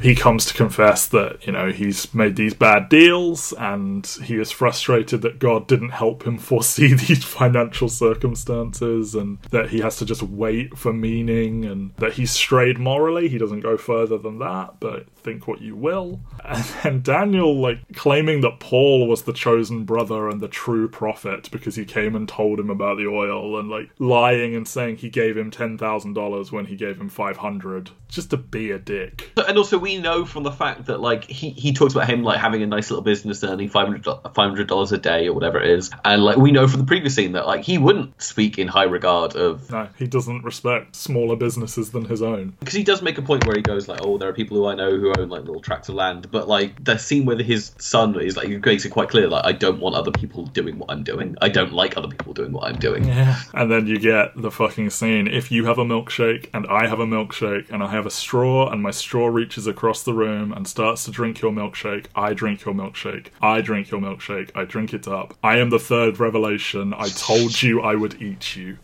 he 0.00 0.14
comes 0.14 0.46
to 0.46 0.54
confess 0.54 1.06
that, 1.08 1.46
you 1.46 1.52
know, 1.52 1.70
he's 1.70 2.12
made 2.14 2.36
these 2.36 2.54
bad 2.54 2.88
deals 2.88 3.52
and 3.58 4.06
he 4.24 4.36
is 4.36 4.50
frustrated 4.50 5.22
that 5.22 5.38
God 5.38 5.66
didn't 5.66 5.90
help 5.90 6.26
him 6.26 6.38
foresee 6.50 6.94
these 6.94 7.24
financial 7.24 7.88
circumstances 7.88 9.14
and 9.14 9.40
that 9.50 9.70
he 9.70 9.80
has 9.80 9.96
to 9.96 10.04
just 10.04 10.22
wait 10.22 10.76
for 10.76 10.92
meaning 10.92 11.64
and 11.64 11.94
that 11.96 12.14
he's 12.14 12.30
strayed 12.30 12.78
morally. 12.78 13.28
He 13.28 13.38
doesn't 13.38 13.60
go 13.60 13.76
further 13.76 14.18
than 14.18 14.38
that, 14.38 14.80
but 14.80 15.08
think 15.16 15.46
what 15.46 15.60
you 15.60 15.76
will. 15.76 16.20
And 16.44 16.64
then 16.82 17.02
Daniel, 17.02 17.60
like, 17.60 17.78
claiming 17.94 18.40
that 18.40 18.60
Paul 18.60 19.06
was 19.06 19.22
the 19.22 19.32
chosen 19.32 19.84
brother 19.84 20.28
and 20.28 20.40
the 20.40 20.48
true 20.48 20.88
prophet 20.88 21.50
because 21.50 21.76
he 21.76 21.84
came 21.84 22.16
and 22.16 22.28
told 22.28 22.58
him 22.58 22.70
about 22.70 22.96
the 22.96 23.06
oil 23.06 23.58
and, 23.58 23.68
like, 23.68 23.90
lying 23.98 24.54
and 24.54 24.66
saying 24.66 24.96
he 24.96 25.10
gave 25.10 25.36
him 25.36 25.50
$10,000 25.50 26.52
when 26.52 26.66
he 26.66 26.76
gave 26.76 27.00
him 27.00 27.08
500 27.08 27.90
just 28.08 28.30
to 28.30 28.36
be 28.36 28.70
a 28.70 28.78
dick. 28.78 29.30
And 29.36 29.56
also, 29.56 29.78
we 29.78 29.89
know 29.98 30.24
from 30.24 30.42
the 30.42 30.50
fact 30.50 30.86
that, 30.86 31.00
like, 31.00 31.24
he, 31.24 31.50
he 31.50 31.72
talks 31.72 31.94
about 31.94 32.08
him, 32.08 32.22
like, 32.22 32.38
having 32.38 32.62
a 32.62 32.66
nice 32.66 32.90
little 32.90 33.02
business 33.02 33.42
earning 33.42 33.70
$500, 33.70 34.02
$500 34.02 34.92
a 34.92 34.98
day 34.98 35.28
or 35.28 35.32
whatever 35.32 35.60
it 35.60 35.70
is. 35.70 35.90
And, 36.04 36.22
like, 36.22 36.36
we 36.36 36.52
know 36.52 36.68
from 36.68 36.80
the 36.80 36.86
previous 36.86 37.14
scene 37.14 37.32
that, 37.32 37.46
like, 37.46 37.64
he 37.64 37.78
wouldn't 37.78 38.20
speak 38.22 38.58
in 38.58 38.68
high 38.68 38.84
regard 38.84 39.36
of. 39.36 39.70
No, 39.70 39.88
he 39.98 40.06
doesn't 40.06 40.44
respect 40.44 40.96
smaller 40.96 41.36
businesses 41.36 41.90
than 41.90 42.04
his 42.04 42.22
own. 42.22 42.54
Because 42.60 42.74
he 42.74 42.84
does 42.84 43.02
make 43.02 43.18
a 43.18 43.22
point 43.22 43.46
where 43.46 43.56
he 43.56 43.62
goes, 43.62 43.88
like, 43.88 44.00
oh, 44.02 44.18
there 44.18 44.28
are 44.28 44.32
people 44.32 44.56
who 44.56 44.66
I 44.66 44.74
know 44.74 44.96
who 44.96 45.12
own, 45.18 45.28
like, 45.28 45.44
little 45.44 45.60
tracts 45.60 45.88
of 45.88 45.94
land. 45.94 46.30
But, 46.30 46.48
like, 46.48 46.84
the 46.84 46.98
scene 46.98 47.24
where 47.24 47.36
his 47.42 47.72
son 47.78 48.18
is, 48.20 48.36
like, 48.36 48.48
he 48.48 48.56
makes 48.58 48.84
it 48.84 48.90
quite 48.90 49.08
clear, 49.08 49.28
like, 49.28 49.44
I 49.44 49.52
don't 49.52 49.80
want 49.80 49.94
other 49.94 50.10
people 50.10 50.46
doing 50.46 50.78
what 50.78 50.90
I'm 50.90 51.02
doing. 51.02 51.36
I 51.40 51.48
don't 51.48 51.72
like 51.72 51.96
other 51.96 52.08
people 52.08 52.32
doing 52.32 52.52
what 52.52 52.68
I'm 52.68 52.78
doing. 52.78 53.04
Yeah. 53.04 53.40
And 53.54 53.70
then 53.70 53.86
you 53.86 53.98
get 53.98 54.36
the 54.36 54.50
fucking 54.50 54.90
scene. 54.90 55.26
If 55.26 55.50
you 55.50 55.66
have 55.66 55.78
a 55.78 55.84
milkshake 55.84 56.48
and 56.52 56.66
I 56.66 56.86
have 56.86 57.00
a 57.00 57.06
milkshake 57.06 57.70
and 57.70 57.82
I 57.82 57.90
have 57.90 58.06
a 58.06 58.10
straw 58.10 58.70
and 58.70 58.82
my 58.82 58.90
straw 58.90 59.26
reaches 59.28 59.66
across 59.66 59.79
the 60.04 60.12
room 60.12 60.52
and 60.52 60.68
starts 60.68 61.04
to 61.04 61.10
drink 61.10 61.40
your 61.40 61.52
milkshake, 61.52 62.06
I 62.14 62.34
drink 62.34 62.64
your 62.64 62.74
milkshake. 62.74 63.28
I 63.40 63.62
drink 63.62 63.90
your 63.90 64.00
milkshake. 64.00 64.50
I 64.54 64.64
drink 64.64 64.92
it 64.92 65.08
up. 65.08 65.34
I 65.42 65.56
am 65.56 65.70
the 65.70 65.78
third 65.78 66.20
revelation. 66.20 66.92
I 66.92 67.08
told 67.08 67.62
you 67.62 67.80
I 67.80 67.94
would 67.94 68.20
eat 68.22 68.56
you. 68.56 68.76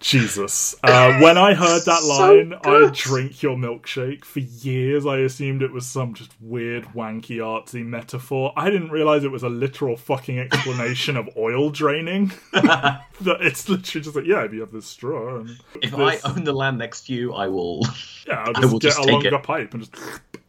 Jesus. 0.00 0.74
Uh, 0.82 1.18
when 1.20 1.38
I 1.38 1.54
heard 1.54 1.84
that 1.84 2.00
So 2.00 2.32
line, 2.34 2.54
I 2.64 2.90
drink 2.92 3.42
your 3.42 3.56
milkshake, 3.56 4.24
for 4.24 4.40
years 4.40 5.06
I 5.06 5.18
assumed 5.18 5.62
it 5.62 5.72
was 5.72 5.86
some 5.86 6.14
just 6.14 6.32
weird, 6.40 6.84
wanky, 6.94 7.38
artsy 7.38 7.84
metaphor. 7.84 8.52
I 8.56 8.70
didn't 8.70 8.90
realize 8.90 9.24
it 9.24 9.30
was 9.32 9.42
a 9.42 9.48
literal 9.48 9.96
fucking 9.96 10.38
explanation 10.38 11.16
of 11.16 11.28
oil 11.36 11.70
draining. 11.70 12.32
that 12.52 13.02
it's 13.40 13.68
literally 13.68 14.04
just 14.04 14.16
like, 14.16 14.26
yeah, 14.26 14.42
if 14.44 14.52
you 14.52 14.60
have 14.60 14.72
this 14.72 14.86
straw 14.86 15.40
and 15.40 15.58
If 15.82 15.90
this, 15.92 16.24
I 16.24 16.28
own 16.30 16.44
the 16.44 16.52
land 16.52 16.78
next 16.78 17.06
to 17.06 17.14
you, 17.14 17.32
I 17.32 17.48
will. 17.48 17.82
yeah, 18.26 18.44
I'll 18.44 18.52
I 18.56 18.60
just 18.60 18.72
will 18.72 18.78
get 18.78 18.88
just 18.88 18.98
a 18.98 19.04
longer 19.04 19.34
it. 19.36 19.42
pipe 19.42 19.74
and 19.74 19.82
just. 19.84 19.94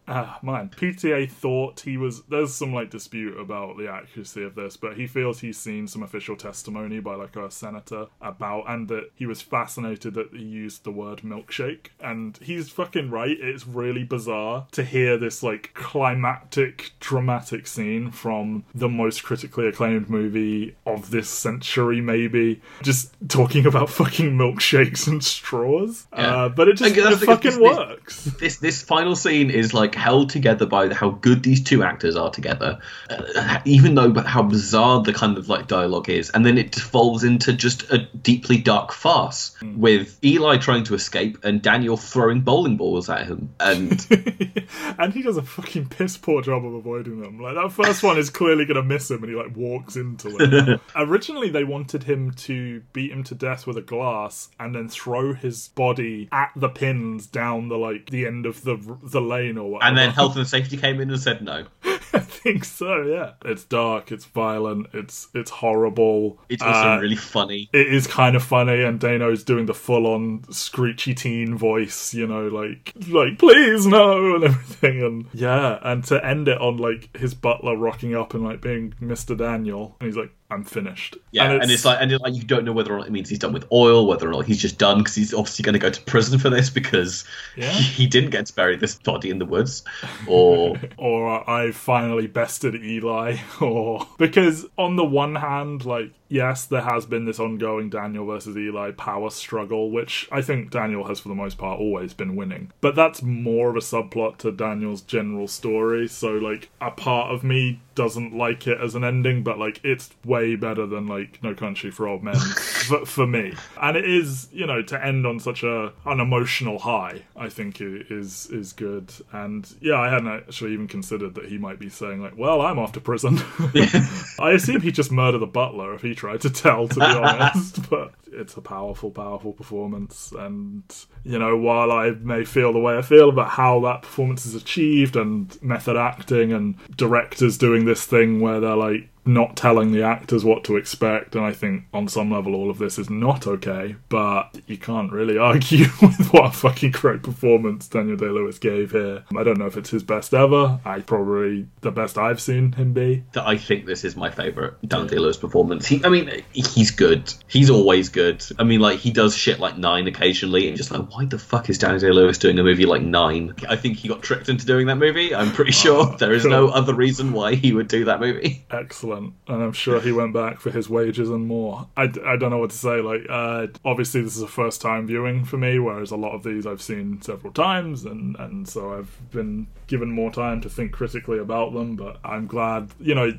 Ah, 0.07 0.39
man. 0.41 0.69
PTA 0.69 1.29
thought 1.29 1.81
he 1.81 1.97
was. 1.97 2.21
There's 2.23 2.53
some 2.53 2.73
like 2.73 2.89
dispute 2.89 3.37
about 3.37 3.77
the 3.77 3.91
accuracy 3.91 4.43
of 4.43 4.55
this, 4.55 4.77
but 4.77 4.95
he 4.95 5.05
feels 5.05 5.39
he's 5.41 5.57
seen 5.57 5.87
some 5.87 6.01
official 6.03 6.35
testimony 6.37 6.99
by 6.99 7.15
like 7.15 7.35
a 7.35 7.51
senator 7.51 8.07
about, 8.21 8.63
and 8.69 8.87
that 8.87 9.11
he 9.15 9.25
was 9.25 9.41
fascinated 9.41 10.13
that 10.13 10.29
he 10.31 10.43
used 10.43 10.83
the 10.85 10.91
word 10.91 11.23
milkshake. 11.23 11.87
And 11.99 12.37
he's 12.41 12.69
fucking 12.69 13.09
right. 13.11 13.37
It's 13.39 13.67
really 13.67 14.03
bizarre 14.05 14.67
to 14.71 14.83
hear 14.83 15.17
this 15.17 15.43
like 15.43 15.71
climactic, 15.73 16.91
dramatic 16.99 17.67
scene 17.67 18.11
from 18.11 18.63
the 18.73 18.87
most 18.87 19.23
critically 19.23 19.67
acclaimed 19.67 20.09
movie 20.09 20.75
of 20.85 21.11
this 21.11 21.29
century, 21.29 21.99
maybe, 21.99 22.61
just 22.81 23.13
talking 23.27 23.65
about 23.65 23.89
fucking 23.89 24.31
milkshakes 24.37 25.07
and 25.07 25.21
straws. 25.23 26.07
Yeah. 26.13 26.45
Uh, 26.45 26.49
but 26.49 26.69
it 26.69 26.77
just 26.77 26.95
it 26.95 27.17
fucking 27.25 27.51
this- 27.51 27.59
works. 27.59 28.23
this 28.39 28.57
this 28.57 28.81
final 28.81 29.15
scene 29.15 29.49
is 29.51 29.73
like 29.73 29.96
held 29.97 30.29
together 30.29 30.65
by 30.65 30.93
how 30.93 31.09
good 31.09 31.43
these 31.43 31.63
two 31.63 31.83
actors 31.83 32.15
are 32.15 32.29
together, 32.29 32.79
uh, 33.09 33.59
even 33.65 33.95
though 33.95 34.11
but 34.11 34.25
how 34.25 34.43
bizarre 34.43 35.01
the 35.01 35.13
kind 35.13 35.37
of 35.37 35.49
like 35.49 35.67
dialogue 35.67 36.09
is, 36.09 36.29
and 36.31 36.45
then 36.45 36.57
it 36.57 36.71
devolves 36.71 37.23
into 37.23 37.53
just 37.53 37.91
a 37.91 37.99
deeply 38.21 38.57
dark 38.57 38.91
farce 38.91 39.55
with 39.75 40.17
Eli 40.23 40.57
trying 40.57 40.83
to 40.83 40.93
escape 40.93 41.43
and 41.43 41.61
Daniel 41.61 41.97
throwing 41.97 42.41
bowling 42.41 42.77
balls 42.77 43.09
at 43.09 43.27
him, 43.27 43.53
and 43.59 44.05
and 44.99 45.13
he 45.13 45.21
does 45.21 45.37
a 45.37 45.43
fucking 45.43 45.87
piss 45.87 46.17
poor 46.17 46.41
job 46.41 46.65
of 46.65 46.73
avoiding 46.73 47.21
them. 47.21 47.39
Like 47.39 47.55
that 47.55 47.71
first 47.71 48.03
one 48.03 48.17
is 48.17 48.29
clearly 48.29 48.65
gonna 48.65 48.83
miss 48.83 49.09
him, 49.09 49.23
and 49.23 49.31
he 49.31 49.35
like 49.37 49.55
walks 49.55 49.95
into 49.95 50.35
it. 50.39 50.81
Originally, 50.95 51.49
they 51.49 51.63
wanted 51.63 52.03
him 52.03 52.31
to 52.31 52.81
beat 52.93 53.11
him 53.11 53.23
to 53.23 53.35
death 53.35 53.65
with 53.67 53.77
a 53.77 53.81
glass 53.81 54.49
and 54.59 54.75
then 54.75 54.89
throw 54.89 55.33
his 55.33 55.69
body 55.69 56.27
at 56.31 56.51
the 56.55 56.69
pins 56.69 57.27
down 57.27 57.69
the 57.69 57.77
like 57.77 58.09
the 58.09 58.25
end 58.25 58.45
of 58.45 58.63
the 58.63 58.77
the 59.03 59.21
lane 59.21 59.57
or 59.57 59.71
whatever. 59.71 59.86
And 59.88 59.97
then 59.97 60.11
health 60.11 60.35
and 60.35 60.47
safety 60.47 60.77
came 60.77 60.99
in 60.99 61.09
and 61.09 61.19
said 61.19 61.41
no. 61.41 61.65
I 62.13 62.19
think 62.19 62.63
so. 62.65 63.01
Yeah, 63.03 63.31
it's 63.45 63.63
dark, 63.65 64.11
it's 64.11 64.25
violent, 64.25 64.87
it's 64.93 65.27
it's 65.33 65.51
horrible. 65.51 66.39
It's 66.49 66.61
also 66.63 66.89
Uh, 66.93 66.99
really 66.99 67.15
funny. 67.15 67.69
it 67.73 67.87
is 67.87 68.07
kind 68.07 68.35
of 68.35 68.43
funny 68.43 68.81
and 68.83 68.99
Dano's 68.99 69.43
doing 69.43 69.65
the 69.65 69.73
full 69.73 70.07
on 70.07 70.43
screechy 70.51 71.13
teen 71.13 71.57
voice, 71.57 72.13
you 72.13 72.25
know, 72.27 72.47
like 72.47 72.93
like 73.09 73.37
please 73.39 73.85
no 73.85 74.35
and 74.35 74.43
everything 74.45 75.03
and 75.03 75.25
yeah, 75.33 75.79
and 75.83 76.03
to 76.05 76.25
end 76.25 76.47
it 76.47 76.59
on 76.61 76.77
like 76.77 77.15
his 77.17 77.33
butler 77.33 77.75
rocking 77.77 78.15
up 78.15 78.33
and 78.33 78.43
like 78.43 78.61
being 78.61 78.93
Mr. 79.01 79.37
Daniel 79.37 79.95
and 79.99 80.07
he's 80.07 80.17
like, 80.17 80.31
I'm 80.49 80.63
finished. 80.63 81.17
Yeah, 81.31 81.51
and 81.51 81.69
it's, 81.69 81.83
like 81.83 81.97
and 81.99 82.09
it's 82.09 82.21
like 82.23 82.33
you 82.33 82.43
don't 82.43 82.63
know 82.63 82.71
whether 82.71 82.93
or 82.93 82.99
not 82.99 83.07
it 83.07 83.11
means 83.11 83.27
he's 83.27 83.37
done 83.39 83.51
with 83.51 83.65
oil, 83.69 84.07
whether 84.07 84.29
or 84.29 84.31
not 84.31 84.45
he's 84.45 84.61
just 84.61 84.77
done 84.77 84.99
because 84.99 85.13
he's 85.13 85.33
obviously 85.33 85.63
going 85.63 85.73
to 85.73 85.79
go 85.79 85.89
to 85.89 86.01
prison 86.03 86.39
for 86.39 86.49
this 86.49 86.69
because 86.69 87.25
Yeah. 87.57 87.69
he, 87.69 87.83
he 87.83 88.07
didn't 88.07 88.29
get 88.29 88.45
to 88.45 88.53
bury 88.55 88.77
this 88.77 88.95
body 88.95 89.29
in 89.29 89.39
the 89.39 89.45
woods, 89.45 89.83
or 90.25 90.79
or 90.97 91.49
I 91.49 91.71
finally 91.97 92.27
bested 92.27 92.75
Eli, 92.75 93.37
or 93.61 94.07
because 94.17 94.65
on 94.77 94.95
the 94.97 95.03
one 95.05 95.35
hand, 95.35 95.83
like 95.83 96.11
yes, 96.30 96.65
there 96.65 96.82
has 96.82 97.05
been 97.05 97.25
this 97.25 97.39
ongoing 97.39 97.89
Daniel 97.89 98.25
versus 98.25 98.57
Eli 98.57 98.91
power 98.91 99.30
struggle, 99.30 99.91
which 99.91 100.28
I 100.32 100.41
think 100.41 100.71
Daniel 100.71 101.05
has 101.05 101.19
for 101.19 101.30
the 101.30 101.36
most 101.36 101.57
part 101.57 101.80
always 101.80 102.13
been 102.13 102.36
winning, 102.36 102.71
but 102.82 102.95
that's 102.95 103.21
more 103.21 103.69
of 103.69 103.75
a 103.75 103.80
subplot 103.80 104.38
to 104.39 104.51
Daniel's 104.51 105.01
general 105.01 105.47
story. 105.47 106.07
So 106.07 106.32
like 106.34 106.69
a 106.82 106.91
part 106.91 107.34
of 107.34 107.43
me 107.43 107.82
doesn't 107.97 108.36
like 108.36 108.67
it 108.67 108.80
as 108.80 108.93
an 108.93 109.03
ending, 109.03 109.43
but 109.43 109.57
like 109.57 109.82
it's 109.84 110.11
way 110.23 110.55
better 110.55 110.86
than 110.86 111.07
like 111.07 111.41
No 111.41 111.55
Country 111.55 111.89
for 111.89 112.07
Old 112.07 112.23
Men 112.23 112.36
for, 112.88 113.05
for 113.05 113.28
me. 113.28 113.53
And 113.82 113.97
it 113.97 114.07
is, 114.07 114.47
you 114.51 114.67
know, 114.67 114.84
to 114.84 115.03
end 115.03 115.25
on 115.25 115.39
such 115.39 115.63
a 115.63 115.91
an 116.05 116.19
emotional 116.19 116.80
high, 116.80 117.23
I 117.36 117.49
think 117.49 117.78
is 117.82 118.47
is 118.51 118.71
good. 118.73 119.11
And 119.32 119.67
yeah, 119.82 119.99
I 119.99 120.09
hadn't 120.09 120.28
actually 120.28 120.73
even 120.73 120.88
considered 120.88 121.36
that 121.36 121.45
he 121.45 121.57
might 121.57 121.80
be 121.80 121.89
saying 121.89 122.21
like, 122.21 122.38
"Well, 122.38 122.61
I'm 122.61 122.78
off 122.78 122.91
to 122.93 123.01
prison." 123.01 123.38
I 124.39 124.51
assume 124.51 124.82
he'd 124.82 124.95
just 124.95 125.11
murder 125.11 125.39
the 125.39 125.47
butler 125.47 125.95
if 125.95 126.01
he 126.01 126.13
tried 126.18 126.41
to 126.41 126.49
tell, 126.49 126.88
to 126.88 126.95
be 126.95 127.01
honest. 127.05 127.89
But 127.89 128.13
it's 128.32 128.57
a 128.57 128.61
powerful, 128.61 129.11
powerful 129.11 129.53
performance, 129.53 130.34
and 130.38 130.84
you 131.24 131.39
know, 131.39 131.55
while 131.55 131.91
I 131.91 132.11
may 132.11 132.43
feel 132.43 132.74
the 132.74 132.80
way 132.80 132.97
I 132.97 133.01
feel 133.01 133.30
about 133.30 133.49
how 133.49 133.80
that 133.82 134.01
performance 134.01 134.45
is 134.45 134.55
achieved 134.55 135.15
and 135.15 135.57
method 135.63 135.95
acting 135.95 136.51
and 136.51 136.76
directors 136.95 137.57
doing 137.57 137.86
this 137.86 138.05
thing 138.05 138.41
where 138.41 138.59
they're 138.59 138.76
like 138.76 139.09
not 139.28 139.55
telling 139.55 139.91
the 139.91 140.03
actors 140.03 140.43
what 140.43 140.63
to 140.63 140.75
expect 140.75 141.36
and 141.36 141.45
I 141.45 141.53
think 141.53 141.86
on 141.93 142.07
some 142.07 142.32
level 142.32 142.55
all 142.55 142.69
of 142.69 142.78
this 142.78 142.97
is 142.97 143.09
not 143.09 143.47
okay 143.47 143.95
but 144.09 144.57
you 144.67 144.78
can't 144.78 145.11
really 145.11 145.38
argue 145.51 145.86
with 146.01 146.34
what 146.34 146.45
a 146.45 146.51
fucking 146.51 146.91
great 146.91 147.23
performance 147.23 147.88
Daniel 147.88 148.17
Day-Lewis 148.17 148.59
gave 148.59 148.91
here 148.91 149.23
I 149.36 149.43
don't 149.43 149.57
know 149.57 149.67
if 149.67 149.78
it's 149.78 149.89
his 149.89 150.03
best 150.03 150.34
ever 150.34 150.80
I 150.86 151.01
probably 151.01 151.67
the 151.82 151.91
best 151.91 152.17
I've 152.17 152.41
seen 152.41 152.71
him 152.73 152.93
be 152.93 153.23
I 153.36 153.57
think 153.57 153.86
this 153.86 154.03
is 154.03 154.15
my 154.15 154.30
favorite 154.30 154.75
Dan 154.88 155.07
Lewis 155.07 155.38
performance. 155.38 155.88
He, 155.88 156.03
I 156.03 156.09
mean, 156.09 156.43
he's 156.53 156.91
good. 156.91 157.34
He's 157.47 157.69
always 157.69 158.09
good. 158.09 158.43
I 158.59 158.63
mean, 158.63 158.80
like 158.80 158.99
he 158.99 159.11
does 159.11 159.36
shit 159.36 159.59
like 159.59 159.78
Nine 159.78 160.07
occasionally, 160.07 160.67
and 160.67 160.78
just 160.78 160.91
like, 160.91 161.09
why 161.11 161.25
the 161.25 161.39
fuck 161.39 161.69
is 161.69 161.78
Dan 161.78 161.97
Lewis 161.99 162.38
doing 162.38 162.59
a 162.59 162.63
movie 162.63 162.86
like 162.86 163.01
Nine? 163.01 163.53
I 163.67 163.75
think 163.75 163.97
he 163.97 164.07
got 164.07 164.21
tricked 164.21 164.49
into 164.49 164.65
doing 164.65 164.88
that 164.88 164.97
movie. 164.97 165.34
I'm 165.34 165.51
pretty 165.51 165.71
oh, 165.71 166.05
sure 166.05 166.17
there 166.17 166.34
is 166.34 166.45
no 166.45 166.67
other 166.67 166.93
reason 166.93 167.34
why 167.34 167.55
he 167.55 167.73
would 167.73 167.88
do 167.88 168.05
that 168.05 168.19
movie. 168.19 168.65
excellent 168.71 169.16
and 169.18 169.63
i'm 169.63 169.72
sure 169.72 169.99
he 169.99 170.11
went 170.11 170.34
back 170.34 170.59
for 170.59 170.72
his 170.72 170.89
wages 170.89 171.30
and 171.30 171.47
more. 171.47 171.88
I, 171.95 172.03
I 172.03 172.38
don't 172.38 172.49
know 172.49 172.57
what 172.57 172.72
to 172.72 172.78
say 172.78 173.01
like 173.01 173.22
uh, 173.30 173.68
obviously 173.84 174.22
this 174.22 174.36
is 174.36 174.41
a 174.41 174.47
first 174.47 174.82
time 174.82 175.07
viewing 175.07 175.45
for 175.45 175.57
me 175.57 175.80
whereas 175.80 176.11
a 176.11 176.18
lot 176.18 176.34
of 176.34 176.43
these 176.43 176.65
i've 176.65 176.82
seen 176.82 177.22
several 177.22 177.53
times 177.53 178.05
and 178.05 178.36
and 178.38 178.68
so 178.68 178.93
i've 178.93 179.18
been 179.32 179.68
given 179.88 180.09
more 180.11 180.31
time 180.31 180.61
to 180.61 180.69
think 180.69 180.91
critically 180.91 181.39
about 181.39 181.73
them 181.73 181.95
but 181.95 182.17
i'm 182.23 182.45
glad 182.45 182.89
you 182.99 183.15
know 183.15 183.31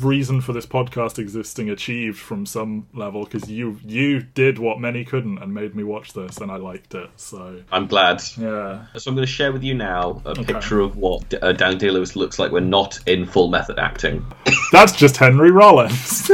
reason 0.00 0.40
for 0.40 0.52
this 0.52 0.66
podcast 0.66 1.18
existing 1.18 1.68
achieved 1.70 2.18
from 2.18 2.44
some 2.46 2.86
level 2.94 3.24
because 3.24 3.50
you 3.50 3.78
you 3.84 4.20
did 4.20 4.58
what 4.58 4.78
many 4.78 5.04
couldn't 5.04 5.38
and 5.38 5.52
made 5.52 5.74
me 5.74 5.82
watch 5.82 6.12
this 6.12 6.38
and 6.38 6.50
i 6.52 6.56
liked 6.56 6.94
it 6.94 7.08
so 7.16 7.62
I'm 7.72 7.86
glad. 7.86 8.22
yeah 8.36 8.86
So 8.96 9.10
I'm 9.10 9.14
going 9.14 9.26
to 9.26 9.32
share 9.32 9.52
with 9.52 9.62
you 9.64 9.74
now 9.74 10.22
a 10.24 10.30
Okay. 10.30 10.44
picture 10.52 10.80
of 10.80 10.96
what 10.96 11.32
uh, 11.42 11.52
Dan 11.52 11.78
Lewis 11.78 12.14
looks 12.16 12.38
like 12.38 12.52
when 12.52 12.70
not 12.70 12.98
in 13.06 13.26
full 13.26 13.48
method 13.48 13.78
acting. 13.78 14.24
That's 14.72 14.92
just 14.92 15.16
Henry 15.16 15.50
Rollins. 15.50 16.30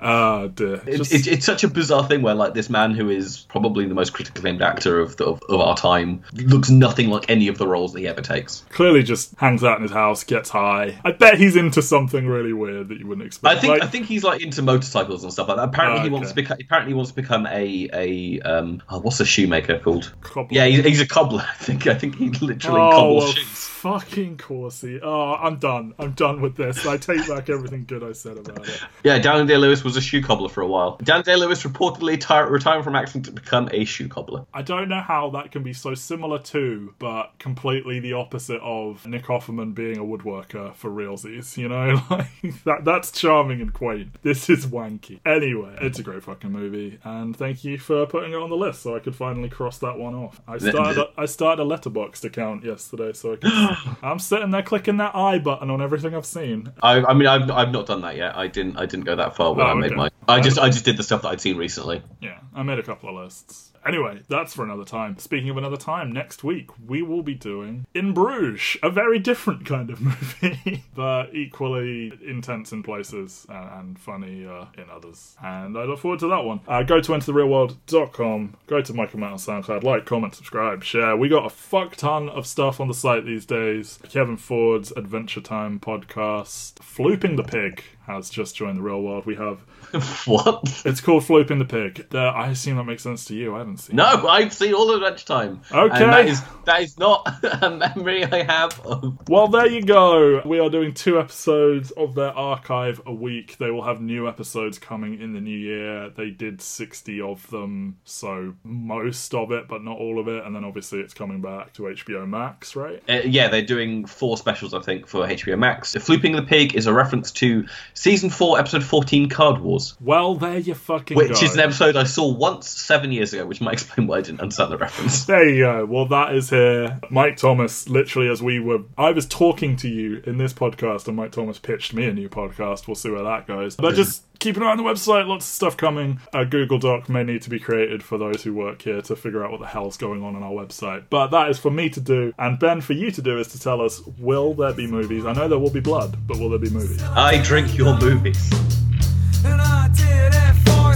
oh 0.00 0.48
dear. 0.54 0.74
It, 0.86 0.96
Just- 0.98 1.12
it, 1.12 1.26
it's 1.26 1.46
such 1.46 1.64
a 1.64 1.68
bizarre 1.68 2.06
thing 2.06 2.22
where 2.22 2.34
like 2.34 2.54
this 2.54 2.68
man 2.70 2.92
who 2.92 3.08
is 3.10 3.38
probably 3.48 3.86
the 3.86 3.94
most 3.94 4.12
critically 4.12 4.40
acclaimed 4.40 4.62
actor 4.62 5.00
of, 5.00 5.16
the, 5.16 5.24
of 5.26 5.42
of 5.48 5.60
our 5.60 5.76
time 5.76 6.22
looks 6.34 6.70
nothing 6.70 7.08
like 7.08 7.28
any 7.28 7.48
of 7.48 7.58
the 7.58 7.66
roles 7.66 7.92
that 7.92 8.00
he 8.00 8.08
ever 8.08 8.20
takes. 8.22 8.64
clearly 8.70 8.85
just 9.02 9.34
hangs 9.38 9.62
out 9.64 9.76
in 9.76 9.82
his 9.82 9.92
house, 9.92 10.24
gets 10.24 10.50
high. 10.50 10.98
I 11.04 11.12
bet 11.12 11.38
he's 11.38 11.56
into 11.56 11.82
something 11.82 12.26
really 12.26 12.52
weird 12.52 12.88
that 12.88 12.98
you 12.98 13.06
wouldn't 13.06 13.26
expect. 13.26 13.56
I 13.56 13.60
think 13.60 13.70
Like- 13.72 13.82
I 13.82 13.86
think 13.86 14.06
he's 14.06 14.24
like 14.24 14.42
into 14.42 14.62
motorcycles 14.62 15.22
and 15.24 15.32
stuff 15.32 15.48
like 15.48 15.56
that. 15.58 15.68
Apparently 15.68 16.00
Oh, 16.00 16.04
he 16.04 16.08
wants 16.10 16.30
okay. 16.30 16.42
to 16.42 16.42
become 16.42 16.58
apparently 16.60 16.90
he 16.92 16.94
wants 16.94 17.10
to 17.10 17.16
become 17.16 17.46
a 17.46 17.88
a 17.92 18.40
um 18.40 18.82
oh, 18.88 19.00
what's 19.00 19.20
a 19.20 19.24
shoemaker 19.24 19.78
called? 19.78 20.12
Cobbler. 20.22 20.48
Yeah, 20.50 20.66
he's, 20.66 20.84
he's 20.84 21.00
a 21.00 21.06
cobbler. 21.06 21.44
I 21.48 21.54
think 21.54 21.86
I 21.86 21.94
think 21.94 22.16
he 22.16 22.30
literally 22.30 22.80
Oh, 22.80 22.90
cobbles 22.90 23.24
well, 23.24 23.32
shoes. 23.32 23.46
fucking 23.66 24.38
Corsi. 24.38 25.00
Oh, 25.02 25.34
I'm 25.34 25.58
done. 25.58 25.94
I'm 25.98 26.12
done 26.12 26.40
with 26.40 26.56
this. 26.56 26.86
I 26.86 26.96
take 26.96 27.26
back 27.28 27.48
everything 27.50 27.84
good 27.86 28.02
I 28.02 28.12
said 28.12 28.38
about 28.38 28.68
it. 28.68 28.80
Yeah, 29.04 29.18
Daniel 29.18 29.46
Day 29.46 29.56
Lewis 29.56 29.84
was 29.84 29.96
a 29.96 30.00
shoe 30.00 30.22
cobbler 30.22 30.48
for 30.48 30.60
a 30.62 30.66
while. 30.66 30.96
Daniel 31.02 31.22
Day 31.22 31.36
Lewis 31.36 31.62
reportedly 31.62 32.18
tar- 32.20 32.48
retiring 32.50 32.82
from 32.82 32.96
acting 32.96 33.22
to 33.22 33.30
become 33.30 33.68
a 33.72 33.84
shoe 33.84 34.08
cobbler. 34.08 34.44
I 34.52 34.62
don't 34.62 34.88
know 34.88 35.00
how 35.00 35.30
that 35.30 35.52
can 35.52 35.62
be 35.62 35.72
so 35.72 35.94
similar 35.94 36.38
to, 36.40 36.92
but 36.98 37.32
completely 37.38 38.00
the 38.00 38.14
opposite 38.14 38.60
of 38.62 38.75
Nick 39.04 39.24
Offerman 39.26 39.74
being 39.74 39.98
a 39.98 40.02
woodworker 40.04 40.74
for 40.74 40.90
realsies. 40.90 41.56
You 41.56 41.68
know, 41.68 42.00
like 42.10 42.64
that. 42.64 42.84
That's 42.84 43.10
charming 43.12 43.60
and 43.60 43.72
quaint. 43.72 44.22
This 44.22 44.48
is 44.50 44.66
wanky. 44.66 45.20
Anyway, 45.26 45.76
it's 45.80 45.98
a 45.98 46.02
great 46.02 46.22
fucking 46.22 46.50
movie, 46.52 46.98
and 47.04 47.36
thank 47.36 47.64
you 47.64 47.78
for 47.78 48.06
putting 48.06 48.32
it 48.32 48.36
on 48.36 48.50
the 48.50 48.56
list 48.56 48.82
so 48.82 48.94
I 48.96 49.00
could 49.00 49.14
finally 49.16 49.48
cross 49.48 49.78
that 49.78 49.98
one 49.98 50.14
off. 50.14 50.40
I 50.48 50.58
started. 50.58 50.98
A, 50.98 51.08
I 51.16 51.26
started 51.26 51.62
a 51.62 51.66
letterboxd 51.66 52.24
account 52.24 52.64
yesterday, 52.64 53.12
so 53.12 53.32
I 53.34 53.36
could, 53.36 53.96
I'm 54.02 54.18
sitting 54.18 54.50
there 54.50 54.62
clicking 54.62 54.96
that 54.98 55.14
I 55.14 55.38
button 55.38 55.70
on 55.70 55.80
everything 55.82 56.14
I've 56.14 56.26
seen. 56.26 56.72
I, 56.82 57.02
I 57.04 57.14
mean, 57.14 57.26
I've, 57.28 57.50
I've 57.50 57.70
not 57.72 57.86
done 57.86 58.00
that 58.02 58.16
yet. 58.16 58.36
I 58.36 58.46
didn't 58.48 58.76
I 58.76 58.86
didn't 58.86 59.04
go 59.04 59.16
that 59.16 59.36
far 59.36 59.52
when 59.54 59.66
Oh, 59.66 59.70
I 59.70 59.74
made 59.74 59.86
okay. 59.86 59.94
mine. 59.96 60.10
I 60.28 60.40
just 60.40 60.58
I 60.58 60.70
just 60.70 60.84
did 60.84 60.96
the 60.96 61.02
stuff 61.02 61.22
that 61.22 61.28
I'd 61.28 61.40
seen 61.40 61.56
recently. 61.56 62.02
Yeah, 62.20 62.38
I 62.54 62.62
made 62.62 62.78
a 62.78 62.82
couple 62.82 63.08
of 63.08 63.24
lists. 63.24 63.72
Anyway, 63.86 64.20
that's 64.28 64.52
for 64.52 64.64
another 64.64 64.84
time. 64.84 65.16
Speaking 65.18 65.48
of 65.48 65.56
another 65.56 65.76
time, 65.76 66.10
next 66.10 66.42
week 66.42 66.70
we 66.84 67.02
will 67.02 67.22
be 67.22 67.34
doing 67.34 67.86
In 67.94 68.12
Bruges, 68.12 68.76
a 68.82 68.90
very 68.90 69.20
different 69.20 69.64
kind 69.64 69.90
of 69.90 70.00
movie, 70.42 70.84
but 70.92 71.32
equally 71.32 72.12
intense 72.26 72.72
in 72.72 72.82
places 72.82 73.46
and, 73.48 73.80
and 73.80 73.98
funny 73.98 74.44
uh, 74.44 74.66
in 74.76 74.90
others. 74.90 75.36
And 75.40 75.78
I 75.78 75.84
look 75.84 76.00
forward 76.00 76.18
to 76.20 76.28
that 76.28 76.44
one. 76.44 76.60
Uh, 76.66 76.82
go 76.82 77.00
to 77.00 77.12
entertherealworld.com, 77.12 78.56
go 78.66 78.80
to 78.80 78.92
Michael 78.92 79.20
Matt 79.20 79.32
on 79.32 79.38
SoundCloud, 79.38 79.84
like, 79.84 80.04
comment, 80.04 80.34
subscribe, 80.34 80.82
share. 80.82 81.16
We 81.16 81.28
got 81.28 81.46
a 81.46 81.50
fuck 81.50 81.94
ton 81.94 82.28
of 82.28 82.44
stuff 82.44 82.80
on 82.80 82.88
the 82.88 82.94
site 82.94 83.24
these 83.24 83.46
days. 83.46 84.00
Kevin 84.08 84.36
Ford's 84.36 84.90
Adventure 84.92 85.40
Time 85.40 85.78
podcast, 85.78 86.74
Flooping 86.80 87.36
the 87.36 87.44
Pig 87.44 87.84
has 88.06 88.30
just 88.30 88.56
joined 88.56 88.78
the 88.78 88.82
real 88.82 89.02
world. 89.02 89.26
We 89.26 89.36
have 89.36 89.60
what? 90.26 90.82
it's 90.84 91.00
called 91.00 91.22
Flooping 91.24 91.58
the 91.58 91.64
Pig. 91.64 92.14
I 92.14 92.48
assume 92.48 92.76
that 92.76 92.84
makes 92.84 93.02
sense 93.02 93.24
to 93.26 93.34
you. 93.34 93.54
I 93.54 93.58
haven't 93.58 93.78
seen. 93.78 93.96
No, 93.96 94.04
I've 94.04 94.52
seen 94.52 94.74
all 94.74 94.90
of 94.90 95.02
Adventure 95.02 95.26
Time. 95.26 95.62
Okay. 95.70 96.02
And 96.04 96.12
that 96.12 96.26
is 96.26 96.42
that 96.64 96.82
is 96.82 96.98
not 96.98 97.26
a 97.62 97.70
memory 97.70 98.24
I 98.24 98.42
have 98.42 98.78
of 98.86 99.18
Well, 99.28 99.48
there 99.48 99.66
you 99.66 99.82
go. 99.82 100.42
We 100.44 100.58
are 100.60 100.70
doing 100.70 100.94
two 100.94 101.18
episodes 101.18 101.90
of 101.92 102.14
their 102.14 102.32
archive 102.32 103.00
a 103.06 103.12
week. 103.12 103.56
They 103.58 103.70
will 103.70 103.84
have 103.84 104.00
new 104.00 104.28
episodes 104.28 104.78
coming 104.78 105.20
in 105.20 105.32
the 105.32 105.40
new 105.40 105.56
year. 105.56 106.10
They 106.10 106.30
did 106.30 106.60
60 106.60 107.20
of 107.20 107.48
them, 107.50 107.98
so 108.04 108.54
most 108.64 109.34
of 109.34 109.52
it, 109.52 109.68
but 109.68 109.82
not 109.82 109.98
all 109.98 110.18
of 110.18 110.28
it. 110.28 110.44
And 110.44 110.54
then 110.54 110.64
obviously 110.64 111.00
it's 111.00 111.14
coming 111.14 111.40
back 111.40 111.72
to 111.74 111.82
HBO 111.82 112.28
Max, 112.28 112.76
right? 112.76 113.02
Uh, 113.08 113.20
yeah, 113.24 113.48
they're 113.48 113.62
doing 113.62 114.06
four 114.06 114.36
specials, 114.36 114.74
I 114.74 114.80
think, 114.80 115.06
for 115.06 115.26
HBO 115.26 115.58
Max. 115.58 115.94
Flooping 115.94 116.36
the 116.36 116.42
Pig 116.42 116.74
is 116.74 116.86
a 116.86 116.92
reference 116.92 117.30
to 117.32 117.66
season 117.96 118.30
four, 118.30 118.58
episode 118.60 118.84
fourteen, 118.84 119.28
Card 119.28 119.60
Wars, 119.60 119.96
Well, 120.00 120.36
there 120.36 120.58
you 120.58 120.74
fucking 120.74 121.16
which 121.16 121.40
go. 121.40 121.44
is 121.46 121.54
an 121.54 121.60
episode 121.60 121.96
I 121.96 122.04
saw 122.04 122.30
once 122.32 122.68
seven 122.68 123.10
years 123.10 123.32
ago, 123.32 123.44
which 123.46 123.60
might 123.60 123.72
explain 123.72 124.06
why 124.06 124.18
I 124.18 124.20
didn't 124.20 124.40
understand 124.40 124.70
the 124.70 124.78
reference. 124.78 125.24
There 125.24 125.48
you 125.48 125.64
go. 125.64 125.84
Well, 125.86 126.06
that 126.06 126.34
is 126.34 126.50
here. 126.50 127.00
Mike 127.10 127.36
Thomas, 127.38 127.88
literally, 127.88 128.28
as 128.28 128.42
we 128.42 128.60
were, 128.60 128.80
I 128.96 129.10
was 129.10 129.26
talking 129.26 129.74
to 129.76 129.88
you 129.88 130.22
in 130.26 130.38
this 130.38 130.52
podcast, 130.52 131.08
and 131.08 131.16
Mike 131.16 131.32
Thomas 131.32 131.58
pitched 131.58 131.92
me 131.94 132.04
a 132.06 132.12
new 132.12 132.28
podcast. 132.28 132.86
We'll 132.86 132.94
see 132.94 133.10
where 133.10 133.24
that 133.24 133.46
goes. 133.48 133.74
But 133.76 133.94
just 133.96 134.22
keep 134.38 134.56
an 134.56 134.62
eye 134.62 134.70
on 134.70 134.76
the 134.76 134.82
website. 134.82 135.26
Lots 135.26 135.46
of 135.46 135.50
stuff 135.50 135.76
coming. 135.76 136.20
A 136.32 136.44
Google 136.44 136.78
Doc 136.78 137.08
may 137.08 137.22
need 137.22 137.42
to 137.42 137.50
be 137.50 137.58
created 137.58 138.02
for 138.02 138.18
those 138.18 138.42
who 138.42 138.54
work 138.54 138.82
here 138.82 139.02
to 139.02 139.16
figure 139.16 139.44
out 139.44 139.50
what 139.50 139.60
the 139.60 139.66
hell's 139.66 139.96
going 139.96 140.22
on 140.22 140.36
on 140.36 140.42
our 140.42 140.52
website. 140.52 141.04
But 141.10 141.28
that 141.28 141.50
is 141.50 141.58
for 141.58 141.70
me 141.70 141.88
to 141.90 142.00
do, 142.00 142.32
and 142.38 142.58
Ben, 142.58 142.80
for 142.80 142.92
you 142.92 143.10
to 143.10 143.22
do 143.22 143.38
is 143.38 143.48
to 143.48 143.60
tell 143.60 143.80
us: 143.80 144.00
Will 144.18 144.54
there 144.54 144.72
be 144.72 144.86
movies? 144.86 145.24
I 145.24 145.32
know 145.32 145.48
there 145.48 145.58
will 145.58 145.70
be 145.70 145.80
blood, 145.80 146.16
but 146.26 146.38
will 146.38 146.50
there 146.50 146.58
be 146.58 146.70
movies? 146.70 147.02
I 147.02 147.42
drink 147.42 147.76
your 147.76 147.98
movies. 147.98 148.50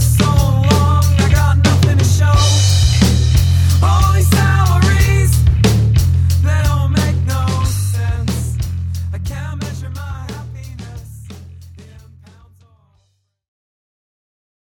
So 0.00 0.24
long, 0.24 1.04
I 1.18 1.30
got 1.32 1.58
nothing 1.58 1.98
to 1.98 2.04
show. 2.04 2.32
Only 3.84 4.22
sour. 4.22 4.89